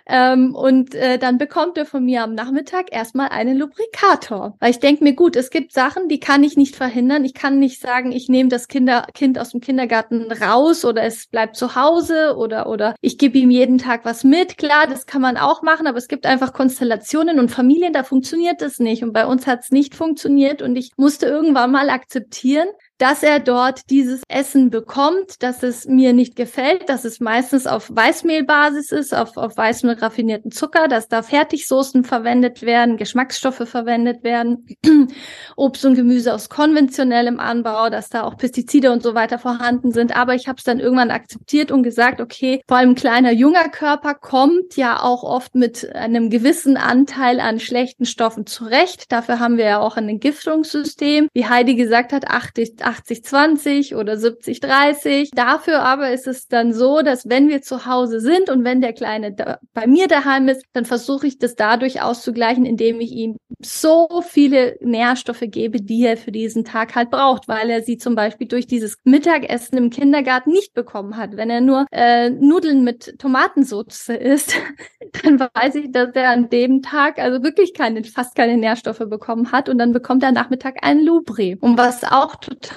Ähm, 0.08 0.54
und 0.54 0.94
äh, 0.94 1.18
dann 1.18 1.36
bekommt 1.36 1.76
er 1.76 1.84
von 1.84 2.04
mir 2.04 2.22
am 2.22 2.34
Nachmittag 2.34 2.92
erstmal 2.92 3.28
einen 3.30 3.58
Lubrikator. 3.58 4.56
Weil 4.60 4.70
ich 4.70 4.78
denke 4.78 5.02
mir, 5.02 5.14
gut, 5.14 5.34
es 5.34 5.50
gibt 5.50 5.72
Sachen, 5.72 6.08
die 6.08 6.20
kann 6.20 6.44
ich 6.44 6.56
nicht 6.56 6.76
verhindern. 6.76 7.24
Ich 7.24 7.34
kann 7.34 7.58
nicht 7.58 7.80
sagen, 7.80 8.12
ich 8.12 8.28
nehme 8.28 8.48
das 8.48 8.68
Kinder 8.68 9.06
Kind 9.14 9.36
aus 9.38 9.50
dem 9.50 9.60
Kindergarten 9.60 10.30
raus 10.30 10.84
oder 10.84 11.02
es 11.02 11.26
bleibt 11.26 11.56
zu 11.56 11.74
Hause 11.74 12.36
oder, 12.36 12.68
oder 12.68 12.94
ich 13.00 13.18
gebe 13.18 13.38
ihm 13.38 13.50
jeden 13.50 13.78
Tag 13.78 14.04
was 14.04 14.22
mit. 14.22 14.58
Klar, 14.58 14.86
das 14.86 15.06
kann 15.06 15.22
man 15.22 15.36
auch 15.36 15.62
machen, 15.62 15.88
aber 15.88 15.98
es 15.98 16.08
gibt 16.08 16.24
einfach 16.24 16.52
Konstellationen 16.52 17.40
und 17.40 17.50
Familien, 17.50 17.92
da 17.92 18.04
funktioniert 18.04 18.62
das 18.62 18.78
nicht. 18.78 19.02
Und 19.02 19.12
bei 19.12 19.26
uns 19.26 19.46
hat 19.48 19.60
es 19.64 19.70
nicht 19.72 19.96
funktioniert 19.96 20.62
und 20.62 20.76
ich 20.76 20.92
musste 20.96 21.26
irgendwann 21.26 21.72
mal 21.72 21.90
akzeptieren, 21.90 22.68
dass 22.98 23.22
er 23.22 23.40
dort 23.40 23.90
dieses 23.90 24.22
Essen 24.28 24.70
bekommt, 24.70 25.42
dass 25.42 25.62
es 25.62 25.86
mir 25.86 26.12
nicht 26.12 26.36
gefällt, 26.36 26.88
dass 26.88 27.04
es 27.04 27.20
meistens 27.20 27.66
auf 27.66 27.90
Weißmehlbasis 27.92 28.92
ist, 28.92 29.14
auf, 29.14 29.36
auf 29.36 29.56
Weißmehl 29.56 29.94
raffinierten 29.94 30.50
Zucker, 30.50 30.88
dass 30.88 31.08
da 31.08 31.22
Fertigsoßen 31.22 32.04
verwendet 32.04 32.62
werden, 32.62 32.96
Geschmacksstoffe 32.96 33.68
verwendet 33.68 34.24
werden, 34.24 34.66
Obst 35.56 35.84
und 35.84 35.94
Gemüse 35.94 36.32
aus 36.32 36.48
konventionellem 36.48 37.38
Anbau, 37.38 37.90
dass 37.90 38.08
da 38.08 38.22
auch 38.24 38.36
Pestizide 38.36 38.92
und 38.92 39.02
so 39.02 39.14
weiter 39.14 39.38
vorhanden 39.38 39.92
sind. 39.92 40.16
Aber 40.16 40.34
ich 40.34 40.48
habe 40.48 40.56
es 40.58 40.64
dann 40.64 40.80
irgendwann 40.80 41.10
akzeptiert 41.10 41.70
und 41.70 41.82
gesagt, 41.82 42.20
okay, 42.20 42.62
vor 42.66 42.78
allem 42.78 42.94
kleiner 42.94 43.32
junger 43.32 43.68
Körper 43.68 44.14
kommt 44.14 44.76
ja 44.76 45.02
auch 45.02 45.22
oft 45.22 45.54
mit 45.54 45.94
einem 45.94 46.30
gewissen 46.30 46.76
Anteil 46.76 47.40
an 47.40 47.60
schlechten 47.60 48.06
Stoffen 48.06 48.46
zurecht. 48.46 49.12
Dafür 49.12 49.38
haben 49.38 49.58
wir 49.58 49.64
ja 49.64 49.80
auch 49.80 49.96
ein 49.96 50.08
Entgiftungssystem. 50.08 51.28
Wie 51.34 51.46
Heidi 51.46 51.74
gesagt 51.74 52.12
hat, 52.12 52.28
80, 52.28 52.85
80-20 52.86 53.96
oder 53.96 54.14
70-30. 54.14 55.30
Dafür 55.34 55.82
aber 55.82 56.10
ist 56.12 56.26
es 56.26 56.48
dann 56.48 56.72
so, 56.72 57.02
dass 57.02 57.28
wenn 57.28 57.48
wir 57.48 57.62
zu 57.62 57.86
Hause 57.86 58.20
sind 58.20 58.48
und 58.48 58.64
wenn 58.64 58.80
der 58.80 58.92
Kleine 58.92 59.32
da, 59.32 59.58
bei 59.74 59.86
mir 59.86 60.08
daheim 60.08 60.48
ist, 60.48 60.64
dann 60.72 60.84
versuche 60.84 61.26
ich 61.26 61.38
das 61.38 61.56
dadurch 61.56 62.02
auszugleichen, 62.02 62.64
indem 62.64 63.00
ich 63.00 63.12
ihm 63.12 63.36
so 63.64 64.22
viele 64.26 64.76
Nährstoffe 64.80 65.44
gebe, 65.46 65.80
die 65.80 66.04
er 66.04 66.16
für 66.16 66.32
diesen 66.32 66.64
Tag 66.64 66.94
halt 66.94 67.10
braucht, 67.10 67.48
weil 67.48 67.70
er 67.70 67.82
sie 67.82 67.96
zum 67.96 68.14
Beispiel 68.14 68.46
durch 68.46 68.66
dieses 68.66 68.96
Mittagessen 69.04 69.76
im 69.78 69.90
Kindergarten 69.90 70.50
nicht 70.50 70.74
bekommen 70.74 71.16
hat. 71.16 71.36
Wenn 71.36 71.50
er 71.50 71.60
nur 71.60 71.86
äh, 71.90 72.30
Nudeln 72.30 72.84
mit 72.84 73.18
Tomatensauce 73.18 74.10
isst, 74.10 74.54
dann 75.24 75.40
weiß 75.40 75.74
ich, 75.76 75.90
dass 75.90 76.10
er 76.14 76.30
an 76.30 76.48
dem 76.50 76.82
Tag 76.82 77.18
also 77.18 77.42
wirklich 77.42 77.74
keine, 77.74 78.04
fast 78.04 78.34
keine 78.34 78.56
Nährstoffe 78.56 78.98
bekommen 78.98 79.50
hat 79.52 79.68
und 79.68 79.78
dann 79.78 79.92
bekommt 79.92 80.22
er 80.22 80.32
Nachmittag 80.32 80.76
einen 80.82 81.04
Lubri. 81.04 81.56
Und 81.60 81.78
was 81.78 82.04
auch 82.04 82.36
total 82.36 82.75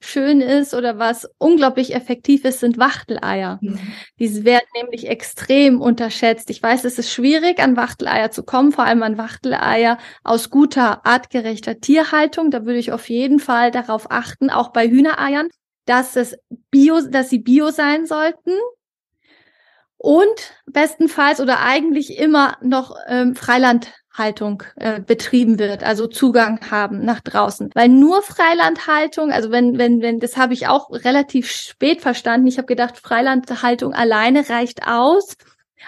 schön 0.00 0.40
ist 0.40 0.74
oder 0.74 0.98
was 0.98 1.28
unglaublich 1.38 1.94
effektiv 1.94 2.44
ist, 2.44 2.60
sind 2.60 2.78
Wachteleier. 2.78 3.58
Mhm. 3.60 3.80
Diese 4.18 4.44
werden 4.44 4.66
nämlich 4.74 5.08
extrem 5.08 5.80
unterschätzt. 5.80 6.50
Ich 6.50 6.62
weiß, 6.62 6.84
es 6.84 6.98
ist 6.98 7.12
schwierig, 7.12 7.58
an 7.58 7.76
Wachteleier 7.76 8.30
zu 8.30 8.44
kommen, 8.44 8.72
vor 8.72 8.84
allem 8.84 9.02
an 9.02 9.18
Wachteleier 9.18 9.98
aus 10.22 10.50
guter, 10.50 11.04
artgerechter 11.04 11.80
Tierhaltung. 11.80 12.50
Da 12.50 12.64
würde 12.64 12.78
ich 12.78 12.92
auf 12.92 13.08
jeden 13.08 13.40
Fall 13.40 13.70
darauf 13.70 14.10
achten, 14.10 14.50
auch 14.50 14.68
bei 14.68 14.88
Hühnereiern, 14.88 15.48
dass 15.84 16.16
es 16.16 16.36
Bio, 16.70 17.00
dass 17.00 17.30
sie 17.30 17.40
Bio 17.40 17.70
sein 17.70 18.06
sollten. 18.06 18.52
Und 20.00 20.54
bestenfalls 20.66 21.40
oder 21.40 21.60
eigentlich 21.60 22.16
immer 22.18 22.56
noch 22.62 22.96
ähm, 23.08 23.34
Freiland 23.34 23.92
Haltung 24.18 24.62
äh, 24.76 25.00
betrieben 25.00 25.58
wird, 25.58 25.82
also 25.82 26.06
Zugang 26.06 26.70
haben 26.70 27.04
nach 27.04 27.20
draußen. 27.20 27.70
Weil 27.74 27.88
nur 27.88 28.22
Freilandhaltung, 28.22 29.30
also 29.32 29.50
wenn, 29.50 29.78
wenn, 29.78 30.02
wenn, 30.02 30.20
das 30.20 30.36
habe 30.36 30.54
ich 30.54 30.68
auch 30.68 30.90
relativ 30.90 31.50
spät 31.50 32.00
verstanden. 32.00 32.46
Ich 32.46 32.58
habe 32.58 32.66
gedacht, 32.66 32.98
Freilandhaltung 32.98 33.94
alleine 33.94 34.48
reicht 34.48 34.86
aus. 34.86 35.36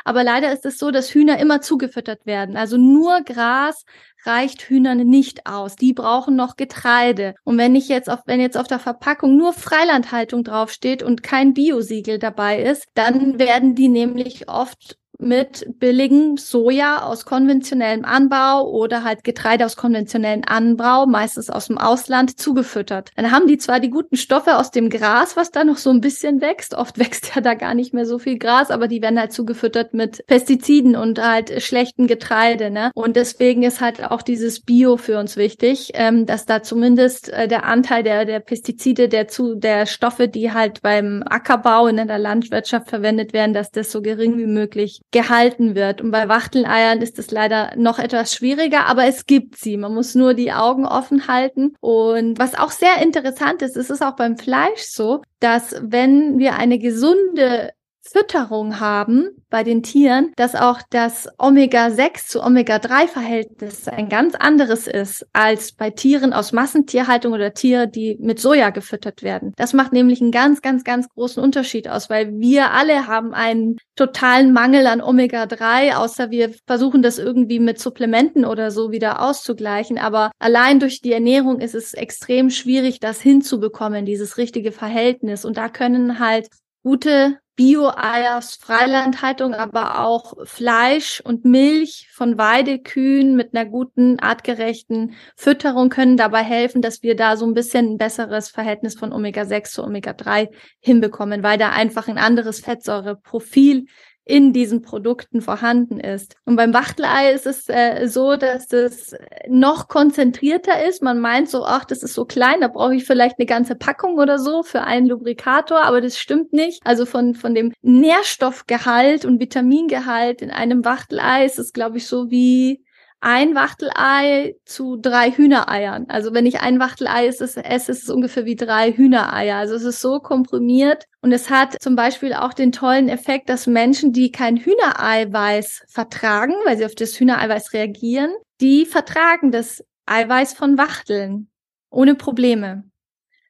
Aber 0.05 0.25
leider 0.25 0.53
ist 0.53 0.65
es 0.65 0.79
so, 0.79 0.91
dass 0.91 1.13
Hühner 1.13 1.39
immer 1.39 1.61
zugefüttert 1.61 2.25
werden. 2.25 2.57
Also 2.57 2.77
nur 2.77 3.23
Gras 3.23 3.85
reicht 4.25 4.63
Hühnern 4.63 4.99
nicht 4.99 5.47
aus. 5.47 5.77
Die 5.77 5.93
brauchen 5.93 6.37
noch 6.37 6.57
Getreide. 6.57 7.35
Und 7.45 7.59
wenn 7.59 7.75
ich 7.75 7.89
jetzt 7.89 8.09
auf, 8.09 8.21
wenn 8.27 8.41
jetzt 8.41 8.57
auf 8.57 8.69
der 8.69 8.79
Verpackung 8.79 9.37
nur 9.37 9.53
Freilandhaltung 9.53 10.45
draufsteht 10.45 11.03
und 11.03 11.23
kein 11.23 11.55
Biosiegel 11.55 12.19
dabei 12.19 12.63
ist, 12.63 12.87
dann 12.95 13.39
werden 13.39 13.75
die 13.75 13.89
nämlich 13.89 14.49
oft 14.49 14.97
mit 15.23 15.67
billigem 15.79 16.37
Soja 16.37 17.03
aus 17.03 17.25
konventionellem 17.25 18.05
Anbau 18.05 18.69
oder 18.71 19.05
halt 19.05 19.25
Getreide 19.25 19.67
aus 19.67 19.77
konventionellem 19.77 20.43
Anbau, 20.47 21.07
meistens 21.07 21.51
aus 21.51 21.67
dem 21.67 21.79
Ausland, 21.79 22.39
zugefüttert. 22.39 23.11
Dann 23.17 23.31
haben 23.31 23.47
die 23.47 23.59
zwar 23.59 23.81
die 23.81 23.91
guten 23.91 24.17
Stoffe 24.17 24.57
aus 24.57 24.71
dem 24.71 24.91
Gras, 24.91 25.37
was 25.37 25.51
da 25.51 25.65
noch 25.65 25.77
so 25.77 25.91
ein 25.91 26.01
bisschen 26.01 26.41
wächst. 26.41 26.75
Oft 26.75 26.99
wächst 26.99 27.35
ja 27.35 27.41
da 27.41 27.55
gar 27.55 27.75
nicht 27.75 27.95
mehr 27.95 28.07
so 28.07 28.19
viel 28.19 28.39
Gras, 28.39 28.71
aber 28.71 28.89
die 28.89 29.03
werden 29.03 29.19
halt 29.19 29.33
zugefüttert 29.33 29.95
mit 29.95 30.25
Pestiziden 30.27 30.97
und 30.97 31.21
halt 31.21 31.63
schlechten 31.63 32.07
Getreide. 32.07 32.71
Ne? 32.71 32.91
Und 32.95 33.17
deswegen 33.17 33.63
ist 33.63 33.81
halt 33.81 34.03
auch 34.05 34.23
dieses 34.23 34.61
Bio 34.61 34.97
für 34.97 35.19
uns 35.19 35.37
wichtig, 35.37 35.91
ähm, 35.95 36.27
dass 36.27 36.47
da 36.47 36.63
zumindest 36.63 37.29
äh, 37.31 37.49
der 37.49 37.65
Anteil 37.65 38.03
der, 38.03 38.25
der 38.25 38.41
Pestizide, 38.41 39.09
der 39.09 39.29
zu 39.29 39.55
der 39.55 39.87
Stoffe, 39.87 40.29
die 40.29 40.53
halt 40.53 40.83
beim 40.83 41.23
Ackerbau 41.27 41.87
in 41.87 41.97
der 41.97 42.19
Landwirtschaft 42.19 42.89
verwendet 42.89 43.33
werden, 43.33 43.55
dass 43.55 43.71
das 43.71 43.93
so 43.93 44.03
gering 44.03 44.39
wie 44.39 44.47
möglich 44.47 45.01
gehalten 45.11 45.75
wird. 45.75 46.01
Und 46.01 46.11
bei 46.11 46.29
Wachteleiern 46.29 47.03
ist 47.03 47.19
es 47.19 47.31
leider 47.31 47.73
noch 47.77 47.99
etwas 47.99 48.35
schwieriger, 48.35 48.87
aber 48.87 49.05
es 49.05 49.27
gibt 49.27 49.57
sie. 49.57 49.77
Man 49.77 49.95
muss 49.95 50.15
nur 50.15 50.35
die 50.35 50.53
Augen 50.53 50.87
offen 50.87 51.27
halten. 51.27 51.75
Und 51.81 52.39
was 52.39 52.55
auch 52.55 52.71
sehr 52.71 53.03
interessant 53.03 53.63
ist, 53.63 53.77
es 53.77 53.91
ist 53.91 54.03
auch 54.03 54.17
beim 54.17 54.37
Fleisch 54.37 54.83
so, 54.83 55.23
dass 55.41 55.75
wenn 55.83 56.39
wir 56.39 56.57
eine 56.57 56.79
gesunde 56.79 57.71
Fütterung 58.03 58.81
haben 58.81 59.29
bei 59.51 59.63
den 59.63 59.83
Tieren, 59.83 60.33
dass 60.37 60.55
auch 60.55 60.81
das 60.91 61.29
Omega-6 61.39 62.29
zu 62.29 62.43
Omega-3-Verhältnis 62.43 63.89
ein 63.89 64.09
ganz 64.09 64.35
anderes 64.35 64.87
ist 64.87 65.27
als 65.33 65.73
bei 65.73 65.91
Tieren 65.91 66.33
aus 66.33 66.53
Massentierhaltung 66.53 67.35
oder 67.35 67.53
Tiere, 67.53 67.89
die 67.89 68.17
mit 68.19 68.41
Soja 68.41 68.71
gefüttert 68.71 69.23
werden. 69.23 69.53
Das 69.57 69.75
macht 69.75 69.93
nämlich 69.93 70.21
einen 70.21 70.33
ganz, 70.33 70.63
ganz, 70.63 70.83
ganz 70.83 71.09
großen 71.11 71.43
Unterschied 71.43 71.89
aus, 71.89 72.09
weil 72.09 72.39
wir 72.39 72.71
alle 72.71 73.07
haben 73.07 73.35
einen 73.35 73.77
totalen 73.97 74.53
Mangel 74.53 74.87
an 74.87 75.03
Omega-3, 75.03 75.95
außer 75.95 76.31
wir 76.31 76.55
versuchen 76.67 77.03
das 77.03 77.19
irgendwie 77.19 77.61
mit 77.61 77.79
Supplementen 77.79 78.47
oder 78.47 78.71
so 78.71 78.93
wieder 78.93 79.21
auszugleichen. 79.21 79.99
Aber 79.99 80.31
allein 80.39 80.81
durch 80.81 81.03
die 81.03 81.13
Ernährung 81.13 81.61
ist 81.61 81.75
es 81.75 81.93
extrem 81.93 82.49
schwierig, 82.49 82.99
das 82.99 83.21
hinzubekommen, 83.21 84.07
dieses 84.07 84.39
richtige 84.39 84.73
Verhältnis. 84.73 85.45
Und 85.45 85.59
da 85.59 85.69
können 85.69 86.19
halt 86.19 86.49
gute 86.83 87.39
Bio-Eier, 87.61 88.41
Freilandhaltung, 88.41 89.53
aber 89.53 90.03
auch 90.07 90.33
Fleisch 90.45 91.21
und 91.21 91.45
Milch 91.45 92.09
von 92.11 92.39
Weidekühen 92.39 93.37
mit 93.37 93.55
einer 93.55 93.69
guten, 93.69 94.19
artgerechten 94.19 95.13
Fütterung 95.37 95.91
können 95.91 96.17
dabei 96.17 96.43
helfen, 96.43 96.81
dass 96.81 97.03
wir 97.03 97.17
da 97.17 97.37
so 97.37 97.45
ein 97.45 97.53
bisschen 97.53 97.93
ein 97.93 97.99
besseres 97.99 98.49
Verhältnis 98.49 98.99
von 98.99 99.13
Omega-6 99.13 99.73
zu 99.73 99.85
Omega-3 99.85 100.49
hinbekommen, 100.81 101.43
weil 101.43 101.59
da 101.59 101.69
einfach 101.69 102.09
ein 102.09 102.17
anderes 102.17 102.61
Fettsäureprofil 102.61 103.85
in 104.31 104.53
diesen 104.53 104.83
Produkten 104.83 105.41
vorhanden 105.41 105.99
ist. 105.99 106.37
Und 106.45 106.57
beim 106.57 106.73
Wachtelei 106.73 107.33
ist 107.33 107.47
es 107.47 107.69
äh, 107.69 108.07
so, 108.07 108.37
dass 108.37 108.73
es 108.73 109.15
noch 109.49 109.89
konzentrierter 109.89 110.85
ist. 110.87 111.03
Man 111.03 111.19
meint 111.19 111.51
so, 111.51 111.65
ach, 111.65 111.85
das 111.85 112.03
ist 112.03 112.15
so 112.15 112.25
klein, 112.25 112.61
da 112.61 112.69
brauche 112.69 112.95
ich 112.95 113.05
vielleicht 113.05 113.39
eine 113.39 113.47
ganze 113.47 113.75
Packung 113.75 114.19
oder 114.19 114.39
so 114.39 114.63
für 114.63 114.83
einen 114.83 115.07
Lubrikator, 115.07 115.83
aber 115.83 116.01
das 116.01 116.19
stimmt 116.19 116.53
nicht. 116.53 116.81
Also 116.85 117.07
von, 117.07 117.35
von 117.35 117.55
dem 117.55 117.73
Nährstoffgehalt 117.83 119.25
und 119.25 119.41
Vitamingehalt 119.41 120.43
in 120.43 120.51
einem 120.51 120.85
Wachtelei 120.85 121.45
ist 121.45 121.59
es, 121.59 121.73
glaube 121.73 121.99
ich, 121.99 122.07
so 122.07 122.31
wie 122.31 122.85
ein 123.21 123.55
Wachtelei 123.55 124.57
zu 124.65 124.97
drei 124.97 125.31
Hühnereiern. 125.31 126.07
Also 126.09 126.33
wenn 126.33 126.47
ich 126.47 126.61
ein 126.61 126.81
Wachtelei 126.81 127.27
esse, 127.27 127.45
ist 127.45 127.89
es 127.89 128.09
ungefähr 128.09 128.47
wie 128.47 128.57
drei 128.57 128.93
Hühnereier. 128.93 129.57
Also 129.57 129.75
es 129.75 129.85
ist 129.85 130.01
so 130.01 130.21
komprimiert 130.21 131.05
und 131.21 131.33
es 131.33 131.51
hat 131.51 131.77
zum 131.81 131.97
Beispiel 131.97 132.33
auch 132.33 132.55
den 132.55 132.73
tollen 132.73 133.09
Effekt, 133.09 133.49
dass 133.51 133.67
Menschen, 133.67 134.13
die 134.13 134.33
kein 134.33 134.57
Hühnereiweiß 134.57 135.85
vertragen, 135.89 136.55
weil 136.65 136.79
sie 136.79 136.87
auf 136.87 136.95
das 136.95 137.19
Hühnereiweiß 137.21 137.75
reagieren, 137.75 138.33
die 138.61 138.87
vertragen 138.87 139.53
das 139.53 139.85
Eiweiß 140.07 140.55
von 140.55 140.79
Wachteln 140.79 141.51
ohne 141.91 142.15
Probleme. 142.15 142.90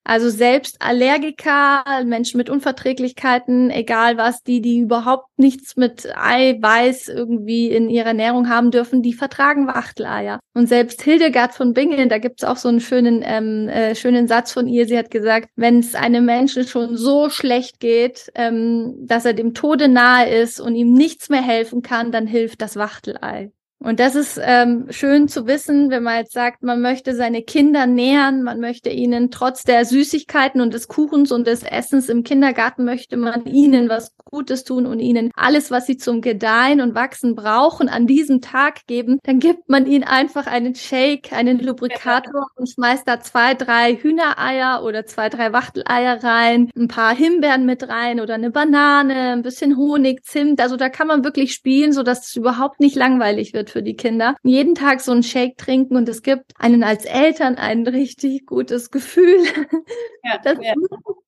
Also 0.02 0.30
selbst 0.30 0.76
Allergiker, 0.80 1.84
Menschen 2.04 2.38
mit 2.38 2.48
Unverträglichkeiten, 2.48 3.70
egal 3.70 4.16
was, 4.16 4.42
die, 4.42 4.60
die 4.60 4.78
überhaupt 4.78 5.26
nichts 5.36 5.76
mit 5.76 6.08
Eiweiß 6.16 7.08
irgendwie 7.08 7.68
in 7.68 7.90
ihrer 7.90 8.08
Ernährung 8.08 8.48
haben 8.48 8.70
dürfen, 8.70 9.02
die 9.02 9.12
vertragen 9.12 9.66
Wachteleier. 9.66 10.40
Und 10.54 10.68
selbst 10.68 11.02
Hildegard 11.02 11.54
von 11.54 11.74
Bingen, 11.74 12.08
da 12.08 12.18
gibt's 12.18 12.44
auch 12.44 12.56
so 12.56 12.68
einen 12.68 12.80
schönen, 12.80 13.22
ähm, 13.24 13.68
äh, 13.68 13.94
schönen 13.94 14.26
Satz 14.26 14.52
von 14.52 14.66
ihr. 14.66 14.86
Sie 14.86 14.98
hat 14.98 15.10
gesagt, 15.10 15.50
wenn 15.54 15.80
es 15.80 15.94
einem 15.94 16.24
Menschen 16.24 16.66
schon 16.66 16.96
so 16.96 17.28
schlecht 17.28 17.78
geht, 17.78 18.32
ähm, 18.34 18.94
dass 19.06 19.26
er 19.26 19.34
dem 19.34 19.54
Tode 19.54 19.88
nahe 19.88 20.28
ist 20.28 20.60
und 20.60 20.74
ihm 20.74 20.92
nichts 20.92 21.28
mehr 21.28 21.42
helfen 21.42 21.82
kann, 21.82 22.10
dann 22.10 22.26
hilft 22.26 22.62
das 22.62 22.76
Wachtelei. 22.76 23.52
Und 23.82 23.98
das 23.98 24.14
ist 24.14 24.38
ähm, 24.42 24.88
schön 24.90 25.26
zu 25.26 25.46
wissen, 25.46 25.88
wenn 25.88 26.02
man 26.02 26.18
jetzt 26.18 26.34
sagt, 26.34 26.62
man 26.62 26.82
möchte 26.82 27.14
seine 27.14 27.42
Kinder 27.42 27.86
nähern, 27.86 28.42
man 28.42 28.60
möchte 28.60 28.90
ihnen 28.90 29.30
trotz 29.30 29.64
der 29.64 29.86
Süßigkeiten 29.86 30.60
und 30.60 30.74
des 30.74 30.86
Kuchens 30.86 31.32
und 31.32 31.46
des 31.46 31.62
Essens 31.62 32.10
im 32.10 32.22
Kindergarten 32.22 32.84
möchte 32.84 33.16
man 33.16 33.46
ihnen 33.46 33.88
was 33.88 34.14
Gutes 34.18 34.64
tun 34.64 34.84
und 34.84 35.00
ihnen 35.00 35.30
alles, 35.34 35.70
was 35.70 35.86
sie 35.86 35.96
zum 35.96 36.20
Gedeihen 36.20 36.82
und 36.82 36.94
Wachsen 36.94 37.34
brauchen, 37.34 37.88
an 37.88 38.06
diesem 38.06 38.42
Tag 38.42 38.86
geben, 38.86 39.18
dann 39.22 39.40
gibt 39.40 39.70
man 39.70 39.86
ihnen 39.86 40.04
einfach 40.04 40.46
einen 40.46 40.74
Shake, 40.74 41.32
einen 41.32 41.58
Lubrikator 41.58 42.48
und 42.56 42.68
schmeißt 42.68 43.08
da 43.08 43.20
zwei, 43.20 43.54
drei 43.54 43.96
Hühnereier 43.96 44.84
oder 44.84 45.06
zwei, 45.06 45.30
drei 45.30 45.54
Wachteleier 45.54 46.22
rein, 46.22 46.70
ein 46.76 46.88
paar 46.88 47.16
Himbeeren 47.16 47.64
mit 47.64 47.88
rein 47.88 48.20
oder 48.20 48.34
eine 48.34 48.50
Banane, 48.50 49.32
ein 49.32 49.42
bisschen 49.42 49.78
Honig, 49.78 50.22
Zimt. 50.24 50.60
Also 50.60 50.76
da 50.76 50.90
kann 50.90 51.06
man 51.06 51.24
wirklich 51.24 51.54
spielen, 51.54 51.92
so 51.92 52.02
dass 52.02 52.28
es 52.28 52.36
überhaupt 52.36 52.78
nicht 52.78 52.94
langweilig 52.94 53.54
wird 53.54 53.69
wird 53.70 53.80
für 53.80 53.82
die 53.82 53.96
Kinder. 53.96 54.36
Jeden 54.42 54.74
Tag 54.74 55.00
so 55.00 55.12
einen 55.12 55.22
Shake 55.22 55.56
trinken 55.56 55.96
und 55.96 56.08
es 56.08 56.22
gibt 56.22 56.52
einen 56.56 56.82
als 56.82 57.04
Eltern 57.04 57.56
ein 57.56 57.86
richtig 57.86 58.46
gutes 58.46 58.90
Gefühl. 58.90 59.38
Ja, 60.22 60.36
das 60.36 60.58
ja. 60.60 60.74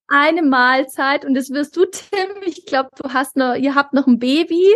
eine 0.09 0.43
Mahlzeit 0.43 1.25
und 1.25 1.33
das 1.33 1.49
wirst 1.49 1.75
du, 1.79 1.87
Tim, 1.87 2.29
ich 2.45 2.67
glaube, 2.67 2.91
du 2.95 3.15
hast 3.15 3.37
noch, 3.37 3.55
ihr 3.55 3.75
habt 3.75 3.95
noch 3.95 4.07
ein 4.07 4.19
Baby. 4.19 4.67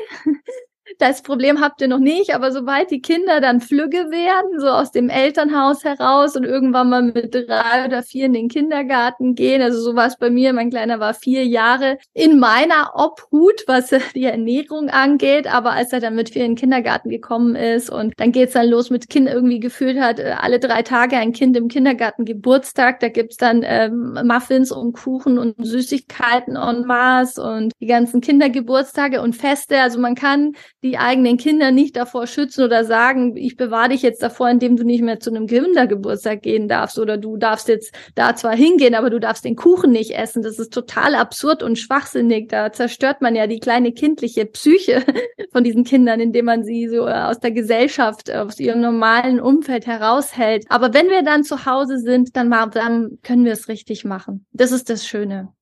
Das 0.99 1.23
Problem 1.23 1.61
habt 1.61 1.81
ihr 1.81 1.89
noch 1.89 1.99
nicht, 1.99 2.35
aber 2.35 2.53
sobald 2.53 2.91
die 2.91 3.01
Kinder 3.01 3.41
dann 3.41 3.61
flügge 3.61 4.11
werden, 4.11 4.61
so 4.61 4.69
aus 4.69 4.93
dem 4.93 5.09
Elternhaus 5.09 5.85
heraus 5.85 6.37
und 6.37 6.45
irgendwann 6.45 6.89
mal 6.89 7.03
mit 7.03 7.35
drei 7.35 7.85
oder 7.85 8.03
vier 8.03 8.27
in 8.27 8.33
den 8.33 8.49
Kindergarten 8.49 9.35
gehen, 9.35 9.63
also 9.63 9.81
so 9.81 9.97
war 9.97 10.07
es 10.07 10.17
bei 10.17 10.31
mir, 10.31 10.53
mein 10.53 10.71
Kleiner 10.71 11.01
war 11.01 11.13
vier 11.13 11.45
Jahre 11.45 11.99
in 12.15 12.39
meiner 12.39 12.93
Obhut, 12.95 13.65
was 13.67 13.91
die 14.15 14.25
Ernährung 14.25 14.89
angeht, 14.89 15.53
aber 15.53 15.73
als 15.73 15.93
er 15.93 16.01
dann 16.01 16.15
mit 16.15 16.31
vier 16.31 16.45
in 16.45 16.53
den 16.53 16.57
Kindergarten 16.57 17.11
gekommen 17.11 17.57
ist 17.57 17.91
und 17.91 18.15
dann 18.17 18.31
geht's 18.31 18.53
dann 18.53 18.69
los 18.69 18.89
mit 18.91 19.11
Kind 19.11 19.29
irgendwie 19.29 19.61
gefühlt 19.61 19.99
hat, 19.99 20.21
äh, 20.21 20.37
alle 20.39 20.61
drei 20.61 20.83
Tage 20.83 21.17
ein 21.17 21.33
Kind 21.33 21.57
im 21.57 21.69
Kindergarten 21.69 22.25
Geburtstag, 22.25 23.01
da 23.01 23.09
gibt's 23.09 23.37
dann 23.37 23.63
ähm, 23.65 24.19
Muffins 24.25 24.71
und 24.71 24.93
Kuchen 24.93 25.37
und 25.39 25.57
Süßigkeiten 25.59 26.57
en 26.57 26.87
masse 26.87 27.43
und 27.43 27.73
die 27.81 27.87
ganzen 27.87 28.21
Kindergeburtstage 28.21 29.21
und 29.21 29.35
Feste, 29.35 29.81
also 29.81 29.99
man 29.99 30.15
kann 30.15 30.53
die 30.83 30.99
eigenen 30.99 31.37
Kinder 31.37 31.71
nicht 31.71 31.97
davor 31.97 32.27
schützen 32.27 32.65
oder 32.65 32.85
sagen, 32.85 33.37
ich 33.37 33.57
bewahre 33.57 33.91
dich 33.91 34.03
jetzt 34.03 34.23
davor, 34.23 34.51
indem 34.51 34.77
du 34.77 34.85
nicht 34.85 35.03
mehr 35.03 35.21
zu 35.21 35.31
einem 35.31 35.47
Kindergeburtstag 35.47 36.43
gehen 36.43 36.69
darfst 36.69 36.99
oder 36.99 37.17
du 37.17 37.37
darfst 37.37 37.69
jetzt 37.69 37.95
da 38.15 38.37
zwar 38.37 38.55
hingehen, 38.55 38.95
aber 38.95 39.11
du 39.11 39.19
darfst 39.19 39.45
den 39.45 39.57
Kuchen 39.57 39.91
nicht 39.91 40.13
essen. 40.13 40.43
Das 40.43 40.59
ist 40.59 40.73
total 40.73 41.15
absurd 41.15 41.63
und 41.63 41.79
schwachsinnig. 41.79 42.49
Da 42.49 42.73
zerstört 42.73 43.23
man 43.23 43.35
ja 43.35 43.47
die 43.47 43.59
kleine 43.59 43.93
kindliche 43.93 44.45
Psyche 44.45 45.03
von 45.53 45.65
diesen 45.65 45.85
Kindern, 45.85 46.21
indem 46.21 46.45
man 46.45 46.65
sie 46.65 46.89
so 46.89 47.07
aus 47.07 47.41
der 47.41 47.53
Gesellschaft, 47.53 48.31
aus 48.31 48.61
ihrem 48.61 48.81
normalen 48.81 49.41
Umfeld 49.41 49.87
heraushält. 49.87 50.67
Aber 50.69 50.93
wenn 50.93 51.09
wir 51.09 51.23
dann 51.23 51.43
zu 51.43 51.67
Hause 51.67 51.99
sind, 51.99 52.37
dann, 52.37 52.51
dann 52.51 53.19
können 53.23 53.45
wir 53.45 53.53
es 53.53 53.69
richtig 53.69 54.05
machen. 54.05 54.47
Das 54.53 54.73
ist 54.73 54.91
das 54.91 55.07
Schöne. 55.07 55.56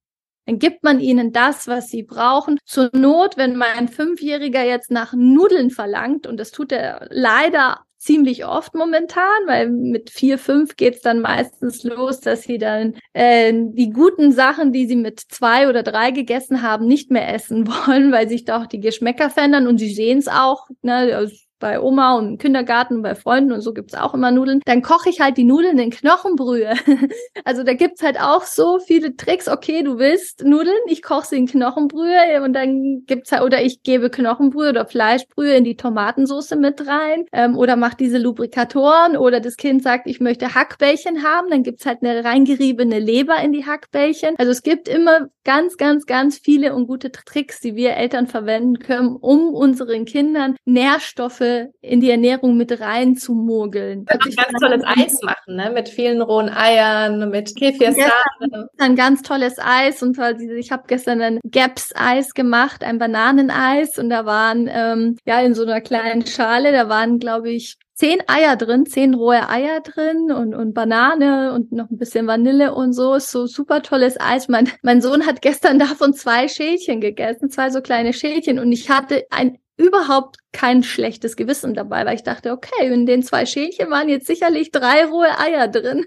Dann 0.47 0.59
gibt 0.59 0.83
man 0.85 1.01
ihnen 1.01 1.33
das, 1.33 1.67
was 1.67 1.89
sie 1.89 2.03
brauchen. 2.03 2.59
Zur 2.65 2.91
Not, 2.93 3.37
wenn 3.37 3.57
mein 3.57 3.89
Fünfjähriger 3.89 4.63
jetzt 4.65 4.91
nach 4.91 5.15
Nudeln 5.15 5.71
verlangt, 5.71 6.27
und 6.27 6.39
das 6.39 6.51
tut 6.51 6.73
er 6.73 7.07
leider 7.11 7.81
ziemlich 8.05 8.45
oft 8.45 8.75
momentan, 8.75 9.47
weil 9.47 9.71
mit 9.71 10.11
vier, 10.11 10.37
fünf 10.37 10.77
geht's 10.77 11.01
dann 11.01 11.21
meistens 11.21 11.85
los, 11.85 12.21
dass 12.21 12.43
sie 12.43 12.59
dann 12.59 12.97
äh, 13.15 13.51
die 13.55 13.91
guten 13.91 14.31
Sachen, 14.31 14.73
die 14.73 14.87
sie 14.87 14.97
mit 14.97 15.21
zwei 15.21 15.71
oder 15.71 15.83
drei 15.83 16.11
gegessen 16.11 16.61
haben, 16.61 16.87
nicht 16.87 17.11
mehr 17.11 17.33
essen 17.33 17.67
wollen, 17.87 18.13
weil 18.13 18.29
sich 18.29 18.45
doch 18.45 18.67
die 18.67 18.81
Geschmäcker 18.81 19.31
verändern 19.31 19.67
und 19.67 19.79
sie 19.79 19.93
sehen 19.93 20.19
es 20.19 20.29
auch. 20.29 20.69
Ne, 20.83 21.17
bei 21.59 21.81
Oma 21.81 22.17
und 22.17 22.29
im 22.29 22.39
Kindergarten 22.39 23.03
bei 23.03 23.15
Freunden 23.15 23.53
und 23.53 23.61
so 23.61 23.73
gibt's 23.73 23.95
auch 23.95 24.15
immer 24.15 24.31
Nudeln. 24.31 24.61
Dann 24.65 24.83
koche 24.83 25.09
ich 25.09 25.21
halt 25.21 25.37
die 25.37 25.45
Nudeln 25.45 25.79
in 25.79 25.91
Knochenbrühe. 25.91 26.75
also 27.45 27.63
da 27.63 27.75
gibt's 27.75 28.03
halt 28.03 28.21
auch 28.21 28.45
so 28.45 28.79
viele 28.79 29.17
Tricks. 29.17 29.49
Okay, 29.49 29.83
du 29.83 29.99
willst 29.99 30.45
Nudeln, 30.45 30.77
ich 30.87 31.03
koche 31.03 31.27
sie 31.29 31.37
in 31.37 31.47
Knochenbrühe 31.47 32.43
und 32.43 32.53
dann 32.53 33.05
gibt's 33.07 33.33
halt, 33.33 33.43
oder 33.43 33.63
ich 33.63 33.83
gebe 33.83 34.11
Knochenbrühe 34.11 34.71
oder 34.71 34.87
Fleischbrühe 34.87 35.55
in 35.55 35.65
die 35.65 35.77
Tomatensauce 35.77 36.55
mit 36.57 36.87
rein 36.87 37.25
ähm, 37.33 37.57
oder 37.57 37.77
mach 37.77 37.95
diese 37.95 38.19
Lubrikatoren 38.19 39.17
oder 39.17 39.41
das 39.41 39.57
Kind 39.57 39.83
sagt, 39.83 40.07
ich 40.07 40.21
möchte 40.21 40.55
Hackbällchen 40.55 41.23
haben, 41.23 41.51
dann 41.51 41.63
gibt's 41.63 41.87
halt 41.87 42.03
eine 42.03 42.25
reingeriebene 42.25 42.99
Leber 42.99 43.37
in 43.43 43.53
die 43.53 43.67
Hackbällchen. 43.67 44.35
Also 44.39 44.51
es 44.51 44.63
gibt 44.63 44.89
immer 44.89 45.29
ganz, 45.45 45.77
ganz, 45.77 46.07
ganz 46.07 46.39
viele 46.39 46.75
und 46.75 46.87
gute 46.87 47.13
Tricks, 47.13 47.61
die 47.61 47.77
wir 47.77 47.95
Eltern 47.95 48.27
verwenden 48.27 48.79
können, 48.79 49.17
um 49.17 49.55
unseren 49.55 50.05
Kindern 50.05 50.57
Nährstoffe 50.65 51.44
in 51.81 52.01
die 52.01 52.11
Ernährung 52.11 52.57
mit 52.57 52.81
rein 52.81 53.17
zu 53.17 53.35
mogeln. 53.35 54.05
Kann 54.07 54.21
ein 54.25 54.35
ganz 54.35 54.61
tolles 54.61 54.83
Eis 54.85 55.23
machen, 55.23 55.57
ne? 55.57 55.71
Mit 55.73 55.89
vielen 55.89 56.23
rohen 56.23 56.49
Eiern, 56.49 57.31
mit 57.31 57.55
Kefirsahne. 57.57 58.69
Ein 58.79 58.97
ganz 58.97 59.23
tolles 59.23 59.57
Eis 59.59 60.03
und 60.03 60.19
ich 60.57 60.73
habe 60.73 60.85
gestern 60.87 61.21
ein 61.21 61.41
Gaps-Eis 61.45 62.35
gemacht, 62.35 62.85
ein 62.85 62.99
Bananeneis 62.99 63.99
und 63.99 64.11
da 64.11 64.27
waren 64.27 64.69
ähm, 64.71 65.17
ja 65.27 65.41
in 65.41 65.55
so 65.55 65.63
einer 65.63 65.81
kleinen 65.81 66.27
Schale, 66.27 66.73
da 66.73 66.89
waren 66.89 67.19
glaube 67.19 67.51
ich 67.51 67.77
zehn 67.95 68.19
Eier 68.27 68.57
drin, 68.57 68.87
zehn 68.87 69.15
rohe 69.15 69.49
Eier 69.49 69.81
drin 69.81 70.33
und, 70.33 70.55
und 70.55 70.75
Banane 70.75 71.53
und 71.53 71.73
noch 71.73 71.91
ein 71.91 71.97
bisschen 71.97 72.27
Vanille 72.27 72.75
und 72.75 72.93
so. 72.93 73.15
Ist 73.15 73.31
so 73.31 73.47
super 73.47 73.83
tolles 73.83 74.21
Eis. 74.21 74.49
Mein, 74.49 74.69
mein 74.83 75.01
Sohn 75.01 75.27
hat 75.27 75.43
gestern 75.43 75.79
davon 75.79 76.13
zwei 76.13 76.49
Schälchen 76.49 77.01
gegessen, 77.01 77.51
zwei 77.51 77.71
so 77.71 77.81
kleine 77.81 78.13
Schälchen 78.13 78.59
und 78.59 78.73
ich 78.73 78.91
hatte 78.91 79.25
ein 79.31 79.59
überhaupt 79.77 80.37
kein 80.53 80.83
schlechtes 80.83 81.37
Gewissen 81.37 81.75
dabei, 81.75 82.07
weil 82.07 82.15
ich 82.15 82.23
dachte, 82.23 82.53
okay, 82.53 82.93
in 82.93 83.07
den 83.07 83.23
zwei 83.23 83.45
Schälchen 83.45 83.91
waren 83.91 84.09
jetzt 84.09 84.27
sicherlich 84.27 84.71
drei 84.71 85.05
rohe 85.05 85.39
Eier 85.39 85.69
drin. 85.69 86.05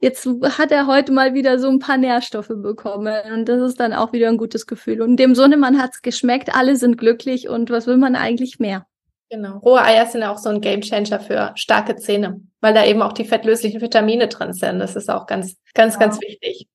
Jetzt 0.00 0.28
hat 0.58 0.72
er 0.72 0.86
heute 0.86 1.12
mal 1.12 1.32
wieder 1.32 1.58
so 1.58 1.68
ein 1.68 1.78
paar 1.78 1.96
Nährstoffe 1.96 2.48
bekommen 2.48 3.14
und 3.32 3.48
das 3.48 3.62
ist 3.62 3.80
dann 3.80 3.92
auch 3.92 4.12
wieder 4.12 4.28
ein 4.28 4.36
gutes 4.36 4.66
Gefühl. 4.66 5.00
Und 5.00 5.16
dem 5.16 5.34
Sohnemann 5.34 5.80
hat's 5.80 6.02
geschmeckt, 6.02 6.54
alle 6.54 6.76
sind 6.76 6.98
glücklich 6.98 7.48
und 7.48 7.70
was 7.70 7.86
will 7.86 7.96
man 7.96 8.16
eigentlich 8.16 8.58
mehr? 8.58 8.86
Genau. 9.30 9.58
Rohe 9.58 9.82
Eier 9.82 10.06
sind 10.06 10.20
ja 10.20 10.32
auch 10.32 10.38
so 10.38 10.48
ein 10.48 10.60
Gamechanger 10.60 11.20
für 11.20 11.52
starke 11.54 11.96
Zähne, 11.96 12.40
weil 12.60 12.74
da 12.74 12.84
eben 12.84 13.02
auch 13.02 13.12
die 13.12 13.24
fettlöslichen 13.24 13.80
Vitamine 13.80 14.28
drin 14.28 14.52
sind. 14.52 14.78
Das 14.78 14.96
ist 14.96 15.10
auch 15.10 15.26
ganz, 15.26 15.56
ganz, 15.74 15.94
ja. 15.94 16.00
ganz 16.00 16.20
wichtig. 16.20 16.68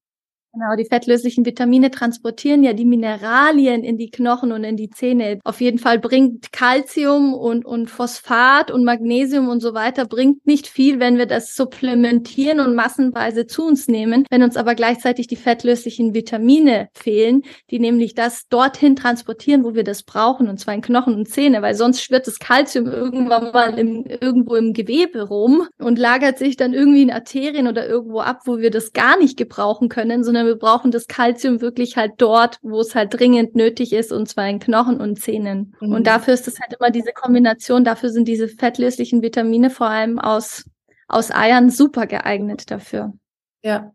Genau, 0.52 0.76
die 0.76 0.86
fettlöslichen 0.86 1.45
Vitamine 1.45 1.91
transportieren 1.91 2.64
ja 2.64 2.74
die 2.74 2.84
Mineralien 2.84 3.84
in 3.84 4.00
die 4.00 4.10
Knochen 4.10 4.52
und 4.52 4.64
in 4.64 4.78
die 4.78 4.89
Zähne. 4.89 5.39
Auf 5.43 5.62
jeden 5.62 5.78
Fall 5.78 6.00
bringt 6.00 6.52
Calcium 6.52 7.36
und, 7.36 7.66
und 7.66 7.88
Phosphat 7.91 8.72
und 8.72 8.84
Magnesium 8.84 9.47
und 9.47 9.60
so 9.60 9.76
weiter 9.76 10.06
bringt 10.06 10.47
nicht 10.47 10.66
viel, 10.66 11.00
wenn 11.00 11.20
wir 11.20 11.28
das 11.28 11.54
supplementieren 11.56 12.60
und 12.62 12.74
massenweise 12.74 13.45
zu 13.45 13.64
uns 13.64 13.88
nehmen. 13.88 14.26
Wenn 14.32 14.41
uns 14.41 14.58
aber 14.58 14.74
gleichzeitig 14.74 15.28
die 15.28 15.36
fettlöslichen 15.36 16.16
Vitamine 16.16 16.89
fehlen, 16.93 17.43
die 17.70 17.80
nämlich 17.80 18.16
das 18.16 18.47
dorthin 18.50 18.95
transportieren, 18.95 19.64
wo 19.64 19.76
wir 19.76 19.84
das 19.84 20.02
brauchen, 20.02 20.50
und 20.50 20.60
zwar 20.60 20.74
in 20.74 20.82
Knochen 20.82 21.14
und 21.14 21.30
Zähne, 21.30 21.62
weil 21.62 21.76
sonst 21.76 22.02
schwirrt 22.02 22.26
das 22.26 22.39
Calcium 22.39 22.88
irgendwann 22.88 23.52
mal 23.52 23.78
im, 23.78 24.04
irgendwo 24.04 24.56
im 24.56 24.74
Gewebe 24.74 25.22
rum 25.22 25.68
und 25.78 26.00
lagert 26.00 26.39
sich 26.39 26.58
dann 26.58 26.74
irgendwie 26.74 27.04
in 27.04 27.12
Arterien 27.12 27.68
oder 27.68 27.88
irgendwo 27.88 28.22
ab, 28.22 28.41
wo 28.45 28.58
wir 28.58 28.72
das 28.72 28.93
gar 28.93 29.16
nicht 29.20 29.38
gebrauchen 29.38 29.89
können, 29.89 30.24
sondern 30.24 30.39
wir 30.50 30.56
brauchen 30.58 30.91
das 30.91 31.08
Kalzium 31.08 31.62
wirklich 31.62 31.95
halt 31.95 32.14
dort, 32.18 32.58
wo 32.62 32.80
es 32.82 32.95
halt 32.95 33.14
dringend 33.14 33.56
nötig 33.56 33.93
ist, 33.93 34.12
und 34.12 34.28
zwar 34.28 34.50
in 34.50 34.60
Knochen 34.60 35.00
und 35.00 35.22
Zähnen. 35.22 35.76
Mhm. 35.80 35.93
Und 35.93 36.08
dafür 36.08 36.34
ist 36.34 36.47
es 36.47 36.60
halt 36.60 36.74
immer 36.74 36.89
diese 36.89 37.14
Kombination, 37.14 37.84
dafür 37.84 38.10
sind 38.10 38.28
diese 38.28 38.47
fettlöslichen 38.47 39.22
Vitamine 39.22 39.70
vor 39.70 39.88
allem 39.88 40.20
aus, 40.20 40.66
aus 41.08 41.32
Eiern 41.32 41.70
super 41.70 42.08
geeignet 42.08 42.72
dafür. 42.72 43.14
Ja. 43.64 43.91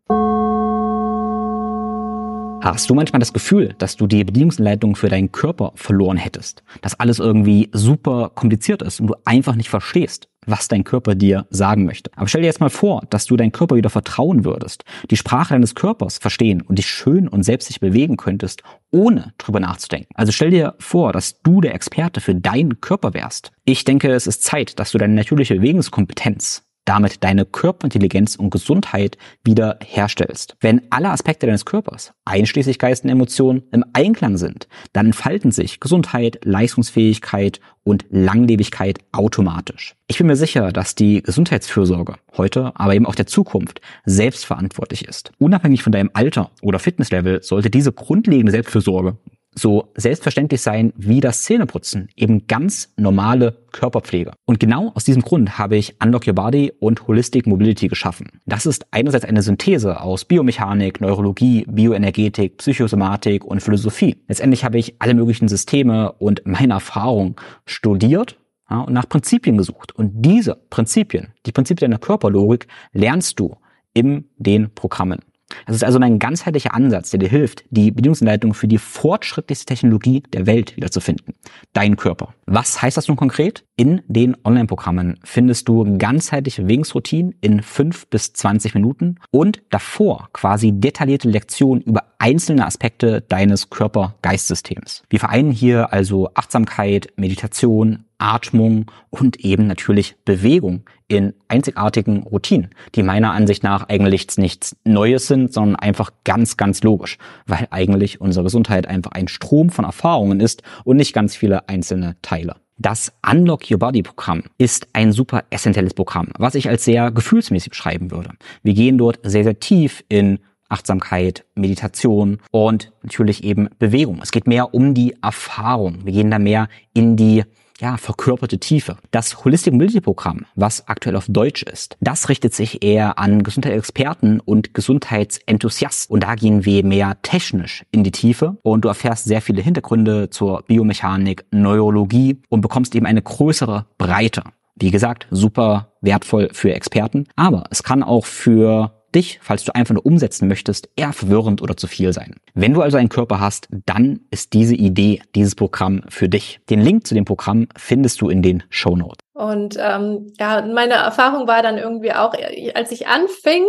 Hast 2.65 2.89
du 2.89 2.95
manchmal 2.95 3.19
das 3.19 3.31
Gefühl, 3.31 3.75
dass 3.77 3.95
du 3.95 4.07
die 4.07 4.23
Bedienungsanleitung 4.23 4.95
für 4.95 5.07
deinen 5.07 5.31
Körper 5.31 5.73
verloren 5.75 6.17
hättest? 6.17 6.63
Dass 6.81 6.99
alles 6.99 7.19
irgendwie 7.19 7.69
super 7.73 8.31
kompliziert 8.33 8.81
ist 8.81 8.99
und 8.99 9.05
du 9.05 9.13
einfach 9.23 9.53
nicht 9.53 9.69
verstehst, 9.69 10.29
was 10.47 10.67
dein 10.67 10.83
Körper 10.83 11.13
dir 11.13 11.45
sagen 11.51 11.85
möchte. 11.85 12.09
Aber 12.15 12.27
stell 12.27 12.41
dir 12.41 12.47
jetzt 12.47 12.61
mal 12.61 12.71
vor, 12.71 13.03
dass 13.11 13.27
du 13.27 13.35
deinem 13.37 13.51
Körper 13.51 13.75
wieder 13.75 13.91
vertrauen 13.91 14.45
würdest, 14.45 14.83
die 15.11 15.15
Sprache 15.15 15.53
deines 15.53 15.75
Körpers 15.75 16.17
verstehen 16.17 16.61
und 16.61 16.79
dich 16.79 16.87
schön 16.87 17.27
und 17.27 17.43
selbstlich 17.43 17.79
bewegen 17.79 18.17
könntest, 18.17 18.63
ohne 18.89 19.33
drüber 19.37 19.59
nachzudenken. 19.59 20.09
Also 20.15 20.31
stell 20.31 20.49
dir 20.49 20.73
vor, 20.79 21.13
dass 21.13 21.43
du 21.43 21.61
der 21.61 21.75
Experte 21.75 22.19
für 22.19 22.33
deinen 22.33 22.81
Körper 22.81 23.13
wärst. 23.13 23.51
Ich 23.65 23.83
denke, 23.83 24.11
es 24.11 24.25
ist 24.25 24.43
Zeit, 24.43 24.79
dass 24.79 24.91
du 24.91 24.97
deine 24.97 25.13
natürliche 25.13 25.53
Bewegungskompetenz 25.53 26.64
damit 26.85 27.23
deine 27.23 27.45
Körperintelligenz 27.45 28.35
und 28.35 28.51
Gesundheit 28.51 29.17
wieder 29.43 29.79
herstellst. 29.83 30.55
Wenn 30.61 30.81
alle 30.91 31.09
Aspekte 31.09 31.47
deines 31.47 31.65
Körpers, 31.65 32.13
einschließlich 32.25 32.79
Geist 32.79 33.03
und 33.03 33.09
Emotionen, 33.09 33.63
im 33.71 33.83
Einklang 33.93 34.37
sind, 34.37 34.67
dann 34.93 35.07
entfalten 35.07 35.51
sich 35.51 35.79
Gesundheit, 35.79 36.39
Leistungsfähigkeit 36.43 37.59
und 37.83 38.05
Langlebigkeit 38.09 38.99
automatisch. 39.11 39.95
Ich 40.07 40.17
bin 40.17 40.27
mir 40.27 40.35
sicher, 40.35 40.71
dass 40.71 40.95
die 40.95 41.21
Gesundheitsfürsorge 41.21 42.15
heute, 42.37 42.71
aber 42.75 42.95
eben 42.95 43.05
auch 43.05 43.15
der 43.15 43.27
Zukunft 43.27 43.81
selbstverantwortlich 44.05 45.07
ist. 45.07 45.31
Unabhängig 45.39 45.83
von 45.83 45.91
deinem 45.91 46.11
Alter 46.13 46.51
oder 46.61 46.79
Fitnesslevel 46.79 47.43
sollte 47.43 47.69
diese 47.69 47.91
grundlegende 47.91 48.51
Selbstfürsorge 48.51 49.17
so 49.57 49.91
selbstverständlich 49.95 50.61
sein 50.61 50.93
wie 50.97 51.21
das 51.21 51.43
Zähneputzen, 51.43 52.09
eben 52.15 52.47
ganz 52.47 52.93
normale 52.97 53.57
Körperpflege. 53.71 54.31
Und 54.45 54.59
genau 54.59 54.91
aus 54.93 55.05
diesem 55.05 55.21
Grund 55.21 55.57
habe 55.57 55.77
ich 55.77 55.95
Unlock 56.03 56.27
Your 56.27 56.33
Body 56.33 56.73
und 56.79 57.07
Holistic 57.07 57.47
Mobility 57.47 57.87
geschaffen. 57.87 58.27
Das 58.45 58.65
ist 58.65 58.85
einerseits 58.91 59.25
eine 59.25 59.41
Synthese 59.41 60.01
aus 60.01 60.25
Biomechanik, 60.25 61.01
Neurologie, 61.01 61.65
Bioenergetik, 61.67 62.57
Psychosomatik 62.57 63.43
und 63.43 63.61
Philosophie. 63.61 64.17
Letztendlich 64.27 64.63
habe 64.63 64.77
ich 64.77 64.95
alle 64.99 65.13
möglichen 65.13 65.47
Systeme 65.47 66.11
und 66.13 66.45
meine 66.45 66.73
Erfahrung 66.73 67.39
studiert 67.65 68.37
ja, 68.69 68.81
und 68.81 68.93
nach 68.93 69.07
Prinzipien 69.07 69.57
gesucht. 69.57 69.93
Und 69.95 70.25
diese 70.25 70.55
Prinzipien, 70.69 71.33
die 71.45 71.51
Prinzipien 71.51 71.91
der 71.91 71.99
Körperlogik, 71.99 72.67
lernst 72.93 73.39
du 73.39 73.55
in 73.93 74.25
den 74.37 74.73
Programmen. 74.73 75.19
Das 75.67 75.75
ist 75.75 75.83
also 75.83 75.99
ein 75.99 76.19
ganzheitlicher 76.19 76.73
Ansatz, 76.73 77.11
der 77.11 77.19
dir 77.19 77.29
hilft, 77.29 77.65
die 77.69 77.91
Bedienungsanleitung 77.91 78.53
für 78.53 78.67
die 78.67 78.79
fortschrittlichste 78.79 79.65
Technologie 79.65 80.23
der 80.33 80.47
Welt 80.47 80.75
wiederzufinden. 80.75 81.35
Dein 81.73 81.97
Körper. 81.97 82.33
Was 82.47 82.81
heißt 82.81 82.97
das 82.97 83.07
nun 83.07 83.17
konkret? 83.17 83.63
In 83.75 84.01
den 84.07 84.35
Online-Programmen 84.43 85.19
findest 85.23 85.67
du 85.67 85.97
ganzheitliche 85.97 86.63
Bewegungsroutinen 86.63 87.35
in 87.41 87.61
fünf 87.61 88.07
bis 88.07 88.33
zwanzig 88.33 88.73
Minuten 88.73 89.15
und 89.31 89.61
davor 89.69 90.29
quasi 90.33 90.71
detaillierte 90.71 91.29
Lektionen 91.29 91.83
über 91.83 92.03
einzelne 92.17 92.65
Aspekte 92.65 93.21
deines 93.21 93.69
Körper-Geist-Systems. 93.69 95.03
Wir 95.09 95.19
vereinen 95.19 95.51
hier 95.51 95.93
also 95.93 96.29
Achtsamkeit, 96.33 97.13
Meditation, 97.17 98.04
Atmung 98.17 98.91
und 99.09 99.37
eben 99.37 99.67
natürlich 99.67 100.15
Bewegung 100.25 100.83
in 101.07 101.33
einzigartigen 101.47 102.23
Routinen, 102.23 102.69
die 102.95 103.03
meiner 103.03 103.31
Ansicht 103.31 103.63
nach 103.63 103.87
eigentlich 103.89 104.27
nichts 104.37 104.75
Neues 104.83 105.27
sind, 105.27 105.53
sondern 105.53 105.75
einfach 105.75 106.11
ganz, 106.23 106.57
ganz 106.57 106.83
logisch, 106.83 107.17
weil 107.45 107.67
eigentlich 107.71 108.21
unsere 108.21 108.43
Gesundheit 108.43 108.87
einfach 108.87 109.11
ein 109.11 109.27
Strom 109.27 109.69
von 109.69 109.85
Erfahrungen 109.85 110.39
ist 110.39 110.63
und 110.83 110.97
nicht 110.97 111.13
ganz 111.13 111.35
viele 111.35 111.69
einzelne 111.69 112.15
Teile. 112.21 112.55
Das 112.77 113.13
Unlock 113.25 113.71
Your 113.71 113.79
Body 113.79 114.01
Programm 114.01 114.43
ist 114.57 114.87
ein 114.91 115.13
super 115.13 115.45
essentielles 115.49 115.93
Programm, 115.93 116.29
was 116.37 116.55
ich 116.55 116.67
als 116.67 116.83
sehr 116.83 117.09
gefühlsmäßig 117.09 117.69
beschreiben 117.69 118.11
würde. 118.11 118.31
Wir 118.63 118.73
gehen 118.73 118.97
dort 118.97 119.19
sehr, 119.23 119.45
sehr 119.45 119.59
tief 119.59 120.03
in 120.09 120.39
Achtsamkeit, 120.67 121.45
Meditation 121.55 122.39
und 122.51 122.91
natürlich 123.01 123.43
eben 123.43 123.69
Bewegung. 123.79 124.19
Es 124.21 124.31
geht 124.31 124.47
mehr 124.47 124.73
um 124.73 124.93
die 124.93 125.15
Erfahrung. 125.21 126.05
Wir 126.05 126.13
gehen 126.13 126.31
da 126.31 126.39
mehr 126.39 126.67
in 126.93 127.15
die 127.15 127.43
ja, 127.79 127.97
verkörperte 127.97 128.57
Tiefe. 128.57 128.97
Das 129.11 129.43
Holistic 129.43 129.73
Mobility 129.73 130.01
Programm, 130.01 130.45
was 130.55 130.87
aktuell 130.87 131.15
auf 131.15 131.25
Deutsch 131.27 131.63
ist, 131.63 131.97
das 131.99 132.29
richtet 132.29 132.53
sich 132.53 132.83
eher 132.83 133.19
an 133.19 133.43
Gesundheitsexperten 133.43 134.39
und 134.39 134.73
Gesundheitsenthusiasten. 134.73 136.13
Und 136.13 136.23
da 136.23 136.35
gehen 136.35 136.65
wir 136.65 136.85
mehr 136.85 137.17
technisch 137.21 137.85
in 137.91 138.03
die 138.03 138.11
Tiefe 138.11 138.57
und 138.63 138.85
du 138.85 138.87
erfährst 138.87 139.25
sehr 139.25 139.41
viele 139.41 139.61
Hintergründe 139.61 140.29
zur 140.29 140.63
Biomechanik, 140.63 141.45
Neurologie 141.51 142.41
und 142.49 142.61
bekommst 142.61 142.95
eben 142.95 143.05
eine 143.05 143.21
größere 143.21 143.85
Breite. 143.97 144.43
Wie 144.77 144.91
gesagt, 144.91 145.27
super 145.31 145.93
wertvoll 146.01 146.49
für 146.51 146.73
Experten, 146.73 147.25
aber 147.35 147.63
es 147.71 147.83
kann 147.83 148.03
auch 148.03 148.25
für 148.25 148.91
dich, 149.15 149.39
falls 149.41 149.63
du 149.63 149.73
einfach 149.73 149.93
nur 149.93 150.05
umsetzen 150.05 150.47
möchtest, 150.47 150.89
eher 150.95 151.13
verwirrend 151.13 151.61
oder 151.61 151.77
zu 151.77 151.87
viel 151.87 152.13
sein. 152.13 152.35
Wenn 152.53 152.73
du 152.73 152.81
also 152.81 152.97
einen 152.97 153.09
Körper 153.09 153.39
hast, 153.39 153.67
dann 153.85 154.19
ist 154.29 154.53
diese 154.53 154.75
Idee, 154.75 155.21
dieses 155.33 155.55
Programm 155.55 156.03
für 156.09 156.29
dich. 156.29 156.59
Den 156.69 156.81
Link 156.81 157.07
zu 157.07 157.15
dem 157.15 157.25
Programm 157.25 157.67
findest 157.77 158.21
du 158.21 158.29
in 158.29 158.41
den 158.41 158.63
Show 158.69 158.95
Notes. 158.95 159.17
Und 159.33 159.77
ähm, 159.79 160.31
ja, 160.39 160.61
meine 160.61 160.93
Erfahrung 160.93 161.47
war 161.47 161.61
dann 161.61 161.77
irgendwie 161.77 162.13
auch, 162.13 162.33
als 162.73 162.91
ich 162.91 163.07
anfing, 163.07 163.65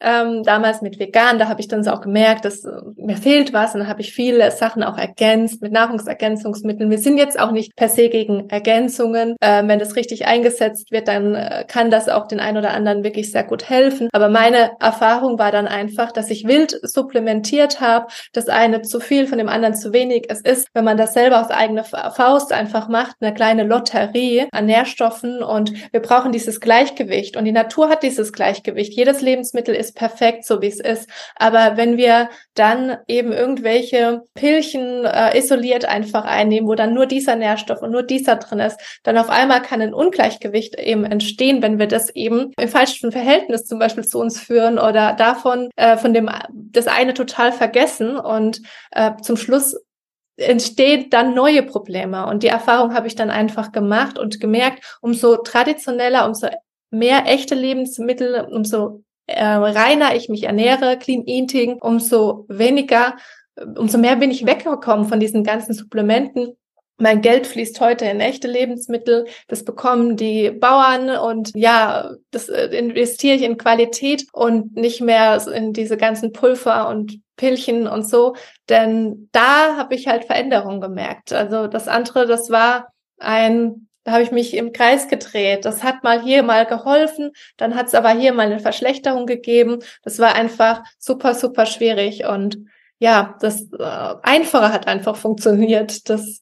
ähm, 0.00 0.42
damals 0.44 0.82
mit 0.82 0.98
vegan, 0.98 1.38
da 1.38 1.48
habe 1.48 1.60
ich 1.60 1.68
dann 1.68 1.82
so 1.82 1.90
auch 1.90 2.00
gemerkt, 2.00 2.44
dass 2.44 2.64
äh, 2.64 2.70
mir 2.96 3.16
fehlt 3.16 3.52
was 3.52 3.74
und 3.74 3.80
dann 3.80 3.88
habe 3.88 4.00
ich 4.00 4.12
viele 4.12 4.50
Sachen 4.50 4.82
auch 4.82 4.96
ergänzt 4.96 5.62
mit 5.62 5.72
Nahrungsergänzungsmitteln. 5.72 6.90
Wir 6.90 6.98
sind 6.98 7.18
jetzt 7.18 7.38
auch 7.38 7.50
nicht 7.50 7.74
per 7.76 7.88
se 7.88 8.08
gegen 8.08 8.48
Ergänzungen. 8.48 9.36
Ähm, 9.40 9.68
wenn 9.68 9.78
das 9.78 9.96
richtig 9.96 10.26
eingesetzt 10.26 10.90
wird, 10.90 11.08
dann 11.08 11.34
äh, 11.34 11.64
kann 11.66 11.90
das 11.90 12.08
auch 12.08 12.26
den 12.26 12.40
einen 12.40 12.58
oder 12.58 12.72
anderen 12.72 13.04
wirklich 13.04 13.30
sehr 13.30 13.44
gut 13.44 13.68
helfen. 13.68 14.08
Aber 14.12 14.28
meine 14.28 14.72
Erfahrung 14.80 15.38
war 15.38 15.52
dann 15.52 15.66
einfach, 15.66 16.12
dass 16.12 16.30
ich 16.30 16.46
wild 16.46 16.78
supplementiert 16.82 17.80
habe, 17.80 18.06
das 18.32 18.48
eine 18.48 18.82
zu 18.82 19.00
viel, 19.00 19.26
von 19.26 19.38
dem 19.38 19.48
anderen 19.48 19.74
zu 19.74 19.92
wenig. 19.92 20.26
Es 20.28 20.40
ist, 20.40 20.68
wenn 20.74 20.84
man 20.84 20.96
das 20.96 21.14
selber 21.14 21.40
aus 21.40 21.50
eigener 21.50 21.84
Faust 21.84 22.52
einfach 22.52 22.88
macht, 22.88 23.16
eine 23.20 23.34
kleine 23.34 23.64
Lotterie 23.64 24.46
an 24.52 24.66
Nährstoffen 24.66 25.42
und 25.42 25.72
wir 25.92 26.00
brauchen 26.00 26.32
dieses 26.32 26.60
Gleichgewicht 26.60 27.36
und 27.36 27.44
die 27.44 27.52
Natur 27.52 27.88
hat 27.88 28.02
dieses 28.02 28.32
Gleichgewicht. 28.32 28.94
Jedes 28.94 29.20
Lebensmittel 29.20 29.74
ist 29.74 29.87
ist 29.88 29.96
perfekt, 29.96 30.44
so 30.44 30.62
wie 30.62 30.66
es 30.68 30.80
ist. 30.80 31.08
Aber 31.36 31.76
wenn 31.76 31.96
wir 31.96 32.28
dann 32.54 32.98
eben 33.08 33.32
irgendwelche 33.32 34.22
Pilchen 34.34 35.04
äh, 35.04 35.36
isoliert 35.38 35.84
einfach 35.84 36.24
einnehmen, 36.24 36.68
wo 36.68 36.74
dann 36.74 36.94
nur 36.94 37.06
dieser 37.06 37.36
Nährstoff 37.36 37.82
und 37.82 37.90
nur 37.90 38.02
dieser 38.02 38.36
drin 38.36 38.60
ist, 38.60 38.78
dann 39.02 39.18
auf 39.18 39.30
einmal 39.30 39.62
kann 39.62 39.80
ein 39.80 39.94
Ungleichgewicht 39.94 40.78
eben 40.78 41.04
entstehen, 41.04 41.62
wenn 41.62 41.78
wir 41.78 41.86
das 41.86 42.10
eben 42.14 42.52
im 42.58 42.68
falschen 42.68 43.12
Verhältnis 43.12 43.64
zum 43.64 43.78
Beispiel 43.78 44.06
zu 44.06 44.18
uns 44.18 44.40
führen 44.40 44.78
oder 44.78 45.14
davon 45.14 45.70
äh, 45.76 45.96
von 45.96 46.12
dem 46.12 46.28
das 46.52 46.86
eine 46.86 47.14
total 47.14 47.52
vergessen 47.52 48.16
und 48.16 48.60
äh, 48.92 49.12
zum 49.22 49.36
Schluss 49.36 49.76
entstehen 50.36 51.10
dann 51.10 51.34
neue 51.34 51.62
Probleme. 51.62 52.26
Und 52.26 52.42
die 52.42 52.48
Erfahrung 52.48 52.94
habe 52.94 53.08
ich 53.08 53.16
dann 53.16 53.30
einfach 53.30 53.72
gemacht 53.72 54.18
und 54.18 54.40
gemerkt, 54.40 54.98
umso 55.00 55.36
traditioneller, 55.36 56.26
umso 56.26 56.48
mehr 56.90 57.26
echte 57.26 57.54
Lebensmittel, 57.54 58.46
umso 58.50 59.02
äh, 59.28 59.44
reiner 59.44 60.16
ich 60.16 60.28
mich 60.28 60.44
ernähre, 60.44 60.98
Clean 60.98 61.24
Eating, 61.26 61.78
umso 61.80 62.46
weniger, 62.48 63.16
umso 63.76 63.98
mehr 63.98 64.16
bin 64.16 64.30
ich 64.30 64.46
weggekommen 64.46 65.06
von 65.06 65.20
diesen 65.20 65.44
ganzen 65.44 65.74
Supplementen. 65.74 66.56
Mein 66.96 67.20
Geld 67.20 67.46
fließt 67.46 67.80
heute 67.80 68.06
in 68.06 68.20
echte 68.20 68.48
Lebensmittel. 68.48 69.26
Das 69.46 69.64
bekommen 69.64 70.16
die 70.16 70.50
Bauern 70.50 71.10
und 71.10 71.52
ja, 71.54 72.10
das 72.32 72.48
äh, 72.48 72.66
investiere 72.76 73.36
ich 73.36 73.42
in 73.42 73.58
Qualität 73.58 74.26
und 74.32 74.74
nicht 74.74 75.00
mehr 75.00 75.40
in 75.46 75.72
diese 75.72 75.96
ganzen 75.96 76.32
Pulver 76.32 76.88
und 76.88 77.20
Pillchen 77.36 77.86
und 77.86 78.08
so. 78.08 78.34
Denn 78.68 79.28
da 79.32 79.76
habe 79.76 79.94
ich 79.94 80.08
halt 80.08 80.24
Veränderungen 80.24 80.80
gemerkt. 80.80 81.32
Also 81.32 81.68
das 81.68 81.86
andere, 81.86 82.26
das 82.26 82.50
war 82.50 82.92
ein 83.18 83.87
da 84.08 84.12
habe 84.12 84.22
ich 84.22 84.30
mich 84.30 84.54
im 84.54 84.72
Kreis 84.72 85.06
gedreht. 85.08 85.66
Das 85.66 85.82
hat 85.82 86.02
mal 86.02 86.22
hier 86.22 86.42
mal 86.42 86.64
geholfen, 86.64 87.32
dann 87.58 87.74
hat 87.74 87.88
es 87.88 87.94
aber 87.94 88.08
hier 88.12 88.32
mal 88.32 88.46
eine 88.46 88.58
Verschlechterung 88.58 89.26
gegeben. 89.26 89.80
Das 90.02 90.18
war 90.18 90.34
einfach 90.34 90.82
super, 90.98 91.34
super 91.34 91.66
schwierig. 91.66 92.24
Und 92.24 92.64
ja, 92.98 93.36
das 93.42 93.70
äh, 93.70 94.14
Einfache 94.22 94.72
hat 94.72 94.86
einfach 94.86 95.14
funktioniert. 95.14 96.08
Das, 96.08 96.40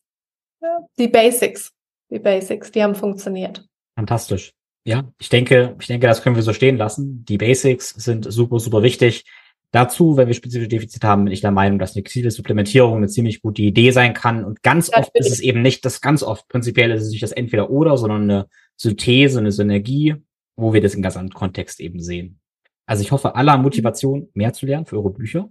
ja, 0.63 0.79
die 0.97 1.09
Basics, 1.09 1.73
die 2.09 2.21
Basics, 2.21 2.71
die 2.71 2.85
haben 2.85 2.95
funktioniert. 2.95 3.67
Fantastisch. 3.97 4.53
Ja, 4.85 5.03
ich 5.19 5.29
denke, 5.29 5.75
ich 5.81 5.89
denke, 5.89 6.07
das 6.07 6.23
können 6.23 6.37
wir 6.37 6.45
so 6.45 6.53
stehen 6.53 6.77
lassen. 6.77 7.25
Die 7.25 7.39
Basics 7.39 7.89
sind 7.91 8.33
super, 8.33 8.61
super 8.61 8.85
wichtig. 8.85 9.25
Dazu, 9.73 10.17
wenn 10.17 10.29
wir 10.29 10.35
spezifische 10.35 10.69
Defizite 10.69 11.07
haben, 11.07 11.25
bin 11.25 11.33
ich 11.33 11.41
der 11.41 11.51
Meinung, 11.51 11.79
dass 11.79 11.95
eine 11.95 12.03
gezielte 12.03 12.31
Supplementierung 12.31 12.97
eine 12.97 13.09
ziemlich 13.09 13.43
gute 13.43 13.63
Idee 13.63 13.91
sein 13.91 14.15
kann. 14.15 14.45
Und 14.45 14.63
ganz 14.63 14.91
oft 14.95 15.11
ist 15.15 15.31
es 15.31 15.41
eben 15.41 15.61
nicht, 15.63 15.85
das 15.85 16.01
ganz 16.01 16.23
oft 16.23 16.49
prinzipiell 16.49 16.91
ist 16.93 17.03
es 17.03 17.11
nicht 17.11 17.23
das 17.23 17.33
Entweder-Oder, 17.33 17.97
sondern 17.99 18.23
eine 18.23 18.47
Synthese, 18.77 19.39
eine 19.39 19.53
Synergie, 19.53 20.15
wo 20.57 20.73
wir 20.73 20.81
das 20.81 20.95
im 20.95 21.03
Gesamtkontext 21.03 21.81
eben 21.81 22.01
sehen. 22.01 22.41
Also 22.87 23.03
ich 23.03 23.11
hoffe, 23.11 23.35
alle 23.35 23.53
haben 23.53 23.63
Motivation, 23.63 24.29
mehr 24.35 24.53
zu 24.53 24.65
lernen 24.67 24.87
für 24.87 24.97
eure 24.97 25.11
Bücher. 25.11 25.51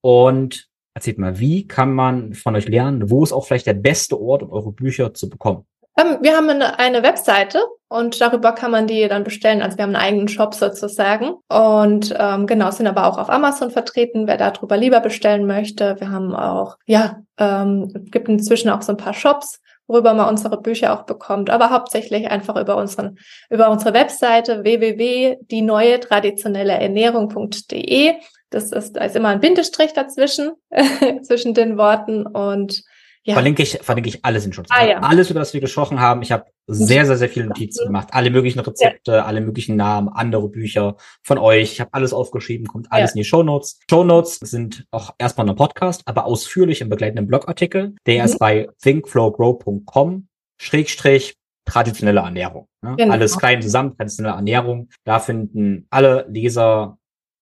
Und 0.00 0.68
erzählt 0.94 1.18
mal, 1.18 1.38
wie 1.40 1.66
kann 1.66 1.92
man 1.92 2.32
von 2.32 2.54
euch 2.54 2.68
lernen? 2.68 3.10
Wo 3.10 3.24
ist 3.24 3.32
auch 3.32 3.44
vielleicht 3.44 3.66
der 3.66 3.74
beste 3.74 4.18
Ort, 4.18 4.42
um 4.42 4.50
eure 4.50 4.72
Bücher 4.72 5.12
zu 5.12 5.28
bekommen? 5.28 5.66
Ähm, 5.98 6.18
wir 6.20 6.36
haben 6.36 6.48
eine, 6.50 6.78
eine 6.78 7.02
Webseite 7.02 7.64
und 7.88 8.20
darüber 8.20 8.52
kann 8.52 8.70
man 8.70 8.86
die 8.86 9.06
dann 9.08 9.24
bestellen. 9.24 9.62
Also 9.62 9.78
wir 9.78 9.84
haben 9.84 9.94
einen 9.94 10.04
eigenen 10.04 10.28
Shop 10.28 10.54
sozusagen. 10.54 11.34
Und 11.48 12.14
ähm, 12.18 12.46
genau, 12.46 12.70
sind 12.70 12.86
aber 12.86 13.06
auch 13.06 13.18
auf 13.18 13.30
Amazon 13.30 13.70
vertreten, 13.70 14.26
wer 14.26 14.36
darüber 14.36 14.76
lieber 14.76 15.00
bestellen 15.00 15.46
möchte. 15.46 15.96
Wir 15.98 16.10
haben 16.10 16.34
auch, 16.34 16.76
ja, 16.86 17.22
ähm, 17.38 17.92
gibt 18.10 18.28
inzwischen 18.28 18.70
auch 18.70 18.82
so 18.82 18.92
ein 18.92 18.98
paar 18.98 19.14
Shops, 19.14 19.60
worüber 19.86 20.14
man 20.14 20.28
unsere 20.28 20.60
Bücher 20.60 20.92
auch 20.92 21.04
bekommt, 21.04 21.48
aber 21.48 21.70
hauptsächlich 21.70 22.28
einfach 22.28 22.56
über 22.60 22.76
unseren, 22.76 23.18
über 23.50 23.70
unsere 23.70 23.94
Webseite 23.94 24.64
www.die 24.64 26.00
traditionelle 26.00 26.72
Ernährung.de. 26.72 28.14
Das 28.50 28.72
ist, 28.72 28.96
da 28.96 29.04
ist 29.04 29.16
immer 29.16 29.28
ein 29.28 29.40
Bindestrich 29.40 29.92
dazwischen, 29.92 30.52
zwischen 31.22 31.54
den 31.54 31.78
Worten 31.78 32.26
und 32.26 32.82
ja. 33.26 33.34
Verlinke 33.34 33.64
ich, 33.64 33.78
verlinke 33.82 34.08
ich 34.08 34.24
alles 34.24 34.46
in 34.46 34.52
Schutz. 34.52 34.68
Ah, 34.70 34.86
ja. 34.86 35.00
Alles, 35.00 35.30
über 35.30 35.40
das 35.40 35.52
wir 35.52 35.60
gesprochen 35.60 35.98
haben. 35.98 36.22
Ich 36.22 36.30
habe 36.30 36.44
sehr, 36.68 37.04
sehr, 37.06 37.16
sehr 37.16 37.28
viele 37.28 37.46
Notizen 37.46 37.86
gemacht. 37.86 38.08
Alle 38.12 38.30
möglichen 38.30 38.60
Rezepte, 38.60 39.12
ja. 39.12 39.24
alle 39.24 39.40
möglichen 39.40 39.74
Namen, 39.74 40.08
andere 40.08 40.48
Bücher 40.48 40.96
von 41.24 41.36
euch. 41.36 41.72
Ich 41.72 41.80
habe 41.80 41.92
alles 41.92 42.12
aufgeschrieben, 42.12 42.68
kommt 42.68 42.92
alles 42.92 43.10
ja. 43.10 43.14
in 43.14 43.18
die 43.18 43.24
Show 43.24 43.42
Notes. 43.42 43.80
Show 43.90 44.04
Notes 44.04 44.36
sind 44.36 44.86
auch 44.92 45.12
erstmal 45.18 45.48
ein 45.48 45.56
Podcast, 45.56 46.02
aber 46.04 46.24
ausführlich 46.24 46.80
im 46.80 46.88
begleitenden 46.88 47.26
Blogartikel. 47.26 47.96
Der 48.06 48.20
mhm. 48.20 48.24
ist 48.26 48.38
bei 48.38 48.68
thinkflowgrow.com 48.80 50.28
Schrägstrich 50.58 51.34
traditionelle 51.64 52.20
Ernährung. 52.20 52.68
Ne? 52.80 52.94
Genau. 52.96 53.12
Alles 53.12 53.36
klein 53.36 53.60
zusammen, 53.60 53.96
traditionelle 53.96 54.36
Ernährung. 54.36 54.88
Da 55.04 55.18
finden 55.18 55.88
alle 55.90 56.26
Leser 56.28 56.96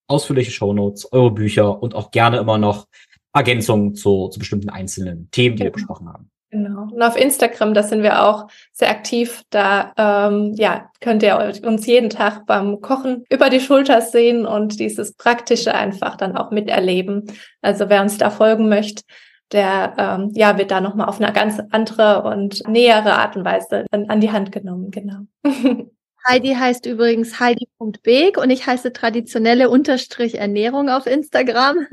ausführliche 0.07 0.51
Shownotes, 0.51 1.11
eure 1.11 1.31
Bücher 1.31 1.81
und 1.81 1.93
auch 1.93 2.09
gerne 2.09 2.37
immer 2.37 2.57
noch 2.57 2.87
Ergänzungen 3.35 3.95
zu, 3.95 4.29
zu 4.29 4.39
bestimmten 4.39 4.69
einzelnen 4.69 5.29
Themen, 5.31 5.57
die 5.57 5.63
wir 5.63 5.71
genau. 5.71 5.75
besprochen 5.75 6.07
haben. 6.07 6.29
Genau. 6.51 6.83
Und 6.83 7.01
auf 7.01 7.17
Instagram, 7.17 7.73
da 7.73 7.83
sind 7.83 8.01
wir 8.01 8.25
auch 8.25 8.47
sehr 8.71 8.89
aktiv. 8.89 9.43
Da 9.49 9.91
ähm, 9.97 10.53
ja, 10.55 10.89
könnt 11.01 11.21
ihr 11.21 11.37
uns 11.63 11.85
jeden 11.85 12.09
Tag 12.09 12.45
beim 12.45 12.79
Kochen 12.79 13.25
über 13.29 13.49
die 13.49 13.59
Schulter 13.59 14.01
sehen 14.01 14.45
und 14.45 14.79
dieses 14.79 15.15
Praktische 15.15 15.73
einfach 15.73 16.15
dann 16.15 16.37
auch 16.37 16.51
miterleben. 16.51 17.25
Also 17.61 17.89
wer 17.89 18.01
uns 18.01 18.17
da 18.17 18.29
folgen 18.29 18.69
möchte, 18.69 19.03
der 19.51 19.95
ähm, 19.97 20.31
ja 20.33 20.57
wird 20.57 20.71
da 20.71 20.79
nochmal 20.79 21.09
auf 21.09 21.19
eine 21.19 21.33
ganz 21.33 21.61
andere 21.71 22.23
und 22.23 22.65
nähere 22.69 23.15
Art 23.15 23.35
und 23.35 23.43
Weise 23.43 23.85
an, 23.91 24.05
an 24.09 24.21
die 24.21 24.31
Hand 24.31 24.53
genommen, 24.53 24.91
genau. 24.91 25.25
Heidi 26.27 26.55
heißt 26.55 26.85
übrigens 26.85 27.39
heidi.beek 27.39 28.37
und 28.37 28.49
ich 28.49 28.65
heiße 28.65 28.93
traditionelle 28.93 29.69
Unterstrich 29.69 30.35
Ernährung 30.35 30.89
auf 30.89 31.05
Instagram. 31.05 31.87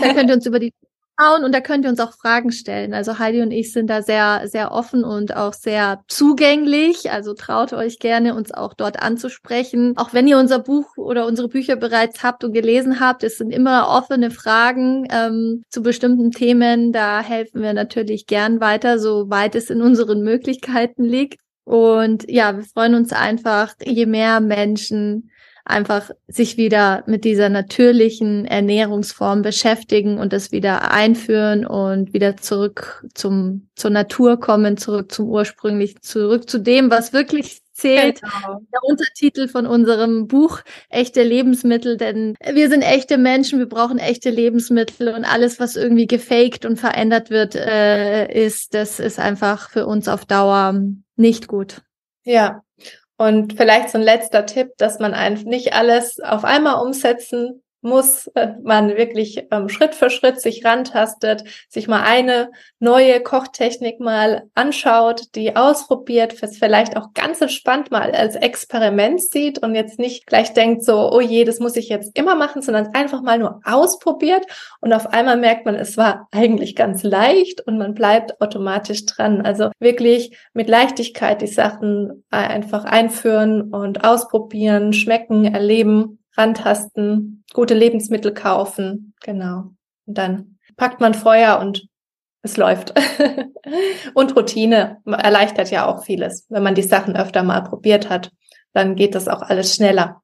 da 0.00 0.14
könnt 0.14 0.30
ihr 0.30 0.36
uns 0.36 0.46
über 0.46 0.58
die 0.58 0.72
schauen 1.20 1.44
und 1.44 1.52
da 1.52 1.60
könnt 1.60 1.84
ihr 1.84 1.90
uns 1.90 2.00
auch 2.00 2.12
Fragen 2.12 2.52
stellen. 2.52 2.94
Also 2.94 3.18
Heidi 3.18 3.42
und 3.42 3.50
ich 3.50 3.72
sind 3.72 3.88
da 3.88 4.02
sehr, 4.02 4.42
sehr 4.48 4.72
offen 4.72 5.04
und 5.04 5.36
auch 5.36 5.52
sehr 5.52 6.02
zugänglich. 6.08 7.10
Also 7.10 7.34
traut 7.34 7.72
euch 7.72 7.98
gerne, 7.98 8.34
uns 8.34 8.52
auch 8.52 8.74
dort 8.74 9.02
anzusprechen. 9.02 9.94
Auch 9.96 10.12
wenn 10.12 10.26
ihr 10.26 10.38
unser 10.38 10.58
Buch 10.60 10.96
oder 10.96 11.26
unsere 11.26 11.48
Bücher 11.48 11.76
bereits 11.76 12.22
habt 12.22 12.44
und 12.44 12.52
gelesen 12.52 13.00
habt, 13.00 13.22
es 13.24 13.38
sind 13.38 13.50
immer 13.50 13.88
offene 13.88 14.30
Fragen 14.30 15.06
ähm, 15.10 15.62
zu 15.68 15.82
bestimmten 15.82 16.30
Themen. 16.30 16.92
Da 16.92 17.20
helfen 17.20 17.62
wir 17.62 17.72
natürlich 17.72 18.26
gern 18.26 18.60
weiter, 18.60 18.98
soweit 18.98 19.54
es 19.54 19.70
in 19.70 19.82
unseren 19.82 20.22
Möglichkeiten 20.22 21.04
liegt. 21.04 21.38
Und 21.64 22.28
ja, 22.28 22.56
wir 22.56 22.64
freuen 22.64 22.94
uns 22.94 23.12
einfach, 23.12 23.74
je 23.84 24.06
mehr 24.06 24.40
Menschen 24.40 25.30
einfach 25.64 26.10
sich 26.28 26.56
wieder 26.56 27.02
mit 27.06 27.24
dieser 27.24 27.48
natürlichen 27.48 28.44
Ernährungsform 28.44 29.42
beschäftigen 29.42 30.18
und 30.18 30.32
das 30.32 30.52
wieder 30.52 30.90
einführen 30.90 31.66
und 31.66 32.12
wieder 32.12 32.36
zurück 32.36 33.04
zum, 33.14 33.68
zur 33.76 33.90
Natur 33.90 34.38
kommen, 34.40 34.76
zurück 34.76 35.12
zum 35.12 35.28
ursprünglich, 35.28 36.00
zurück 36.02 36.48
zu 36.48 36.58
dem, 36.58 36.90
was 36.90 37.12
wirklich 37.12 37.62
zählt. 37.72 38.20
Genau. 38.20 38.60
Der 38.72 38.80
Untertitel 38.82 39.48
von 39.48 39.66
unserem 39.66 40.26
Buch, 40.28 40.60
echte 40.88 41.22
Lebensmittel, 41.22 41.96
denn 41.96 42.34
wir 42.52 42.68
sind 42.68 42.82
echte 42.82 43.18
Menschen, 43.18 43.58
wir 43.58 43.68
brauchen 43.68 43.98
echte 43.98 44.30
Lebensmittel 44.30 45.08
und 45.08 45.24
alles, 45.24 45.58
was 45.58 45.76
irgendwie 45.76 46.06
gefaked 46.06 46.64
und 46.64 46.78
verändert 46.78 47.30
wird, 47.30 47.54
äh, 47.54 48.30
ist, 48.32 48.74
das 48.74 49.00
ist 49.00 49.18
einfach 49.18 49.70
für 49.70 49.86
uns 49.86 50.08
auf 50.08 50.24
Dauer 50.24 50.80
nicht 51.16 51.48
gut. 51.48 51.82
Ja, 52.24 52.62
und 53.20 53.52
vielleicht 53.52 53.90
so 53.90 53.98
ein 53.98 54.04
letzter 54.04 54.46
Tipp, 54.46 54.72
dass 54.78 54.98
man 54.98 55.12
einfach 55.12 55.44
nicht 55.44 55.74
alles 55.74 56.20
auf 56.20 56.42
einmal 56.42 56.82
umsetzen 56.82 57.62
muss 57.82 58.26
äh, 58.34 58.54
man 58.62 58.96
wirklich 58.96 59.46
ähm, 59.50 59.68
Schritt 59.68 59.94
für 59.94 60.10
Schritt 60.10 60.40
sich 60.40 60.64
rantastet, 60.64 61.44
sich 61.68 61.88
mal 61.88 62.02
eine 62.02 62.50
neue 62.78 63.20
Kochtechnik 63.20 64.00
mal 64.00 64.44
anschaut, 64.54 65.34
die 65.34 65.56
ausprobiert, 65.56 66.34
vielleicht 66.34 66.96
auch 66.96 67.12
ganz 67.14 67.40
entspannt 67.40 67.90
mal 67.90 68.12
als 68.12 68.36
Experiment 68.36 69.22
sieht 69.22 69.62
und 69.62 69.74
jetzt 69.74 69.98
nicht 69.98 70.26
gleich 70.26 70.52
denkt 70.52 70.84
so, 70.84 71.10
oh 71.12 71.20
je, 71.20 71.44
das 71.44 71.60
muss 71.60 71.76
ich 71.76 71.88
jetzt 71.88 72.16
immer 72.16 72.34
machen, 72.34 72.62
sondern 72.62 72.94
einfach 72.94 73.22
mal 73.22 73.38
nur 73.38 73.60
ausprobiert 73.64 74.44
und 74.80 74.92
auf 74.92 75.06
einmal 75.08 75.36
merkt 75.36 75.66
man, 75.66 75.74
es 75.74 75.96
war 75.96 76.28
eigentlich 76.32 76.76
ganz 76.76 77.02
leicht 77.02 77.60
und 77.66 77.78
man 77.78 77.94
bleibt 77.94 78.40
automatisch 78.40 79.06
dran. 79.06 79.42
Also 79.42 79.70
wirklich 79.78 80.36
mit 80.52 80.68
Leichtigkeit 80.68 81.40
die 81.40 81.46
Sachen 81.46 82.24
einfach 82.30 82.84
einführen 82.84 83.72
und 83.72 84.04
ausprobieren, 84.04 84.92
schmecken, 84.92 85.44
erleben 85.44 86.19
rantasten, 86.36 87.44
gute 87.52 87.74
Lebensmittel 87.74 88.32
kaufen, 88.32 89.14
genau. 89.22 89.70
Und 90.06 90.18
dann 90.18 90.58
packt 90.76 91.00
man 91.00 91.14
Feuer 91.14 91.58
und 91.60 91.88
es 92.42 92.56
läuft. 92.56 92.94
und 94.14 94.36
Routine 94.36 94.98
erleichtert 95.04 95.70
ja 95.70 95.86
auch 95.86 96.04
vieles. 96.04 96.46
Wenn 96.48 96.62
man 96.62 96.74
die 96.74 96.82
Sachen 96.82 97.16
öfter 97.16 97.42
mal 97.42 97.60
probiert 97.60 98.08
hat, 98.08 98.30
dann 98.72 98.96
geht 98.96 99.14
das 99.14 99.28
auch 99.28 99.42
alles 99.42 99.74
schneller. 99.74 100.22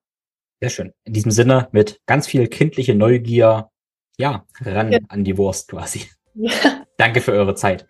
Sehr 0.60 0.70
schön. 0.70 0.92
In 1.04 1.12
diesem 1.12 1.30
Sinne 1.30 1.68
mit 1.72 2.00
ganz 2.06 2.26
viel 2.26 2.46
kindliche 2.48 2.94
Neugier, 2.94 3.70
ja, 4.18 4.44
ran 4.62 4.92
ja. 4.92 4.98
an 5.08 5.24
die 5.24 5.36
Wurst 5.36 5.68
quasi. 5.68 6.02
Ja. 6.38 6.50
Danke 6.98 7.22
für 7.22 7.32
eure 7.32 7.54
Zeit. 7.54 7.86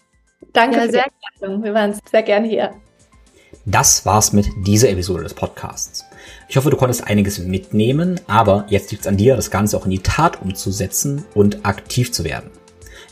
Danke 0.53 0.77
ja, 0.77 0.89
sehr 0.89 1.07
gerne. 1.41 1.65
Wir 1.65 1.75
waren 1.75 1.99
sehr 2.09 2.23
gerne 2.23 2.47
hier. 2.47 2.81
Das 3.65 4.07
war's 4.07 4.33
mit 4.33 4.47
dieser 4.65 4.89
Episode 4.89 5.25
des 5.25 5.35
Podcasts. 5.35 6.06
Ich 6.49 6.57
hoffe, 6.57 6.71
du 6.71 6.77
konntest 6.77 7.07
einiges 7.07 7.39
mitnehmen, 7.39 8.21
aber 8.27 8.67
jetzt 8.69 8.91
liegt 8.91 9.03
es 9.03 9.09
an 9.09 9.17
dir, 9.17 9.37
das 9.37 9.51
Ganze 9.51 9.77
auch 9.77 9.85
in 9.85 9.91
die 9.91 10.03
Tat 10.03 10.43
umzusetzen 10.43 11.25
und 11.35 11.65
aktiv 11.65 12.13
zu 12.13 12.25
werden. 12.25 12.51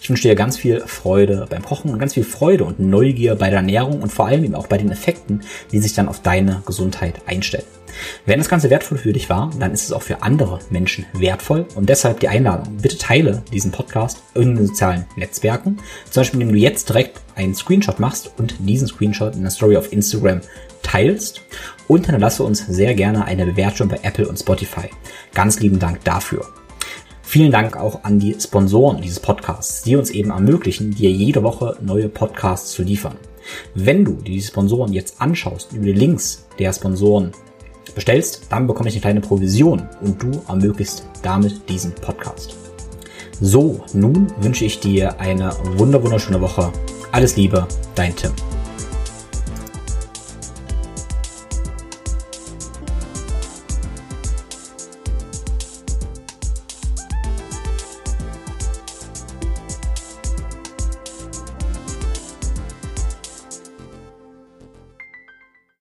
Ich 0.00 0.10
wünsche 0.10 0.28
dir 0.28 0.34
ganz 0.34 0.58
viel 0.58 0.80
Freude 0.80 1.46
beim 1.48 1.64
Kochen 1.64 1.90
und 1.90 1.98
ganz 1.98 2.12
viel 2.12 2.24
Freude 2.24 2.64
und 2.64 2.78
Neugier 2.78 3.36
bei 3.36 3.48
der 3.48 3.60
Ernährung 3.60 4.02
und 4.02 4.12
vor 4.12 4.26
allem 4.26 4.44
eben 4.44 4.54
auch 4.54 4.66
bei 4.66 4.76
den 4.76 4.90
Effekten, 4.90 5.40
die 5.72 5.78
sich 5.78 5.94
dann 5.94 6.08
auf 6.08 6.20
deine 6.20 6.62
Gesundheit 6.66 7.22
einstellen. 7.26 7.64
Wenn 8.26 8.38
das 8.38 8.48
Ganze 8.48 8.70
wertvoll 8.70 8.98
für 8.98 9.12
dich 9.12 9.30
war, 9.30 9.50
dann 9.58 9.72
ist 9.72 9.84
es 9.84 9.92
auch 9.92 10.02
für 10.02 10.22
andere 10.22 10.58
Menschen 10.68 11.06
wertvoll 11.14 11.66
und 11.74 11.88
deshalb 11.88 12.20
die 12.20 12.28
Einladung. 12.28 12.76
Bitte 12.76 12.98
teile 12.98 13.42
diesen 13.52 13.70
Podcast 13.70 14.22
in 14.34 14.56
den 14.56 14.66
sozialen 14.66 15.06
Netzwerken. 15.16 15.78
Zum 16.10 16.20
Beispiel, 16.20 16.40
indem 16.40 16.54
du 16.54 16.60
jetzt 16.60 16.88
direkt 16.88 17.20
einen 17.34 17.54
Screenshot 17.54 17.98
machst 17.98 18.30
und 18.36 18.56
diesen 18.58 18.88
Screenshot 18.88 19.34
in 19.34 19.42
der 19.42 19.50
Story 19.50 19.76
auf 19.76 19.92
Instagram 19.92 20.40
teilst 20.84 21.42
und 21.88 22.06
hinterlasse 22.06 22.44
uns 22.44 22.64
sehr 22.66 22.94
gerne 22.94 23.24
eine 23.24 23.46
Bewertung 23.46 23.88
bei 23.88 23.98
Apple 24.02 24.28
und 24.28 24.38
Spotify. 24.38 24.88
Ganz 25.34 25.58
lieben 25.58 25.80
Dank 25.80 26.04
dafür. 26.04 26.46
Vielen 27.22 27.50
Dank 27.50 27.76
auch 27.76 28.04
an 28.04 28.20
die 28.20 28.36
Sponsoren 28.38 29.00
dieses 29.00 29.18
Podcasts, 29.18 29.82
die 29.82 29.96
uns 29.96 30.10
eben 30.10 30.30
ermöglichen, 30.30 30.92
dir 30.92 31.10
jede 31.10 31.42
Woche 31.42 31.76
neue 31.80 32.08
Podcasts 32.08 32.70
zu 32.72 32.82
liefern. 32.82 33.16
Wenn 33.74 34.04
du 34.04 34.12
die 34.12 34.40
Sponsoren 34.40 34.92
jetzt 34.92 35.20
anschaust, 35.20 35.72
über 35.72 35.86
die 35.86 35.92
Links 35.92 36.46
der 36.58 36.72
Sponsoren 36.72 37.32
bestellst, 37.94 38.46
dann 38.50 38.66
bekomme 38.66 38.88
ich 38.88 38.94
eine 38.94 39.00
kleine 39.00 39.20
Provision 39.20 39.88
und 40.00 40.22
du 40.22 40.30
ermöglichst 40.48 41.06
damit 41.22 41.68
diesen 41.68 41.92
Podcast. 41.92 42.56
So, 43.40 43.82
nun 43.92 44.32
wünsche 44.40 44.64
ich 44.64 44.80
dir 44.80 45.18
eine 45.18 45.50
wunderschöne 45.76 46.40
Woche. 46.40 46.72
Alles 47.10 47.36
Liebe, 47.36 47.66
dein 47.94 48.14
Tim. 48.14 48.32